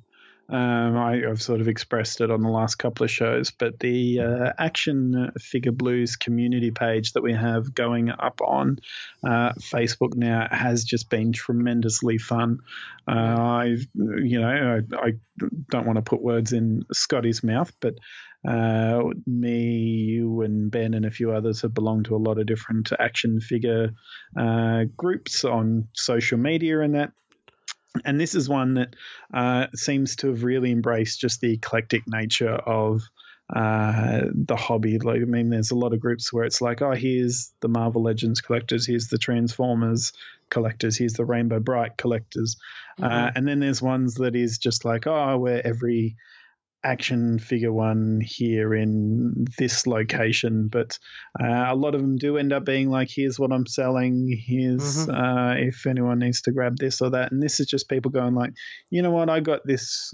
um, 0.49 0.97
I, 0.97 1.21
have 1.27 1.41
sort 1.41 1.61
of 1.61 1.67
expressed 1.67 2.19
it 2.19 2.29
on 2.29 2.41
the 2.41 2.49
last 2.49 2.75
couple 2.75 3.05
of 3.05 3.11
shows, 3.11 3.51
but 3.51 3.79
the 3.79 4.19
uh, 4.19 4.53
Action 4.57 5.31
Figure 5.39 5.71
Blues 5.71 6.17
community 6.17 6.71
page 6.71 7.13
that 7.13 7.23
we 7.23 7.33
have 7.33 7.73
going 7.73 8.09
up 8.09 8.41
on 8.41 8.79
uh, 9.23 9.53
Facebook 9.53 10.15
now 10.15 10.47
has 10.51 10.83
just 10.83 11.09
been 11.09 11.31
tremendously 11.31 12.17
fun. 12.17 12.59
Uh, 13.07 13.11
I, 13.11 13.77
you 13.95 14.41
know, 14.41 14.81
I, 14.91 15.07
I 15.07 15.13
don't 15.69 15.85
want 15.85 15.97
to 15.97 16.03
put 16.03 16.21
words 16.21 16.51
in 16.51 16.83
Scotty's 16.91 17.41
mouth, 17.41 17.71
but 17.79 17.95
uh, 18.45 19.01
me, 19.25 19.61
you, 19.61 20.41
and 20.41 20.69
Ben, 20.69 20.93
and 20.93 21.05
a 21.05 21.11
few 21.11 21.31
others 21.31 21.61
have 21.61 21.73
belonged 21.73 22.05
to 22.05 22.15
a 22.15 22.17
lot 22.17 22.37
of 22.37 22.45
different 22.45 22.91
action 22.99 23.39
figure 23.39 23.91
uh, 24.37 24.83
groups 24.97 25.45
on 25.45 25.87
social 25.93 26.37
media 26.37 26.81
and 26.81 26.95
that 26.95 27.11
and 28.05 28.19
this 28.19 28.35
is 28.35 28.49
one 28.49 28.75
that 28.75 28.95
uh, 29.33 29.67
seems 29.75 30.15
to 30.17 30.27
have 30.27 30.43
really 30.43 30.71
embraced 30.71 31.19
just 31.19 31.41
the 31.41 31.53
eclectic 31.53 32.03
nature 32.07 32.53
of 32.53 33.03
uh, 33.53 34.21
the 34.33 34.55
hobby. 34.55 34.97
Like, 34.97 35.21
I 35.21 35.25
mean, 35.25 35.49
there's 35.49 35.71
a 35.71 35.75
lot 35.75 35.93
of 35.93 35.99
groups 35.99 36.31
where 36.31 36.43
it's 36.43 36.61
like, 36.61 36.81
oh, 36.81 36.93
here's 36.93 37.51
the 37.59 37.67
Marvel 37.67 38.01
Legends 38.01 38.41
collectors, 38.41 38.85
here's 38.85 39.07
the 39.07 39.17
Transformers 39.17 40.13
collectors, 40.49 40.97
here's 40.97 41.13
the 41.13 41.25
Rainbow 41.25 41.59
Brite 41.59 41.97
collectors, 41.97 42.57
uh, 43.01 43.05
mm-hmm. 43.05 43.13
uh, 43.13 43.31
and 43.35 43.47
then 43.47 43.59
there's 43.59 43.81
ones 43.81 44.15
that 44.15 44.35
is 44.35 44.57
just 44.57 44.85
like, 44.85 45.07
oh, 45.07 45.37
where 45.37 45.65
every 45.65 46.15
action 46.83 47.39
figure 47.39 47.71
one 47.71 48.21
here 48.23 48.73
in 48.73 49.45
this 49.57 49.87
location, 49.87 50.67
but 50.67 50.97
uh, 51.41 51.65
a 51.67 51.75
lot 51.75 51.95
of 51.95 52.01
them 52.01 52.17
do 52.17 52.37
end 52.37 52.53
up 52.53 52.65
being 52.65 52.89
like, 52.89 53.09
here's 53.09 53.39
what 53.39 53.51
I'm 53.51 53.65
selling, 53.65 54.37
here's 54.45 55.07
mm-hmm. 55.07 55.11
uh, 55.11 55.53
if 55.55 55.85
anyone 55.85 56.19
needs 56.19 56.41
to 56.41 56.51
grab 56.51 56.77
this 56.77 57.01
or 57.01 57.11
that. 57.11 57.31
And 57.31 57.41
this 57.41 57.59
is 57.59 57.67
just 57.67 57.89
people 57.89 58.11
going 58.11 58.35
like, 58.35 58.53
you 58.89 59.01
know 59.01 59.11
what, 59.11 59.29
I 59.29 59.39
got 59.39 59.61
this 59.65 60.13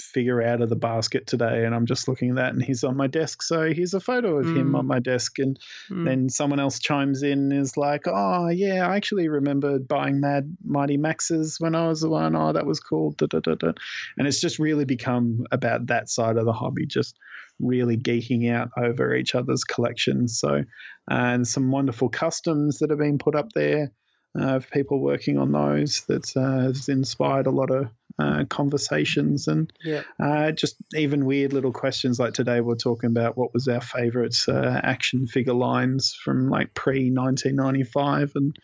figure 0.00 0.42
out 0.42 0.60
of 0.60 0.68
the 0.68 0.76
basket 0.76 1.26
today 1.26 1.64
and 1.64 1.74
I'm 1.74 1.86
just 1.86 2.08
looking 2.08 2.30
at 2.30 2.36
that 2.36 2.52
and 2.52 2.62
he's 2.62 2.84
on 2.84 2.96
my 2.96 3.06
desk. 3.06 3.42
So 3.42 3.72
here's 3.72 3.94
a 3.94 4.00
photo 4.00 4.38
of 4.38 4.46
mm. 4.46 4.56
him 4.56 4.74
on 4.74 4.86
my 4.86 5.00
desk. 5.00 5.38
And 5.38 5.58
mm. 5.90 6.04
then 6.04 6.28
someone 6.28 6.60
else 6.60 6.78
chimes 6.78 7.22
in 7.22 7.52
is 7.52 7.76
like, 7.76 8.02
oh, 8.06 8.48
yeah, 8.48 8.88
I 8.88 8.96
actually 8.96 9.28
remember 9.28 9.78
buying 9.78 10.20
Mad 10.20 10.56
Mighty 10.64 10.96
Maxes 10.96 11.58
when 11.58 11.74
I 11.74 11.88
was 11.88 12.00
the 12.00 12.08
one. 12.08 12.36
Oh, 12.36 12.52
that 12.52 12.66
was 12.66 12.80
cool. 12.80 13.12
Da, 13.12 13.26
da, 13.26 13.40
da, 13.40 13.72
and 14.16 14.26
it's 14.26 14.40
just 14.40 14.58
really 14.58 14.84
become 14.84 15.46
about 15.50 15.86
that 15.88 16.08
side 16.08 16.36
of 16.36 16.44
the 16.44 16.52
hobby, 16.52 16.86
just 16.86 17.18
really 17.60 17.96
geeking 17.96 18.52
out 18.52 18.70
over 18.76 19.14
each 19.14 19.34
other's 19.34 19.64
collections. 19.64 20.38
So, 20.38 20.64
and 21.10 21.46
some 21.46 21.70
wonderful 21.70 22.08
customs 22.08 22.78
that 22.78 22.90
have 22.90 22.98
been 22.98 23.18
put 23.18 23.34
up 23.34 23.52
there 23.52 23.92
uh, 24.38 24.56
of 24.56 24.70
people 24.70 25.00
working 25.00 25.38
on 25.38 25.52
those 25.52 26.02
that 26.08 26.36
uh, 26.36 26.62
has 26.62 26.88
inspired 26.88 27.46
a 27.46 27.50
lot 27.50 27.70
of 27.70 27.88
uh, 28.18 28.44
conversations 28.48 29.46
and 29.48 29.72
yeah. 29.84 30.02
uh, 30.20 30.50
just 30.50 30.76
even 30.94 31.24
weird 31.24 31.52
little 31.52 31.72
questions 31.72 32.18
like 32.18 32.34
today 32.34 32.60
we're 32.60 32.74
talking 32.74 33.10
about 33.10 33.36
what 33.36 33.54
was 33.54 33.68
our 33.68 33.80
favorite 33.80 34.36
uh, 34.48 34.80
action 34.82 35.26
figure 35.26 35.54
lines 35.54 36.16
from 36.24 36.48
like 36.48 36.74
pre 36.74 37.10
1995 37.10 38.32
and 38.34 38.58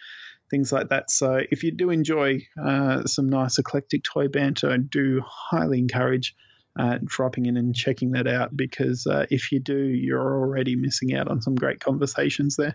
things 0.50 0.72
like 0.72 0.88
that. 0.88 1.10
So 1.10 1.40
if 1.50 1.62
you 1.62 1.72
do 1.72 1.90
enjoy 1.90 2.40
uh, 2.62 3.04
some 3.06 3.28
nice 3.28 3.58
eclectic 3.58 4.02
toy 4.04 4.28
banter, 4.28 4.70
I 4.70 4.76
do 4.78 5.22
highly 5.26 5.78
encourage. 5.78 6.34
Uh, 6.76 6.98
dropping 7.04 7.46
in 7.46 7.56
and 7.56 7.72
checking 7.72 8.10
that 8.10 8.26
out 8.26 8.56
because 8.56 9.06
uh, 9.06 9.24
if 9.30 9.52
you 9.52 9.60
do, 9.60 9.78
you're 9.78 10.20
already 10.20 10.74
missing 10.74 11.14
out 11.14 11.28
on 11.28 11.40
some 11.40 11.54
great 11.54 11.78
conversations 11.78 12.56
there. 12.56 12.74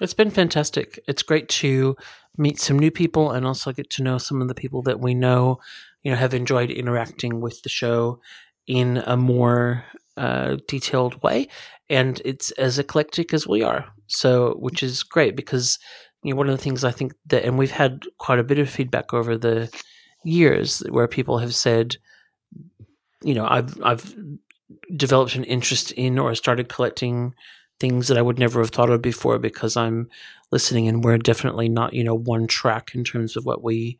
It's 0.00 0.14
been 0.14 0.30
fantastic. 0.30 0.98
It's 1.06 1.22
great 1.22 1.50
to 1.50 1.96
meet 2.38 2.58
some 2.58 2.78
new 2.78 2.90
people 2.90 3.30
and 3.30 3.46
also 3.46 3.72
get 3.72 3.90
to 3.90 4.02
know 4.02 4.18
some 4.18 4.42
of 4.42 4.48
the 4.48 4.54
people 4.54 4.82
that 4.82 5.00
we 5.00 5.14
know, 5.14 5.58
you 6.06 6.12
know, 6.12 6.18
have 6.18 6.34
enjoyed 6.34 6.70
interacting 6.70 7.40
with 7.40 7.60
the 7.62 7.68
show 7.68 8.20
in 8.68 8.98
a 9.06 9.16
more 9.16 9.84
uh, 10.16 10.56
detailed 10.68 11.20
way. 11.20 11.48
And 11.90 12.22
it's 12.24 12.52
as 12.52 12.78
eclectic 12.78 13.34
as 13.34 13.48
we 13.48 13.64
are. 13.64 13.86
So, 14.06 14.52
which 14.60 14.84
is 14.84 15.02
great 15.02 15.34
because, 15.34 15.80
you 16.22 16.30
know, 16.30 16.36
one 16.36 16.48
of 16.48 16.56
the 16.56 16.62
things 16.62 16.84
I 16.84 16.92
think 16.92 17.14
that, 17.26 17.44
and 17.44 17.58
we've 17.58 17.72
had 17.72 18.04
quite 18.18 18.38
a 18.38 18.44
bit 18.44 18.60
of 18.60 18.70
feedback 18.70 19.12
over 19.12 19.36
the 19.36 19.68
years 20.22 20.78
where 20.90 21.08
people 21.08 21.38
have 21.38 21.56
said, 21.56 21.96
you 23.24 23.34
know, 23.34 23.44
I've, 23.44 23.76
I've 23.82 24.14
developed 24.94 25.34
an 25.34 25.42
interest 25.42 25.90
in 25.90 26.20
or 26.20 26.32
started 26.36 26.68
collecting 26.68 27.34
things 27.80 28.06
that 28.06 28.16
I 28.16 28.22
would 28.22 28.38
never 28.38 28.60
have 28.60 28.70
thought 28.70 28.90
of 28.90 29.02
before 29.02 29.40
because 29.40 29.76
I'm 29.76 30.08
listening 30.52 30.86
and 30.86 31.02
we're 31.02 31.18
definitely 31.18 31.68
not, 31.68 31.94
you 31.94 32.04
know, 32.04 32.14
one 32.14 32.46
track 32.46 32.94
in 32.94 33.02
terms 33.02 33.36
of 33.36 33.44
what 33.44 33.60
we 33.60 33.98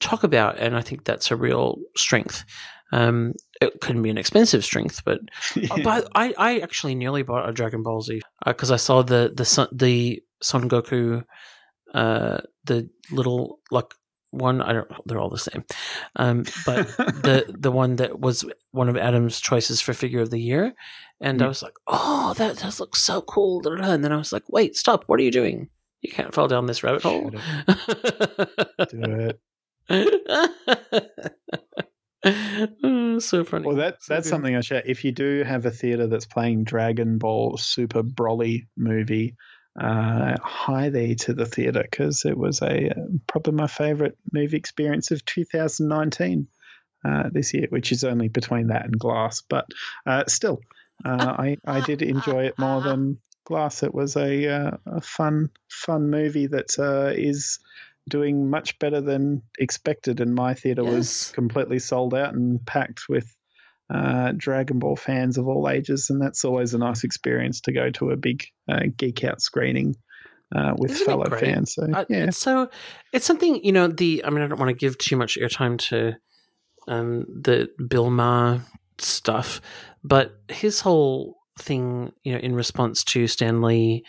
talk 0.00 0.24
about. 0.24 0.58
And 0.58 0.76
I 0.76 0.82
think 0.82 1.04
that's 1.04 1.30
a 1.30 1.36
real 1.36 1.78
strength. 1.96 2.44
Um, 2.92 3.34
it 3.60 3.80
couldn't 3.80 4.02
be 4.02 4.10
an 4.10 4.18
expensive 4.18 4.64
strength, 4.64 5.02
but, 5.04 5.20
but 5.84 6.08
I, 6.14 6.34
I 6.38 6.58
actually 6.60 6.94
nearly 6.94 7.22
bought 7.22 7.48
a 7.48 7.52
Dragon 7.52 7.82
Ball 7.82 8.00
Z 8.00 8.22
because 8.46 8.70
uh, 8.70 8.74
I 8.74 8.78
saw 8.78 9.02
the, 9.02 9.32
the, 9.34 9.68
the 9.72 10.22
Son 10.42 10.68
Goku, 10.68 11.24
uh, 11.94 12.38
the 12.64 12.88
little 13.10 13.60
like 13.70 13.94
one 14.30 14.60
I 14.60 14.74
don't 14.74 14.90
they're 15.06 15.18
all 15.18 15.30
the 15.30 15.38
same. 15.38 15.64
Um, 16.16 16.44
but 16.66 16.86
the 16.96 17.46
the 17.48 17.72
one 17.72 17.96
that 17.96 18.20
was 18.20 18.44
one 18.72 18.88
of 18.88 18.96
Adam's 18.96 19.40
choices 19.40 19.80
for 19.80 19.94
figure 19.94 20.20
of 20.20 20.30
the 20.30 20.40
year 20.40 20.74
and 21.20 21.40
mm. 21.40 21.44
I 21.44 21.48
was 21.48 21.62
like, 21.62 21.74
"Oh, 21.86 22.34
that 22.38 22.58
does 22.58 22.80
look 22.80 22.96
so 22.96 23.22
cool." 23.22 23.66
And 23.66 24.04
then 24.04 24.12
I 24.12 24.16
was 24.16 24.32
like, 24.32 24.44
"Wait, 24.48 24.76
stop! 24.76 25.04
What 25.06 25.18
are 25.18 25.24
you 25.24 25.30
doing? 25.30 25.68
You 26.00 26.12
can't 26.12 26.34
fall 26.34 26.48
down 26.48 26.66
this 26.66 26.82
rabbit 26.82 27.02
hole." 27.02 27.30
Do 27.30 27.38
it. 28.92 29.40
Oh, 29.90 30.48
so 33.18 33.44
funny. 33.44 33.66
Well, 33.66 33.76
that 33.76 33.98
that's 34.08 34.24
good. 34.26 34.30
something 34.30 34.56
I 34.56 34.60
share. 34.60 34.82
If 34.84 35.04
you 35.04 35.12
do 35.12 35.44
have 35.44 35.66
a 35.66 35.70
theater 35.70 36.06
that's 36.06 36.26
playing 36.26 36.64
Dragon 36.64 37.18
Ball 37.18 37.56
Super 37.56 38.02
Broly 38.02 38.66
movie, 38.76 39.36
uh, 39.80 40.36
hi 40.42 40.90
there 40.90 41.14
to 41.14 41.32
the 41.34 41.46
theater 41.46 41.82
because 41.88 42.24
it 42.24 42.36
was 42.36 42.60
a 42.62 42.90
uh, 42.90 42.94
probably 43.26 43.54
my 43.54 43.66
favorite 43.66 44.18
movie 44.32 44.56
experience 44.56 45.10
of 45.10 45.24
2019 45.24 46.48
uh, 47.04 47.28
this 47.32 47.54
year, 47.54 47.66
which 47.70 47.92
is 47.92 48.04
only 48.04 48.28
between 48.28 48.68
that 48.68 48.84
and 48.84 48.98
Glass, 48.98 49.42
but 49.48 49.66
uh, 50.06 50.24
still, 50.26 50.60
uh, 51.04 51.34
I 51.38 51.56
I 51.66 51.80
did 51.80 52.02
enjoy 52.02 52.46
it 52.46 52.58
more 52.58 52.80
than 52.80 53.18
Glass. 53.44 53.82
It 53.82 53.94
was 53.94 54.16
a, 54.16 54.48
uh, 54.48 54.70
a 54.86 55.00
fun 55.00 55.50
fun 55.70 56.10
movie 56.10 56.48
that 56.48 56.78
uh, 56.78 57.12
is 57.14 57.60
doing 58.08 58.50
much 58.50 58.78
better 58.78 59.00
than 59.00 59.42
expected, 59.58 60.20
and 60.20 60.34
my 60.34 60.54
theater 60.54 60.82
yes. 60.82 60.92
was 60.92 61.32
completely 61.34 61.78
sold 61.78 62.14
out 62.14 62.34
and 62.34 62.64
packed 62.66 63.02
with 63.08 63.34
uh, 63.92 64.32
Dragon 64.36 64.78
Ball 64.78 64.96
fans 64.96 65.38
of 65.38 65.48
all 65.48 65.68
ages, 65.68 66.10
and 66.10 66.20
that's 66.20 66.44
always 66.44 66.74
a 66.74 66.78
nice 66.78 67.04
experience 67.04 67.60
to 67.62 67.72
go 67.72 67.90
to 67.90 68.10
a 68.10 68.16
big 68.16 68.44
uh, 68.68 68.84
geek 68.96 69.24
out 69.24 69.40
screening. 69.40 69.96
Uh, 70.56 70.72
with 70.78 70.92
Isn't 70.92 71.04
fellow 71.04 71.28
fans, 71.38 71.74
so 71.74 71.86
yeah. 72.08 72.24
It's 72.24 72.38
so 72.38 72.70
it's 73.12 73.26
something 73.26 73.62
you 73.62 73.70
know. 73.70 73.86
The 73.86 74.24
I 74.24 74.30
mean, 74.30 74.42
I 74.42 74.46
don't 74.46 74.58
want 74.58 74.70
to 74.70 74.74
give 74.74 74.96
too 74.96 75.14
much 75.14 75.36
airtime 75.36 75.76
to 75.90 76.16
um, 76.88 77.26
the 77.28 77.68
Bill 77.86 78.08
Maher 78.08 78.62
stuff, 78.96 79.60
but 80.02 80.40
his 80.48 80.80
whole 80.80 81.36
thing, 81.58 82.12
you 82.24 82.32
know, 82.32 82.38
in 82.38 82.54
response 82.54 83.04
to 83.04 83.26
Stan 83.26 83.60
Lee 83.60 84.04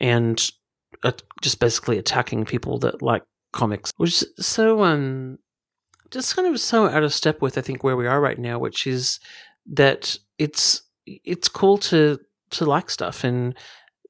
and 0.00 0.50
uh, 1.02 1.12
just 1.40 1.58
basically 1.58 1.98
attacking 1.98 2.44
people 2.44 2.78
that 2.80 3.02
like 3.02 3.24
comics, 3.52 3.92
which 3.96 4.22
is 4.22 4.46
so 4.46 4.82
um, 4.84 5.38
just 6.10 6.36
kind 6.36 6.48
of 6.48 6.60
so 6.60 6.88
out 6.88 7.02
of 7.04 7.14
step 7.14 7.42
with 7.42 7.58
I 7.58 7.62
think 7.62 7.84
where 7.84 7.96
we 7.96 8.06
are 8.06 8.20
right 8.20 8.38
now, 8.38 8.58
which 8.58 8.86
is 8.86 9.20
that 9.66 10.18
it's 10.38 10.82
it's 11.06 11.48
cool 11.48 11.78
to 11.78 12.18
to 12.50 12.64
like 12.64 12.90
stuff 12.90 13.24
and 13.24 13.56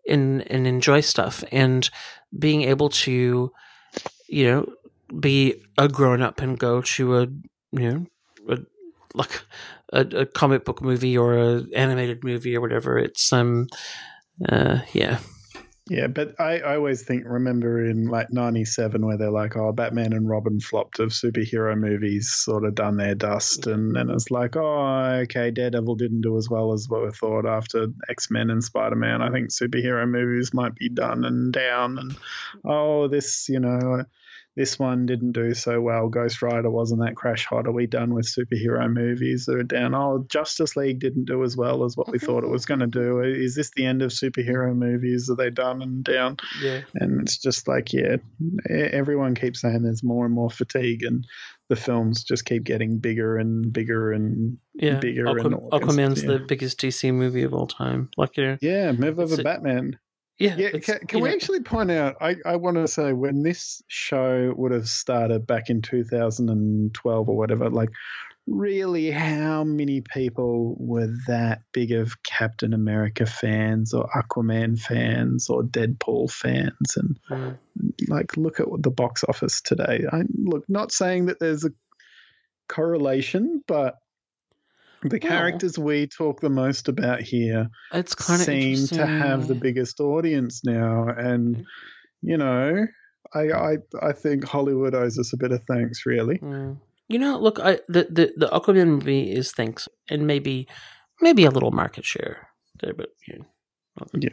and 0.08 0.50
and 0.50 0.66
enjoy 0.66 1.00
stuff. 1.00 1.44
And 1.52 1.88
being 2.38 2.62
able 2.62 2.88
to 2.90 3.52
you 4.28 4.46
know 4.46 4.72
be 5.20 5.62
a 5.78 5.88
grown 5.88 6.22
up 6.22 6.40
and 6.40 6.58
go 6.58 6.82
to 6.82 7.18
a 7.18 7.22
you 7.72 7.92
know 7.92 8.06
a, 8.48 8.58
like 9.14 9.42
a, 9.92 10.00
a 10.00 10.26
comic 10.26 10.64
book 10.64 10.82
movie 10.82 11.16
or 11.16 11.36
a 11.38 11.64
animated 11.74 12.24
movie 12.24 12.56
or 12.56 12.60
whatever 12.60 12.98
it's 12.98 13.32
um 13.32 13.66
uh 14.48 14.80
yeah 14.92 15.18
yeah, 15.90 16.06
but 16.06 16.40
I, 16.40 16.60
I 16.60 16.76
always 16.76 17.02
think, 17.02 17.24
remember 17.26 17.84
in 17.84 18.06
like 18.06 18.32
97 18.32 19.04
where 19.04 19.16
they're 19.18 19.32
like, 19.32 19.56
oh, 19.56 19.72
Batman 19.72 20.12
and 20.12 20.28
Robin 20.28 20.60
flopped 20.60 21.00
of 21.00 21.08
superhero 21.08 21.76
movies, 21.76 22.30
sort 22.30 22.64
of 22.64 22.76
done 22.76 22.96
their 22.96 23.16
dust. 23.16 23.66
And 23.66 23.94
then 23.94 24.08
it's 24.08 24.30
like, 24.30 24.54
oh, 24.56 25.22
okay, 25.24 25.50
Daredevil 25.50 25.96
didn't 25.96 26.20
do 26.20 26.36
as 26.36 26.48
well 26.48 26.72
as 26.72 26.88
what 26.88 27.02
we 27.02 27.10
thought 27.10 27.46
after 27.46 27.88
X 28.08 28.30
Men 28.30 28.50
and 28.50 28.62
Spider 28.62 28.94
Man. 28.94 29.22
I 29.22 29.30
think 29.30 29.50
superhero 29.50 30.08
movies 30.08 30.54
might 30.54 30.76
be 30.76 30.88
done 30.88 31.24
and 31.24 31.52
down. 31.52 31.98
And 31.98 32.16
oh, 32.64 33.08
this, 33.08 33.48
you 33.48 33.58
know, 33.58 34.04
this 34.54 34.78
one 34.78 35.06
didn't 35.06 35.32
do 35.32 35.54
so 35.54 35.80
well. 35.80 36.08
Ghost 36.08 36.42
Rider 36.42 36.70
wasn't 36.70 37.00
that 37.00 37.16
crash 37.16 37.46
hot. 37.46 37.66
Are 37.66 37.72
we 37.72 37.86
done 37.86 38.12
with 38.12 38.26
superhero 38.26 38.92
movies 38.92 39.46
that 39.46 39.56
are 39.56 39.62
down? 39.62 39.94
Oh, 39.94 40.26
Justice 40.28 40.76
League 40.76 40.98
didn't 40.98 41.24
do 41.24 41.42
as 41.42 41.56
well 41.56 41.84
as 41.84 41.96
what 41.96 42.10
we 42.10 42.18
thought 42.18 42.44
it 42.44 42.50
was 42.50 42.66
going 42.66 42.80
to 42.80 42.86
do. 42.86 43.20
Is 43.20 43.54
this 43.54 43.70
the 43.74 43.86
end 43.86 44.02
of 44.02 44.10
superhero 44.10 44.76
movies? 44.76 45.30
Are 45.30 45.36
they 45.36 45.48
done 45.48 45.80
and 45.80 46.04
down? 46.04 46.36
Yeah. 46.60 46.82
And 46.94 47.22
it's 47.22 47.38
just 47.38 47.66
like, 47.66 47.94
yeah, 47.94 48.16
everyone 48.68 49.34
keeps 49.34 49.62
saying 49.62 49.82
there's 49.82 50.04
more 50.04 50.26
and 50.26 50.34
more 50.34 50.50
fatigue, 50.50 51.02
and 51.02 51.26
the 51.70 51.76
films 51.76 52.22
just 52.22 52.44
keep 52.44 52.64
getting 52.64 52.98
bigger 52.98 53.38
and 53.38 53.72
bigger 53.72 54.12
and 54.12 54.58
yeah. 54.74 54.98
bigger. 54.98 55.24
Aqu- 55.24 55.46
and 55.46 55.54
Aquaman's 55.72 56.22
yeah. 56.24 56.32
the 56.32 56.38
biggest 56.40 56.78
DC 56.78 57.12
movie 57.14 57.42
of 57.42 57.54
all 57.54 57.66
time. 57.66 58.10
Like, 58.18 58.36
you 58.36 58.46
know, 58.46 58.58
yeah, 58.60 58.92
move 58.92 59.18
over 59.18 59.42
Batman. 59.42 59.98
Yeah. 60.38 60.56
Yeah. 60.56 60.70
Can, 60.78 60.98
can 61.06 61.20
we 61.20 61.28
know. 61.28 61.34
actually 61.34 61.60
point 61.60 61.90
out? 61.90 62.16
I, 62.20 62.36
I 62.44 62.56
want 62.56 62.76
to 62.76 62.88
say 62.88 63.12
when 63.12 63.42
this 63.42 63.82
show 63.86 64.52
would 64.56 64.72
have 64.72 64.88
started 64.88 65.46
back 65.46 65.70
in 65.70 65.82
2012 65.82 67.28
or 67.28 67.36
whatever, 67.36 67.70
like, 67.70 67.90
really, 68.46 69.10
how 69.10 69.62
many 69.62 70.00
people 70.00 70.74
were 70.78 71.14
that 71.28 71.62
big 71.72 71.92
of 71.92 72.22
Captain 72.22 72.74
America 72.74 73.24
fans 73.26 73.94
or 73.94 74.08
Aquaman 74.08 74.78
fans 74.78 75.48
or 75.48 75.62
Deadpool 75.62 76.30
fans? 76.30 76.96
And, 76.96 77.18
mm. 77.30 77.58
like, 78.08 78.36
look 78.36 78.58
at 78.58 78.66
the 78.78 78.90
box 78.90 79.24
office 79.28 79.60
today. 79.60 80.06
I 80.10 80.22
Look, 80.34 80.64
not 80.68 80.92
saying 80.92 81.26
that 81.26 81.38
there's 81.38 81.64
a 81.64 81.72
correlation, 82.68 83.62
but 83.66 83.96
the 85.04 85.18
characters 85.18 85.78
we 85.78 86.06
talk 86.06 86.40
the 86.40 86.50
most 86.50 86.88
about 86.88 87.20
here 87.20 87.68
it's 87.92 88.14
kind 88.14 88.40
of 88.40 88.46
seem 88.46 88.86
to 88.86 89.06
have 89.06 89.48
the 89.48 89.54
biggest 89.54 90.00
audience 90.00 90.62
now 90.64 91.08
and 91.08 91.56
mm. 91.56 91.64
you 92.22 92.36
know 92.36 92.86
I, 93.34 93.40
I 93.50 93.76
I 94.00 94.12
think 94.12 94.44
Hollywood 94.44 94.94
owes 94.94 95.18
us 95.18 95.32
a 95.32 95.36
bit 95.36 95.52
of 95.52 95.62
thanks, 95.64 96.04
really. 96.06 96.38
Mm. 96.38 96.78
You 97.08 97.18
know, 97.18 97.38
look, 97.38 97.58
I 97.60 97.78
the, 97.88 98.06
the 98.10 98.32
the 98.36 98.48
Aquaman 98.48 98.88
movie 98.88 99.32
is 99.32 99.52
thanks, 99.52 99.88
and 100.08 100.26
maybe 100.26 100.68
maybe 101.20 101.44
a 101.44 101.50
little 101.50 101.70
market 101.70 102.04
share 102.04 102.48
there, 102.80 102.94
but 102.94 103.10
you 103.26 103.38
know, 103.38 104.06
yeah. 104.14 104.30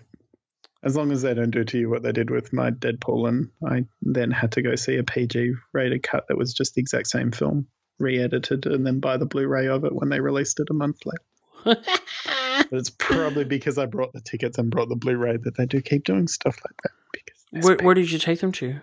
As 0.82 0.96
long 0.96 1.12
as 1.12 1.22
they 1.22 1.34
don't 1.34 1.52
do 1.52 1.66
to 1.66 1.78
you 1.78 1.90
what 1.90 2.04
they 2.04 2.14
did 2.14 2.30
with 2.30 2.54
my 2.54 2.72
Deadpool, 2.72 3.28
and 3.28 3.50
I 3.70 3.86
then 4.02 4.32
had 4.32 4.54
to 4.54 4.62
go 4.62 4.76
see 4.76 4.96
a 4.96 5.04
PG 5.04 5.54
rated 5.74 6.04
cut 6.04 6.26
that 6.30 6.38
was 6.38 6.54
just 6.54 6.76
the 6.76 6.82
exact 6.82 7.08
same 7.08 7.32
film 7.32 7.68
re-edited 8.00 8.66
and 8.66 8.86
then 8.86 9.00
buy 9.00 9.18
the 9.18 9.26
Blu-ray 9.26 9.68
of 9.68 9.84
it 9.86 9.94
when 9.94 10.10
they 10.10 10.20
released 10.20 10.60
it 10.60 10.70
a 10.70 10.74
month 10.74 11.06
later. 11.06 11.82
but 11.86 12.68
it's 12.72 12.90
probably 12.90 13.44
because 13.44 13.78
I 13.78 13.86
brought 13.86 14.14
the 14.14 14.22
tickets 14.22 14.58
and 14.58 14.72
brought 14.72 14.90
the 14.90 14.96
Blu-ray 14.96 15.38
that 15.38 15.58
they 15.58 15.66
do 15.66 15.82
keep 15.82 16.06
doing 16.06 16.28
stuff 16.28 16.58
like 16.66 16.82
that. 16.84 16.92
Because 17.14 17.66
where, 17.66 17.78
where 17.78 17.96
did 17.96 18.12
you 18.12 18.20
take 18.20 18.40
them 18.40 18.52
to? 18.54 18.80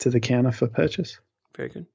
To 0.00 0.10
the 0.10 0.20
counter 0.20 0.52
for 0.52 0.68
purchase. 0.68 1.18
Very 1.56 1.70
good. 1.70 1.86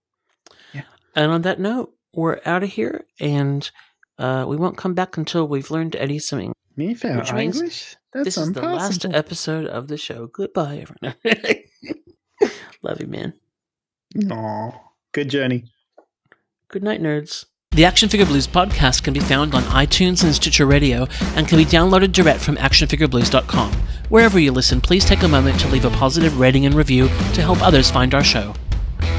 Yeah. 0.74 0.84
And 1.16 1.32
on 1.32 1.44
that 1.44 1.60
note, 1.60 1.94
we're 2.14 2.40
out 2.46 2.64
of 2.64 2.70
here, 2.70 3.06
and 3.20 3.70
uh, 4.18 4.46
we 4.48 4.58
won't 4.58 4.78
come 4.78 4.94
back 4.94 5.18
until 5.18 5.48
we've 5.48 5.72
learned 5.72 5.96
Eddie 5.96 6.20
swimming. 6.20 6.54
Me 6.76 6.94
found 6.94 7.28
English. 7.30 7.96
That's 8.14 8.26
this 8.26 8.38
impossible. 8.38 8.78
is 8.78 8.98
the 9.00 9.08
last 9.08 9.16
episode 9.16 9.66
of 9.68 9.88
the 9.88 9.98
show. 9.98 10.28
Goodbye, 10.28 10.84
everyone. 10.84 11.16
Love 12.82 13.00
you, 13.00 13.08
man. 13.08 13.34
Aw. 14.30 14.72
Good 15.14 15.30
journey. 15.30 15.70
Good 16.72 16.84
night, 16.84 17.02
nerds. 17.02 17.48
The 17.72 17.84
Action 17.84 18.07
Figure 18.07 18.26
Blues 18.26 18.48
podcast 18.48 19.03
can 19.03 19.14
be 19.14 19.19
found 19.19 19.53
on 19.53 19.64
iTunes 19.64 20.23
and 20.23 20.34
Stitcher 20.34 20.65
Radio 20.65 21.06
and 21.35 21.45
can 21.45 21.57
be 21.57 21.65
downloaded 21.65 22.14
direct 22.14 22.39
from 22.39 22.56
actionfigureblues.com. 22.56 23.73
Wherever 24.07 24.39
you 24.39 24.53
listen, 24.53 24.80
please 24.80 25.03
take 25.03 25.22
a 25.23 25.27
moment 25.27 25.60
to 25.60 25.68
leave 25.68 25.84
a 25.84 25.89
positive 25.89 26.39
rating 26.39 26.65
and 26.65 26.73
review 26.73 27.07
to 27.34 27.41
help 27.41 27.61
others 27.61 27.91
find 27.91 28.14
our 28.14 28.23
show. 28.23 28.53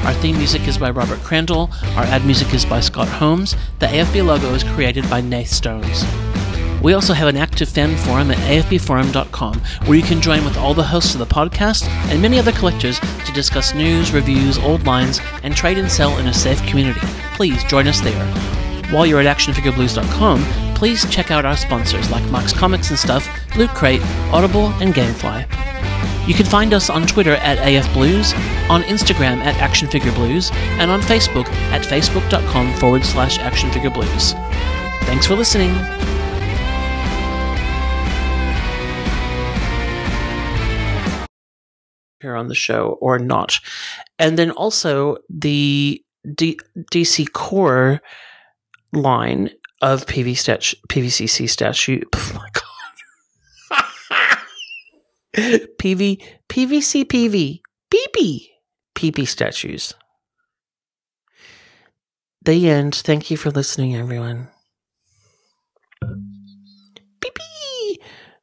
Our 0.03 0.13
theme 0.13 0.37
music 0.37 0.67
is 0.67 0.79
by 0.79 0.89
Robert 0.89 1.19
Crandall, 1.19 1.69
our 1.95 2.05
ad 2.05 2.25
music 2.25 2.55
is 2.55 2.65
by 2.65 2.79
Scott 2.79 3.07
Holmes, 3.07 3.55
the 3.77 3.85
AFB 3.85 4.25
logo 4.25 4.51
is 4.55 4.63
created 4.63 5.07
by 5.07 5.21
Nath 5.21 5.49
Stones. 5.49 6.03
We 6.83 6.93
also 6.93 7.13
have 7.13 7.29
an 7.29 7.37
active 7.37 7.69
fan 7.69 7.95
forum 7.97 8.29
at 8.29 8.37
afbforum.com 8.37 9.59
where 9.85 9.97
you 9.97 10.03
can 10.03 10.21
join 10.21 10.43
with 10.43 10.57
all 10.57 10.73
the 10.73 10.83
hosts 10.83 11.15
of 11.15 11.19
the 11.19 11.25
podcast 11.25 11.87
and 12.09 12.21
many 12.21 12.37
other 12.37 12.51
collectors 12.51 12.99
to 12.99 13.31
discuss 13.33 13.73
news, 13.73 14.11
reviews, 14.11 14.57
old 14.57 14.85
lines, 14.85 15.21
and 15.43 15.55
trade 15.55 15.77
and 15.77 15.89
sell 15.89 16.17
in 16.17 16.27
a 16.27 16.33
safe 16.33 16.61
community. 16.67 16.99
Please 17.35 17.63
join 17.63 17.87
us 17.87 18.01
there. 18.01 18.25
While 18.91 19.05
you're 19.05 19.21
at 19.21 19.37
actionfigureblues.com, 19.37 20.43
please 20.75 21.09
check 21.09 21.31
out 21.31 21.45
our 21.45 21.57
sponsors 21.57 22.11
like 22.11 22.29
Max 22.29 22.51
Comics 22.51 22.89
and 22.89 22.99
Stuff, 22.99 23.27
Loot 23.55 23.69
Crate, 23.71 24.01
Audible, 24.31 24.67
and 24.81 24.93
Gamefly. 24.93 25.47
You 26.27 26.33
can 26.33 26.45
find 26.45 26.73
us 26.73 26.89
on 26.89 27.07
Twitter 27.07 27.33
at 27.35 27.57
AFBlues, 27.57 28.33
on 28.69 28.83
Instagram 28.83 29.39
at 29.39 29.55
ActionFigureBlues, 29.55 30.53
and 30.53 30.91
on 30.91 31.01
Facebook 31.01 31.47
at 31.71 31.81
facebook.com 31.81 32.73
forward 32.75 33.03
slash 33.03 33.39
ActionFigureBlues. 33.39 34.33
Thanks 35.05 35.25
for 35.25 35.35
listening. 35.35 35.73
Here 42.23 42.35
on 42.35 42.47
the 42.47 42.55
show 42.55 42.97
or 43.01 43.19
not. 43.19 43.59
And 44.17 44.39
then 44.39 44.49
also 44.49 45.17
the 45.29 46.01
D- 46.33 46.59
DC 46.91 47.31
Core 47.33 48.01
line 48.93 49.49
of 49.81 50.05
PV 50.07 50.35
stat- 50.37 50.73
PVCC 50.89 51.47
statute. 51.47 52.07
Oh 52.15 52.31
my 52.35 52.49
god. 52.53 52.63
PV 55.79 56.21
PVC 56.49 57.05
PV 57.05 57.59
PP 57.93 58.47
PP 58.95 59.27
statues. 59.27 59.93
The 62.43 62.69
end. 62.69 62.95
Thank 62.95 63.29
you 63.31 63.37
for 63.37 63.51
listening, 63.51 63.95
everyone. 63.95 64.49